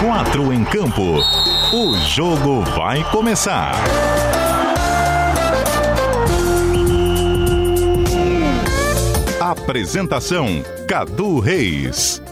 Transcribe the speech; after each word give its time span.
Quatro 0.00 0.52
em 0.52 0.64
campo. 0.64 1.18
O 1.72 1.96
jogo 1.98 2.62
vai 2.62 3.02
começar. 3.10 3.72
Apresentação: 9.40 10.62
Cadu 10.86 11.40
Reis. 11.40 12.22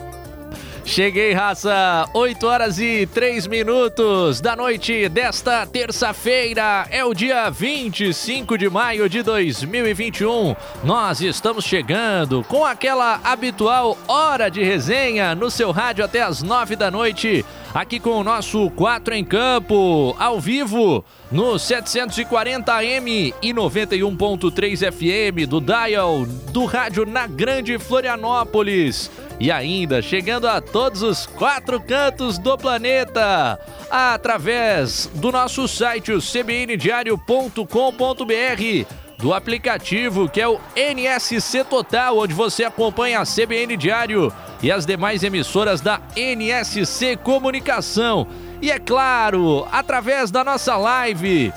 Cheguei, 0.87 1.32
raça! 1.32 2.08
8 2.14 2.46
horas 2.46 2.79
e 2.79 3.08
3 3.12 3.48
minutos 3.48 4.40
da 4.40 4.54
noite 4.54 5.08
desta 5.08 5.67
terça-feira. 5.67 6.87
É 6.90 7.04
o 7.04 7.12
dia 7.12 7.51
25 7.51 8.56
de 8.56 8.71
maio 8.71 9.08
de 9.08 9.21
2021. 9.21 10.54
Nós 10.85 11.21
estamos 11.21 11.64
chegando 11.64 12.44
com 12.44 12.64
aquela 12.64 13.21
habitual 13.24 13.98
hora 14.06 14.48
de 14.48 14.62
resenha 14.62 15.35
no 15.35 15.51
seu 15.51 15.72
rádio 15.72 16.05
até 16.05 16.23
as 16.23 16.41
9 16.41 16.77
da 16.77 16.88
noite. 16.88 17.45
Aqui 17.77 18.01
com 18.01 18.12
o 18.12 18.24
nosso 18.24 18.71
4 18.71 19.15
em 19.15 19.23
Campo, 19.23 20.17
ao 20.19 20.41
vivo, 20.41 21.05
no 21.30 21.57
740M 21.57 23.34
e 23.43 23.53
91.3 23.53 24.91
FM 24.91 25.47
do 25.47 25.61
Dial 25.61 26.25
do 26.25 26.65
rádio 26.65 27.05
na 27.05 27.27
Grande 27.27 27.79
Florianópolis. 27.79 29.11
E 29.39 29.51
ainda 29.51 30.01
chegando 30.01 30.48
a 30.48 30.62
todos 30.62 31.03
os 31.03 31.27
quatro 31.27 31.79
cantos 31.79 32.39
do 32.39 32.57
planeta, 32.57 33.61
através 33.91 35.11
do 35.15 35.31
nosso 35.31 35.69
site, 35.69 36.12
o 36.12 36.19
cbndiario.com.br, 36.19 39.05
do 39.19 39.33
aplicativo 39.33 40.29
que 40.29 40.41
é 40.41 40.48
o 40.48 40.61
NSC 40.75 41.65
Total, 41.65 42.16
onde 42.16 42.34
você 42.34 42.65
acompanha 42.65 43.20
a 43.20 43.25
CBN 43.25 43.77
Diário 43.77 44.33
e 44.62 44.70
as 44.70 44.84
demais 44.87 45.23
emissoras 45.23 45.80
da 45.80 46.01
NSC 46.16 47.16
Comunicação. 47.16 48.27
E 48.61 48.70
é 48.70 48.79
claro, 48.79 49.66
através 49.70 50.30
da 50.30 50.42
nossa 50.42 50.77
live 50.77 51.53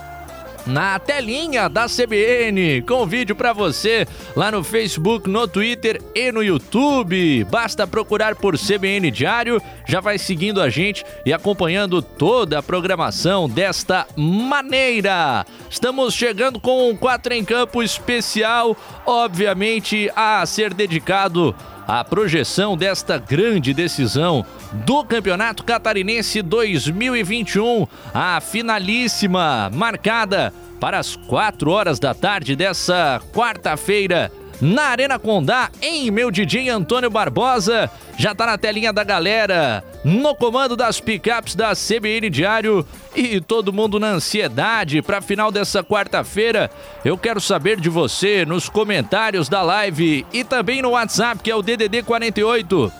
na 0.69 0.99
telinha 0.99 1.67
da 1.67 1.87
CBN, 1.87 2.83
com 2.83 3.05
vídeo 3.05 3.35
para 3.35 3.51
você 3.51 4.07
lá 4.35 4.51
no 4.51 4.63
Facebook, 4.63 5.27
no 5.27 5.47
Twitter 5.47 6.01
e 6.13 6.31
no 6.31 6.43
YouTube. 6.43 7.43
Basta 7.45 7.87
procurar 7.87 8.35
por 8.35 8.57
CBN 8.57 9.09
Diário, 9.09 9.61
já 9.87 9.99
vai 9.99 10.17
seguindo 10.17 10.61
a 10.61 10.69
gente 10.69 11.03
e 11.25 11.33
acompanhando 11.33 12.01
toda 12.01 12.59
a 12.59 12.63
programação 12.63 13.49
desta 13.49 14.05
maneira. 14.15 15.45
Estamos 15.69 16.13
chegando 16.13 16.59
com 16.59 16.89
um 16.89 16.95
4 16.95 17.33
em 17.33 17.43
campo 17.43 17.81
especial, 17.81 18.77
obviamente 19.05 20.09
a 20.15 20.45
ser 20.45 20.73
dedicado 20.73 21.55
à 21.89 22.03
projeção 22.03 22.77
desta 22.77 23.17
grande 23.17 23.73
decisão 23.73 24.45
do 24.85 25.03
Campeonato 25.03 25.63
Catarinense 25.63 26.39
2021, 26.43 27.87
a 28.13 28.39
finalíssima 28.39 29.71
marcada 29.73 30.53
para 30.79 30.99
as 30.99 31.15
4 31.15 31.71
horas 31.71 31.97
da 31.97 32.13
tarde 32.13 32.55
dessa 32.55 33.19
quarta-feira 33.33 34.31
na 34.61 34.83
Arena 34.83 35.17
Condá, 35.17 35.69
em 35.81 36.11
meu 36.11 36.29
DJ 36.31 36.69
Antônio 36.69 37.09
Barbosa. 37.09 37.89
Já 38.17 38.35
tá 38.35 38.45
na 38.45 38.57
telinha 38.57 38.91
da 38.91 39.03
galera, 39.03 39.83
no 40.03 40.35
comando 40.35 40.75
das 40.75 40.99
picapes 40.99 41.55
da 41.55 41.71
CBN 41.73 42.29
Diário 42.29 42.85
e 43.15 43.39
todo 43.39 43.71
mundo 43.71 43.97
na 43.99 44.09
ansiedade 44.09 45.01
para 45.01 45.21
final 45.21 45.51
dessa 45.51 45.81
quarta-feira. 45.83 46.69
Eu 47.03 47.17
quero 47.17 47.39
saber 47.39 47.79
de 47.79 47.89
você 47.89 48.45
nos 48.45 48.67
comentários 48.67 49.47
da 49.47 49.61
live 49.61 50.25
e 50.33 50.43
também 50.43 50.81
no 50.81 50.89
WhatsApp, 50.91 51.41
que 51.41 51.49
é 51.49 51.55
o 51.55 51.61
DDD 51.61 52.03
48 52.03 52.91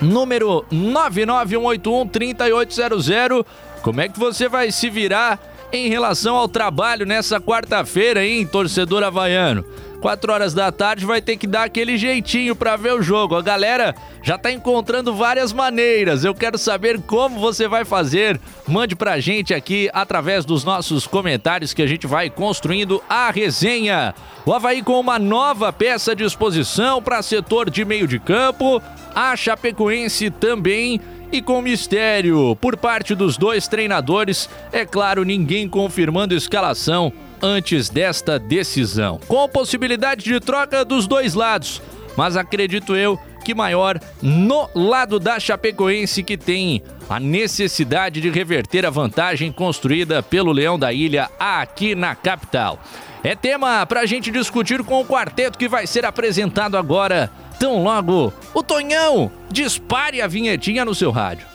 número 0.00 0.64
991813800. 0.72 3.44
Como 3.82 4.00
é 4.00 4.08
que 4.08 4.18
você 4.18 4.48
vai 4.48 4.72
se 4.72 4.88
virar 4.90 5.38
em 5.72 5.88
relação 5.88 6.36
ao 6.36 6.46
trabalho 6.48 7.06
nessa 7.06 7.40
quarta-feira, 7.40 8.24
hein, 8.24 8.46
torcedor 8.46 9.02
havaiano? 9.02 9.64
4 9.96 10.32
horas 10.32 10.54
da 10.54 10.70
tarde 10.70 11.04
vai 11.04 11.20
ter 11.20 11.36
que 11.36 11.46
dar 11.46 11.64
aquele 11.64 11.96
jeitinho 11.96 12.54
para 12.54 12.76
ver 12.76 12.92
o 12.92 13.02
jogo. 13.02 13.34
A 13.34 13.42
galera 13.42 13.94
já 14.22 14.38
tá 14.38 14.52
encontrando 14.52 15.14
várias 15.14 15.52
maneiras. 15.52 16.24
Eu 16.24 16.34
quero 16.34 16.58
saber 16.58 17.00
como 17.02 17.38
você 17.38 17.66
vai 17.66 17.84
fazer. 17.84 18.40
Mande 18.66 18.94
pra 18.94 19.20
gente 19.20 19.54
aqui 19.54 19.90
através 19.92 20.44
dos 20.44 20.64
nossos 20.64 21.06
comentários 21.06 21.72
que 21.72 21.82
a 21.82 21.86
gente 21.86 22.06
vai 22.06 22.30
construindo 22.30 23.02
a 23.08 23.30
resenha. 23.30 24.14
O 24.44 24.52
Havaí 24.52 24.82
com 24.82 24.98
uma 25.00 25.18
nova 25.18 25.72
peça 25.72 26.14
de 26.14 26.24
exposição 26.24 27.02
para 27.02 27.22
setor 27.22 27.70
de 27.70 27.84
meio 27.84 28.06
de 28.06 28.18
campo. 28.18 28.82
A 29.14 29.34
Chapecoense 29.36 30.30
também 30.30 31.00
e 31.32 31.42
com 31.42 31.60
mistério 31.60 32.56
por 32.60 32.76
parte 32.76 33.14
dos 33.14 33.36
dois 33.36 33.66
treinadores. 33.66 34.48
É 34.72 34.84
claro, 34.84 35.24
ninguém 35.24 35.68
confirmando 35.68 36.34
escalação 36.34 37.12
antes 37.42 37.88
desta 37.88 38.38
decisão. 38.38 39.20
Com 39.26 39.48
possibilidade 39.48 40.24
de 40.24 40.40
troca 40.40 40.84
dos 40.84 41.06
dois 41.06 41.34
lados, 41.34 41.80
mas 42.16 42.36
acredito 42.36 42.94
eu 42.96 43.18
que 43.44 43.54
maior 43.54 44.00
no 44.20 44.68
lado 44.74 45.20
da 45.20 45.38
Chapecoense 45.38 46.22
que 46.22 46.36
tem 46.36 46.82
a 47.08 47.20
necessidade 47.20 48.20
de 48.20 48.28
reverter 48.28 48.84
a 48.84 48.90
vantagem 48.90 49.52
construída 49.52 50.22
pelo 50.22 50.50
Leão 50.50 50.76
da 50.76 50.92
Ilha 50.92 51.30
aqui 51.38 51.94
na 51.94 52.14
capital. 52.16 52.80
É 53.22 53.34
tema 53.34 53.86
para 53.86 54.00
a 54.00 54.06
gente 54.06 54.30
discutir 54.30 54.82
com 54.82 55.00
o 55.00 55.04
quarteto 55.04 55.58
que 55.58 55.68
vai 55.68 55.86
ser 55.86 56.04
apresentado 56.04 56.76
agora. 56.76 57.30
Tão 57.58 57.82
logo, 57.82 58.32
o 58.52 58.62
Tonhão 58.62 59.30
dispare 59.50 60.20
a 60.20 60.26
vinhetinha 60.26 60.84
no 60.84 60.94
seu 60.94 61.10
rádio. 61.10 61.46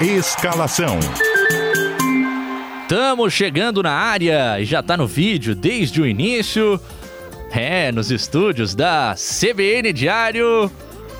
Escalação. 0.00 0.98
Estamos 2.84 3.32
chegando 3.32 3.82
na 3.82 3.92
área 3.92 4.60
e 4.60 4.66
já 4.66 4.82
tá 4.82 4.94
no 4.94 5.06
vídeo 5.06 5.54
desde 5.54 6.02
o 6.02 6.06
início. 6.06 6.78
É, 7.50 7.90
nos 7.90 8.10
estúdios 8.10 8.74
da 8.74 9.14
CBN 9.16 9.90
Diário, 9.90 10.70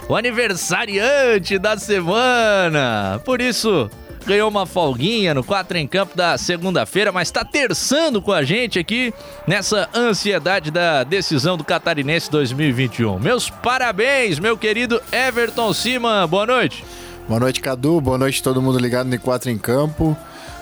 o 0.06 0.14
aniversariante 0.14 1.58
da 1.58 1.74
semana. 1.78 3.18
Por 3.24 3.40
isso, 3.40 3.90
ganhou 4.26 4.50
uma 4.50 4.66
folguinha 4.66 5.32
no 5.32 5.42
4 5.42 5.78
em 5.78 5.88
campo 5.88 6.14
da 6.14 6.36
segunda-feira, 6.36 7.10
mas 7.10 7.28
está 7.28 7.42
terçando 7.42 8.20
com 8.20 8.32
a 8.32 8.42
gente 8.42 8.78
aqui 8.78 9.14
nessa 9.46 9.88
ansiedade 9.94 10.70
da 10.70 11.02
decisão 11.02 11.56
do 11.56 11.64
Catarinense 11.64 12.30
2021. 12.30 13.18
Meus 13.18 13.48
parabéns, 13.48 14.38
meu 14.38 14.58
querido 14.58 15.00
Everton 15.10 15.72
Siman. 15.72 16.28
Boa 16.28 16.44
noite. 16.44 16.84
Boa 17.26 17.40
noite, 17.40 17.62
Cadu. 17.62 18.02
Boa 18.02 18.18
noite 18.18 18.42
todo 18.42 18.60
mundo 18.60 18.78
ligado 18.78 19.08
no 19.08 19.18
4 19.18 19.50
em 19.50 19.56
campo. 19.56 20.14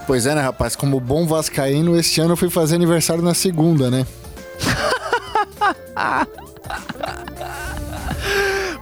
Pois 0.06 0.26
é, 0.26 0.34
né, 0.34 0.40
rapaz? 0.40 0.74
Como 0.76 0.98
bom 1.00 1.26
vascaíno, 1.26 1.96
este 1.98 2.20
ano 2.20 2.32
eu 2.32 2.36
fui 2.36 2.50
fazer 2.50 2.74
aniversário 2.74 3.22
na 3.22 3.34
segunda, 3.34 3.90
né? 3.90 4.06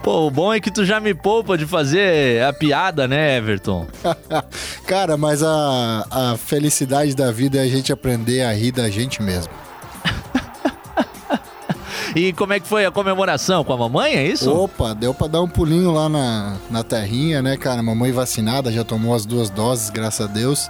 Pô, 0.03 0.27
o 0.27 0.31
bom 0.31 0.53
é 0.53 0.61
que 0.61 0.71
tu 0.71 0.85
já 0.85 0.99
me 0.99 1.13
poupa 1.15 1.59
de 1.59 1.67
fazer 1.67 2.43
a 2.43 2.53
piada, 2.55 3.07
né, 3.07 3.37
Everton? 3.37 3.87
Cara, 4.87 5.17
mas 5.19 5.43
a, 5.43 6.07
a 6.11 6.37
felicidade 6.39 7.15
da 7.15 7.31
vida 7.31 7.59
é 7.59 7.63
a 7.63 7.69
gente 7.69 7.93
aprender 7.93 8.43
a 8.43 8.53
rir 8.53 8.73
da 8.73 8.89
gente 8.89 9.23
mesmo. 9.23 9.53
E 12.15 12.33
como 12.33 12.53
é 12.53 12.61
que 12.61 12.67
foi 12.67 12.85
a 12.85 12.91
comemoração 12.91 13.63
com 13.63 13.73
a 13.73 13.77
mamãe, 13.77 14.15
é 14.15 14.27
isso? 14.27 14.51
Opa, 14.53 14.95
deu 14.95 15.15
pra 15.15 15.27
dar 15.27 15.43
um 15.43 15.49
pulinho 15.49 15.93
lá 15.93 16.09
na, 16.09 16.57
na 16.71 16.83
terrinha, 16.83 17.41
né, 17.41 17.57
cara? 17.57 17.83
Mamãe 17.83 18.13
vacinada, 18.13 18.73
já 18.73 18.85
tomou 18.85 19.15
as 19.15 19.25
duas 19.25 19.49
doses, 19.51 19.91
graças 19.91 20.29
a 20.29 20.33
Deus. 20.33 20.69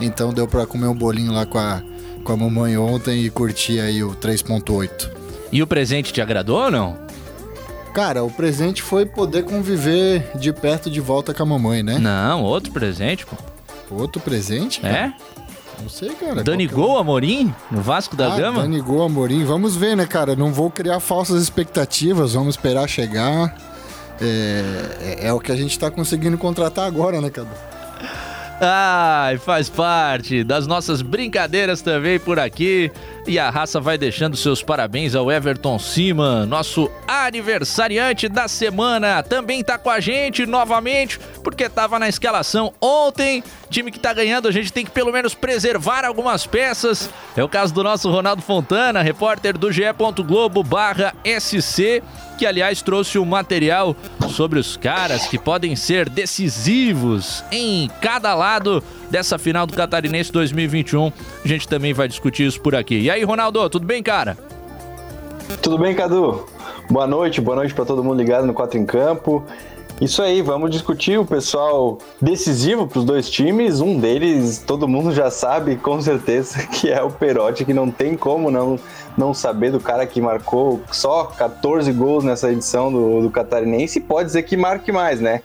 Então 0.00 0.32
deu 0.32 0.48
pra 0.48 0.66
comer 0.66 0.86
um 0.88 0.94
bolinho 0.94 1.32
lá 1.32 1.46
com 1.46 1.58
a, 1.58 1.82
com 2.24 2.32
a 2.32 2.36
mamãe 2.36 2.76
ontem 2.76 3.24
e 3.24 3.30
curtir 3.30 3.80
aí 3.80 4.02
o 4.02 4.14
3.8. 4.14 5.10
E 5.52 5.62
o 5.62 5.66
presente 5.66 6.12
te 6.12 6.20
agradou 6.20 6.64
ou 6.64 6.70
não? 6.70 6.98
Cara, 7.92 8.22
o 8.22 8.30
presente 8.30 8.82
foi 8.82 9.04
poder 9.04 9.44
conviver 9.44 10.30
de 10.36 10.52
perto 10.52 10.88
de 10.88 11.00
volta 11.00 11.34
com 11.34 11.42
a 11.42 11.46
mamãe, 11.46 11.82
né? 11.82 11.98
Não, 11.98 12.42
outro 12.44 12.72
presente, 12.72 13.26
pô. 13.26 13.36
Outro 13.90 14.20
presente? 14.20 14.80
Cara? 14.80 14.94
É? 14.96 15.12
Não 15.80 15.88
sei, 15.88 16.10
cara. 16.10 16.42
Dani 16.42 16.64
é? 16.64 16.68
Gol 16.68 16.98
Amorim, 16.98 17.54
no 17.70 17.80
Vasco 17.80 18.16
da 18.16 18.32
ah, 18.32 18.36
Gama? 18.36 18.62
Dani 18.62 18.80
Gol, 18.80 19.02
Amorim. 19.02 19.44
Vamos 19.44 19.76
ver, 19.76 19.96
né, 19.96 20.06
cara? 20.06 20.36
Não 20.36 20.52
vou 20.52 20.70
criar 20.70 21.00
falsas 21.00 21.42
expectativas, 21.42 22.34
vamos 22.34 22.54
esperar 22.54 22.88
chegar. 22.88 23.56
É, 24.20 25.18
é, 25.22 25.26
é 25.28 25.32
o 25.32 25.40
que 25.40 25.50
a 25.50 25.56
gente 25.56 25.78
tá 25.78 25.90
conseguindo 25.90 26.36
contratar 26.36 26.86
agora, 26.86 27.20
né, 27.20 27.30
Cadu? 27.30 27.48
Ai, 28.62 29.38
faz 29.38 29.70
parte 29.70 30.44
das 30.44 30.66
nossas 30.66 31.00
brincadeiras 31.00 31.80
também 31.80 32.18
por 32.18 32.38
aqui. 32.38 32.92
E 33.26 33.38
a 33.38 33.48
raça 33.48 33.80
vai 33.80 33.96
deixando 33.96 34.36
seus 34.36 34.62
parabéns 34.62 35.14
ao 35.14 35.32
Everton 35.32 35.78
Cima, 35.78 36.44
nosso 36.44 36.90
aniversariante 37.08 38.28
da 38.28 38.48
semana. 38.48 39.22
Também 39.22 39.64
tá 39.64 39.78
com 39.78 39.88
a 39.88 39.98
gente 39.98 40.44
novamente, 40.44 41.18
porque 41.42 41.70
tava 41.70 41.98
na 41.98 42.08
escalação 42.08 42.74
ontem. 42.82 43.42
Time 43.70 43.90
que 43.90 43.98
tá 43.98 44.12
ganhando, 44.12 44.46
a 44.46 44.52
gente 44.52 44.70
tem 44.70 44.84
que 44.84 44.90
pelo 44.90 45.12
menos 45.12 45.34
preservar 45.34 46.04
algumas 46.04 46.46
peças. 46.46 47.08
É 47.34 47.42
o 47.42 47.48
caso 47.48 47.72
do 47.72 47.82
nosso 47.82 48.10
Ronaldo 48.10 48.42
Fontana, 48.42 49.00
repórter 49.00 49.56
do 49.56 49.72
GE. 49.72 49.84
Globo 50.26 50.62
SC 51.24 52.02
que 52.40 52.46
aliás 52.46 52.80
trouxe 52.80 53.18
um 53.18 53.24
material 53.26 53.94
sobre 54.30 54.58
os 54.58 54.74
caras 54.74 55.26
que 55.26 55.38
podem 55.38 55.76
ser 55.76 56.08
decisivos 56.08 57.44
em 57.52 57.86
cada 58.00 58.34
lado 58.34 58.82
dessa 59.10 59.38
final 59.38 59.66
do 59.66 59.74
Catarinense 59.74 60.32
2021. 60.32 61.12
A 61.44 61.46
gente 61.46 61.68
também 61.68 61.92
vai 61.92 62.08
discutir 62.08 62.46
isso 62.46 62.58
por 62.58 62.74
aqui. 62.74 62.98
E 62.98 63.10
aí, 63.10 63.22
Ronaldo, 63.24 63.68
tudo 63.68 63.84
bem, 63.84 64.02
cara? 64.02 64.38
Tudo 65.60 65.76
bem, 65.76 65.94
Cadu? 65.94 66.46
Boa 66.88 67.06
noite, 67.06 67.42
boa 67.42 67.56
noite 67.56 67.74
para 67.74 67.84
todo 67.84 68.02
mundo 68.02 68.16
ligado 68.16 68.46
no 68.46 68.54
4 68.54 68.78
em 68.78 68.86
Campo. 68.86 69.44
Isso 70.00 70.22
aí, 70.22 70.40
vamos 70.40 70.70
discutir 70.70 71.18
o 71.18 71.26
pessoal 71.26 71.98
decisivo 72.22 72.86
para 72.86 73.00
os 73.00 73.04
dois 73.04 73.28
times. 73.28 73.82
Um 73.82 74.00
deles, 74.00 74.64
todo 74.66 74.88
mundo 74.88 75.12
já 75.12 75.30
sabe 75.30 75.76
com 75.76 76.00
certeza, 76.00 76.66
que 76.72 76.88
é 76.88 77.02
o 77.02 77.10
Perotti, 77.10 77.66
que 77.66 77.74
não 77.74 77.90
tem 77.90 78.16
como 78.16 78.50
não 78.50 78.78
não 79.20 79.34
saber 79.34 79.70
do 79.70 79.78
cara 79.78 80.06
que 80.06 80.20
marcou 80.20 80.80
só 80.90 81.24
14 81.24 81.92
gols 81.92 82.24
nessa 82.24 82.50
edição 82.50 82.90
do, 82.90 83.20
do 83.20 83.30
Catarinense 83.30 84.00
pode 84.00 84.28
dizer 84.28 84.42
que 84.42 84.56
marque 84.56 84.90
mais, 84.90 85.20
né? 85.20 85.42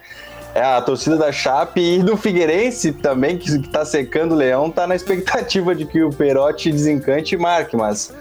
É, 0.56 0.64
a 0.64 0.82
torcida 0.82 1.18
da 1.18 1.34
Chape 1.34 1.82
e 1.82 2.02
do 2.02 2.16
Figueirense 2.16 2.94
também, 2.94 3.38
que 3.38 3.50
está 3.50 3.84
secando 3.84 4.32
o 4.32 4.36
Leão, 4.36 4.68
está 4.68 4.88
na 4.88 4.96
expectativa 4.96 5.76
de 5.76 5.86
que 5.86 6.02
o 6.02 6.10
Perotti 6.10 6.72
desencante 6.72 7.36
e 7.36 7.38
marque, 7.38 7.76
mas 7.76 8.14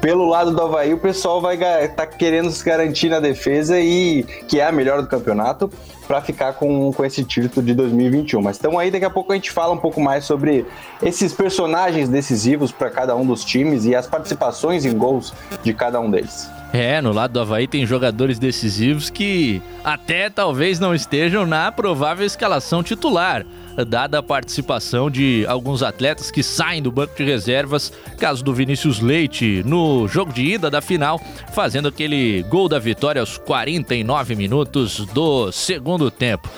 pelo 0.00 0.26
lado 0.26 0.52
do 0.52 0.62
Havaí, 0.62 0.94
o 0.94 0.98
pessoal 0.98 1.40
vai 1.40 1.58
tá 1.88 2.06
querendo 2.06 2.50
se 2.50 2.64
garantir 2.64 3.10
na 3.10 3.20
defesa 3.20 3.78
e 3.78 4.22
que 4.48 4.58
é 4.58 4.66
a 4.66 4.72
melhor 4.72 5.02
do 5.02 5.08
campeonato 5.08 5.70
para 6.06 6.20
ficar 6.20 6.54
com, 6.54 6.92
com 6.92 7.04
esse 7.04 7.24
título 7.24 7.64
de 7.64 7.74
2021. 7.74 8.40
Mas 8.40 8.58
então 8.58 8.78
aí 8.78 8.90
daqui 8.90 9.04
a 9.04 9.10
pouco 9.10 9.32
a 9.32 9.34
gente 9.34 9.50
fala 9.50 9.72
um 9.72 9.78
pouco 9.78 10.00
mais 10.00 10.24
sobre 10.24 10.64
esses 11.02 11.32
personagens 11.32 12.08
decisivos 12.08 12.72
para 12.72 12.90
cada 12.90 13.16
um 13.16 13.26
dos 13.26 13.44
times 13.44 13.84
e 13.84 13.94
as 13.94 14.06
participações 14.06 14.84
em 14.84 14.96
gols 14.96 15.34
de 15.62 15.74
cada 15.74 16.00
um 16.00 16.10
deles. 16.10 16.48
É, 16.72 17.00
no 17.00 17.12
lado 17.12 17.32
do 17.32 17.40
Havaí 17.40 17.66
tem 17.66 17.86
jogadores 17.86 18.38
decisivos 18.38 19.08
que 19.08 19.62
até 19.84 20.28
talvez 20.28 20.78
não 20.78 20.94
estejam 20.94 21.46
na 21.46 21.70
provável 21.70 22.26
escalação 22.26 22.82
titular, 22.82 23.46
dada 23.84 24.18
a 24.18 24.22
participação 24.22 25.10
de 25.10 25.44
alguns 25.48 25.82
atletas 25.82 26.30
que 26.30 26.42
saem 26.42 26.82
do 26.82 26.90
banco 26.90 27.14
de 27.16 27.24
reservas, 27.24 27.92
caso 28.18 28.42
do 28.42 28.54
Vinícius 28.54 29.00
Leite 29.00 29.62
no 29.64 30.08
jogo 30.08 30.32
de 30.32 30.42
ida 30.42 30.70
da 30.70 30.80
final, 30.80 31.20
fazendo 31.52 31.88
aquele 31.88 32.42
gol 32.44 32.68
da 32.68 32.78
vitória 32.78 33.20
aos 33.20 33.36
49 33.38 34.34
minutos 34.34 35.04
do 35.06 35.50
segundo 35.52 36.10
tempo. 36.10 36.48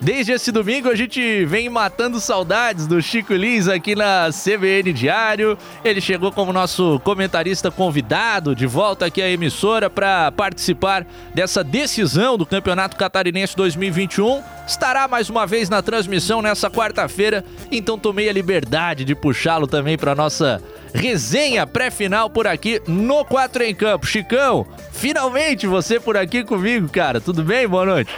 Desde 0.00 0.32
esse 0.32 0.50
domingo 0.50 0.88
a 0.88 0.96
gente 0.96 1.44
vem 1.44 1.68
matando 1.68 2.18
saudades 2.20 2.86
do 2.86 3.02
Chico 3.02 3.34
Lins 3.34 3.68
aqui 3.68 3.94
na 3.94 4.30
CBN 4.32 4.94
Diário. 4.94 5.58
Ele 5.84 6.00
chegou 6.00 6.32
como 6.32 6.54
nosso 6.54 6.98
comentarista 7.04 7.70
convidado 7.70 8.54
de 8.54 8.66
volta 8.66 9.04
aqui 9.04 9.20
à 9.20 9.28
emissora 9.28 9.90
para 9.90 10.32
participar 10.32 11.06
dessa 11.34 11.62
decisão 11.62 12.38
do 12.38 12.46
Campeonato 12.46 12.96
Catarinense 12.96 13.54
2021. 13.54 14.42
Estará 14.66 15.06
mais 15.06 15.28
uma 15.28 15.46
vez 15.46 15.68
na 15.68 15.82
transmissão 15.82 16.40
nessa 16.40 16.70
quarta-feira, 16.70 17.44
então 17.70 17.98
tomei 17.98 18.30
a 18.30 18.32
liberdade 18.32 19.04
de 19.04 19.14
puxá-lo 19.14 19.66
também 19.66 19.98
para 19.98 20.14
nossa 20.14 20.62
resenha 20.94 21.66
pré-final 21.66 22.30
por 22.30 22.46
aqui 22.46 22.80
no 22.86 23.22
4 23.22 23.64
em 23.64 23.74
Campo. 23.74 24.06
Chicão, 24.06 24.66
finalmente 24.92 25.66
você 25.66 26.00
por 26.00 26.16
aqui 26.16 26.42
comigo, 26.42 26.88
cara. 26.88 27.20
Tudo 27.20 27.44
bem? 27.44 27.68
Boa 27.68 27.84
noite. 27.84 28.10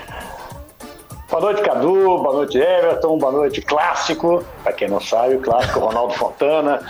Boa 1.32 1.44
noite, 1.44 1.62
Cadu. 1.62 2.18
Boa 2.18 2.34
noite, 2.34 2.58
Everton. 2.58 3.16
Boa 3.16 3.32
noite, 3.32 3.62
Clássico. 3.62 4.44
Para 4.62 4.70
quem 4.74 4.86
não 4.86 5.00
sabe, 5.00 5.36
o 5.36 5.40
Clássico 5.40 5.80
Ronaldo 5.80 6.12
Fontana. 6.12 6.82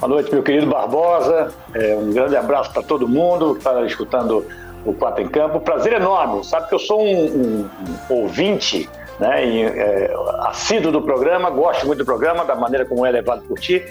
Boa 0.00 0.08
noite, 0.08 0.32
meu 0.32 0.42
querido 0.42 0.66
Barbosa. 0.66 1.52
É, 1.74 1.94
um 1.94 2.10
grande 2.10 2.34
abraço 2.34 2.72
para 2.72 2.82
todo 2.82 3.06
mundo 3.06 3.52
que 3.52 3.58
está 3.58 3.82
escutando 3.82 4.46
o 4.86 4.94
Quatro 4.94 5.22
em 5.22 5.28
Campo. 5.28 5.60
Prazer 5.60 5.92
enorme. 5.92 6.42
Sabe 6.42 6.70
que 6.70 6.74
eu 6.74 6.78
sou 6.78 7.02
um, 7.02 7.26
um, 7.26 7.70
um 8.08 8.14
ouvinte 8.22 8.88
né, 9.20 9.46
e, 9.46 9.62
é, 9.62 10.14
assíduo 10.44 10.90
do 10.90 11.02
programa, 11.02 11.50
gosto 11.50 11.86
muito 11.86 11.98
do 11.98 12.06
programa, 12.06 12.46
da 12.46 12.54
maneira 12.54 12.86
como 12.86 13.04
é 13.04 13.10
levado 13.10 13.42
por 13.42 13.58
ti. 13.58 13.84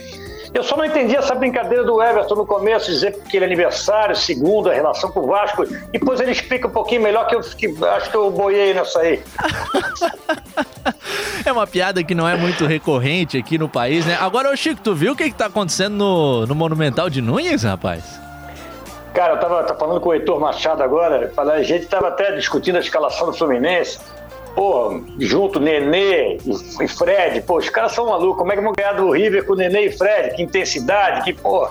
Eu 0.54 0.64
só 0.64 0.76
não 0.76 0.84
entendi 0.84 1.16
essa 1.16 1.34
brincadeira 1.34 1.84
do 1.84 2.02
Everton 2.04 2.36
no 2.36 2.46
começo, 2.46 2.92
dizer 2.92 3.18
que 3.24 3.38
ele 3.38 3.46
é 3.46 3.48
aniversário, 3.48 4.16
segundo, 4.16 4.70
a 4.70 4.74
relação 4.74 5.10
com 5.10 5.22
o 5.22 5.28
Vasco. 5.28 5.66
Depois 5.92 6.20
ele 6.20 6.32
explica 6.32 6.68
um 6.68 6.72
pouquinho 6.72 7.02
melhor 7.02 7.26
que 7.28 7.36
eu 7.36 7.40
que, 7.40 7.74
acho 7.86 8.10
que 8.10 8.18
eu 8.18 8.30
boiei 8.30 8.74
nessa 8.74 9.00
aí. 9.00 9.24
é 11.46 11.52
uma 11.52 11.66
piada 11.66 12.04
que 12.04 12.14
não 12.14 12.28
é 12.28 12.36
muito 12.36 12.66
recorrente 12.66 13.38
aqui 13.38 13.58
no 13.58 13.70
país, 13.70 14.06
né? 14.06 14.18
Agora, 14.20 14.52
ô 14.52 14.56
Chico, 14.56 14.82
tu 14.82 14.94
viu 14.94 15.14
o 15.14 15.16
que, 15.16 15.30
que 15.30 15.36
tá 15.36 15.46
acontecendo 15.46 15.96
no, 15.96 16.46
no 16.46 16.54
Monumental 16.54 17.10
de 17.10 17.22
Nunes, 17.22 17.64
rapaz? 17.64 18.20
Cara, 19.14 19.34
eu 19.34 19.40
tava, 19.40 19.64
tava 19.64 19.80
falando 19.80 20.02
com 20.02 20.10
o 20.10 20.14
Heitor 20.14 20.40
Machado 20.40 20.84
agora, 20.84 21.32
a 21.38 21.64
gente 21.64 21.86
tava 21.86 22.10
até 22.10 22.34
discutindo 22.34 22.76
a 22.76 22.80
escalação 22.80 23.28
do 23.28 23.34
Fluminense 23.34 24.00
pô, 24.56 25.02
junto 25.20 25.60
Nenê 25.60 26.38
e 26.80 26.88
Fred, 26.88 27.42
pô, 27.42 27.58
os 27.58 27.70
caras 27.70 27.94
são 27.94 28.08
malucos, 28.08 28.38
como 28.38 28.52
é 28.52 28.56
que 28.56 28.62
vão 28.62 28.74
ganhar 28.74 28.94
do 28.94 29.12
River 29.12 29.46
com 29.46 29.56
Nenê 29.56 29.88
e 29.88 29.92
Fred? 29.92 30.36
Que 30.36 30.44
intensidade, 30.44 31.24
que, 31.24 31.34
pô, 31.34 31.68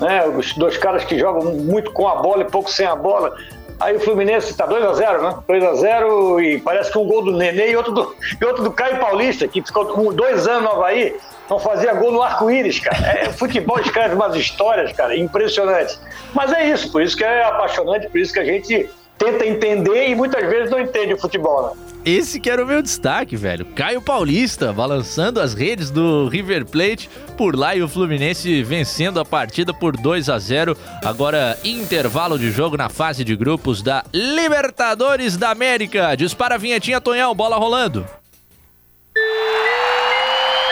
né, 0.00 0.26
os 0.26 0.52
dois 0.54 0.76
caras 0.76 1.04
que 1.04 1.18
jogam 1.18 1.54
muito 1.54 1.92
com 1.92 2.08
a 2.08 2.16
bola 2.16 2.42
e 2.42 2.50
pouco 2.50 2.70
sem 2.70 2.86
a 2.86 2.96
bola. 2.96 3.34
Aí 3.80 3.96
o 3.96 4.00
Fluminense 4.00 4.56
tá 4.56 4.66
2x0, 4.66 5.22
né? 5.22 5.34
2x0 5.48 6.42
e 6.44 6.60
parece 6.60 6.92
que 6.92 6.98
um 6.98 7.06
gol 7.06 7.24
do 7.24 7.36
Nenê 7.36 7.70
e 7.70 7.76
outro 7.76 7.92
do, 7.92 8.14
e 8.40 8.44
outro 8.44 8.62
do 8.62 8.70
Caio 8.70 8.98
Paulista, 8.98 9.48
que 9.48 9.60
ficou 9.60 10.12
dois 10.12 10.46
anos 10.46 10.62
no 10.62 10.70
Havaí, 10.70 11.16
não 11.50 11.58
fazia 11.58 11.92
gol 11.92 12.12
no 12.12 12.22
arco-íris, 12.22 12.78
cara. 12.78 12.96
É, 13.18 13.32
futebol 13.32 13.78
escreve 13.80 14.14
umas 14.14 14.36
histórias, 14.36 14.92
cara, 14.92 15.16
impressionantes. 15.16 16.00
Mas 16.32 16.52
é 16.52 16.68
isso, 16.68 16.92
por 16.92 17.02
isso 17.02 17.16
que 17.16 17.24
é 17.24 17.42
apaixonante, 17.42 18.08
por 18.08 18.18
isso 18.18 18.32
que 18.32 18.38
a 18.38 18.44
gente 18.44 18.88
tenta 19.18 19.46
entender 19.46 20.08
e 20.08 20.14
muitas 20.14 20.48
vezes 20.48 20.70
não 20.70 20.80
entende 20.80 21.14
o 21.14 21.18
futebol, 21.18 21.68
né? 21.68 21.92
Esse 22.04 22.40
que 22.40 22.50
era 22.50 22.62
o 22.62 22.66
meu 22.66 22.82
destaque, 22.82 23.36
velho. 23.36 23.64
Caio 23.64 24.02
Paulista 24.02 24.72
balançando 24.72 25.40
as 25.40 25.54
redes 25.54 25.88
do 25.88 26.26
River 26.28 26.66
Plate 26.66 27.08
por 27.36 27.54
lá 27.56 27.76
e 27.76 27.82
o 27.82 27.88
Fluminense 27.88 28.62
vencendo 28.64 29.20
a 29.20 29.24
partida 29.24 29.72
por 29.72 29.96
2 29.96 30.28
a 30.28 30.38
0. 30.38 30.76
Agora 31.04 31.56
intervalo 31.62 32.38
de 32.38 32.50
jogo 32.50 32.76
na 32.76 32.88
fase 32.88 33.22
de 33.22 33.36
grupos 33.36 33.82
da 33.82 34.04
Libertadores 34.12 35.36
da 35.36 35.50
América. 35.50 36.16
Dispara 36.16 36.56
a 36.56 36.58
vinhetinha 36.58 37.00
Tonhão, 37.00 37.34
bola 37.34 37.56
rolando. 37.56 38.04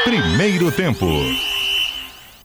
Primeiro 0.04 0.72
tempo. 0.72 1.06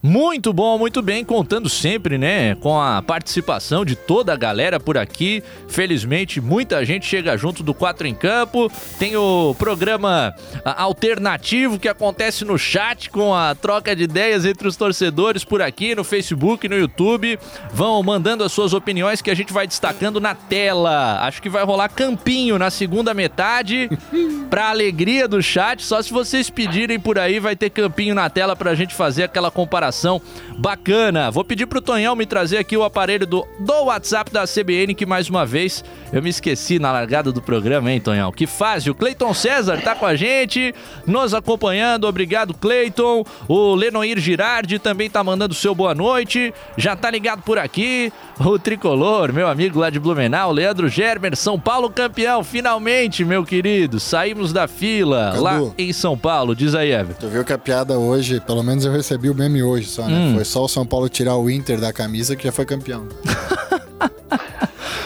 Muito 0.08 0.54
bom, 0.54 0.78
muito 0.78 1.02
bem, 1.02 1.26
contando 1.26 1.68
sempre, 1.68 2.16
né, 2.16 2.54
com 2.54 2.80
a 2.80 3.02
participação 3.02 3.84
de 3.84 3.96
toda 3.96 4.32
a 4.32 4.36
galera 4.36 4.80
por 4.80 5.00
aqui. 5.00 5.44
Felizmente, 5.68 6.40
muita 6.40 6.86
gente 6.86 7.08
chega 7.08 7.36
junto 7.36 7.64
do 7.64 7.74
Quatro 7.74 8.06
em 8.06 8.14
Campo. 8.14 8.72
Tem 9.00 9.18
o 9.18 9.56
programa 9.58 10.32
alternativo 10.64 11.80
que 11.80 11.88
acontece 11.88 12.46
no 12.46 12.56
chat 12.56 13.10
com 13.10 13.34
a 13.34 13.56
troca 13.56 13.96
de 13.96 14.04
ideias 14.04 14.46
entre 14.46 14.68
os 14.68 14.76
torcedores 14.76 15.44
por 15.44 15.60
aqui 15.60 15.96
no 15.96 16.04
Facebook, 16.04 16.70
no 16.70 16.78
YouTube. 16.78 17.40
Vão 17.74 18.04
mandando 18.04 18.44
as 18.44 18.52
suas 18.52 18.76
opiniões 18.76 19.24
que 19.24 19.32
a 19.32 19.36
gente 19.36 19.52
vai 19.52 19.66
destacando 19.66 20.22
na 20.22 20.36
tela. 20.36 21.18
Acho 21.22 21.42
que 21.42 21.50
vai 21.50 21.64
rolar 21.64 21.90
campinho 21.90 22.60
na 22.60 22.70
segunda 22.70 23.12
metade 23.12 23.90
para 24.52 24.70
alegria 24.70 25.28
do 25.28 25.42
chat. 25.42 25.82
Só 25.82 26.00
se 26.00 26.14
vocês 26.14 26.48
pedirem 26.48 27.00
por 27.00 27.18
aí 27.18 27.40
vai 27.40 27.56
ter 27.56 27.72
campinho 27.72 28.14
na 28.14 28.30
tela 28.30 28.56
pra 28.56 28.76
gente 28.76 28.94
fazer 28.94 29.24
aquela 29.24 29.50
comparação 29.50 29.95
bacana. 30.58 31.32
Vou 31.32 31.44
pedir 31.44 31.66
pro 31.66 31.82
Tonhão 31.82 32.16
me 32.16 32.26
trazer 32.26 32.58
aqui 32.58 32.76
o 32.76 32.84
aparelho 32.84 33.26
do, 33.26 33.48
do 33.60 33.84
WhatsApp 33.86 34.32
da 34.32 34.46
CBN, 34.46 34.94
que 34.94 35.06
mais 35.06 35.30
uma 35.30 35.46
vez 35.46 35.84
eu 36.12 36.22
me 36.22 36.30
esqueci 36.30 36.80
na 36.80 36.92
largada 36.92 37.32
do 37.32 37.42
programa, 37.42 37.92
hein, 37.92 38.00
Tonhão? 38.00 38.32
Que 38.32 38.48
faz? 38.48 38.86
O 38.88 38.96
Cleiton 38.96 39.34
César 39.34 39.82
tá 39.82 39.96
com 39.96 40.06
a 40.06 40.16
gente, 40.16 40.74
nos 41.06 41.34
acompanhando. 41.34 42.06
Obrigado, 42.06 42.54
Cleiton. 42.54 43.24
O 43.48 43.76
Lenoir 43.76 44.20
Girardi 44.20 44.80
também 44.80 45.10
tá 45.10 45.24
mandando 45.24 45.54
seu 45.54 45.76
boa 45.76 45.94
noite. 45.94 46.54
Já 46.78 46.96
tá 46.96 47.10
ligado 47.12 47.42
por 47.42 47.58
aqui. 47.58 48.12
O 48.40 48.60
Tricolor, 48.60 49.32
meu 49.32 49.48
amigo 49.48 49.80
lá 49.80 49.90
de 49.90 50.00
Blumenau, 50.00 50.52
Leandro 50.52 50.90
Germer, 50.90 51.38
São 51.38 51.58
Paulo 51.60 51.90
campeão, 51.90 52.44
finalmente, 52.44 53.24
meu 53.24 53.46
querido. 53.46 54.00
Saímos 54.00 54.52
da 54.52 54.68
fila 54.68 55.32
Cadu, 55.32 55.44
lá 55.44 55.62
em 55.78 55.94
São 55.94 56.18
Paulo. 56.18 56.56
Diz 56.56 56.76
aí, 56.76 56.92
Ever. 56.92 57.16
Tu 57.16 57.28
viu 57.28 57.46
que 57.46 57.54
a 57.54 57.58
piada 57.58 57.98
hoje, 57.98 58.42
pelo 58.42 58.62
menos 58.62 58.84
eu 58.84 58.92
recebi 58.92 59.30
o 59.30 59.36
meme 59.36 59.64
hoje 59.64 59.85
só, 59.86 60.04
né? 60.08 60.18
Hum. 60.18 60.36
Foi 60.36 60.46
só 60.46 60.64
o 60.64 60.68
São 60.68 60.86
Paulo 60.86 61.08
tirar 61.10 61.36
o 61.36 61.50
Inter 61.50 61.80
da 61.80 61.92
camisa 61.94 62.36
que 62.36 62.44
já 62.44 62.52
foi 62.52 62.66
campeão. 62.66 63.08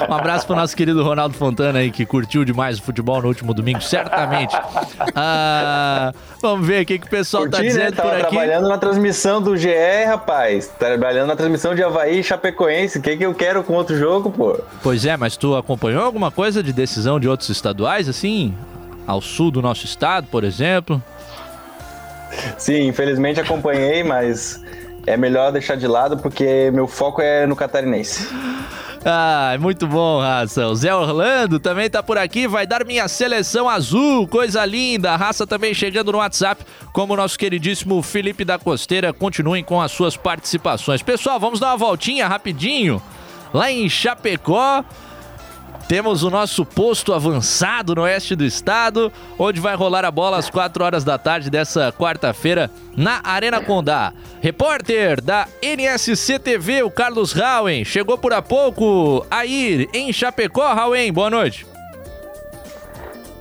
Um 0.08 0.14
abraço 0.14 0.48
pro 0.48 0.56
nosso 0.56 0.76
querido 0.76 1.04
Ronaldo 1.04 1.36
Fontana 1.36 1.80
aí, 1.80 1.92
que 1.92 2.06
curtiu 2.06 2.46
demais 2.46 2.80
o 2.80 2.82
futebol 2.82 3.22
no 3.22 3.28
último 3.28 3.54
domingo, 3.54 3.82
certamente. 3.82 4.56
Ah, 5.14 6.14
vamos 6.42 6.66
ver 6.66 6.84
o 6.84 6.86
que, 6.86 7.00
que 7.00 7.06
o 7.06 7.10
pessoal 7.10 7.44
Curti, 7.44 7.58
tá 7.58 7.62
né? 7.64 7.68
dizendo 7.68 7.96
Tava 7.96 8.10
por 8.10 8.18
aqui. 8.22 8.30
trabalhando 8.30 8.70
na 8.70 8.78
transmissão 8.78 9.42
do 9.42 9.58
GE, 9.58 9.70
rapaz. 10.08 10.68
Trabalhando 10.80 11.28
na 11.28 11.36
transmissão 11.36 11.76
de 11.76 11.84
Havaí 11.84 12.20
e 12.20 12.24
Chapecoense. 12.24 12.98
O 13.00 13.02
que, 13.02 13.18
que 13.18 13.26
eu 13.26 13.34
quero 13.34 13.64
com 13.64 13.74
outro 13.74 13.98
jogo, 13.98 14.32
pô? 14.32 14.58
Pois 14.82 15.06
é, 15.06 15.18
mas 15.18 15.36
tu 15.36 15.56
acompanhou 15.56 16.04
alguma 16.04 16.32
coisa 16.32 16.64
de 16.64 16.72
decisão 16.72 17.20
de 17.20 17.28
outros 17.28 17.50
estaduais, 17.50 18.08
assim? 18.08 18.56
Ao 19.06 19.22
sul 19.22 19.52
do 19.52 19.62
nosso 19.62 19.86
estado, 19.86 20.28
por 20.32 20.44
exemplo? 20.44 21.02
Sim, 22.58 22.88
infelizmente 22.88 23.40
acompanhei, 23.40 24.04
mas 24.04 24.62
é 25.10 25.18
melhor 25.18 25.52
deixar 25.52 25.76
de 25.76 25.88
lado 25.88 26.18
porque 26.18 26.70
meu 26.72 26.88
foco 26.88 27.20
é 27.20 27.48
no 27.48 27.56
catarinense. 27.56 28.30
Ah, 29.04 29.56
muito 29.60 29.88
bom, 29.88 30.20
Raça. 30.20 30.68
O 30.68 30.76
Zé 30.76 30.94
Orlando 30.94 31.60
também 31.60 31.90
tá 31.90 32.04
por 32.04 32.18
aqui, 32.18 32.48
vai 32.48 32.68
dar 32.68 32.86
minha 32.86 33.08
seleção 33.08 33.68
azul, 33.68 34.28
coisa 34.28 34.64
linda. 34.66 35.12
A 35.12 35.16
Raça 35.16 35.48
também 35.48 35.74
chegando 35.74 36.12
no 36.12 36.20
WhatsApp, 36.20 36.64
como 36.94 37.14
o 37.14 37.18
nosso 37.18 37.40
queridíssimo 37.40 38.02
Felipe 38.04 38.46
da 38.46 38.60
Costeira. 38.60 39.12
Continuem 39.12 39.64
com 39.64 39.82
as 39.82 39.92
suas 39.92 40.16
participações. 40.16 41.02
Pessoal, 41.02 41.40
vamos 41.40 41.60
dar 41.60 41.70
uma 41.70 41.78
voltinha 41.78 42.28
rapidinho. 42.28 43.02
Lá 43.52 43.72
em 43.72 43.90
Chapecó, 43.90 44.84
temos 45.90 46.22
o 46.22 46.30
nosso 46.30 46.64
posto 46.64 47.14
avançado 47.14 47.96
no 47.96 48.04
oeste 48.04 48.36
do 48.36 48.46
estado, 48.46 49.12
onde 49.40 49.60
vai 49.60 49.74
rolar 49.76 50.06
a 50.06 50.12
bola 50.12 50.38
às 50.38 50.48
4 50.48 50.84
horas 50.84 51.04
da 51.04 51.18
tarde 51.18 51.50
dessa 51.50 51.92
quarta-feira 51.92 52.70
na 52.96 53.20
Arena 53.24 53.60
Condá. 53.60 54.14
Repórter 54.40 55.20
da 55.20 55.48
NSC 55.64 56.38
TV, 56.38 56.84
o 56.84 56.92
Carlos 56.92 57.34
Rauen, 57.34 57.84
chegou 57.84 58.20
por 58.20 58.32
há 58.34 58.40
pouco 58.40 59.26
aí 59.32 59.90
em 59.92 60.14
Chapecó. 60.14 60.72
Rauen, 60.76 61.12
boa 61.12 61.32
noite. 61.32 61.66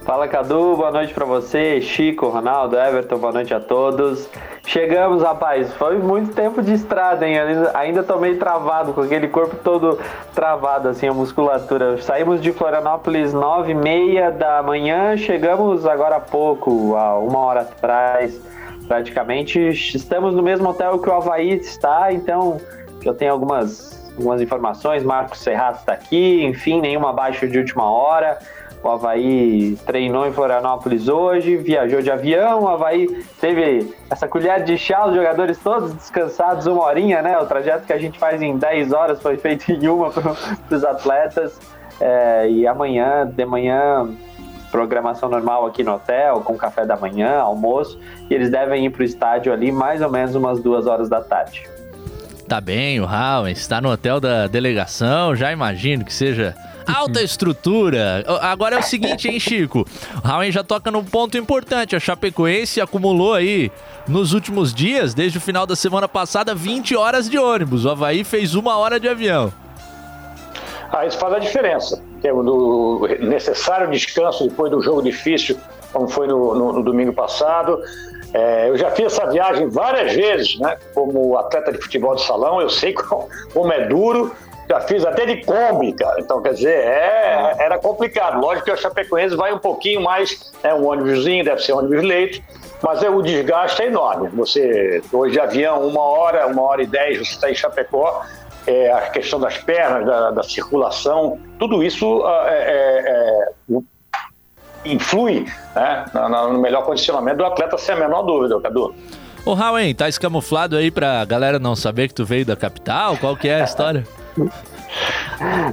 Fala 0.06 0.26
Cadu, 0.26 0.74
boa 0.74 0.90
noite 0.90 1.12
pra 1.12 1.26
você, 1.26 1.82
Chico, 1.82 2.30
Ronaldo, 2.30 2.78
Everton, 2.78 3.18
boa 3.18 3.32
noite 3.34 3.52
a 3.52 3.60
todos. 3.60 4.26
Chegamos, 4.68 5.22
rapaz, 5.22 5.72
foi 5.72 5.96
muito 5.96 6.34
tempo 6.34 6.60
de 6.60 6.74
estrada, 6.74 7.26
hein? 7.26 7.38
Ainda, 7.72 8.02
tô 8.02 8.18
meio 8.18 8.38
travado, 8.38 8.92
com 8.92 9.00
aquele 9.00 9.26
corpo 9.26 9.56
todo 9.64 9.98
travado, 10.34 10.90
assim, 10.90 11.08
a 11.08 11.14
musculatura. 11.14 11.96
Saímos 12.02 12.38
de 12.38 12.52
Florianópolis 12.52 13.32
nove 13.32 13.72
e 13.72 13.74
meia 13.74 14.30
da 14.30 14.62
manhã, 14.62 15.16
chegamos 15.16 15.86
agora 15.86 16.16
há 16.16 16.20
pouco, 16.20 16.94
há 16.96 17.18
uma 17.18 17.38
hora 17.38 17.62
atrás, 17.62 18.38
praticamente. 18.86 19.70
Estamos 19.70 20.34
no 20.34 20.42
mesmo 20.42 20.68
hotel 20.68 20.98
que 20.98 21.08
o 21.08 21.14
Havaí 21.14 21.54
está, 21.54 22.12
então 22.12 22.60
já 23.02 23.14
tem 23.14 23.26
algumas, 23.26 24.12
algumas 24.18 24.42
informações. 24.42 25.02
Marcos 25.02 25.38
Serrato 25.38 25.78
está 25.78 25.94
aqui, 25.94 26.44
enfim, 26.44 26.82
nenhuma 26.82 27.10
baixa 27.10 27.48
de 27.48 27.56
última 27.56 27.90
hora. 27.90 28.38
O 28.82 28.88
Havaí 28.88 29.76
treinou 29.84 30.26
em 30.26 30.32
Florianópolis 30.32 31.08
hoje, 31.08 31.56
viajou 31.56 32.00
de 32.00 32.10
avião. 32.10 32.62
O 32.62 32.68
Havaí 32.68 33.24
teve 33.40 33.94
essa 34.08 34.28
colher 34.28 34.62
de 34.62 34.78
chá, 34.78 35.06
os 35.06 35.14
jogadores 35.14 35.58
todos 35.58 35.92
descansados 35.92 36.66
uma 36.66 36.84
horinha, 36.84 37.20
né? 37.20 37.36
O 37.38 37.46
trajeto 37.46 37.86
que 37.86 37.92
a 37.92 37.98
gente 37.98 38.18
faz 38.18 38.40
em 38.40 38.56
10 38.56 38.92
horas 38.92 39.20
foi 39.20 39.36
feito 39.36 39.72
em 39.72 39.88
uma 39.88 40.10
para 40.12 40.36
os 40.70 40.84
atletas. 40.84 41.58
É, 42.00 42.48
e 42.48 42.66
amanhã, 42.66 43.26
de 43.26 43.44
manhã, 43.44 44.08
programação 44.70 45.28
normal 45.28 45.66
aqui 45.66 45.82
no 45.82 45.94
hotel, 45.94 46.40
com 46.42 46.56
café 46.56 46.86
da 46.86 46.96
manhã, 46.96 47.38
almoço. 47.38 47.98
E 48.30 48.34
eles 48.34 48.50
devem 48.50 48.86
ir 48.86 48.90
para 48.90 49.02
o 49.02 49.04
estádio 49.04 49.52
ali 49.52 49.72
mais 49.72 50.00
ou 50.00 50.10
menos 50.10 50.36
umas 50.36 50.60
duas 50.60 50.86
horas 50.86 51.08
da 51.08 51.20
tarde. 51.20 51.68
Tá 52.48 52.62
bem, 52.62 52.98
o 52.98 53.04
Rauen 53.04 53.52
está 53.52 53.78
no 53.78 53.90
hotel 53.90 54.20
da 54.20 54.46
delegação, 54.46 55.36
já 55.36 55.52
imagino 55.52 56.02
que 56.02 56.14
seja 56.14 56.54
alta 56.92 57.22
estrutura. 57.22 58.24
Agora 58.40 58.76
é 58.76 58.78
o 58.78 58.82
seguinte, 58.82 59.28
hein, 59.28 59.38
Chico? 59.38 59.86
O 60.22 60.26
Rauen 60.26 60.50
já 60.50 60.64
toca 60.64 60.90
num 60.90 61.04
ponto 61.04 61.36
importante. 61.36 61.94
A 61.94 62.00
Chapecoense 62.00 62.80
acumulou 62.80 63.34
aí 63.34 63.70
nos 64.06 64.32
últimos 64.32 64.74
dias, 64.74 65.14
desde 65.14 65.38
o 65.38 65.40
final 65.40 65.66
da 65.66 65.76
semana 65.76 66.08
passada, 66.08 66.54
20 66.54 66.96
horas 66.96 67.28
de 67.28 67.38
ônibus. 67.38 67.84
O 67.84 67.90
Havaí 67.90 68.24
fez 68.24 68.54
uma 68.54 68.76
hora 68.76 68.98
de 68.98 69.08
avião. 69.08 69.52
Ah, 70.90 71.06
isso 71.06 71.18
faz 71.18 71.34
a 71.34 71.38
diferença. 71.38 72.02
Temos 72.22 72.46
o 72.46 73.06
necessário 73.20 73.90
descanso 73.90 74.48
depois 74.48 74.70
do 74.70 74.80
jogo 74.80 75.02
difícil, 75.02 75.56
como 75.92 76.08
foi 76.08 76.26
no, 76.26 76.54
no, 76.54 76.72
no 76.72 76.82
domingo 76.82 77.12
passado. 77.12 77.78
É, 78.32 78.68
eu 78.68 78.76
já 78.76 78.90
fiz 78.90 79.06
essa 79.06 79.26
viagem 79.26 79.68
várias 79.68 80.12
vezes, 80.12 80.58
né? 80.58 80.76
Como 80.94 81.36
atleta 81.38 81.72
de 81.72 81.78
futebol 81.78 82.14
de 82.14 82.24
salão, 82.24 82.60
eu 82.60 82.70
sei 82.70 82.92
como, 82.94 83.28
como 83.52 83.72
é 83.72 83.86
duro. 83.86 84.34
Já 84.68 84.80
fiz 84.82 85.04
até 85.04 85.24
de 85.24 85.44
Kombi, 85.44 85.92
cara. 85.94 86.20
Então, 86.20 86.42
quer 86.42 86.52
dizer, 86.52 86.74
é, 86.74 87.56
era 87.58 87.78
complicado. 87.78 88.38
Lógico 88.38 88.66
que 88.66 88.72
o 88.72 88.76
Chapecoense 88.76 89.34
vai 89.34 89.52
um 89.52 89.58
pouquinho 89.58 90.02
mais, 90.02 90.52
é 90.62 90.74
um 90.74 90.86
ônibusinho, 90.86 91.44
deve 91.44 91.62
ser 91.62 91.72
um 91.72 91.78
ônibus 91.78 92.04
leito, 92.04 92.42
mas 92.82 93.02
é, 93.02 93.08
o 93.08 93.22
desgaste 93.22 93.82
é 93.82 93.86
enorme. 93.86 94.28
Você, 94.34 95.02
hoje 95.10 95.32
de 95.32 95.40
avião, 95.40 95.86
uma 95.86 96.02
hora, 96.02 96.46
uma 96.46 96.62
hora 96.62 96.82
e 96.82 96.86
dez, 96.86 97.18
você 97.18 97.34
está 97.34 97.50
em 97.50 97.54
Chapecó, 97.54 98.22
é, 98.66 98.92
a 98.92 99.08
questão 99.08 99.40
das 99.40 99.56
pernas, 99.56 100.04
da, 100.04 100.30
da 100.32 100.42
circulação, 100.42 101.38
tudo 101.58 101.82
isso 101.82 102.22
é, 102.48 103.48
é, 103.70 103.78
influi 104.84 105.46
né, 105.74 106.04
no 106.12 106.60
melhor 106.60 106.84
condicionamento 106.84 107.38
do 107.38 107.46
atleta, 107.46 107.78
sem 107.78 107.94
a 107.94 107.98
menor 107.98 108.22
dúvida, 108.22 108.60
Cadu. 108.60 108.94
Ô, 109.46 109.54
Raul, 109.54 109.94
tá 109.96 110.08
escamuflado 110.10 110.76
aí 110.76 110.90
pra 110.90 111.24
galera 111.24 111.58
não 111.58 111.74
saber 111.74 112.08
que 112.08 112.14
tu 112.14 112.26
veio 112.26 112.44
da 112.44 112.54
capital? 112.54 113.16
Qual 113.16 113.34
que 113.34 113.48
é 113.48 113.62
a 113.62 113.64
história? 113.64 114.04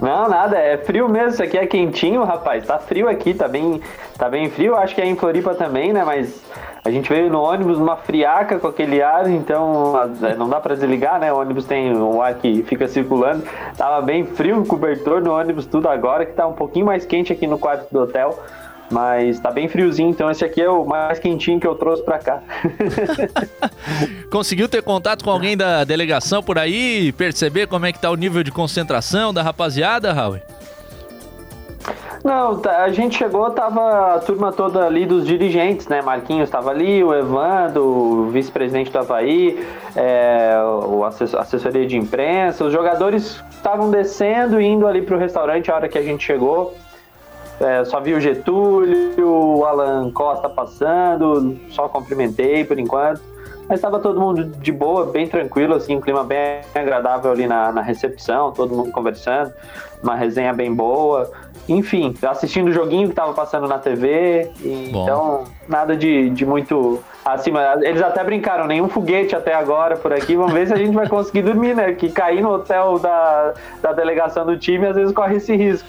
Não, 0.02 0.30
nada, 0.30 0.58
é 0.58 0.78
frio 0.78 1.10
mesmo, 1.10 1.30
isso 1.30 1.44
aqui 1.44 1.58
é 1.58 1.66
quentinho, 1.66 2.24
rapaz. 2.24 2.66
Tá 2.66 2.78
frio 2.78 3.10
aqui, 3.10 3.34
tá 3.34 3.48
bem, 3.48 3.82
tá 4.18 4.30
bem 4.30 4.50
frio. 4.50 4.76
Acho 4.76 4.94
que 4.94 5.02
é 5.02 5.06
em 5.06 5.16
Floripa 5.16 5.56
também, 5.56 5.92
né? 5.92 6.04
Mas 6.04 6.44
a 6.84 6.92
gente 6.92 7.10
veio 7.10 7.32
no 7.32 7.42
ônibus 7.42 7.80
numa 7.80 7.98
friaca 7.98 8.60
com 8.60 8.68
aquele 8.68 9.02
ar, 9.02 9.28
então 9.28 9.94
não 10.38 10.48
dá 10.48 10.60
para 10.60 10.76
desligar, 10.76 11.20
né? 11.20 11.34
O 11.34 11.40
ônibus 11.40 11.66
tem 11.66 11.96
um 11.96 12.22
ar 12.22 12.36
que 12.36 12.62
fica 12.64 12.88
circulando. 12.88 13.44
Tava 13.76 14.02
bem 14.02 14.26
frio 14.26 14.60
o 14.60 14.66
cobertor 14.68 15.22
no 15.22 15.32
ônibus, 15.32 15.66
tudo 15.66 15.90
agora, 15.90 16.26
que 16.26 16.34
tá 16.34 16.46
um 16.46 16.54
pouquinho 16.54 16.86
mais 16.86 17.04
quente 17.06 17.34
aqui 17.34 17.48
no 17.48 17.58
quarto 17.58 17.92
do 17.92 18.02
hotel. 18.02 18.38
Mas 18.92 19.40
tá 19.40 19.52
bem 19.52 19.68
friozinho, 19.68 20.10
então 20.10 20.30
esse 20.30 20.46
aqui 20.46 20.62
é 20.62 20.70
o 20.70 20.86
mais 20.86 21.18
quentinho 21.20 21.60
que 21.60 21.68
eu 21.68 21.76
trouxe 21.76 22.04
pra 22.04 22.20
cá. 22.20 22.42
Conseguiu 24.30 24.70
ter 24.70 24.84
contato 24.84 25.24
com 25.24 25.32
alguém 25.32 25.58
da 25.58 25.84
delegação 25.84 26.44
por 26.44 26.60
aí? 26.60 27.12
Perceber 27.14 27.68
como 27.68 27.86
é 27.86 27.92
que 27.92 28.00
tá 28.00 28.12
o 28.12 28.16
nível 28.16 28.44
de 28.44 28.52
concentração 28.52 29.34
da 29.34 29.42
rapaziada, 29.42 30.14
Raul? 30.14 30.40
Não, 32.24 32.60
a 32.66 32.90
gente 32.90 33.16
chegou, 33.18 33.52
tava 33.52 34.16
a 34.16 34.20
turma 34.20 34.52
toda 34.52 34.84
ali 34.84 35.06
dos 35.06 35.28
dirigentes, 35.28 35.88
né? 35.88 36.02
Marquinhos 36.02 36.46
estava 36.46 36.72
ali, 36.72 37.04
o 37.04 37.14
Evandro, 37.14 37.84
o 37.84 38.30
vice-presidente 38.32 38.90
do 38.92 38.98
Havaí, 38.98 39.64
é, 39.96 40.56
o 40.88 41.04
assessoria 41.04 41.86
de 41.86 41.96
imprensa, 41.96 42.66
os 42.66 42.74
jogadores 42.74 43.44
estavam 43.52 43.92
descendo 43.92 44.60
e 44.60 44.66
indo 44.66 44.88
ali 44.88 45.04
pro 45.04 45.20
restaurante 45.20 45.70
a 45.70 45.76
hora 45.76 45.88
que 45.88 46.00
a 46.00 46.02
gente 46.02 46.26
chegou. 46.26 46.74
É, 47.60 47.86
só 47.86 48.00
vi 48.00 48.14
o 48.14 48.20
Getúlio, 48.20 49.28
o 49.28 49.66
Alan 49.66 50.12
Costa 50.12 50.50
passando, 50.50 51.58
só 51.70 51.88
cumprimentei 51.88 52.64
por 52.66 52.78
enquanto. 52.78 53.22
Mas 53.68 53.80
estava 53.80 54.00
todo 54.00 54.20
mundo 54.20 54.46
de 54.46 54.72
boa, 54.72 55.06
bem 55.08 55.28
tranquilo, 55.28 55.74
assim, 55.74 55.96
um 55.96 56.02
clima 56.02 56.24
bem 56.24 56.62
agradável 56.74 57.32
ali 57.32 57.48
na, 57.48 57.72
na 57.72 57.82
recepção, 57.82 58.52
todo 58.52 58.76
mundo 58.76 58.92
conversando, 58.92 59.52
uma 60.04 60.16
resenha 60.16 60.54
bem 60.54 60.74
boa. 60.74 61.32
Enfim, 61.68 62.14
assistindo 62.22 62.68
o 62.68 62.72
joguinho 62.72 63.08
que 63.08 63.14
estava 63.14 63.34
passando 63.34 63.68
na 63.68 63.80
TV, 63.80 64.52
então 64.64 65.46
nada 65.68 65.98
de, 65.98 66.30
de 66.30 66.46
muito 66.46 67.02
acima. 67.24 67.60
Eles 67.82 68.04
até 68.04 68.24
brincaram, 68.24 68.68
nenhum 68.68 68.88
foguete 68.88 69.36
até 69.36 69.56
agora 69.56 69.96
por 69.96 70.14
aqui. 70.14 70.36
Vamos 70.36 70.54
ver 70.54 70.68
se 70.68 70.74
a 70.74 70.78
gente 70.78 70.94
vai 70.94 71.10
conseguir 71.10 71.42
dormir, 71.42 71.76
né? 71.76 71.92
Que 71.94 72.12
cair 72.12 72.42
no 72.42 72.52
hotel 72.52 73.00
da, 73.00 73.54
da 73.82 73.94
delegação 73.94 74.46
do 74.46 74.56
time 74.58 74.86
às 74.86 74.96
vezes 74.96 75.12
corre 75.12 75.38
esse 75.38 75.56
risco. 75.56 75.88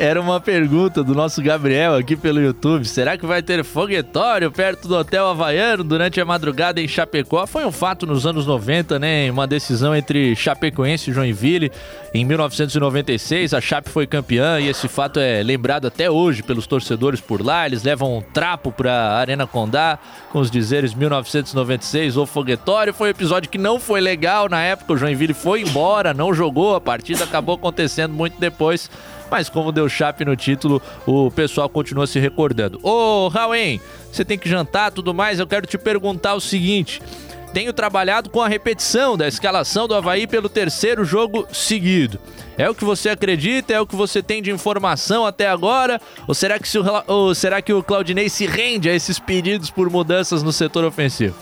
Era 0.00 0.20
uma 0.20 0.38
pergunta 0.38 1.02
do 1.02 1.12
nosso 1.12 1.42
Gabriel 1.42 1.96
aqui 1.96 2.14
pelo 2.16 2.40
YouTube. 2.40 2.84
Será 2.84 3.18
que 3.18 3.26
vai 3.26 3.42
ter 3.42 3.64
foguetório 3.64 4.48
perto 4.48 4.86
do 4.86 4.94
Hotel 4.94 5.26
Havaiano 5.26 5.82
durante 5.82 6.20
a 6.20 6.24
madrugada 6.24 6.80
em 6.80 6.86
Chapecó? 6.86 7.48
Foi 7.48 7.66
um 7.66 7.72
fato 7.72 8.06
nos 8.06 8.24
anos 8.24 8.46
90, 8.46 8.96
né? 8.96 9.28
Uma 9.28 9.44
decisão 9.44 9.96
entre 9.96 10.36
Chapecoense 10.36 11.10
e 11.10 11.12
Joinville. 11.12 11.72
Em 12.14 12.24
1996, 12.24 13.52
a 13.52 13.60
Chape 13.60 13.90
foi 13.90 14.06
campeã 14.06 14.60
e 14.60 14.68
esse 14.68 14.86
fato 14.86 15.18
é 15.18 15.42
lembrado 15.42 15.88
até 15.88 16.08
hoje 16.08 16.44
pelos 16.44 16.68
torcedores 16.68 17.20
por 17.20 17.44
lá. 17.44 17.66
Eles 17.66 17.82
levam 17.82 18.18
um 18.18 18.22
trapo 18.22 18.70
para 18.70 18.92
a 18.92 19.18
Arena 19.18 19.48
Condá 19.48 19.98
com 20.30 20.38
os 20.38 20.48
dizeres 20.48 20.94
1996 20.94 22.16
ou 22.16 22.24
foguetório. 22.24 22.94
Foi 22.94 23.08
um 23.08 23.10
episódio 23.10 23.50
que 23.50 23.58
não 23.58 23.80
foi 23.80 24.00
legal 24.00 24.48
na 24.48 24.62
época. 24.62 24.92
O 24.92 24.96
Joinville 24.96 25.34
foi 25.34 25.62
embora, 25.62 26.14
não 26.14 26.32
jogou. 26.32 26.76
A 26.76 26.80
partida 26.80 27.24
acabou 27.24 27.56
acontecendo 27.56 28.14
muito 28.14 28.38
depois 28.38 28.88
mas 29.30 29.48
como 29.48 29.72
deu 29.72 29.88
chape 29.88 30.24
no 30.24 30.36
título, 30.36 30.80
o 31.06 31.30
pessoal 31.30 31.68
continua 31.68 32.06
se 32.06 32.18
recordando. 32.18 32.78
Ô, 32.82 33.28
Raul, 33.28 33.80
você 34.10 34.24
tem 34.24 34.38
que 34.38 34.48
jantar 34.48 34.92
tudo 34.92 35.14
mais, 35.14 35.38
eu 35.38 35.46
quero 35.46 35.66
te 35.66 35.78
perguntar 35.78 36.34
o 36.34 36.40
seguinte. 36.40 37.02
tenho 37.52 37.72
trabalhado 37.72 38.30
com 38.30 38.42
a 38.42 38.48
repetição 38.48 39.16
da 39.16 39.26
escalação 39.26 39.88
do 39.88 39.94
Havaí 39.94 40.26
pelo 40.26 40.48
terceiro 40.48 41.04
jogo 41.04 41.46
seguido. 41.52 42.18
É 42.58 42.68
o 42.68 42.74
que 42.74 42.84
você 42.84 43.08
acredita? 43.08 43.72
É 43.72 43.80
o 43.80 43.86
que 43.86 43.94
você 43.94 44.22
tem 44.22 44.42
de 44.42 44.50
informação 44.50 45.24
até 45.24 45.48
agora? 45.48 46.00
Ou 46.26 46.34
será 46.34 46.58
que, 46.58 46.68
se 46.68 46.78
o, 46.78 46.84
ou 47.06 47.34
será 47.34 47.62
que 47.62 47.72
o 47.72 47.82
Claudinei 47.82 48.28
se 48.28 48.46
rende 48.46 48.90
a 48.90 48.94
esses 48.94 49.18
pedidos 49.18 49.70
por 49.70 49.88
mudanças 49.88 50.42
no 50.42 50.52
setor 50.52 50.84
ofensivo? 50.84 51.36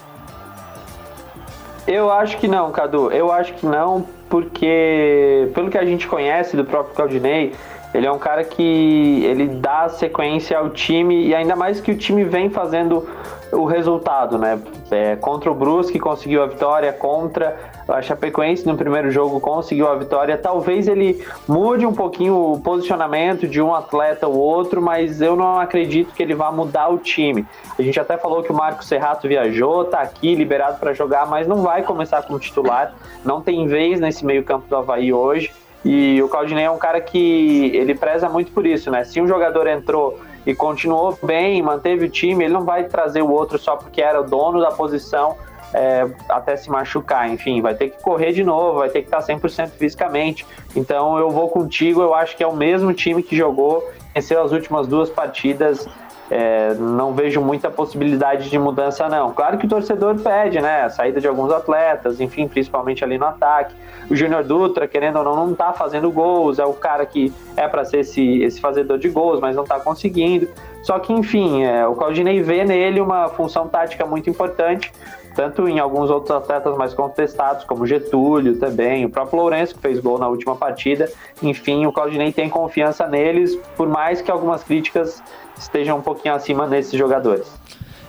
Eu 1.87 2.11
acho 2.11 2.37
que 2.39 2.47
não, 2.47 2.71
Cadu. 2.71 3.11
Eu 3.13 3.33
acho 3.33 3.55
que 3.55 3.65
não, 3.65 4.07
porque 4.29 5.49
pelo 5.55 5.71
que 5.71 5.79
a 5.79 5.85
gente 5.85 6.07
conhece 6.07 6.57
do 6.57 6.65
próprio 6.65 6.95
Claudinei, 6.95 7.55
ele 7.97 8.07
é 8.07 8.13
um 8.13 8.19
cara 8.19 8.45
que 8.45 9.25
ele 9.25 9.49
dá 9.49 9.89
sequência 9.89 10.59
ao 10.59 10.69
time 10.69 11.29
e 11.29 11.35
ainda 11.35 11.57
mais 11.57 11.81
que 11.81 11.91
o 11.91 11.97
time 11.97 12.25
vem 12.25 12.51
fazendo 12.51 13.09
o 13.51 13.65
resultado, 13.65 14.37
né? 14.37 14.61
É, 14.91 15.17
contra 15.17 15.51
o 15.51 15.55
Brusque 15.55 15.99
conseguiu 15.99 16.43
a 16.43 16.47
vitória, 16.47 16.93
contra 16.93 17.57
a 17.89 18.03
Chapecoense 18.03 18.67
no 18.67 18.77
primeiro 18.77 19.11
jogo 19.11 19.41
conseguiu 19.41 19.89
a 19.89 19.95
vitória. 19.95 20.37
Talvez 20.37 20.89
ele 20.89 21.25
mude 21.49 21.87
um 21.87 21.95
pouquinho 21.95 22.53
o 22.53 22.61
posicionamento 22.61 23.49
de 23.49 23.63
um 23.63 23.75
atleta 23.75 24.27
ou 24.27 24.37
outro, 24.37 24.83
mas 24.83 25.23
eu 25.23 25.35
não 25.35 25.59
acredito 25.59 26.13
que 26.13 26.23
ele 26.23 26.35
vá 26.35 26.53
mudar 26.53 26.89
o 26.89 26.99
time. 26.99 27.47
A 27.79 27.83
gente 27.83 27.99
até 27.99 28.19
falou 28.19 28.43
que 28.43 28.53
o 28.53 28.55
Marco 28.55 28.85
Serrato 28.85 29.27
viajou, 29.27 29.87
tá 29.87 30.01
aqui 30.01 30.35
liberado 30.35 30.79
para 30.79 30.93
jogar, 30.93 31.27
mas 31.27 31.47
não 31.47 31.63
vai 31.63 31.83
começar 31.83 32.23
como 32.23 32.39
titular. 32.39 32.95
Não 33.25 33.41
tem 33.41 33.67
vez 33.67 34.01
nesse 34.01 34.25
meio-campo 34.25 34.69
do 34.69 34.77
Havaí 34.77 35.13
hoje. 35.13 35.51
E 35.87 36.21
o 36.21 36.29
Claudinei 36.29 36.65
é 36.65 36.71
um 36.71 36.79
cara 36.79 37.01
que 37.01 37.71
ele 37.73 37.95
preza 37.95 38.29
muito 38.29 38.51
por 38.51 38.67
isso, 38.67 38.91
né? 38.91 39.05
Se 39.05 39.21
um 39.21 39.29
jogador 39.29 39.69
entrou 39.69 40.19
e 40.45 40.53
continuou 40.53 41.17
bem, 41.23 41.63
manteve 41.63 42.07
o 42.07 42.09
time, 42.09 42.45
ele 42.45 42.53
não 42.53 42.65
vai 42.65 42.85
trazer 42.85 43.23
o 43.23 43.31
outro 43.31 43.57
só 43.57 43.77
porque 43.77 44.03
era 44.03 44.21
o 44.21 44.25
dono 44.25 44.61
da 44.61 44.73
posição 44.73 45.37
é, 45.73 46.05
até 46.29 46.57
se 46.57 46.69
machucar. 46.69 47.31
Enfim, 47.31 47.61
vai 47.61 47.77
ter 47.77 47.91
que 47.91 48.03
correr 48.03 48.33
de 48.33 48.43
novo, 48.43 48.81
vai 48.81 48.89
ter 48.89 49.03
que 49.03 49.07
estar 49.07 49.21
100% 49.21 49.71
fisicamente. 49.79 50.45
Então 50.75 51.17
eu 51.19 51.31
vou 51.31 51.49
contigo, 51.49 52.03
eu 52.03 52.15
acho 52.15 52.37
que 52.37 52.43
é 52.43 52.47
o 52.49 52.57
mesmo 52.57 52.93
time 52.93 53.23
que 53.23 53.37
jogou, 53.37 53.89
venceu 54.13 54.43
as 54.43 54.51
últimas 54.51 54.89
duas 54.89 55.09
partidas. 55.09 55.89
É, 56.31 56.75
não 56.75 57.13
vejo 57.13 57.41
muita 57.41 57.71
possibilidade 57.71 58.51
de 58.51 58.59
mudança, 58.59 59.09
não. 59.09 59.33
Claro 59.33 59.59
que 59.59 59.67
o 59.67 59.69
torcedor 59.69 60.19
pede, 60.19 60.61
né? 60.61 60.83
A 60.83 60.91
saída 60.91 61.21
de 61.21 61.29
alguns 61.29 61.53
atletas, 61.53 62.21
enfim, 62.21 62.49
principalmente 62.49 63.05
ali 63.05 63.17
no 63.17 63.27
ataque. 63.27 63.75
O 64.11 64.17
Júnior 64.17 64.43
Dutra, 64.43 64.89
querendo 64.89 65.19
ou 65.19 65.25
não, 65.25 65.47
não 65.47 65.55
tá 65.55 65.73
fazendo 65.73 66.11
gols, 66.11 66.59
é 66.59 66.65
o 66.65 66.73
cara 66.73 67.07
que 67.07 67.33
é 67.57 67.69
para 67.69 67.85
ser 67.85 68.01
esse, 68.01 68.43
esse 68.43 68.61
fazedor 68.61 68.99
de 68.99 69.09
gols, 69.09 69.41
mas 69.41 69.55
não 69.55 69.65
tá 69.65 69.79
conseguindo. 69.79 70.49
Só 70.83 70.99
que, 70.99 71.13
enfim, 71.13 71.65
é, 71.65 71.87
o 71.87 71.95
Claudinei 71.95 72.43
vê 72.43 72.65
nele 72.65 73.01
uma 73.01 73.29
função 73.29 73.69
tática 73.69 74.05
muito 74.05 74.29
importante 74.31 74.93
tanto 75.37 75.69
em 75.69 75.79
alguns 75.79 76.09
outros 76.09 76.35
atletas 76.35 76.75
mais 76.79 76.95
contestados, 76.95 77.63
como 77.65 77.87
Getúlio 77.87 78.59
também, 78.59 79.05
o 79.05 79.11
próprio 79.11 79.39
Lourenço, 79.39 79.75
que 79.75 79.81
fez 79.83 80.01
gol 80.01 80.19
na 80.19 80.27
última 80.27 80.57
partida. 80.57 81.11
Enfim, 81.43 81.85
o 81.85 81.93
Claudinei 81.93 82.33
tem 82.33 82.49
confiança 82.49 83.07
neles, 83.07 83.55
por 83.77 83.87
mais 83.87 84.23
que 84.23 84.31
algumas 84.31 84.65
críticas 84.65 85.23
estejam 85.59 85.99
um 85.99 86.03
pouquinho 86.03 86.35
acima 86.35 86.67
desses 86.67 86.99
jogadores. 86.99 87.47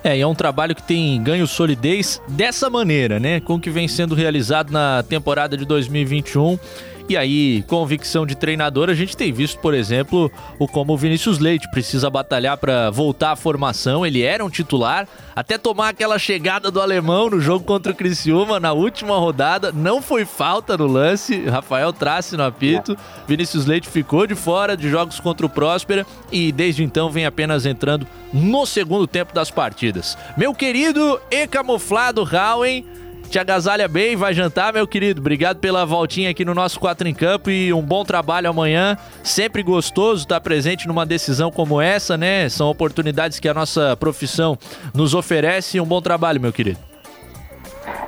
É, 0.02 0.16
e 0.16 0.20
é 0.20 0.26
um 0.26 0.34
trabalho 0.34 0.74
que 0.74 0.82
tem 0.82 1.20
ganho 1.22 1.46
solidez 1.46 2.22
dessa 2.28 2.70
maneira, 2.70 3.18
né? 3.18 3.40
Com 3.40 3.54
o 3.54 3.60
que 3.60 3.68
vem 3.68 3.88
sendo 3.88 4.14
realizado 4.14 4.70
na 4.70 5.02
temporada 5.02 5.56
de 5.56 5.64
2021 5.64 6.58
e 7.08 7.16
aí, 7.16 7.64
convicção 7.66 8.26
de 8.26 8.34
treinador, 8.34 8.90
a 8.90 8.94
gente 8.94 9.16
tem 9.16 9.32
visto, 9.32 9.58
por 9.60 9.72
exemplo, 9.72 10.30
o 10.58 10.68
como 10.68 10.92
o 10.92 10.96
Vinícius 10.96 11.38
Leite 11.38 11.66
precisa 11.70 12.10
batalhar 12.10 12.58
para 12.58 12.90
voltar 12.90 13.32
à 13.32 13.36
formação. 13.36 14.04
Ele 14.04 14.22
era 14.22 14.44
um 14.44 14.50
titular, 14.50 15.08
até 15.34 15.56
tomar 15.56 15.88
aquela 15.88 16.18
chegada 16.18 16.70
do 16.70 16.82
alemão 16.82 17.30
no 17.30 17.40
jogo 17.40 17.64
contra 17.64 17.92
o 17.92 17.94
Criciúma 17.94 18.60
na 18.60 18.74
última 18.74 19.16
rodada. 19.16 19.72
Não 19.72 20.02
foi 20.02 20.26
falta 20.26 20.76
no 20.76 20.86
lance, 20.86 21.46
Rafael 21.46 21.94
Trace 21.94 22.36
no 22.36 22.44
apito. 22.44 22.94
Vinícius 23.26 23.64
Leite 23.64 23.88
ficou 23.88 24.26
de 24.26 24.34
fora 24.34 24.76
de 24.76 24.90
jogos 24.90 25.18
contra 25.18 25.46
o 25.46 25.50
Próspera 25.50 26.06
e 26.30 26.52
desde 26.52 26.84
então 26.84 27.10
vem 27.10 27.24
apenas 27.24 27.64
entrando 27.64 28.06
no 28.34 28.66
segundo 28.66 29.06
tempo 29.06 29.32
das 29.32 29.50
partidas. 29.50 30.18
Meu 30.36 30.54
querido 30.54 31.18
e 31.30 31.46
camuflado 31.46 32.22
Howen 32.22 32.84
te 33.28 33.38
agasalha 33.38 33.86
bem, 33.86 34.16
vai 34.16 34.32
jantar, 34.32 34.72
meu 34.72 34.86
querido. 34.86 35.20
Obrigado 35.20 35.58
pela 35.58 35.84
voltinha 35.84 36.30
aqui 36.30 36.44
no 36.44 36.54
nosso 36.54 36.80
4 36.80 37.06
em 37.06 37.14
Campo 37.14 37.50
e 37.50 37.72
um 37.72 37.82
bom 37.82 38.04
trabalho 38.04 38.48
amanhã. 38.48 38.96
Sempre 39.22 39.62
gostoso 39.62 40.22
estar 40.22 40.40
presente 40.40 40.88
numa 40.88 41.04
decisão 41.04 41.50
como 41.50 41.80
essa, 41.80 42.16
né? 42.16 42.48
São 42.48 42.68
oportunidades 42.68 43.38
que 43.38 43.48
a 43.48 43.54
nossa 43.54 43.96
profissão 43.96 44.58
nos 44.94 45.14
oferece. 45.14 45.78
Um 45.78 45.84
bom 45.84 46.00
trabalho, 46.00 46.40
meu 46.40 46.52
querido. 46.52 46.78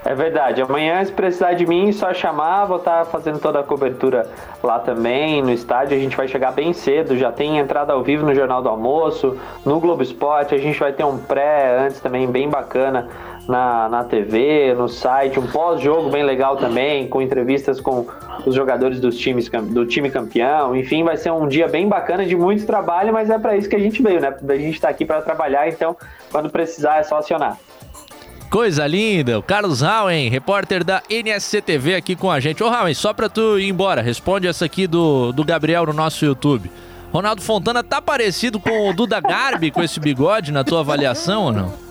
É 0.04 0.14
verdade. 0.14 0.62
Amanhã, 0.62 1.04
se 1.04 1.12
precisar 1.12 1.52
de 1.52 1.66
mim, 1.66 1.92
só 1.92 2.14
chamar. 2.14 2.64
Vou 2.64 2.78
estar 2.78 3.04
fazendo 3.06 3.38
toda 3.38 3.60
a 3.60 3.62
cobertura 3.62 4.26
lá 4.62 4.78
também, 4.78 5.42
no 5.42 5.52
estádio. 5.52 5.96
A 5.96 6.00
gente 6.00 6.16
vai 6.16 6.26
chegar 6.26 6.52
bem 6.52 6.72
cedo. 6.72 7.16
Já 7.16 7.30
tem 7.30 7.58
entrada 7.58 7.92
ao 7.92 8.02
vivo 8.02 8.24
no 8.24 8.34
Jornal 8.34 8.62
do 8.62 8.68
Almoço, 8.68 9.38
no 9.64 9.78
Globo 9.78 10.02
Esporte. 10.02 10.54
A 10.54 10.58
gente 10.58 10.78
vai 10.78 10.92
ter 10.92 11.04
um 11.04 11.18
pré 11.18 11.78
antes 11.86 12.00
também, 12.00 12.26
bem 12.26 12.48
bacana 12.48 13.08
na, 13.50 13.88
na 13.88 14.04
TV, 14.04 14.74
no 14.74 14.88
site, 14.88 15.38
um 15.38 15.46
pós-jogo 15.46 16.08
bem 16.08 16.22
legal 16.22 16.56
também, 16.56 17.08
com 17.08 17.20
entrevistas 17.20 17.80
com 17.80 18.06
os 18.46 18.54
jogadores 18.54 19.00
dos 19.00 19.16
times, 19.16 19.48
do 19.48 19.84
time 19.84 20.08
campeão. 20.08 20.74
Enfim, 20.76 21.02
vai 21.02 21.16
ser 21.16 21.32
um 21.32 21.48
dia 21.48 21.66
bem 21.66 21.88
bacana 21.88 22.24
de 22.24 22.36
muito 22.36 22.64
trabalho, 22.64 23.12
mas 23.12 23.28
é 23.28 23.38
para 23.38 23.56
isso 23.56 23.68
que 23.68 23.76
a 23.76 23.80
gente 23.80 24.00
veio, 24.00 24.20
né? 24.20 24.34
A 24.48 24.56
gente 24.56 24.74
está 24.74 24.88
aqui 24.88 25.04
para 25.04 25.20
trabalhar, 25.20 25.68
então 25.68 25.96
quando 26.30 26.48
precisar 26.48 26.98
é 26.98 27.02
só 27.02 27.18
acionar. 27.18 27.58
Coisa 28.48 28.86
linda, 28.86 29.38
o 29.38 29.42
Carlos 29.42 29.82
Howen, 29.82 30.28
repórter 30.28 30.82
da 30.82 31.02
NSC 31.08 31.60
TV 31.60 31.94
aqui 31.94 32.16
com 32.16 32.30
a 32.30 32.40
gente. 32.40 32.62
Ô 32.64 32.68
Howen, 32.68 32.94
só 32.94 33.12
pra 33.12 33.28
tu 33.28 33.58
ir 33.58 33.68
embora, 33.68 34.00
responde 34.00 34.46
essa 34.46 34.64
aqui 34.64 34.86
do, 34.86 35.32
do 35.32 35.44
Gabriel 35.44 35.86
no 35.86 35.92
nosso 35.92 36.24
YouTube. 36.24 36.70
Ronaldo 37.12 37.42
Fontana 37.42 37.82
tá 37.82 38.00
parecido 38.00 38.60
com 38.60 38.88
o 38.88 38.92
Duda 38.92 39.20
Garbi 39.20 39.70
com 39.70 39.82
esse 39.82 39.98
bigode 39.98 40.52
na 40.52 40.62
tua 40.62 40.80
avaliação 40.80 41.44
ou 41.44 41.52
não? 41.52 41.89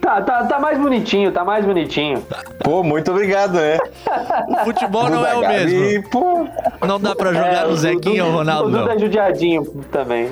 Tá, 0.00 0.22
tá, 0.22 0.44
tá 0.44 0.58
mais 0.58 0.78
bonitinho, 0.78 1.30
tá 1.30 1.44
mais 1.44 1.66
bonitinho. 1.66 2.24
Pô, 2.64 2.82
muito 2.82 3.10
obrigado, 3.10 3.54
né? 3.54 3.78
O 4.48 4.64
futebol 4.64 5.10
não 5.10 5.26
é 5.26 5.34
o 5.34 5.40
mesmo. 5.40 6.48
Não 6.86 6.98
dá 6.98 7.14
pra 7.14 7.32
jogar 7.32 7.64
é, 7.64 7.66
no 7.66 7.76
Zequinha 7.76 8.24
ou 8.24 8.32
Ronaldo. 8.32 8.68
O 8.68 8.78
Duda 8.78 8.94
é 8.94 8.98
judiadinho 8.98 9.64
também. 9.92 10.30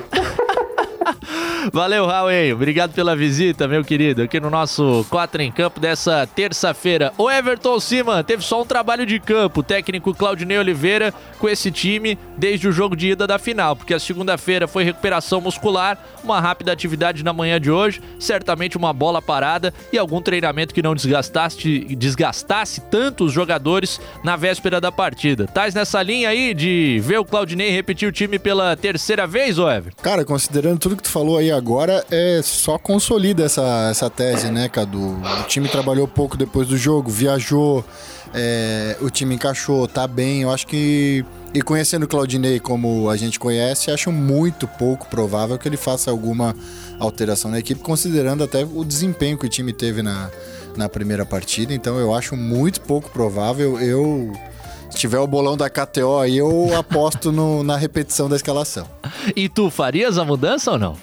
Valeu, 1.72 2.06
Raul. 2.06 2.26
Obrigado 2.52 2.92
pela 2.92 3.16
visita, 3.16 3.68
meu 3.68 3.84
querido, 3.84 4.22
aqui 4.22 4.38
no 4.40 4.50
nosso 4.50 5.06
4 5.08 5.42
em 5.42 5.52
Campo 5.52 5.80
dessa 5.80 6.26
terça-feira. 6.26 7.12
O 7.16 7.30
Everton 7.30 7.78
Cima 7.80 8.22
teve 8.24 8.42
só 8.42 8.62
um 8.62 8.66
trabalho 8.66 9.06
de 9.06 9.18
campo, 9.18 9.60
o 9.60 9.62
técnico 9.62 10.14
Claudinei 10.14 10.58
Oliveira 10.58 11.12
com 11.38 11.48
esse 11.48 11.70
time 11.70 12.18
desde 12.36 12.68
o 12.68 12.72
jogo 12.72 12.96
de 12.96 13.10
ida 13.10 13.26
da 13.26 13.38
final, 13.38 13.76
porque 13.76 13.94
a 13.94 14.00
segunda-feira 14.00 14.66
foi 14.66 14.84
recuperação 14.84 15.40
muscular, 15.40 15.98
uma 16.22 16.40
rápida 16.40 16.72
atividade 16.72 17.24
na 17.24 17.32
manhã 17.32 17.60
de 17.60 17.70
hoje, 17.70 18.00
certamente 18.18 18.76
uma 18.76 18.92
bola 18.92 19.22
parada 19.22 19.72
e 19.92 19.98
algum 19.98 20.20
treinamento 20.20 20.74
que 20.74 20.82
não 20.82 20.94
desgastasse, 20.94 21.80
desgastasse 21.96 22.80
tanto 22.90 23.24
os 23.24 23.32
jogadores 23.32 24.00
na 24.24 24.36
véspera 24.36 24.80
da 24.80 24.90
partida. 24.90 25.46
Tais 25.46 25.74
nessa 25.74 26.02
linha 26.02 26.28
aí 26.28 26.54
de 26.54 27.00
ver 27.02 27.18
o 27.18 27.24
Claudinei 27.24 27.70
repetir 27.70 28.08
o 28.08 28.12
time 28.12 28.38
pela 28.38 28.76
terceira 28.76 29.26
vez, 29.26 29.58
ô 29.58 29.70
Everton? 29.70 30.02
Cara, 30.02 30.24
considerando 30.24 30.78
tudo 30.78 30.95
que 30.96 31.02
tu 31.02 31.10
falou 31.10 31.38
aí 31.38 31.50
agora 31.50 32.04
é 32.10 32.40
só 32.42 32.78
consolida 32.78 33.44
essa, 33.44 33.88
essa 33.90 34.10
tese, 34.10 34.50
né, 34.50 34.68
Cadu? 34.68 35.16
O 35.40 35.42
time 35.46 35.68
trabalhou 35.68 36.08
pouco 36.08 36.36
depois 36.36 36.66
do 36.68 36.76
jogo, 36.76 37.10
viajou, 37.10 37.84
é, 38.34 38.96
o 39.00 39.08
time 39.08 39.34
encaixou, 39.34 39.86
tá 39.86 40.06
bem. 40.06 40.42
Eu 40.42 40.50
acho 40.50 40.66
que. 40.66 41.24
E 41.54 41.62
conhecendo 41.62 42.02
o 42.02 42.08
Claudinei 42.08 42.60
como 42.60 43.08
a 43.08 43.16
gente 43.16 43.38
conhece, 43.38 43.90
acho 43.90 44.12
muito 44.12 44.68
pouco 44.68 45.08
provável 45.08 45.56
que 45.56 45.66
ele 45.66 45.76
faça 45.76 46.10
alguma 46.10 46.54
alteração 46.98 47.50
na 47.50 47.58
equipe, 47.58 47.80
considerando 47.80 48.44
até 48.44 48.64
o 48.64 48.84
desempenho 48.84 49.38
que 49.38 49.46
o 49.46 49.48
time 49.48 49.72
teve 49.72 50.02
na, 50.02 50.30
na 50.76 50.88
primeira 50.88 51.24
partida. 51.24 51.72
Então 51.72 51.98
eu 51.98 52.14
acho 52.14 52.36
muito 52.36 52.80
pouco 52.82 53.10
provável. 53.10 53.80
Eu 53.80 54.32
se 54.90 54.98
tiver 54.98 55.18
o 55.18 55.26
bolão 55.26 55.56
da 55.56 55.68
KTO 55.68 56.18
aí, 56.18 56.38
eu 56.38 56.76
aposto 56.76 57.32
no, 57.32 57.62
na 57.62 57.76
repetição 57.76 58.28
da 58.28 58.36
escalação. 58.36 58.86
E 59.34 59.48
tu 59.48 59.70
farias 59.70 60.18
a 60.18 60.24
mudança 60.24 60.72
ou 60.72 60.78
não? 60.78 60.96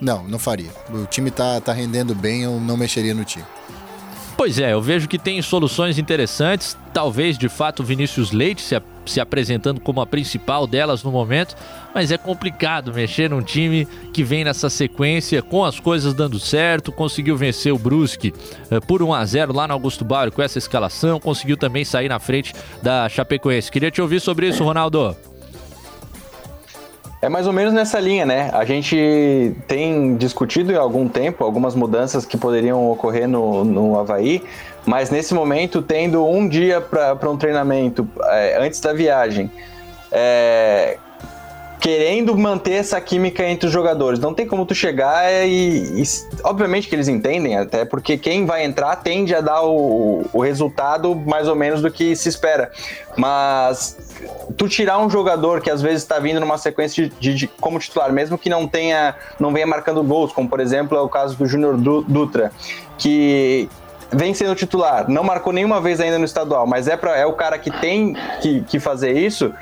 Não, 0.00 0.26
não 0.26 0.38
faria. 0.38 0.70
O 0.90 1.06
time 1.06 1.30
tá, 1.30 1.60
tá 1.60 1.72
rendendo 1.72 2.14
bem, 2.14 2.42
eu 2.42 2.58
não 2.58 2.76
mexeria 2.76 3.14
no 3.14 3.24
time. 3.24 3.44
Pois 4.40 4.58
é, 4.58 4.72
eu 4.72 4.80
vejo 4.80 5.06
que 5.06 5.18
tem 5.18 5.42
soluções 5.42 5.98
interessantes. 5.98 6.74
Talvez, 6.94 7.36
de 7.36 7.46
fato, 7.46 7.80
o 7.80 7.84
Vinícius 7.84 8.32
Leite 8.32 8.62
se, 8.62 8.74
se 9.04 9.20
apresentando 9.20 9.82
como 9.82 10.00
a 10.00 10.06
principal 10.06 10.66
delas 10.66 11.04
no 11.04 11.12
momento. 11.12 11.54
Mas 11.94 12.10
é 12.10 12.16
complicado 12.16 12.90
mexer 12.90 13.28
num 13.28 13.42
time 13.42 13.86
que 14.14 14.24
vem 14.24 14.42
nessa 14.42 14.70
sequência 14.70 15.42
com 15.42 15.62
as 15.62 15.78
coisas 15.78 16.14
dando 16.14 16.38
certo. 16.40 16.90
Conseguiu 16.90 17.36
vencer 17.36 17.70
o 17.70 17.78
Brusque 17.78 18.32
eh, 18.70 18.80
por 18.80 19.02
1 19.02 19.12
a 19.12 19.22
0 19.26 19.52
lá 19.52 19.68
no 19.68 19.74
Augusto 19.74 20.06
Bauer 20.06 20.32
com 20.32 20.40
essa 20.40 20.56
escalação. 20.56 21.20
Conseguiu 21.20 21.58
também 21.58 21.84
sair 21.84 22.08
na 22.08 22.18
frente 22.18 22.54
da 22.82 23.10
Chapecoense. 23.10 23.70
Queria 23.70 23.90
te 23.90 24.00
ouvir 24.00 24.20
sobre 24.20 24.48
isso, 24.48 24.64
Ronaldo. 24.64 25.14
É 27.22 27.28
mais 27.28 27.46
ou 27.46 27.52
menos 27.52 27.74
nessa 27.74 28.00
linha, 28.00 28.24
né? 28.24 28.50
A 28.52 28.64
gente 28.64 29.54
tem 29.68 30.16
discutido 30.16 30.74
há 30.74 30.80
algum 30.80 31.06
tempo 31.06 31.44
algumas 31.44 31.74
mudanças 31.74 32.24
que 32.24 32.38
poderiam 32.38 32.90
ocorrer 32.90 33.28
no, 33.28 33.62
no 33.62 33.98
Havaí, 33.98 34.42
mas 34.86 35.10
nesse 35.10 35.34
momento, 35.34 35.82
tendo 35.82 36.26
um 36.26 36.48
dia 36.48 36.80
para 36.80 37.30
um 37.30 37.36
treinamento 37.36 38.08
é, 38.24 38.58
antes 38.64 38.80
da 38.80 38.94
viagem, 38.94 39.50
é, 40.10 40.96
querendo 41.80 42.36
manter 42.36 42.74
essa 42.74 43.00
química 43.00 43.42
entre 43.48 43.66
os 43.66 43.72
jogadores. 43.72 44.20
Não 44.20 44.34
tem 44.34 44.46
como 44.46 44.66
tu 44.66 44.74
chegar 44.74 45.24
e, 45.48 46.02
e, 46.02 46.04
obviamente 46.44 46.86
que 46.86 46.94
eles 46.94 47.08
entendem, 47.08 47.56
até 47.56 47.84
porque 47.86 48.18
quem 48.18 48.44
vai 48.44 48.64
entrar 48.64 48.94
tende 48.96 49.34
a 49.34 49.40
dar 49.40 49.62
o, 49.62 50.26
o 50.32 50.40
resultado 50.40 51.16
mais 51.16 51.48
ou 51.48 51.56
menos 51.56 51.80
do 51.80 51.90
que 51.90 52.14
se 52.14 52.28
espera. 52.28 52.70
Mas 53.16 53.96
tu 54.56 54.68
tirar 54.68 54.98
um 54.98 55.08
jogador 55.08 55.62
que 55.62 55.70
às 55.70 55.80
vezes 55.80 56.02
está 56.02 56.18
vindo 56.18 56.38
numa 56.38 56.58
sequência 56.58 57.08
de, 57.08 57.14
de, 57.18 57.34
de, 57.34 57.46
como 57.46 57.78
titular, 57.78 58.12
mesmo 58.12 58.36
que 58.36 58.50
não 58.50 58.68
tenha, 58.68 59.14
não 59.38 59.50
venha 59.50 59.66
marcando 59.66 60.02
gols, 60.02 60.32
como 60.32 60.48
por 60.48 60.60
exemplo 60.60 60.96
é 60.98 61.00
o 61.00 61.08
caso 61.08 61.36
do 61.36 61.46
Júnior 61.46 61.76
Dutra, 61.78 62.52
que 62.98 63.68
vem 64.12 64.34
sendo 64.34 64.54
titular, 64.54 65.08
não 65.08 65.22
marcou 65.22 65.52
nenhuma 65.52 65.80
vez 65.80 66.00
ainda 66.00 66.18
no 66.18 66.24
estadual, 66.24 66.66
mas 66.66 66.88
é, 66.88 66.96
pra, 66.96 67.16
é 67.16 67.24
o 67.24 67.32
cara 67.32 67.58
que 67.58 67.70
tem 67.70 68.16
que, 68.42 68.62
que 68.62 68.80
fazer 68.80 69.12
isso 69.12 69.52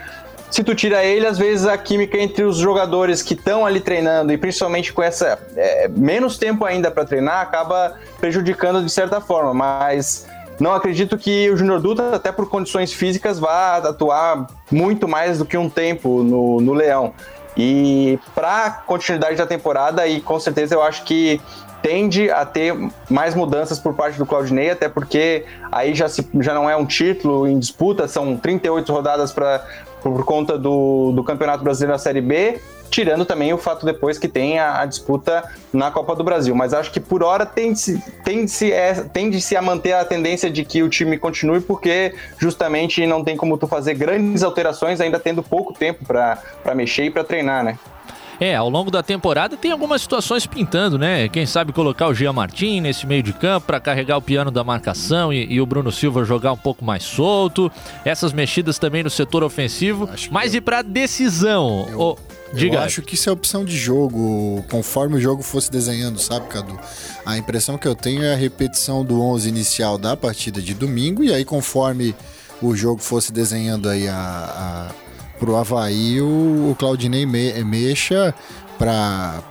se 0.51 0.65
tu 0.65 0.75
tira 0.75 1.05
ele, 1.05 1.27
às 1.27 1.39
vezes 1.39 1.67
a 1.67 1.77
química 1.77 2.19
entre 2.19 2.45
os 2.45 2.57
jogadores 2.57 3.23
que 3.23 3.35
estão 3.35 3.67
ali 3.67 3.81
treinando 3.81 4.33
e 4.33 4.39
principalmente 4.39 4.93
com 4.93 5.03
essa 5.03 5.39
é, 5.57 5.89
menos 5.89 6.39
tempo 6.39 6.65
ainda 6.65 6.91
para 6.91 7.05
treinar 7.05 7.41
acaba 7.41 7.97
prejudicando 8.19 8.83
de 8.83 8.91
certa 8.91 9.21
forma. 9.21 9.53
Mas 9.53 10.27
não 10.59 10.75
acredito 10.75 11.17
que 11.17 11.51
o 11.51 11.57
Júnior 11.57 11.81
Dutra, 11.81 12.17
até 12.17 12.33
por 12.33 12.49
condições 12.49 12.93
físicas, 12.93 13.39
vá 13.39 13.77
atuar 13.77 14.47
muito 14.71 15.07
mais 15.07 15.39
do 15.39 15.45
que 15.45 15.57
um 15.57 15.69
tempo 15.69 16.23
no, 16.23 16.61
no 16.61 16.73
Leão. 16.73 17.13
E 17.57 18.19
para 18.35 18.71
continuidade 18.87 19.37
da 19.37 19.47
temporada, 19.47 20.07
e 20.07 20.21
com 20.21 20.39
certeza 20.39 20.75
eu 20.75 20.83
acho 20.83 21.05
que 21.05 21.41
tende 21.83 22.31
a 22.31 22.45
ter 22.45 22.75
mais 23.09 23.35
mudanças 23.35 23.79
por 23.79 23.95
parte 23.95 24.19
do 24.19 24.27
Claudinei, 24.27 24.71
até 24.71 24.89
porque 24.89 25.45
aí 25.71 25.95
já, 25.95 26.09
se, 26.09 26.29
já 26.41 26.55
não 26.55 26.69
é 26.69 26.77
um 26.77 26.85
título 26.85 27.47
em 27.47 27.59
disputa, 27.59 28.09
são 28.09 28.37
38 28.37 28.93
rodadas 28.93 29.33
para 29.33 29.65
por 30.03 30.25
conta 30.25 30.59
do, 30.59 31.13
do 31.13 31.25
Campeonato 31.25 31.65
Brasileiro 31.65 31.93
da 31.93 31.99
Série 31.99 32.21
B, 32.21 32.61
tirando 32.91 33.25
também 33.25 33.53
o 33.53 33.59
fato 33.59 33.85
depois 33.85 34.19
que 34.19 34.29
tem 34.29 34.59
a, 34.59 34.81
a, 34.81 34.87
disputa 34.87 35.45
na 35.73 35.91
Copa 35.91 36.15
do 36.15 36.25
Brasil. 36.25 36.55
Mas 36.55 36.73
acho 36.73 36.91
que 36.91 37.01
por 37.01 37.23
hora 37.23 37.45
tende-se 37.45 38.03
tende 38.25 38.73
é, 38.73 38.95
tende 38.95 39.57
a 39.57 39.63
manter 39.63 39.93
a 39.93 40.05
tendência 40.05 40.51
de 40.51 40.65
que 40.65 40.83
o 40.83 40.89
time 40.89 41.19
continue, 41.19 41.61
porque 41.61 42.15
justamente 42.39 43.07
não 43.07 43.23
tem 43.23 43.37
como 43.37 43.59
tu 43.59 43.67
fazer 43.67 43.95
grandes 43.95 44.43
alterações 44.43 45.01
ainda 45.01 45.19
tendo 45.19 45.43
pouco 45.43 45.73
tempo 45.73 46.05
para 46.05 46.75
mexer 46.75 47.05
e 47.05 47.11
para 47.11 47.25
treinar, 47.25 47.65
né? 47.65 47.79
É, 48.41 48.55
ao 48.55 48.69
longo 48.69 48.91
da 48.91 49.03
temporada 49.03 49.57
tem 49.57 49.73
algumas 49.73 50.03
situações 50.03 50.47
pintando, 50.47 50.97
né? 50.97 51.29
Quem 51.29 51.45
sabe 51.45 51.73
colocar 51.73 52.07
o 52.09 52.15
Gia 52.15 52.33
Martin 52.33 52.81
nesse 52.81 53.07
meio 53.07 53.23
de 53.23 53.33
campo 53.33 53.67
para 53.67 53.81
carregar 53.81 54.17
o 54.17 54.23
piano 54.23 54.51
da 54.51 54.63
marcação 54.63 55.33
e, 55.33 55.53
e, 55.53 55.61
o 55.61 55.67
Bruno 55.67 55.91
Silva 55.91 56.25
jogar 56.25 56.53
um 56.53 56.57
pouco 56.57 56.85
mais 56.85 57.03
solto. 57.03 57.71
Essas 58.05 58.33
mexidas 58.33 58.79
também 58.79 59.03
no 59.03 59.11
setor 59.11 59.43
ofensivo. 59.43 60.09
Mas 60.31 60.55
e 60.55 60.61
para 60.61 60.83
decisão? 60.83 61.87
Eu... 61.91 62.01
Oh, 62.01 62.17
Diga. 62.53 62.77
Eu 62.77 62.81
acho 62.81 63.03
que 63.03 63.15
isso 63.15 63.29
é 63.29 63.33
opção 63.33 63.63
de 63.63 63.77
jogo, 63.77 64.65
conforme 64.71 65.17
o 65.17 65.21
jogo 65.21 65.43
fosse 65.43 65.71
desenhando, 65.71 66.19
sabe, 66.19 66.47
Cadu? 66.47 66.79
A 67.27 67.37
impressão 67.37 67.77
que 67.77 67.87
eu 67.87 67.95
tenho 67.95 68.23
é 68.23 68.33
a 68.33 68.37
repetição 68.37 69.05
do 69.05 69.21
11 69.21 69.49
inicial 69.49 69.99
da 69.99 70.17
partida 70.17 70.63
de 70.63 70.73
domingo, 70.73 71.23
e 71.23 71.33
aí 71.33 71.45
conforme 71.45 72.15
o 72.63 72.75
jogo 72.75 73.03
fosse 73.03 73.33
desenhando 73.33 73.89
aí 73.89 74.09
a, 74.09 74.15
a 74.17 75.08
pro 75.39 75.57
Havaí 75.57 76.21
o, 76.21 76.71
o 76.71 76.77
Claudinei 76.79 77.25
me, 77.25 77.53
mexa 77.65 78.35
para 78.79 79.43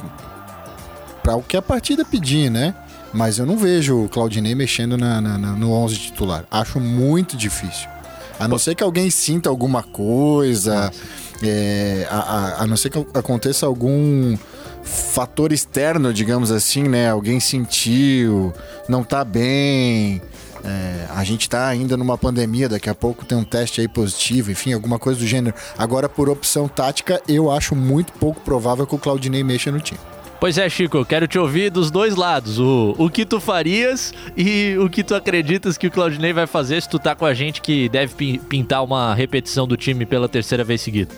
para 1.23 1.35
o 1.35 1.43
que 1.43 1.57
a 1.57 1.61
partida 1.61 2.05
pedir, 2.05 2.49
né? 2.49 2.73
Mas 3.13 3.37
eu 3.37 3.45
não 3.45 3.57
vejo 3.57 4.05
o 4.05 4.09
Claudinei 4.09 4.55
mexendo 4.55 4.97
na, 4.97 5.19
na, 5.19 5.37
na, 5.37 5.51
no 5.53 5.73
11 5.73 5.97
titular. 5.97 6.45
Acho 6.49 6.79
muito 6.79 7.35
difícil. 7.35 7.89
A 8.39 8.47
não 8.47 8.57
ser 8.57 8.75
que 8.75 8.83
alguém 8.83 9.09
sinta 9.09 9.49
alguma 9.49 9.83
coisa, 9.83 10.91
é, 11.43 12.07
a, 12.09 12.17
a, 12.17 12.63
a, 12.63 12.67
não 12.67 12.77
ser 12.77 12.89
que 12.89 13.05
aconteça 13.13 13.65
algum 13.65 14.37
fator 14.83 15.51
externo, 15.51 16.13
digamos 16.13 16.51
assim, 16.51 16.83
né? 16.83 17.09
Alguém 17.09 17.39
sentiu, 17.39 18.53
não 18.87 19.03
tá 19.03 19.25
bem, 19.25 20.21
é, 20.63 21.07
a 21.13 21.23
gente 21.23 21.41
está 21.41 21.67
ainda 21.67 21.95
numa 21.97 22.17
pandemia, 22.17 22.69
daqui 22.69 22.89
a 22.89 22.95
pouco 22.95 23.25
tem 23.25 23.37
um 23.37 23.43
teste 23.43 23.81
aí 23.81 23.87
positivo, 23.87 24.51
enfim, 24.51 24.73
alguma 24.73 24.99
coisa 24.99 25.19
do 25.19 25.25
gênero. 25.25 25.55
Agora, 25.77 26.07
por 26.07 26.29
opção 26.29 26.67
tática, 26.67 27.21
eu 27.27 27.51
acho 27.51 27.75
muito 27.75 28.13
pouco 28.13 28.41
provável 28.41 28.85
que 28.85 28.95
o 28.95 28.97
Claudinei 28.97 29.43
mexa 29.43 29.71
no 29.71 29.79
time. 29.79 29.99
Pois 30.39 30.57
é, 30.57 30.69
Chico, 30.69 31.03
quero 31.03 31.27
te 31.27 31.39
ouvir 31.39 31.71
dos 31.71 31.89
dois 31.89 32.15
lados. 32.15 32.59
O, 32.59 32.93
o 32.97 33.09
que 33.09 33.25
tu 33.25 33.39
farias 33.39 34.13
e 34.35 34.77
o 34.79 34.87
que 34.87 35.03
tu 35.03 35.15
acreditas 35.15 35.77
que 35.77 35.87
o 35.87 35.91
Claudinei 35.91 36.31
vai 36.31 36.45
fazer 36.45 36.79
se 36.81 36.87
tu 36.87 36.99
tá 36.99 37.15
com 37.15 37.25
a 37.25 37.33
gente 37.33 37.59
que 37.59 37.89
deve 37.89 38.37
pintar 38.47 38.83
uma 38.83 39.15
repetição 39.15 39.67
do 39.67 39.75
time 39.75 40.05
pela 40.05 40.29
terceira 40.29 40.63
vez 40.63 40.81
seguida. 40.81 41.11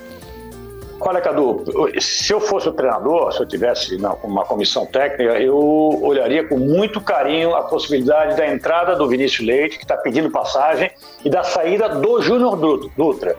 Olha, 1.01 1.21
Cadu, 1.21 1.63
se 1.99 2.33
eu 2.33 2.41
fosse 2.41 2.67
o 2.67 2.73
treinador, 2.73 3.31
se 3.31 3.39
eu 3.41 3.45
tivesse 3.45 3.97
uma 4.23 4.43
comissão 4.43 4.85
técnica, 4.85 5.39
eu 5.39 5.57
olharia 6.01 6.47
com 6.47 6.57
muito 6.57 6.99
carinho 6.99 7.55
a 7.55 7.63
possibilidade 7.63 8.35
da 8.35 8.45
entrada 8.45 8.95
do 8.95 9.07
Vinícius 9.07 9.47
Leite, 9.47 9.77
que 9.77 9.85
está 9.85 9.95
pedindo 9.95 10.29
passagem, 10.29 10.91
e 11.23 11.29
da 11.29 11.43
saída 11.43 11.87
do 11.89 12.21
Júnior 12.21 12.57
Dutra. 12.97 13.35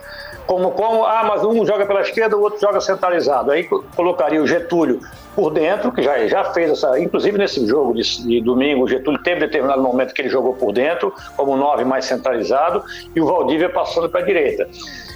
Como, 0.47 0.73
como, 0.73 1.05
ah, 1.05 1.25
mas 1.29 1.45
um 1.45 1.65
joga 1.65 1.87
pela 1.87 2.01
esquerda, 2.01 2.37
o 2.37 2.41
outro 2.41 2.61
joga 2.61 2.81
centralizado. 2.81 3.53
Aí 3.53 3.69
colocaria 3.95 4.43
o 4.43 4.47
Getúlio 4.47 5.01
por 5.37 5.53
dentro, 5.53 5.93
que 5.93 6.03
já, 6.03 6.27
já 6.27 6.45
fez 6.53 6.73
essa. 6.73 6.99
Inclusive 6.99 7.39
nesse 7.39 7.65
jogo 7.67 7.95
de, 7.95 8.03
de 8.27 8.41
domingo, 8.41 8.85
o 8.85 8.89
Getúlio 8.89 9.23
teve 9.23 9.41
determinado 9.41 9.81
momento 9.81 10.13
que 10.13 10.23
ele 10.23 10.29
jogou 10.29 10.55
por 10.55 10.73
dentro, 10.73 11.15
como 11.37 11.57
nove 11.57 11.85
mais 11.85 12.07
centralizado, 12.07 12.83
e 13.15 13.21
o 13.21 13.27
Valdívia 13.27 13.69
passando 13.69 14.09
para 14.09 14.21
a 14.21 14.25
direita. 14.25 14.69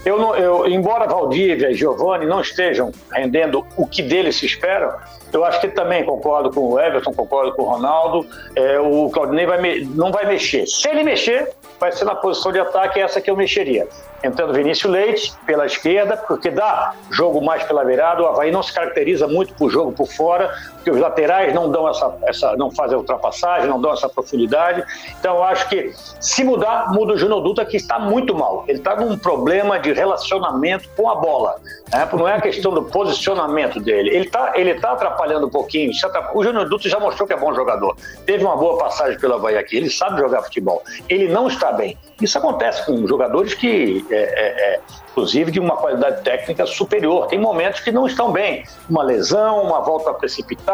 Eu, 0.05 0.19
não, 0.19 0.37
eu, 0.37 0.67
embora 0.67 1.07
Valdívia 1.07 1.71
e 1.71 1.75
Giovanni 1.75 2.27
não 2.27 2.41
estejam 2.41 2.93
rendendo 3.11 3.67
o 3.77 3.87
que 3.87 4.03
deles 4.03 4.37
se 4.37 4.47
espera, 4.47 4.99
eu 5.33 5.45
acho 5.45 5.61
que 5.61 5.69
também 5.69 6.05
concordo 6.05 6.51
com 6.51 6.61
o 6.61 6.81
Everton, 6.81 7.13
concordo 7.13 7.53
com 7.55 7.63
o 7.63 7.65
Ronaldo. 7.65 8.27
É, 8.55 8.79
o 8.79 9.11
Claudinei 9.11 9.47
vai 9.47 9.81
não 9.81 10.13
vai 10.13 10.27
mexer. 10.27 10.67
Se 10.67 10.89
ele 10.89 11.03
mexer, 11.03 11.51
vai 11.81 11.91
ser 11.91 12.05
na 12.05 12.15
posição 12.15 12.53
de 12.53 12.61
ataque 12.61 13.01
essa 13.01 13.21
que 13.21 13.31
eu 13.31 13.37
mexeria 13.37 13.89
entrando 14.25 14.55
Vinícius 14.55 14.91
Leite 14.91 15.33
pela 15.45 15.67
esquerda, 15.67 16.17
porque 16.17 16.51
dá 16.51 16.95
jogo 17.11 17.45
mais 17.45 17.63
pela 17.65 17.85
beirada. 17.85 18.23
O 18.23 18.27
Havaí 18.27 18.51
não 18.51 18.63
se 18.63 18.73
caracteriza 18.73 19.29
muito 19.29 19.55
por 19.55 19.71
jogo 19.71 19.93
por 19.93 20.07
fora, 20.07 20.51
porque 20.85 20.91
os 20.91 21.01
laterais 21.01 21.55
não 21.55 21.71
dão 21.71 21.89
essa, 21.89 22.15
essa 22.25 22.57
não 22.57 22.71
fazem 22.71 22.95
a 22.95 22.99
ultrapassagem, 22.99 23.71
não 23.71 23.81
dão 23.81 23.95
essa 23.95 24.07
profundidade. 24.07 24.85
Então 25.19 25.37
eu 25.37 25.45
acho 25.45 25.67
que 25.71 25.95
se 26.21 26.45
mudar, 26.45 26.93
muda 26.93 27.15
o 27.15 27.17
Júnior 27.17 27.43
Dutra, 27.43 27.65
que 27.65 27.79
está 27.79 27.99
muito 27.99 28.35
mal. 28.35 28.65
Ele 28.69 28.77
está 28.77 28.95
num 28.95 29.17
problema 29.17 29.79
de 29.79 29.95
relacionamento 29.95 30.87
com 30.95 31.09
a 31.09 31.15
bola. 31.15 31.57
Né? 31.91 32.07
Não 32.13 32.29
é 32.29 32.35
a 32.35 32.41
questão 32.41 32.71
do 32.71 32.83
posicionamento 32.83 33.81
dele. 33.81 34.11
Ele 34.11 34.27
está 34.27 34.53
ele 34.57 34.75
tá 34.75 34.93
atrapalhando 34.93 35.47
um 35.47 35.51
pouquinho. 35.51 35.91
O 36.35 36.45
Júnior 36.45 36.69
Dutra 36.69 36.91
já 36.91 37.01
mostrou 37.01 37.27
que 37.27 37.33
é 37.33 37.37
bom 37.37 37.55
jogador. 37.55 37.97
Teve 38.27 38.45
uma 38.45 38.57
boa 38.57 38.77
passagem 38.77 39.19
pelo 39.19 39.35
Havaí 39.35 39.57
aqui. 39.57 39.79
Ele 39.79 39.89
sabe 39.89 40.21
jogar 40.21 40.43
futebol. 40.43 40.83
Ele 41.09 41.29
não 41.29 41.49
está 41.49 41.73
bem. 41.73 41.97
Isso 42.21 42.39
acontece 42.39 42.87
com 42.87 43.07
jogadores 43.07 43.55
que, 43.55 44.05
é, 44.11 44.17
é, 44.17 44.75
é, 44.75 44.81
inclusive, 45.11 45.51
de 45.51 45.59
uma 45.59 45.77
qualidade 45.77 46.23
técnica 46.23 46.65
superior. 46.65 47.27
Tem 47.27 47.39
momentos 47.39 47.81
que 47.81 47.91
não 47.91 48.07
estão 48.07 48.31
bem. 48.31 48.65
Uma 48.89 49.03
lesão, 49.03 49.63
uma 49.63 49.81
volta 49.81 50.15
precipitada, 50.15 50.74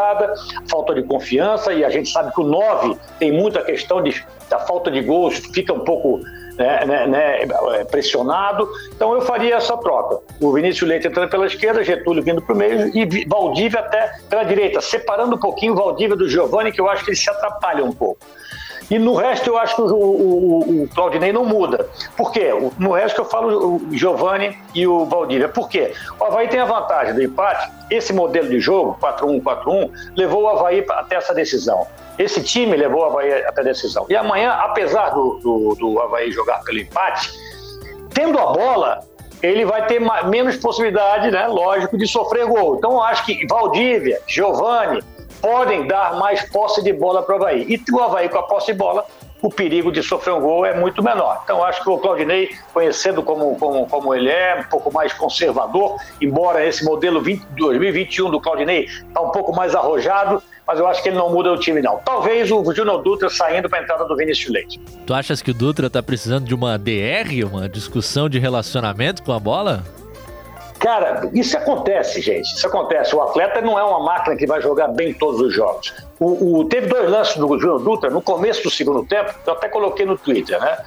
falta 0.68 0.94
de 0.94 1.02
confiança, 1.02 1.72
e 1.72 1.84
a 1.84 1.90
gente 1.90 2.10
sabe 2.10 2.32
que 2.32 2.40
o 2.40 2.44
9 2.44 2.96
tem 3.18 3.32
muita 3.32 3.62
questão 3.62 4.02
de, 4.02 4.24
da 4.48 4.58
falta 4.60 4.90
de 4.90 5.00
gols, 5.02 5.38
fica 5.52 5.72
um 5.72 5.80
pouco 5.80 6.20
né, 6.60 6.84
né, 6.84 7.06
né, 7.06 7.84
pressionado. 7.90 8.68
Então 8.94 9.14
eu 9.14 9.22
faria 9.22 9.56
essa 9.56 9.76
troca. 9.78 10.18
O 10.40 10.52
Vinícius 10.52 10.88
Leite 10.88 11.08
entrando 11.08 11.30
pela 11.30 11.46
esquerda, 11.46 11.82
Getúlio 11.82 12.22
vindo 12.22 12.42
para 12.42 12.54
o 12.54 12.58
meio 12.58 12.94
e 12.94 13.24
Valdívia 13.26 13.80
até 13.80 14.12
pela 14.28 14.44
direita, 14.44 14.80
separando 14.80 15.36
um 15.36 15.38
pouquinho 15.38 15.72
o 15.72 15.76
Valdívia 15.76 16.16
do 16.16 16.28
Giovani, 16.28 16.70
que 16.70 16.80
eu 16.80 16.88
acho 16.88 17.04
que 17.04 17.10
ele 17.10 17.16
se 17.16 17.30
atrapalha 17.30 17.82
um 17.82 17.92
pouco. 17.92 18.20
E 18.90 18.98
no 18.98 19.14
resto 19.14 19.48
eu 19.48 19.56
acho 19.56 19.76
que 19.76 19.82
o, 19.82 19.86
o, 19.86 20.82
o 20.82 20.88
Claudinei 20.88 21.32
não 21.32 21.44
muda. 21.44 21.88
Por 22.16 22.32
quê? 22.32 22.50
No 22.76 22.90
resto 22.92 23.20
eu 23.20 23.24
falo 23.24 23.76
o 23.76 23.96
Giovani 23.96 24.58
e 24.74 24.86
o 24.86 25.04
Valdívia. 25.04 25.48
Por 25.48 25.68
quê? 25.68 25.94
O 26.18 26.24
Havaí 26.24 26.48
tem 26.48 26.58
a 26.58 26.64
vantagem 26.64 27.14
do 27.14 27.22
empate. 27.22 27.70
Esse 27.88 28.12
modelo 28.12 28.48
de 28.48 28.58
jogo, 28.58 28.98
4-1, 29.00 29.42
4-1, 29.42 29.90
levou 30.16 30.42
o 30.42 30.48
Havaí 30.48 30.84
até 30.90 31.16
essa 31.16 31.32
decisão. 31.32 31.86
Esse 32.18 32.42
time 32.42 32.76
levou 32.76 33.02
o 33.02 33.04
Havaí 33.04 33.32
até 33.44 33.60
a 33.60 33.64
decisão. 33.64 34.06
E 34.08 34.16
amanhã, 34.16 34.50
apesar 34.50 35.10
do, 35.10 35.38
do, 35.42 35.76
do 35.78 36.00
Havaí 36.00 36.32
jogar 36.32 36.62
pelo 36.64 36.78
empate, 36.78 37.30
tendo 38.12 38.38
a 38.38 38.46
bola, 38.46 39.00
ele 39.40 39.64
vai 39.64 39.86
ter 39.86 40.00
menos 40.28 40.56
possibilidade, 40.56 41.30
né, 41.30 41.46
lógico, 41.46 41.96
de 41.96 42.06
sofrer 42.06 42.46
gol. 42.46 42.76
Então, 42.76 42.92
eu 42.92 43.02
acho 43.02 43.24
que 43.24 43.46
Valdívia, 43.46 44.20
Giovani, 44.26 45.02
podem 45.40 45.86
dar 45.86 46.16
mais 46.18 46.48
posse 46.50 46.82
de 46.82 46.92
bola 46.92 47.22
para 47.22 47.34
o 47.34 47.38
Havaí. 47.38 47.66
E 47.68 47.92
o 47.92 48.00
Havaí 48.00 48.28
com 48.28 48.38
a 48.38 48.42
posse 48.42 48.72
de 48.72 48.78
bola 48.78 49.06
o 49.42 49.50
perigo 49.50 49.90
de 49.90 50.02
sofrer 50.02 50.34
um 50.34 50.40
gol 50.40 50.66
é 50.66 50.78
muito 50.78 51.02
menor. 51.02 51.40
Então, 51.44 51.64
acho 51.64 51.82
que 51.82 51.88
o 51.88 51.98
Claudinei, 51.98 52.50
conhecendo 52.72 53.22
como, 53.22 53.56
como, 53.56 53.86
como 53.86 54.14
ele 54.14 54.28
é, 54.28 54.60
um 54.60 54.68
pouco 54.68 54.92
mais 54.92 55.12
conservador, 55.12 55.96
embora 56.20 56.64
esse 56.64 56.84
modelo 56.84 57.20
20, 57.20 57.42
2021 57.58 58.30
do 58.30 58.40
Claudinei 58.40 58.84
está 58.84 59.20
um 59.20 59.30
pouco 59.30 59.54
mais 59.54 59.74
arrojado, 59.74 60.42
mas 60.66 60.78
eu 60.78 60.86
acho 60.86 61.02
que 61.02 61.08
ele 61.08 61.16
não 61.16 61.30
muda 61.32 61.52
o 61.52 61.58
time, 61.58 61.80
não. 61.80 61.98
Talvez 62.04 62.50
o 62.50 62.62
Júnior 62.72 63.02
Dutra 63.02 63.28
saindo 63.28 63.68
para 63.68 63.80
a 63.80 63.82
entrada 63.82 64.04
do 64.04 64.16
Vinícius 64.16 64.52
Leite. 64.52 64.80
Tu 65.06 65.14
achas 65.14 65.42
que 65.42 65.50
o 65.50 65.54
Dutra 65.54 65.86
está 65.86 66.02
precisando 66.02 66.44
de 66.44 66.54
uma 66.54 66.78
DR, 66.78 67.44
uma 67.50 67.68
discussão 67.68 68.28
de 68.28 68.38
relacionamento 68.38 69.22
com 69.22 69.32
a 69.32 69.40
bola? 69.40 69.82
Cara, 70.80 71.28
isso 71.34 71.56
acontece, 71.58 72.22
gente. 72.22 72.56
Isso 72.56 72.66
acontece. 72.66 73.14
O 73.14 73.22
atleta 73.22 73.60
não 73.60 73.78
é 73.78 73.84
uma 73.84 74.00
máquina 74.00 74.34
que 74.34 74.46
vai 74.46 74.62
jogar 74.62 74.88
bem 74.88 75.12
todos 75.12 75.38
os 75.38 75.54
jogos. 75.54 75.92
O, 76.18 76.60
o 76.60 76.64
teve 76.64 76.86
dois 76.86 77.08
lances 77.08 77.36
do 77.36 77.46
Júnior 77.58 77.82
Dutra 77.82 78.08
no 78.08 78.22
começo 78.22 78.62
do 78.62 78.70
segundo 78.70 79.04
tempo, 79.04 79.32
que 79.44 79.48
eu 79.48 79.54
até 79.54 79.68
coloquei 79.68 80.06
no 80.06 80.16
Twitter, 80.16 80.58
né? 80.58 80.78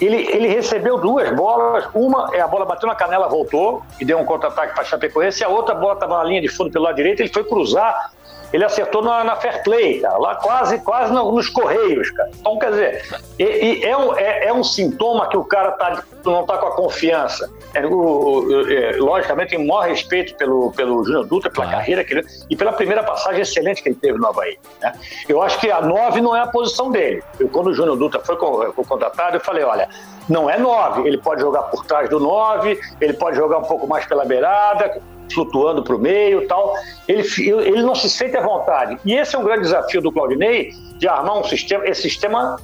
Ele, 0.00 0.16
ele 0.16 0.48
recebeu 0.48 0.96
duas 0.98 1.30
bolas, 1.36 1.86
uma, 1.94 2.30
é 2.34 2.40
a 2.40 2.48
bola 2.48 2.64
bateu 2.64 2.88
na 2.88 2.94
canela, 2.94 3.28
voltou 3.28 3.82
e 4.00 4.04
deu 4.04 4.18
um 4.18 4.24
contra-ataque 4.24 4.74
para 4.74 4.82
Chapecoense, 4.82 5.42
e 5.42 5.44
a 5.44 5.48
outra 5.48 5.74
bola 5.74 5.92
estava 5.92 6.18
na 6.18 6.24
linha 6.24 6.40
de 6.40 6.48
fundo 6.48 6.72
pelo 6.72 6.86
lado 6.86 6.96
direito, 6.96 7.20
ele 7.20 7.32
foi 7.32 7.44
cruzar 7.44 8.12
ele 8.52 8.64
acertou 8.64 9.02
na, 9.02 9.24
na 9.24 9.36
Fair 9.36 9.62
Play, 9.62 10.00
cara, 10.00 10.18
lá 10.18 10.34
quase, 10.36 10.78
quase 10.80 11.12
nos 11.12 11.48
Correios, 11.48 12.10
cara. 12.10 12.30
Então, 12.38 12.58
quer 12.58 12.70
dizer, 12.70 13.22
e, 13.38 13.44
e 13.44 13.84
é, 13.84 13.96
um, 13.96 14.16
é, 14.16 14.46
é, 14.46 14.52
um 14.52 14.62
sintoma 14.62 15.28
que 15.28 15.36
o 15.36 15.44
cara 15.44 15.72
tá, 15.72 16.02
não 16.24 16.42
está 16.42 16.58
com 16.58 16.66
a 16.66 16.72
confiança. 16.72 17.50
É, 17.74 17.84
o, 17.86 18.68
é, 18.70 18.96
logicamente, 18.98 19.50
tem 19.50 19.58
o 19.58 19.66
maior 19.66 19.88
respeito 19.88 20.34
pelo, 20.36 20.70
pelo 20.72 21.02
Júnior 21.04 21.26
Dutra, 21.26 21.50
pela 21.50 21.66
carreira 21.66 22.04
que 22.04 22.14
ele, 22.14 22.26
e 22.50 22.56
pela 22.56 22.72
primeira 22.72 23.02
passagem 23.02 23.40
excelente 23.40 23.82
que 23.82 23.88
ele 23.88 23.96
teve 23.96 24.18
no 24.18 24.26
Havaí. 24.26 24.58
Né? 24.80 24.92
Eu 25.28 25.40
acho 25.40 25.58
que 25.58 25.70
a 25.70 25.80
9 25.80 26.20
não 26.20 26.36
é 26.36 26.40
a 26.40 26.46
posição 26.46 26.90
dele. 26.90 27.22
Eu, 27.40 27.48
quando 27.48 27.68
o 27.68 27.74
Júnior 27.74 27.96
Dutra 27.96 28.20
foi, 28.20 28.36
foi 28.36 28.84
contratado, 28.84 29.36
eu 29.36 29.40
falei, 29.40 29.64
olha, 29.64 29.88
não 30.28 30.48
é 30.48 30.58
9, 30.58 31.06
ele 31.06 31.18
pode 31.18 31.40
jogar 31.40 31.62
por 31.64 31.84
trás 31.84 32.08
do 32.08 32.20
9, 32.20 32.78
ele 33.00 33.12
pode 33.14 33.36
jogar 33.36 33.58
um 33.58 33.64
pouco 33.64 33.86
mais 33.86 34.04
pela 34.06 34.24
beirada, 34.24 35.00
flutuando 35.32 35.82
para 35.82 35.94
o 35.94 35.98
meio 35.98 36.46
tal. 36.46 36.74
Ele, 37.06 37.22
ele 37.48 37.82
não 37.82 37.94
se 37.94 38.08
sente 38.08 38.36
à 38.36 38.42
vontade. 38.42 38.98
E 39.04 39.14
esse 39.14 39.34
é 39.36 39.38
um 39.38 39.44
grande 39.44 39.62
desafio 39.62 40.00
do 40.00 40.12
Claudinei, 40.12 40.72
de 40.98 41.08
armar 41.08 41.38
um 41.38 41.44
sistema. 41.44 41.86
Esse 41.86 42.02
sistema 42.02 42.58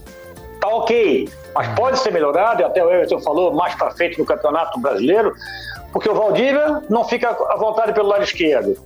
tá 0.60 0.68
ok, 0.68 1.28
mas 1.54 1.68
pode 1.74 1.98
ser 1.98 2.12
melhorado, 2.12 2.62
e 2.62 2.64
até 2.64 2.84
o 2.84 2.90
Everton 2.90 3.20
falou 3.20 3.52
mais 3.52 3.74
para 3.74 3.90
frente 3.92 4.18
no 4.18 4.24
Campeonato 4.24 4.78
Brasileiro, 4.80 5.32
porque 5.92 6.08
o 6.08 6.14
Valdívia 6.14 6.82
não 6.88 7.04
fica 7.04 7.30
à 7.30 7.56
vontade 7.56 7.92
pelo 7.92 8.08
lado 8.08 8.22
esquerdo. 8.22 8.76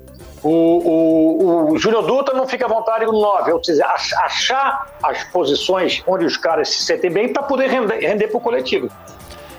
O, 0.42 0.48
o, 0.50 1.72
o 1.72 1.78
Júnior 1.78 2.04
Dutra 2.04 2.34
não 2.34 2.48
fica 2.48 2.66
à 2.66 2.68
vontade 2.68 3.06
no 3.06 3.12
9, 3.12 3.52
ou 3.52 3.62
seja, 3.62 3.86
achar 3.86 4.92
as 5.02 5.22
posições 5.24 6.02
onde 6.06 6.24
os 6.24 6.36
caras 6.36 6.68
se 6.68 6.82
sentem 6.82 7.10
bem 7.10 7.32
para 7.32 7.44
poder 7.44 7.68
render, 7.68 7.98
render 8.00 8.26
para 8.26 8.38
o 8.38 8.40
coletivo. 8.40 8.90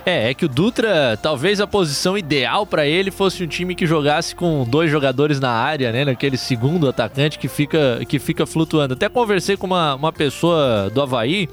É, 0.05 0.29
é 0.29 0.33
que 0.33 0.45
o 0.45 0.49
Dutra, 0.49 1.17
talvez 1.21 1.61
a 1.61 1.67
posição 1.67 2.17
ideal 2.17 2.65
para 2.65 2.85
ele 2.85 3.09
fosse 3.09 3.43
um 3.43 3.47
time 3.47 3.73
que 3.73 3.85
jogasse 3.85 4.35
com 4.35 4.65
dois 4.65 4.91
jogadores 4.91 5.39
na 5.39 5.49
área, 5.49 5.91
né? 5.91 6.03
Naquele 6.03 6.37
segundo 6.37 6.89
atacante 6.89 7.39
que 7.39 7.47
fica, 7.47 8.01
que 8.07 8.19
fica 8.19 8.45
flutuando. 8.45 8.95
Até 8.95 9.07
conversei 9.07 9.55
com 9.55 9.65
uma, 9.67 9.95
uma 9.95 10.11
pessoa 10.11 10.89
do 10.93 11.01
Havaí 11.01 11.47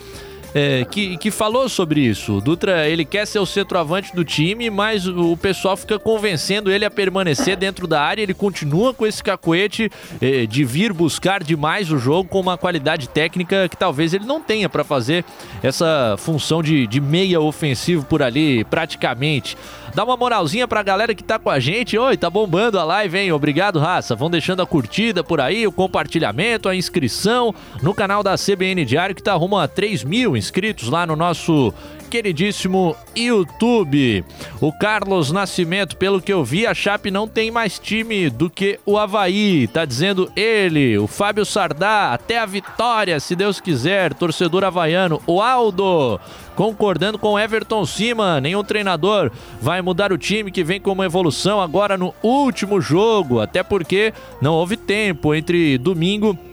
é, 0.55 0.85
que, 0.85 1.17
que 1.17 1.31
falou 1.31 1.69
sobre 1.69 2.01
isso. 2.01 2.39
O 2.39 2.41
Dutra, 2.41 2.89
ele 2.89 3.05
quer 3.05 3.27
ser 3.27 3.39
o 3.39 3.47
centroavante 3.47 4.15
do 4.15 4.25
time, 4.25 4.71
mas 4.71 5.07
o 5.07 5.37
pessoal 5.37 5.77
fica 5.77 5.99
convencendo 5.99 6.71
ele 6.71 6.85
a 6.85 6.91
permanecer 6.91 7.57
dentro 7.57 7.87
da 7.87 8.01
área. 8.03 8.23
Ele 8.23 8.35
continua 8.35 8.93
com 8.93 9.07
esse 9.07 9.23
cacuete 9.23 9.91
é, 10.21 10.47
de 10.47 10.65
vir 10.65 10.93
buscar 10.93 11.43
demais 11.43 11.91
o 11.91 11.99
jogo 11.99 12.29
com 12.29 12.41
uma 12.41 12.59
qualidade 12.59 13.09
técnica 13.09 13.69
que 13.69 13.77
talvez 13.77 14.13
ele 14.15 14.25
não 14.25 14.41
tenha 14.41 14.69
para 14.69 14.85
fazer 14.85 15.25
essa 15.63 16.17
função 16.19 16.63
de, 16.63 16.87
de 16.87 17.01
meia 17.01 17.41
ofensivo 17.41 18.05
por 18.05 18.23
ali, 18.23 18.65
praticamente. 18.65 19.57
Dá 19.94 20.05
uma 20.05 20.16
moralzinha 20.16 20.68
pra 20.68 20.83
galera 20.83 21.14
que 21.14 21.24
tá 21.24 21.38
com 21.38 21.50
a 21.50 21.59
gente. 21.59 21.98
Oi, 21.98 22.16
tá 22.16 22.31
bombando 22.31 22.79
a 22.79 22.85
live, 22.85 23.18
hein? 23.18 23.33
Obrigado, 23.33 23.79
raça. 23.79 24.14
Vão 24.14 24.31
deixando 24.31 24.62
a 24.62 24.66
curtida 24.66 25.24
por 25.24 25.40
aí, 25.40 25.66
o 25.66 25.72
compartilhamento, 25.72 26.68
a 26.68 26.76
inscrição 26.76 27.55
no 27.83 27.92
canal 27.92 28.22
da 28.22 28.37
CBN 28.37 28.85
Diário, 28.85 29.14
que 29.14 29.22
tá 29.22 29.35
rumo 29.35 29.59
a 29.59 29.66
3 29.66 30.05
mil 30.05 30.37
inscritos 30.37 30.88
lá 30.88 31.05
no 31.07 31.16
nosso 31.16 31.74
queridíssimo 32.11 32.96
YouTube. 33.16 34.25
O 34.61 34.73
Carlos 34.73 35.31
Nascimento, 35.31 35.96
pelo 35.96 36.20
que 36.20 36.33
eu 36.33 36.44
vi, 36.44 36.66
a 36.66 36.75
Chape 36.75 37.11
não 37.11 37.29
tem 37.29 37.51
mais 37.51 37.79
time 37.79 38.29
do 38.29 38.51
que 38.51 38.81
o 38.85 38.99
Havaí. 38.99 39.68
Tá 39.68 39.85
dizendo 39.85 40.31
ele, 40.35 40.99
o 40.99 41.07
Fábio 41.07 41.46
Sardá, 41.46 42.12
até 42.12 42.38
a 42.38 42.46
vitória, 42.46 43.20
se 43.20 43.37
Deus 43.37 43.61
quiser. 43.61 44.12
Torcedor 44.12 44.64
havaiano, 44.64 45.23
o 45.27 45.40
Aldo 45.40 46.20
concordando 46.57 47.18
com 47.18 47.38
Everton 47.38 47.87
Cima. 47.87 48.40
Nenhum 48.40 48.62
treinador 48.62 49.31
vai 49.62 49.81
mudar 49.81 50.12
o 50.12 50.18
time 50.18 50.51
que 50.51 50.64
vem 50.64 50.81
com 50.81 50.92
uma 50.92 51.07
evolução 51.07 51.61
agora 51.61 51.96
no 51.96 52.12
último 52.23 52.81
jogo, 52.81 53.40
até 53.40 53.62
porque 53.62 54.12
não 54.42 54.55
houve 54.55 54.77
tempo 54.77 55.35
entre 55.35 55.79
domingo 55.79 56.37
e 56.37 56.50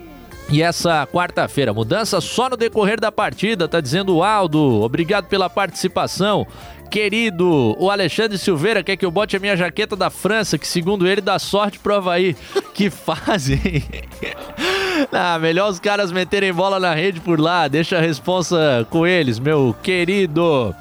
essa 0.55 1.05
quarta-feira, 1.05 1.73
mudança 1.73 2.21
só 2.21 2.49
no 2.49 2.55
decorrer 2.55 2.99
da 2.99 3.11
partida, 3.11 3.67
tá 3.67 3.81
dizendo 3.81 4.15
o 4.15 4.23
Aldo. 4.23 4.81
Obrigado 4.81 5.27
pela 5.27 5.49
participação. 5.49 6.47
Querido, 6.89 7.75
o 7.77 7.91
Alexandre 7.91 8.37
Silveira 8.37 8.81
quer 8.81 8.95
que 8.95 9.05
eu 9.05 9.11
bote 9.11 9.35
a 9.35 9.39
minha 9.39 9.57
jaqueta 9.57 9.95
da 9.95 10.09
França, 10.09 10.57
que 10.57 10.65
segundo 10.65 11.05
ele 11.05 11.19
dá 11.19 11.37
sorte 11.37 11.79
pro 11.79 11.95
Havaí. 11.95 12.35
Que 12.77 12.91
fazem. 12.91 13.83
ah, 15.11 15.39
melhor 15.39 15.71
os 15.71 15.79
caras 15.79 16.11
meterem 16.11 16.53
bola 16.53 16.79
na 16.79 16.93
rede 16.93 17.19
por 17.19 17.39
lá. 17.39 17.67
Deixa 17.67 17.97
a 17.97 18.01
responsa 18.01 18.85
com 18.91 19.05
eles, 19.05 19.39
meu 19.39 19.75
querido. 19.81 20.75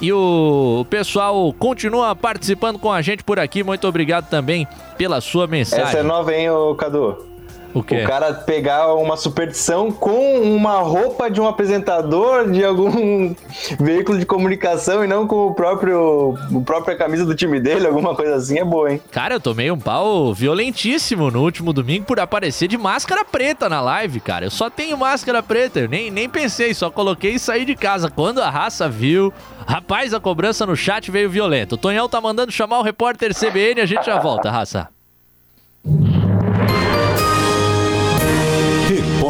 E 0.00 0.12
o 0.12 0.84
pessoal 0.90 1.52
continua 1.52 2.16
participando 2.16 2.76
com 2.76 2.90
a 2.90 3.00
gente 3.00 3.22
por 3.22 3.38
aqui. 3.38 3.62
Muito 3.62 3.86
obrigado 3.86 4.28
também 4.28 4.66
pela 4.96 5.20
sua 5.20 5.46
mensagem. 5.46 5.86
Essa 5.86 5.98
é 5.98 6.02
nova, 6.02 6.34
hein, 6.34 6.48
Cadu? 6.76 7.37
O, 7.74 7.80
o 7.80 8.06
cara 8.06 8.32
pegar 8.32 8.94
uma 8.94 9.16
superstição 9.16 9.90
com 9.90 10.40
uma 10.40 10.78
roupa 10.78 11.30
de 11.30 11.40
um 11.40 11.46
apresentador 11.46 12.50
de 12.50 12.64
algum 12.64 13.34
veículo 13.78 14.18
de 14.18 14.26
comunicação 14.26 15.04
e 15.04 15.06
não 15.06 15.26
com 15.26 15.46
o 15.46 15.54
próprio 15.54 16.36
a 16.36 16.60
própria 16.60 16.96
camisa 16.96 17.24
do 17.24 17.34
time 17.34 17.60
dele, 17.60 17.86
alguma 17.86 18.14
coisa 18.14 18.36
assim, 18.36 18.58
é 18.58 18.64
boa, 18.64 18.92
hein? 18.92 19.00
Cara, 19.10 19.34
eu 19.34 19.40
tomei 19.40 19.70
um 19.70 19.78
pau 19.78 20.32
violentíssimo 20.32 21.30
no 21.30 21.42
último 21.42 21.72
domingo 21.72 22.06
por 22.06 22.20
aparecer 22.20 22.68
de 22.68 22.78
máscara 22.78 23.24
preta 23.24 23.68
na 23.68 23.80
live, 23.80 24.20
cara. 24.20 24.46
Eu 24.46 24.50
só 24.50 24.70
tenho 24.70 24.96
máscara 24.96 25.42
preta, 25.42 25.80
eu 25.80 25.88
nem, 25.88 26.10
nem 26.10 26.28
pensei, 26.28 26.74
só 26.74 26.90
coloquei 26.90 27.32
e 27.32 27.38
saí 27.38 27.64
de 27.64 27.74
casa. 27.74 28.10
Quando 28.10 28.40
a 28.40 28.50
raça 28.50 28.88
viu, 28.88 29.32
rapaz, 29.66 30.14
a 30.14 30.20
cobrança 30.20 30.66
no 30.66 30.76
chat 30.76 31.10
veio 31.10 31.30
violenta. 31.30 31.74
O 31.74 31.78
Tonhão 31.78 32.08
tá 32.08 32.20
mandando 32.20 32.52
chamar 32.52 32.78
o 32.78 32.82
repórter 32.82 33.34
CBN, 33.34 33.80
a 33.80 33.86
gente 33.86 34.06
já 34.06 34.18
volta, 34.18 34.50
raça. 34.50 34.88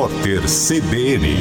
Repórter 0.08 0.40
CBN. 0.42 1.36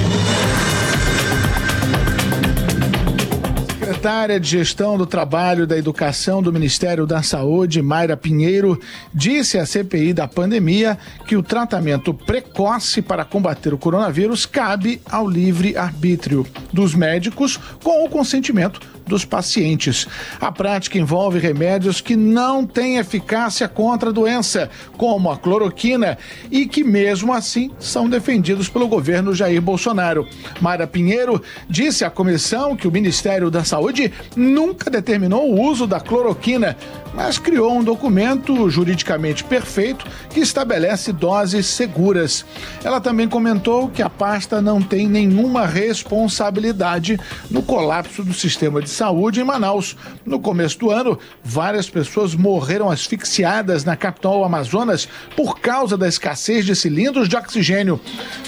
secretária 3.80 4.39
de 4.39 4.47
Gestão 4.47 4.97
do 4.97 5.06
Trabalho 5.06 5.63
e 5.63 5.67
da 5.67 5.77
Educação 5.77 6.41
do 6.41 6.51
Ministério 6.51 7.06
da 7.06 7.23
Saúde, 7.23 7.82
Mayra 7.82 8.17
Pinheiro, 8.17 8.80
disse 9.13 9.58
à 9.58 9.65
CPI 9.65 10.13
da 10.13 10.27
pandemia 10.27 10.97
que 11.25 11.36
o 11.36 11.43
tratamento 11.43 12.13
precoce 12.13 13.01
para 13.01 13.25
combater 13.25 13.73
o 13.73 13.77
coronavírus 13.77 14.45
cabe 14.45 15.01
ao 15.10 15.27
livre 15.27 15.77
arbítrio 15.77 16.45
dos 16.71 16.93
médicos 16.93 17.58
com 17.82 18.06
o 18.06 18.10
consentimento 18.10 18.80
dos 19.07 19.25
pacientes. 19.25 20.07
A 20.39 20.51
prática 20.51 20.97
envolve 20.97 21.39
remédios 21.39 22.01
que 22.01 22.15
não 22.15 22.65
têm 22.65 22.97
eficácia 22.97 23.67
contra 23.67 24.09
a 24.09 24.13
doença, 24.13 24.69
como 24.97 25.31
a 25.31 25.37
cloroquina, 25.37 26.17
e 26.51 26.65
que 26.65 26.83
mesmo 26.83 27.33
assim 27.33 27.71
são 27.79 28.09
defendidos 28.09 28.69
pelo 28.69 28.87
governo 28.87 29.33
Jair 29.33 29.61
Bolsonaro. 29.61 30.27
Mayra 30.61 30.87
Pinheiro 30.87 31.41
disse 31.69 32.03
à 32.03 32.09
comissão 32.09 32.75
que 32.75 32.87
o 32.87 32.91
Ministério 32.91 33.49
da 33.49 33.63
Saúde 33.63 34.11
nunca 34.35 34.89
determinou 34.89 35.51
o 35.51 35.61
uso 35.61 35.87
da 35.87 35.99
cloroquina, 35.99 36.77
mas 37.13 37.37
criou 37.37 37.73
um 37.73 37.83
documento 37.83 38.69
juridicamente 38.69 39.43
perfeito 39.43 40.05
que 40.29 40.39
estabelece 40.39 41.11
doses 41.11 41.65
seguras. 41.65 42.45
Ela 42.83 43.01
também 43.01 43.27
comentou 43.27 43.87
que 43.89 44.01
a 44.01 44.09
pasta 44.09 44.61
não 44.61 44.81
tem 44.81 45.07
nenhuma 45.07 45.65
responsabilidade 45.65 47.19
no 47.49 47.61
colapso 47.61 48.23
do 48.23 48.33
sistema 48.33 48.81
de 48.81 48.89
saúde 48.97 49.39
em 49.39 49.43
Manaus. 49.43 49.95
No 50.25 50.39
começo 50.39 50.79
do 50.79 50.91
ano, 50.91 51.17
várias 51.43 51.89
pessoas 51.89 52.33
morreram 52.33 52.89
asfixiadas 52.89 53.86
na 53.86 53.95
capital 53.95 54.43
Amazonas 54.43 55.07
por 55.36 55.60
causa 55.60 55.97
da 55.97 56.07
escassez 56.07 56.65
de 56.65 56.75
cilindros 56.75 57.29
de 57.29 57.36
oxigênio. 57.36 57.99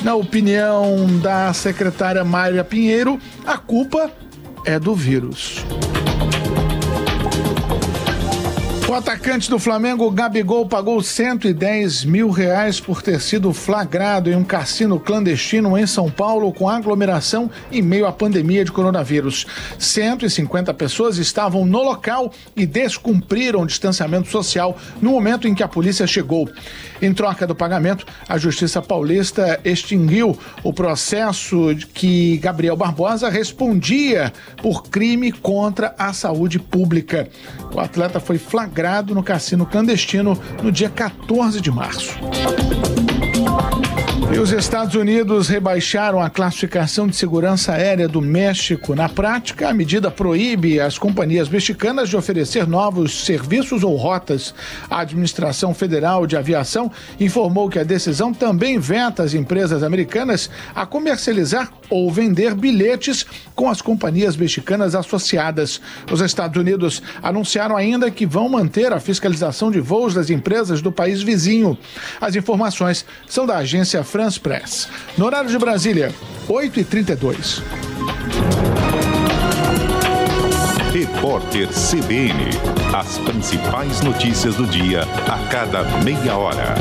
Na 0.03 0.15
opinião 0.15 1.05
da 1.19 1.53
secretária 1.53 2.23
Mayra 2.23 2.63
Pinheiro, 2.63 3.19
a 3.45 3.57
culpa 3.57 4.11
é 4.65 4.79
do 4.79 4.95
vírus. 4.95 5.63
O 8.89 8.93
atacante 8.95 9.51
do 9.51 9.59
Flamengo, 9.59 10.09
Gabigol, 10.09 10.67
pagou 10.67 10.99
110 10.99 12.05
mil 12.05 12.31
reais 12.31 12.79
por 12.79 13.03
ter 13.03 13.21
sido 13.21 13.53
flagrado 13.53 14.31
em 14.31 14.35
um 14.35 14.43
cassino 14.43 14.99
clandestino 14.99 15.77
em 15.77 15.85
São 15.85 16.09
Paulo 16.09 16.51
com 16.51 16.67
aglomeração 16.67 17.51
em 17.71 17.83
meio 17.83 18.07
à 18.07 18.11
pandemia 18.11 18.65
de 18.65 18.71
coronavírus. 18.71 19.45
150 19.77 20.73
pessoas 20.73 21.19
estavam 21.19 21.67
no 21.67 21.83
local 21.83 22.33
e 22.55 22.65
descumpriram 22.65 23.61
o 23.61 23.67
distanciamento 23.67 24.27
social 24.27 24.75
no 24.99 25.11
momento 25.11 25.47
em 25.47 25.53
que 25.53 25.61
a 25.61 25.67
polícia 25.67 26.07
chegou. 26.07 26.49
Em 26.99 27.13
troca 27.13 27.45
do 27.45 27.53
pagamento, 27.53 28.07
a 28.27 28.39
Justiça 28.39 28.81
Paulista 28.81 29.59
extinguiu 29.63 30.35
o 30.63 30.73
processo 30.73 31.75
que 31.93 32.37
Gabriel 32.37 32.75
Barbosa 32.75 33.29
respondia 33.29 34.33
por 34.63 34.85
crime 34.85 35.31
contra 35.31 35.93
a 35.95 36.11
saúde 36.11 36.57
pública. 36.57 37.29
O 37.71 37.79
atleta 37.79 38.19
foi 38.19 38.39
flagrado 38.39 38.78
no 39.13 39.21
cassino 39.21 39.65
clandestino 39.65 40.39
no 40.63 40.71
dia 40.71 40.89
14 40.89 41.59
de 41.59 41.69
março. 41.69 42.17
E 44.31 44.37
os 44.37 44.51
Estados 44.51 44.93
Unidos 44.93 45.47
rebaixaram 45.47 46.21
a 46.21 46.29
classificação 46.29 47.07
de 47.07 47.15
segurança 47.15 47.73
aérea 47.73 48.07
do 48.07 48.21
México. 48.21 48.93
Na 48.93 49.09
prática, 49.09 49.67
a 49.67 49.73
medida 49.73 50.11
proíbe 50.11 50.79
as 50.79 50.99
companhias 50.99 51.49
mexicanas 51.49 52.07
de 52.07 52.15
oferecer 52.15 52.67
novos 52.67 53.25
serviços 53.25 53.83
ou 53.83 53.95
rotas. 53.95 54.53
A 54.87 54.99
Administração 54.99 55.73
Federal 55.73 56.27
de 56.27 56.37
Aviação 56.37 56.91
informou 57.19 57.69
que 57.69 57.79
a 57.79 57.83
decisão 57.83 58.31
também 58.31 58.77
veta 58.77 59.23
as 59.23 59.33
empresas 59.33 59.81
americanas 59.81 60.47
a 60.75 60.85
comercializar 60.85 61.71
ou 61.89 62.11
vender 62.11 62.53
bilhetes 62.53 63.25
com 63.55 63.67
as 63.67 63.81
companhias 63.81 64.37
mexicanas 64.37 64.93
associadas. 64.93 65.81
Os 66.09 66.21
Estados 66.21 66.61
Unidos 66.61 67.01
anunciaram 67.23 67.75
ainda 67.75 68.11
que 68.11 68.27
vão 68.27 68.47
manter 68.47 68.93
a 68.93 68.99
fiscalização 68.99 69.71
de 69.71 69.79
voos 69.79 70.13
das 70.13 70.29
empresas 70.29 70.83
do 70.83 70.91
país 70.91 71.23
vizinho. 71.23 71.75
As 72.21 72.35
informações 72.35 73.03
são 73.27 73.47
da 73.47 73.57
agência 73.57 74.03
France 74.19 74.37
Press. 74.37 74.89
No 75.17 75.27
horário 75.27 75.49
de 75.49 75.57
Brasília, 75.57 76.13
8h32. 76.49 77.63
Repórter 80.91 81.69
CBN. 81.69 82.49
As 82.93 83.17
principais 83.19 84.01
notícias 84.01 84.55
do 84.55 84.67
dia 84.67 85.03
a 85.03 85.47
cada 85.47 85.83
meia 86.03 86.35
hora. 86.35 86.75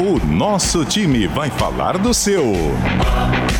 O 0.00 0.24
nosso 0.24 0.86
time 0.86 1.26
vai 1.26 1.50
falar 1.50 1.98
do 1.98 2.14
seu. 2.14 2.54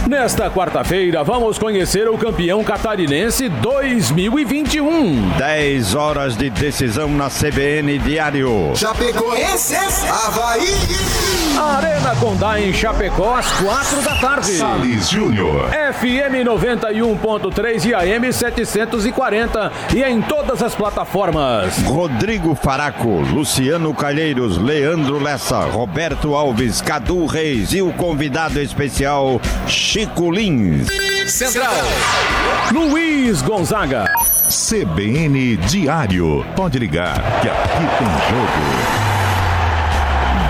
Nesta 0.09 0.49
quarta-feira, 0.49 1.25
vamos 1.25 1.59
conhecer 1.59 2.09
o 2.09 2.17
campeão 2.17 2.63
catarinense 2.63 3.49
2021. 3.49 5.31
10 5.37 5.95
horas 5.97 6.37
de 6.37 6.49
decisão 6.49 7.09
na 7.09 7.29
CBN 7.29 7.99
Diário. 7.99 8.73
Chapecoense, 8.77 9.75
Havaí. 9.75 10.77
Arena 11.59 12.15
Condá 12.21 12.61
em 12.61 12.73
Chapecó 12.73 13.35
às 13.35 13.51
quatro 13.61 14.01
da 14.03 14.15
tarde. 14.21 14.53
Salles 14.53 15.09
Júnior. 15.11 15.71
FM 15.71 16.47
91.3 16.47 17.87
e 17.87 17.95
AM 17.95 18.33
740 18.33 19.73
e 19.95 20.03
em 20.05 20.23
todas 20.23 20.63
as 20.63 20.75
plataformas. 20.75 21.79
Rodrigo 21.79 22.55
Faraco, 22.55 23.09
Luciano 23.09 23.93
Calheiros, 23.93 24.57
Leandro 24.59 25.19
Lessa, 25.19 25.61
Roberto 25.61 26.37
Alves, 26.37 26.81
Cadu 26.81 27.27
Reis 27.27 27.73
e 27.73 27.83
o 27.83 27.93
convidado 27.95 28.61
especial 28.61 29.41
Chico 29.97 30.31
Lins. 30.31 30.87
Central. 31.27 31.73
Luiz 32.71 33.41
Gonzaga. 33.41 34.05
CBN 34.47 35.57
Diário. 35.57 36.45
Pode 36.55 36.79
ligar 36.79 37.15
que 37.41 37.49
aqui 37.49 37.97
tem 37.97 38.07
jogo. 38.29 38.86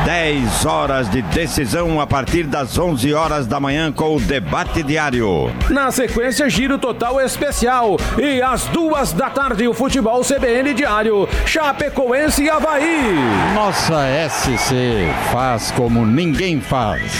10 0.06 0.64
horas 0.66 1.10
de 1.10 1.20
decisão 1.20 2.00
a 2.00 2.06
partir 2.06 2.44
das 2.44 2.78
11 2.78 3.12
horas 3.12 3.44
da 3.44 3.58
manhã 3.58 3.90
com 3.90 4.14
o 4.14 4.20
debate 4.20 4.80
diário. 4.80 5.50
Na 5.68 5.90
sequência, 5.90 6.48
giro 6.48 6.78
total 6.78 7.20
especial. 7.20 7.96
E 8.16 8.40
às 8.40 8.66
duas 8.66 9.12
da 9.12 9.28
tarde, 9.28 9.66
o 9.66 9.74
futebol 9.74 10.22
CBN 10.22 10.74
diário. 10.74 11.28
Chapecoense 11.44 12.44
e 12.44 12.48
Havaí. 12.48 13.16
Nossa 13.52 13.96
SC 14.30 15.08
faz 15.32 15.72
como 15.72 16.06
ninguém 16.06 16.60
faz. 16.60 17.12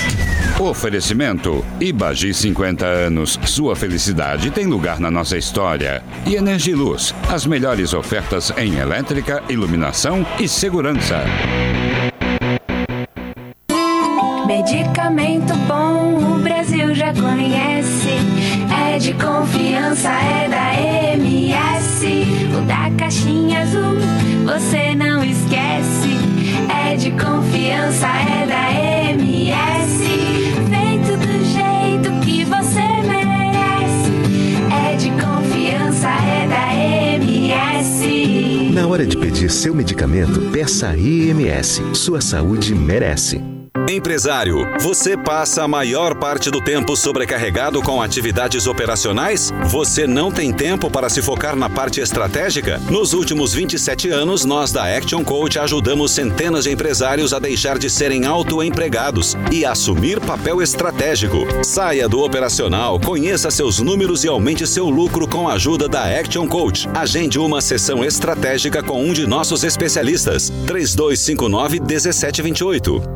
Oferecimento 0.60 1.64
Ibagi 1.80 2.32
50 2.32 2.86
anos. 2.86 3.36
Sua 3.46 3.74
felicidade 3.74 4.52
tem 4.52 4.66
lugar 4.66 5.00
na 5.00 5.10
nossa 5.10 5.36
história. 5.36 6.04
E 6.24 6.36
Energiluz, 6.36 7.12
as 7.28 7.46
melhores 7.46 7.92
ofertas 7.92 8.52
em 8.56 8.76
elétrica, 8.76 9.42
iluminação 9.48 10.24
e 10.38 10.46
segurança. 10.46 11.24
Medicamento 14.68 15.54
bom, 15.68 16.18
o 16.18 16.40
Brasil 16.40 16.92
já 16.92 17.14
conhece. 17.14 18.10
É 18.92 18.98
de 18.98 19.14
confiança, 19.14 20.10
é 20.10 20.48
da 20.48 20.74
MS. 21.14 22.26
O 22.52 22.62
da 22.62 22.90
caixinha 22.98 23.60
azul, 23.60 23.94
você 24.44 24.92
não 24.96 25.22
esquece. 25.22 26.18
É 26.90 26.96
de 26.96 27.12
confiança, 27.12 28.08
é 28.08 28.44
da 28.44 28.72
MS. 29.12 30.02
Feito 30.68 31.16
do 31.16 31.44
jeito 31.44 32.10
que 32.24 32.44
você 32.44 32.82
merece. 33.06 34.10
É 34.90 34.96
de 34.96 35.10
confiança, 35.12 36.08
é 36.08 36.48
da 36.48 36.74
MS. 37.14 38.72
Na 38.72 38.88
hora 38.88 39.06
de 39.06 39.16
pedir 39.16 39.48
seu 39.48 39.72
medicamento, 39.72 40.40
peça 40.50 40.88
a 40.88 40.96
IMS. 40.96 41.84
Sua 41.94 42.20
saúde 42.20 42.74
merece. 42.74 43.55
Empresário, 43.88 44.66
você 44.80 45.16
passa 45.16 45.62
a 45.62 45.68
maior 45.68 46.16
parte 46.16 46.50
do 46.50 46.60
tempo 46.60 46.96
sobrecarregado 46.96 47.80
com 47.80 48.02
atividades 48.02 48.66
operacionais? 48.66 49.52
Você 49.66 50.08
não 50.08 50.32
tem 50.32 50.52
tempo 50.52 50.90
para 50.90 51.08
se 51.08 51.22
focar 51.22 51.54
na 51.54 51.70
parte 51.70 52.00
estratégica? 52.00 52.80
Nos 52.90 53.12
últimos 53.12 53.54
27 53.54 54.10
anos, 54.10 54.44
nós 54.44 54.72
da 54.72 54.84
Action 54.96 55.22
Coach 55.22 55.60
ajudamos 55.60 56.10
centenas 56.10 56.64
de 56.64 56.72
empresários 56.72 57.32
a 57.32 57.38
deixar 57.38 57.78
de 57.78 57.88
serem 57.88 58.26
autoempregados 58.26 59.36
e 59.52 59.64
assumir 59.64 60.18
papel 60.18 60.60
estratégico. 60.60 61.46
Saia 61.62 62.08
do 62.08 62.24
operacional, 62.24 62.98
conheça 62.98 63.52
seus 63.52 63.78
números 63.78 64.24
e 64.24 64.28
aumente 64.28 64.66
seu 64.66 64.90
lucro 64.90 65.28
com 65.28 65.48
a 65.48 65.52
ajuda 65.52 65.88
da 65.88 66.02
Action 66.02 66.48
Coach. 66.48 66.88
Agende 66.92 67.38
uma 67.38 67.60
sessão 67.60 68.04
estratégica 68.04 68.82
com 68.82 69.00
um 69.00 69.12
de 69.12 69.28
nossos 69.28 69.62
especialistas. 69.62 70.50
3259 70.66 71.78
1728. 71.78 73.15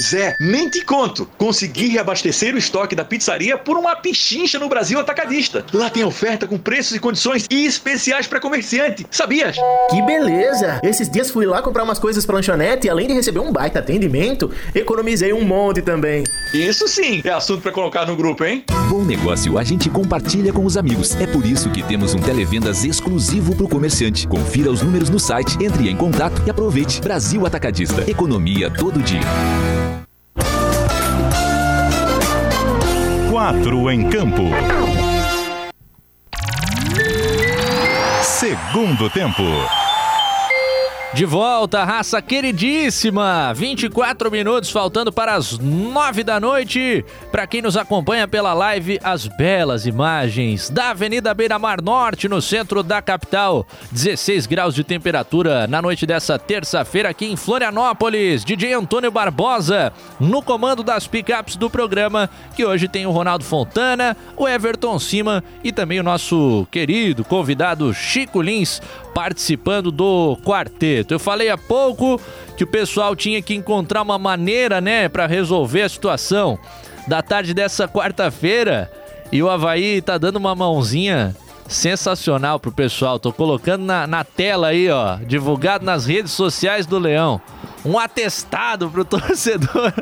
Zé, 0.00 0.36
nem 0.40 0.68
te 0.68 0.84
conto. 0.84 1.28
Consegui 1.38 1.88
reabastecer 1.88 2.54
o 2.54 2.58
estoque 2.58 2.94
da 2.94 3.04
pizzaria 3.04 3.56
por 3.58 3.76
uma 3.76 3.94
pichincha 3.96 4.58
no 4.58 4.68
Brasil 4.68 4.98
Atacadista. 4.98 5.64
Lá 5.72 5.90
tem 5.90 6.04
oferta 6.04 6.46
com 6.46 6.58
preços 6.58 6.96
e 6.96 7.00
condições 7.00 7.46
especiais 7.50 8.26
para 8.26 8.40
comerciante. 8.40 9.06
Sabias? 9.10 9.56
Que 9.90 10.02
beleza! 10.02 10.80
Esses 10.82 11.10
dias 11.10 11.30
fui 11.30 11.46
lá 11.46 11.62
comprar 11.62 11.84
umas 11.84 11.98
coisas 11.98 12.24
pra 12.24 12.36
lanchonete 12.36 12.86
e 12.86 12.90
além 12.90 13.06
de 13.06 13.14
receber 13.14 13.40
um 13.40 13.52
baita 13.52 13.78
atendimento, 13.78 14.50
economizei 14.74 15.32
um 15.32 15.44
monte 15.44 15.82
também. 15.82 16.24
Isso 16.52 16.88
sim 16.88 17.20
é 17.24 17.30
assunto 17.30 17.62
para 17.62 17.72
colocar 17.72 18.06
no 18.06 18.16
grupo, 18.16 18.44
hein? 18.44 18.64
Bom 18.88 19.04
negócio 19.04 19.58
a 19.58 19.64
gente 19.64 19.88
compartilha 19.90 20.52
com 20.52 20.64
os 20.64 20.76
amigos. 20.76 21.14
É 21.20 21.26
por 21.26 21.44
isso 21.44 21.70
que 21.70 21.82
temos 21.82 22.14
um 22.14 22.18
televendas 22.18 22.84
exclusivo 22.84 23.54
pro 23.54 23.68
comerciante. 23.68 24.26
Confira 24.26 24.70
os 24.70 24.82
números 24.82 25.10
no 25.10 25.18
site, 25.18 25.56
entre 25.62 25.88
em 25.88 25.96
contato 25.96 26.42
e 26.46 26.50
aproveite. 26.50 27.00
Brasil 27.00 27.46
Atacadista. 27.46 28.08
Economia 28.10 28.70
todo 28.70 29.00
dia. 29.00 29.20
Quatro 33.42 33.90
em 33.90 34.08
campo. 34.08 34.44
Segundo 38.22 39.10
tempo. 39.10 39.81
De 41.14 41.26
volta, 41.26 41.84
raça 41.84 42.22
queridíssima. 42.22 43.52
24 43.54 44.30
minutos 44.30 44.70
faltando 44.70 45.12
para 45.12 45.34
as 45.34 45.58
9 45.58 46.24
da 46.24 46.40
noite. 46.40 47.04
Para 47.30 47.46
quem 47.46 47.60
nos 47.60 47.76
acompanha 47.76 48.26
pela 48.26 48.54
live, 48.54 48.98
as 49.04 49.26
belas 49.26 49.84
imagens 49.84 50.70
da 50.70 50.88
Avenida 50.88 51.34
Beira 51.34 51.58
Mar 51.58 51.82
Norte, 51.82 52.30
no 52.30 52.40
centro 52.40 52.82
da 52.82 53.02
capital. 53.02 53.66
16 53.90 54.46
graus 54.46 54.74
de 54.74 54.82
temperatura 54.82 55.66
na 55.66 55.82
noite 55.82 56.06
dessa 56.06 56.38
terça-feira 56.38 57.10
aqui 57.10 57.26
em 57.26 57.36
Florianópolis. 57.36 58.42
DJ 58.42 58.72
Antônio 58.72 59.10
Barbosa 59.10 59.92
no 60.18 60.42
comando 60.42 60.82
das 60.82 61.06
picapes 61.06 61.56
do 61.56 61.68
programa, 61.68 62.30
que 62.56 62.64
hoje 62.64 62.88
tem 62.88 63.04
o 63.04 63.10
Ronaldo 63.10 63.44
Fontana, 63.44 64.16
o 64.34 64.48
Everton 64.48 64.98
Cima 64.98 65.44
e 65.62 65.72
também 65.72 66.00
o 66.00 66.04
nosso 66.04 66.66
querido 66.70 67.22
convidado 67.22 67.92
Chico 67.92 68.40
Lins 68.40 68.80
participando 69.14 69.92
do 69.92 70.38
quarteto. 70.42 71.01
Barreto. 71.02 71.12
Eu 71.12 71.18
falei 71.18 71.50
há 71.50 71.58
pouco 71.58 72.20
que 72.56 72.64
o 72.64 72.66
pessoal 72.66 73.14
tinha 73.14 73.42
que 73.42 73.54
encontrar 73.54 74.02
uma 74.02 74.18
maneira, 74.18 74.80
né, 74.80 75.08
para 75.08 75.26
resolver 75.26 75.82
a 75.82 75.88
situação 75.88 76.58
da 77.06 77.22
tarde 77.22 77.52
dessa 77.52 77.88
quarta-feira. 77.88 78.90
E 79.30 79.42
o 79.42 79.50
Havaí 79.50 80.00
tá 80.00 80.18
dando 80.18 80.36
uma 80.36 80.54
mãozinha 80.54 81.34
sensacional 81.68 82.60
pro 82.60 82.70
pessoal. 82.70 83.18
Tô 83.18 83.32
colocando 83.32 83.84
na, 83.84 84.06
na 84.06 84.24
tela 84.24 84.68
aí, 84.68 84.90
ó, 84.90 85.16
divulgado 85.16 85.84
nas 85.84 86.06
redes 86.06 86.32
sociais 86.32 86.86
do 86.86 86.98
Leão. 86.98 87.40
Um 87.84 87.98
atestado 87.98 88.88
pro 88.90 89.04
torcedor 89.04 89.92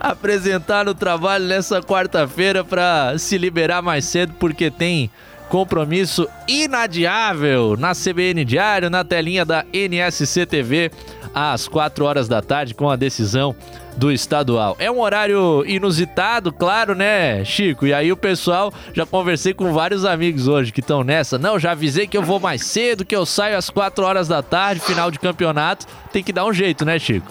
apresentar 0.00 0.84
no 0.84 0.94
trabalho 0.94 1.44
nessa 1.44 1.82
quarta-feira 1.82 2.64
para 2.64 3.18
se 3.18 3.36
liberar 3.36 3.82
mais 3.82 4.04
cedo, 4.04 4.34
porque 4.38 4.70
tem 4.70 5.10
compromisso 5.52 6.26
inadiável 6.48 7.76
na 7.78 7.92
CBN 7.92 8.42
Diário, 8.42 8.88
na 8.88 9.04
telinha 9.04 9.44
da 9.44 9.66
NSC 9.70 10.46
TV, 10.46 10.90
às 11.34 11.68
4 11.68 12.06
horas 12.06 12.26
da 12.26 12.40
tarde, 12.40 12.72
com 12.72 12.88
a 12.88 12.96
decisão 12.96 13.54
do 13.94 14.10
estadual. 14.10 14.74
É 14.78 14.90
um 14.90 14.98
horário 14.98 15.62
inusitado, 15.66 16.50
claro, 16.50 16.94
né, 16.94 17.44
Chico? 17.44 17.86
E 17.86 17.92
aí 17.92 18.10
o 18.10 18.16
pessoal, 18.16 18.72
já 18.94 19.04
conversei 19.04 19.52
com 19.52 19.74
vários 19.74 20.06
amigos 20.06 20.48
hoje 20.48 20.72
que 20.72 20.80
estão 20.80 21.04
nessa. 21.04 21.38
Não, 21.38 21.58
já 21.58 21.72
avisei 21.72 22.06
que 22.06 22.16
eu 22.16 22.22
vou 22.22 22.40
mais 22.40 22.64
cedo, 22.64 23.04
que 23.04 23.14
eu 23.14 23.26
saio 23.26 23.58
às 23.58 23.68
4 23.68 24.02
horas 24.06 24.26
da 24.26 24.42
tarde, 24.42 24.80
final 24.80 25.10
de 25.10 25.18
campeonato. 25.18 25.84
Tem 26.10 26.22
que 26.22 26.32
dar 26.32 26.46
um 26.46 26.52
jeito, 26.54 26.82
né, 26.82 26.98
Chico? 26.98 27.30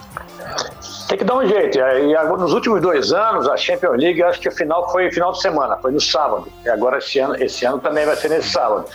Tem 1.11 1.17
que 1.17 1.25
dar 1.25 1.35
um 1.35 1.45
jeito. 1.45 1.77
E 1.77 2.15
agora, 2.15 2.41
nos 2.41 2.53
últimos 2.53 2.79
dois 2.79 3.11
anos, 3.11 3.45
a 3.45 3.57
Champions 3.57 3.97
League, 3.97 4.23
acho 4.23 4.39
que 4.39 4.47
a 4.47 4.51
final 4.51 4.89
foi 4.93 5.11
final 5.11 5.33
de 5.33 5.41
semana, 5.41 5.75
foi 5.75 5.91
no 5.91 5.99
sábado. 5.99 6.47
E 6.63 6.69
agora 6.69 6.99
esse 6.99 7.19
ano, 7.19 7.35
esse 7.35 7.65
ano 7.65 7.79
também 7.79 8.05
vai 8.05 8.15
ser 8.15 8.29
nesse 8.29 8.47
sábado. 8.47 8.85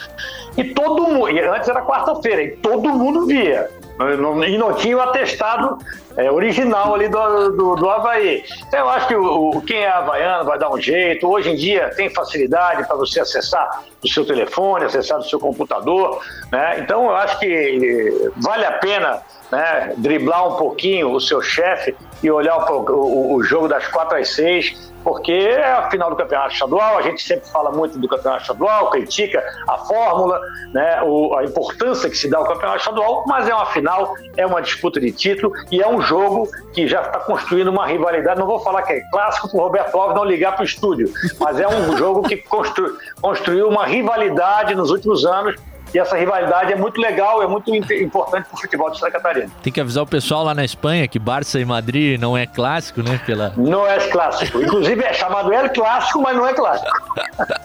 E 0.56 0.64
todo 0.64 1.02
mundo, 1.02 1.28
e 1.28 1.38
antes 1.40 1.68
era 1.68 1.82
quarta-feira, 1.82 2.42
e 2.42 2.56
todo 2.56 2.88
mundo 2.88 3.26
via. 3.26 3.68
E 3.98 4.58
não 4.58 4.74
tinha 4.74 4.96
o 4.96 5.00
atestado 5.00 5.78
é, 6.16 6.30
original 6.30 6.94
ali 6.94 7.08
do, 7.08 7.50
do, 7.50 7.76
do 7.76 7.90
Havaí. 7.90 8.44
Então 8.66 8.80
eu 8.80 8.88
acho 8.88 9.08
que 9.08 9.16
o, 9.16 9.62
quem 9.62 9.78
é 9.78 9.88
havaiano 9.88 10.44
vai 10.44 10.58
dar 10.58 10.70
um 10.70 10.80
jeito. 10.80 11.26
Hoje 11.28 11.50
em 11.50 11.56
dia 11.56 11.90
tem 11.96 12.10
facilidade 12.10 12.86
para 12.86 12.96
você 12.96 13.20
acessar 13.20 13.84
do 14.02 14.08
seu 14.08 14.26
telefone, 14.26 14.84
acessar 14.84 15.18
do 15.18 15.24
seu 15.24 15.40
computador. 15.40 16.22
Né? 16.52 16.80
Então 16.80 17.04
eu 17.04 17.16
acho 17.16 17.38
que 17.38 18.30
vale 18.36 18.64
a 18.66 18.72
pena 18.72 19.22
né, 19.50 19.94
driblar 19.96 20.46
um 20.48 20.56
pouquinho 20.56 21.12
o 21.12 21.20
seu 21.20 21.40
chefe 21.40 21.94
e 22.22 22.30
olhar 22.30 22.56
o, 22.56 22.80
o, 22.90 23.34
o, 23.34 23.42
jogo 23.42 23.68
das 23.68 23.86
quatro 23.88 24.18
às 24.18 24.34
seis, 24.34 24.92
porque 25.06 25.30
é 25.30 25.72
a 25.72 25.88
final 25.88 26.10
do 26.10 26.16
campeonato 26.16 26.54
estadual, 26.54 26.98
a 26.98 27.02
gente 27.02 27.22
sempre 27.22 27.48
fala 27.48 27.70
muito 27.70 27.96
do 27.96 28.08
campeonato 28.08 28.42
estadual, 28.42 28.90
critica 28.90 29.40
a 29.68 29.78
fórmula, 29.78 30.40
né, 30.74 30.98
a 31.38 31.44
importância 31.44 32.10
que 32.10 32.18
se 32.18 32.28
dá 32.28 32.38
ao 32.38 32.44
campeonato 32.44 32.78
estadual, 32.78 33.22
mas 33.24 33.48
é 33.48 33.54
uma 33.54 33.66
final, 33.66 34.16
é 34.36 34.44
uma 34.44 34.60
disputa 34.60 34.98
de 34.98 35.12
título 35.12 35.52
e 35.70 35.80
é 35.80 35.86
um 35.86 36.00
jogo 36.00 36.48
que 36.74 36.88
já 36.88 37.02
está 37.02 37.20
construindo 37.20 37.68
uma 37.68 37.86
rivalidade. 37.86 38.40
Não 38.40 38.48
vou 38.48 38.58
falar 38.58 38.82
que 38.82 38.94
é 38.94 39.00
clássico 39.12 39.48
para 39.48 39.60
o 39.60 39.62
Roberto 39.62 39.96
Alves 39.96 40.16
não 40.16 40.24
ligar 40.24 40.56
para 40.56 40.62
o 40.62 40.64
estúdio, 40.64 41.08
mas 41.38 41.60
é 41.60 41.68
um 41.68 41.96
jogo 41.96 42.22
que 42.22 42.38
constru, 42.38 42.98
construiu 43.22 43.68
uma 43.68 43.86
rivalidade 43.86 44.74
nos 44.74 44.90
últimos 44.90 45.24
anos 45.24 45.54
e 45.94 45.98
essa 45.98 46.16
rivalidade 46.16 46.72
é 46.72 46.76
muito 46.76 47.00
legal, 47.00 47.42
é 47.42 47.46
muito 47.46 47.74
importante 47.74 48.48
para 48.48 48.56
o 48.56 48.60
futebol 48.60 48.90
de 48.90 48.98
Santa 48.98 49.12
Catarina. 49.12 49.50
Tem 49.62 49.72
que 49.72 49.80
avisar 49.80 50.02
o 50.02 50.06
pessoal 50.06 50.44
lá 50.44 50.54
na 50.54 50.64
Espanha 50.64 51.06
que 51.08 51.18
Barça 51.18 51.60
e 51.60 51.64
Madrid 51.64 52.20
não 52.20 52.36
é 52.36 52.46
clássico, 52.46 53.02
né? 53.02 53.20
Pela... 53.24 53.52
Não 53.56 53.86
é 53.86 53.98
clássico. 54.08 54.60
Inclusive 54.60 55.02
é 55.02 55.12
chamado 55.12 55.52
El 55.52 55.70
Clássico, 55.70 56.20
mas 56.20 56.36
não 56.36 56.46
é 56.46 56.52
clássico. 56.52 56.90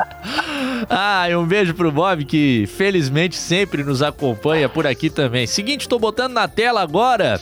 ah, 0.89 1.29
e 1.29 1.35
um 1.35 1.45
beijo 1.45 1.73
pro 1.73 1.91
Bob 1.91 2.25
que 2.25 2.67
felizmente 2.67 3.35
sempre 3.35 3.83
nos 3.83 4.01
acompanha 4.01 4.69
por 4.69 4.85
aqui 4.85 5.09
também. 5.09 5.47
Seguinte, 5.47 5.81
estou 5.81 5.99
botando 5.99 6.33
na 6.33 6.47
tela 6.47 6.81
agora 6.81 7.39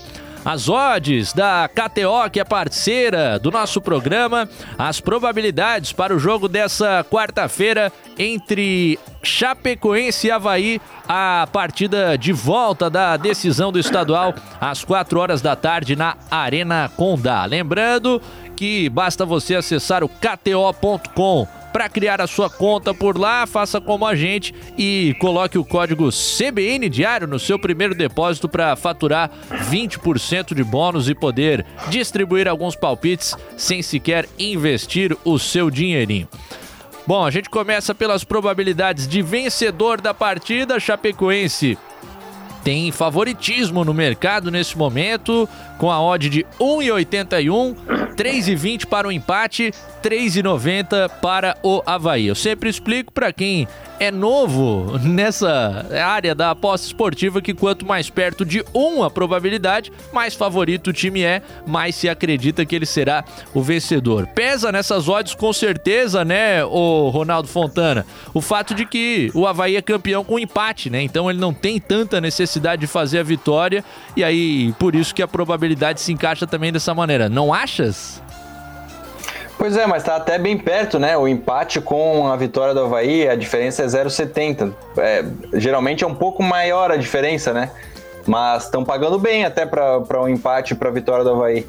as 0.50 0.68
odds 0.68 1.32
da 1.32 1.70
KTO, 1.70 2.28
que 2.32 2.39
é 2.39 2.43
parceira 2.43 3.38
do 3.38 3.52
nosso 3.52 3.80
programa, 3.80 4.50
as 4.80 5.00
probabilidades 5.00 5.91
para 5.91 6.16
o 6.16 6.18
jogo 6.18 6.47
dessa 6.47 7.06
quarta-feira 7.08 7.93
entre 8.18 8.97
Chapecoense 9.22 10.26
e 10.26 10.32
Havaí, 10.32 10.82
a 11.08 11.47
partida 11.54 12.18
de 12.18 12.34
volta 12.34 12.89
da 12.89 13.16
decisão 13.16 13.72
do 13.72 13.78
estadual 13.78 14.34
às 14.60 14.84
4 14.84 15.20
horas 15.20 15.39
da 15.39 15.56
tarde 15.56 15.95
na 15.95 16.18
Arena 16.32 16.89
Condá. 16.97 17.45
Lembrando 17.45 18.20
que 18.56 18.89
basta 18.89 19.28
você 19.28 19.54
acessar 19.54 20.04
o 20.04 20.10
kto.com 20.10 21.59
para 21.72 21.89
criar 21.89 22.22
a 22.22 22.28
sua 22.28 22.49
conta 22.49 22.93
por 22.93 23.17
lá, 23.17 23.45
faça 23.45 23.80
como 23.80 24.05
a 24.05 24.15
gente 24.15 24.53
e 24.78 25.15
coloque 25.20 25.57
o 25.57 25.65
código 25.65 26.09
CBN 26.09 26.89
Diário 26.89 27.28
no 27.28 27.39
seu 27.39 27.59
primeiro 27.59 27.95
depósito 27.95 28.49
para 28.49 28.76
faturar 28.76 29.32
20% 29.70 30.53
de 30.53 30.63
bônus 30.63 31.09
e 31.09 31.15
poder 31.15 31.65
distribuir 31.89 32.47
alguns 32.47 32.76
palpites 32.76 33.36
sem 33.57 33.82
sequer 33.82 34.28
investir 34.38 35.15
o 35.24 35.38
seu 35.38 35.70
dinheirinho. 35.70 36.28
Bom, 37.05 37.26
a 37.26 37.32
gente 37.32 37.49
começa 37.49 37.95
pelas 37.95 38.24
probabilidades 38.24 39.07
de 39.07 39.22
vencedor 39.22 39.99
da 39.99 40.13
partida. 40.13 40.80
Chapecoense 40.80 41.76
tem 42.64 42.91
favoritismo 42.91 43.84
no 43.86 43.93
mercado 43.93 44.51
nesse 44.51 44.78
momento, 44.78 45.47
com 45.78 45.91
a 45.91 46.01
odd 46.01 46.30
de 46.30 46.45
1,81, 46.60 47.76
3,20 48.16 48.86
para 48.86 49.07
o 49.07 49.12
empate, 49.12 49.72
3,90 50.03 51.10
para 51.22 51.57
o 51.64 51.82
Havaí. 51.86 52.28
Eu 52.28 52.36
sempre 52.36 52.70
explico 52.70 53.12
para 53.12 53.32
quem 53.32 53.68
é 54.00 54.10
novo 54.12 54.97
nessa 55.00 55.86
área 56.04 56.34
da 56.34 56.52
aposta 56.52 56.88
esportiva 56.88 57.41
que 57.41 57.54
quanto 57.54 57.86
mais 57.86 58.10
perto 58.10 58.45
de 58.45 58.64
1 58.74 59.04
a 59.04 59.10
probabilidade, 59.10 59.91
mais 60.14 60.34
favorito 60.34 60.88
o 60.88 60.93
time 60.93 61.22
é, 61.22 61.41
mais 61.68 61.95
se 61.95 62.08
acredita 62.08 62.66
que 62.66 62.76
ele 62.76 62.86
será 62.86 63.24
o 63.54 63.62
vencedor. 63.62 64.28
Pesa 64.28 64.72
nessas 64.72 65.10
odds 65.10 65.36
com 65.36 65.52
certeza, 65.52 66.24
né, 66.24 66.64
o 66.64 67.10
Ronaldo 67.10 67.47
Fontana, 67.47 68.06
o 68.34 68.41
fato 68.41 68.74
de 68.74 68.86
que 68.86 69.30
o 69.34 69.45
Havaí 69.45 69.76
é 69.76 69.82
campeão 69.82 70.24
com 70.24 70.39
empate, 70.39 70.89
né? 70.89 71.02
Então 71.02 71.30
ele 71.30 71.39
não 71.39 71.54
tem 71.54 71.80
tanta 71.80 72.22
necessidade 72.22 72.80
de 72.82 72.88
fazer 72.88 73.20
a 73.20 73.24
vitória 73.24 73.84
e 74.16 74.24
aí 74.24 74.74
por 74.80 74.95
isso 74.95 75.14
que 75.14 75.22
a 75.22 75.28
probabilidade 75.28 76.00
se 76.00 76.14
encaixa 76.14 76.47
também 76.47 76.72
dessa 76.72 76.93
maneira. 76.93 77.28
Não 77.28 77.54
achas? 77.54 78.22
Pois 79.60 79.76
é, 79.76 79.86
mas 79.86 80.03
tá 80.03 80.16
até 80.16 80.39
bem 80.39 80.57
perto, 80.57 80.97
né? 80.97 81.18
O 81.18 81.28
empate 81.28 81.82
com 81.82 82.32
a 82.32 82.36
vitória 82.38 82.74
do 82.74 82.80
Havaí, 82.80 83.28
a 83.28 83.36
diferença 83.36 83.84
é 83.84 83.88
0,70. 83.88 84.74
É, 84.97 85.26
geralmente 85.55 86.01
é 86.01 86.07
um 86.07 86.16
pouco 86.16 86.41
maior 86.41 86.89
a 86.91 86.95
diferença, 86.95 87.51
né? 87.51 87.70
Mas 88.26 88.64
estão 88.64 88.86
pagando 88.86 89.20
bem 89.20 89.43
até 89.43 89.66
para 89.66 90.22
um 90.22 90.30
empate 90.30 90.74
para 90.76 90.88
a 90.88 90.91
vitória 90.93 91.26
do 91.26 91.32
Havaí. 91.32 91.68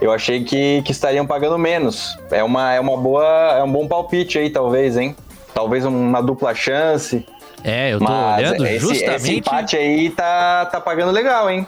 Eu 0.00 0.12
achei 0.12 0.44
que, 0.44 0.80
que 0.82 0.92
estariam 0.92 1.26
pagando 1.26 1.58
menos. 1.58 2.16
É 2.30 2.44
uma, 2.44 2.72
é 2.72 2.78
uma 2.78 2.96
boa, 2.96 3.56
é 3.58 3.62
um 3.64 3.72
bom 3.72 3.88
palpite 3.88 4.38
aí, 4.38 4.48
talvez, 4.48 4.96
hein? 4.96 5.16
Talvez 5.52 5.84
uma 5.84 6.20
dupla 6.20 6.54
chance. 6.54 7.26
É, 7.64 7.94
eu 7.94 7.98
tô 7.98 8.04
Mas 8.04 8.38
olhando 8.38 8.64
esse, 8.64 8.78
justamente. 8.78 9.16
Esse 9.16 9.36
empate 9.38 9.76
aí 9.76 10.10
tá, 10.10 10.66
tá 10.66 10.80
pagando 10.80 11.10
legal, 11.10 11.50
hein? 11.50 11.66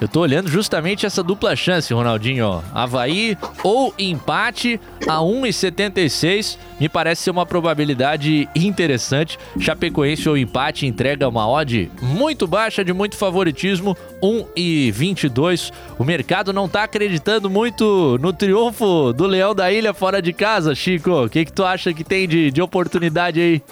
Eu 0.00 0.06
tô 0.06 0.20
olhando 0.20 0.48
justamente 0.48 1.04
essa 1.04 1.24
dupla 1.24 1.56
chance, 1.56 1.92
Ronaldinho. 1.92 2.62
Havaí 2.72 3.36
ou 3.64 3.92
empate 3.98 4.80
a 5.08 5.16
1,76 5.16 6.56
me 6.78 6.88
parece 6.88 7.22
ser 7.22 7.30
uma 7.30 7.44
probabilidade 7.44 8.48
interessante. 8.54 9.36
Chapecoense 9.58 10.28
ou 10.28 10.36
empate 10.36 10.86
entrega 10.86 11.28
uma 11.28 11.48
odd 11.48 11.90
muito 12.00 12.46
baixa, 12.46 12.84
de 12.84 12.92
muito 12.92 13.16
favoritismo, 13.16 13.96
1,22. 14.22 15.72
O 15.98 16.04
mercado 16.04 16.52
não 16.52 16.68
tá 16.68 16.84
acreditando 16.84 17.50
muito 17.50 18.16
no 18.20 18.32
triunfo 18.32 19.12
do 19.12 19.26
Leão 19.26 19.52
da 19.52 19.72
Ilha 19.72 19.92
fora 19.92 20.22
de 20.22 20.32
casa, 20.32 20.76
Chico. 20.76 21.24
O 21.24 21.28
que, 21.28 21.44
que 21.44 21.52
tu 21.52 21.64
acha 21.64 21.92
que 21.92 22.04
tem 22.04 22.28
de, 22.28 22.52
de 22.52 22.62
oportunidade 22.62 23.40
aí? 23.40 23.62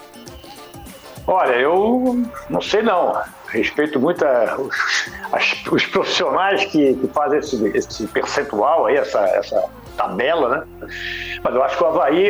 Olha, 1.24 1.55
eu 1.55 2.24
não 2.51 2.61
sei 2.61 2.83
não 2.83 3.14
respeito 3.57 3.98
muito 3.98 4.24
a, 4.24 4.57
os, 4.59 5.11
as, 5.32 5.64
os, 5.70 5.86
profissionais 5.86 6.64
que, 6.66 6.94
que 6.94 7.09
fazem 7.09 7.38
esse, 7.38 7.68
esse, 7.76 8.07
percentual 8.07 8.86
aí, 8.86 8.96
essa, 8.96 9.20
essa 9.20 9.64
tabela, 9.96 10.48
né? 10.48 10.88
Mas 11.42 11.54
eu 11.54 11.62
acho 11.62 11.76
que 11.76 11.82
o 11.82 11.86
Havaí 11.86 12.28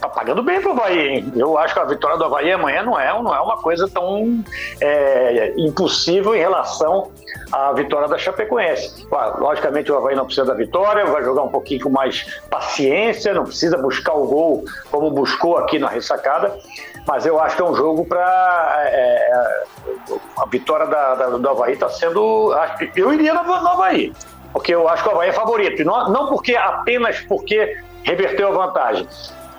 tá 0.00 0.08
pagando 0.08 0.42
bem 0.42 0.60
pro 0.60 0.72
Havaí, 0.72 1.08
hein? 1.08 1.32
Eu 1.36 1.56
acho 1.56 1.74
que 1.74 1.80
a 1.80 1.84
vitória 1.84 2.16
do 2.16 2.24
Havaí 2.24 2.52
amanhã 2.52 2.82
não 2.82 2.98
é, 2.98 3.10
não 3.22 3.34
é 3.34 3.40
uma 3.40 3.56
coisa 3.58 3.88
tão 3.88 4.44
é, 4.80 5.54
impossível 5.56 6.34
em 6.34 6.38
relação 6.38 7.10
à 7.52 7.72
vitória 7.72 8.08
da 8.08 8.18
Chapecoense. 8.18 9.06
Logicamente 9.38 9.90
o 9.90 9.96
Havaí 9.96 10.14
não 10.14 10.26
precisa 10.26 10.46
da 10.46 10.54
vitória, 10.54 11.06
vai 11.06 11.22
jogar 11.22 11.42
um 11.42 11.48
pouquinho 11.48 11.82
com 11.82 11.90
mais 11.90 12.40
paciência, 12.50 13.34
não 13.34 13.44
precisa 13.44 13.76
buscar 13.78 14.14
o 14.14 14.26
gol 14.26 14.64
como 14.90 15.10
buscou 15.10 15.56
aqui 15.56 15.78
na 15.78 15.88
ressacada, 15.88 16.56
mas 17.10 17.26
eu 17.26 17.40
acho 17.40 17.56
que 17.56 17.62
é 17.62 17.64
um 17.64 17.74
jogo 17.74 18.04
para. 18.06 18.84
É, 18.86 18.94
é, 18.94 19.62
a 20.38 20.46
vitória 20.46 20.86
da, 20.86 21.16
da, 21.16 21.26
do 21.30 21.48
Havaí 21.48 21.72
está 21.72 21.88
sendo. 21.88 22.54
Eu 22.94 23.12
iria 23.12 23.34
no, 23.34 23.42
no 23.42 23.68
Havaí, 23.68 24.12
porque 24.52 24.72
eu 24.72 24.88
acho 24.88 25.02
que 25.02 25.08
o 25.08 25.12
Havaí 25.12 25.30
é 25.30 25.32
favorito. 25.32 25.84
Não, 25.84 26.08
não 26.08 26.28
porque 26.28 26.54
apenas 26.54 27.18
porque 27.22 27.76
reverteu 28.04 28.46
a 28.48 28.66
vantagem, 28.66 29.08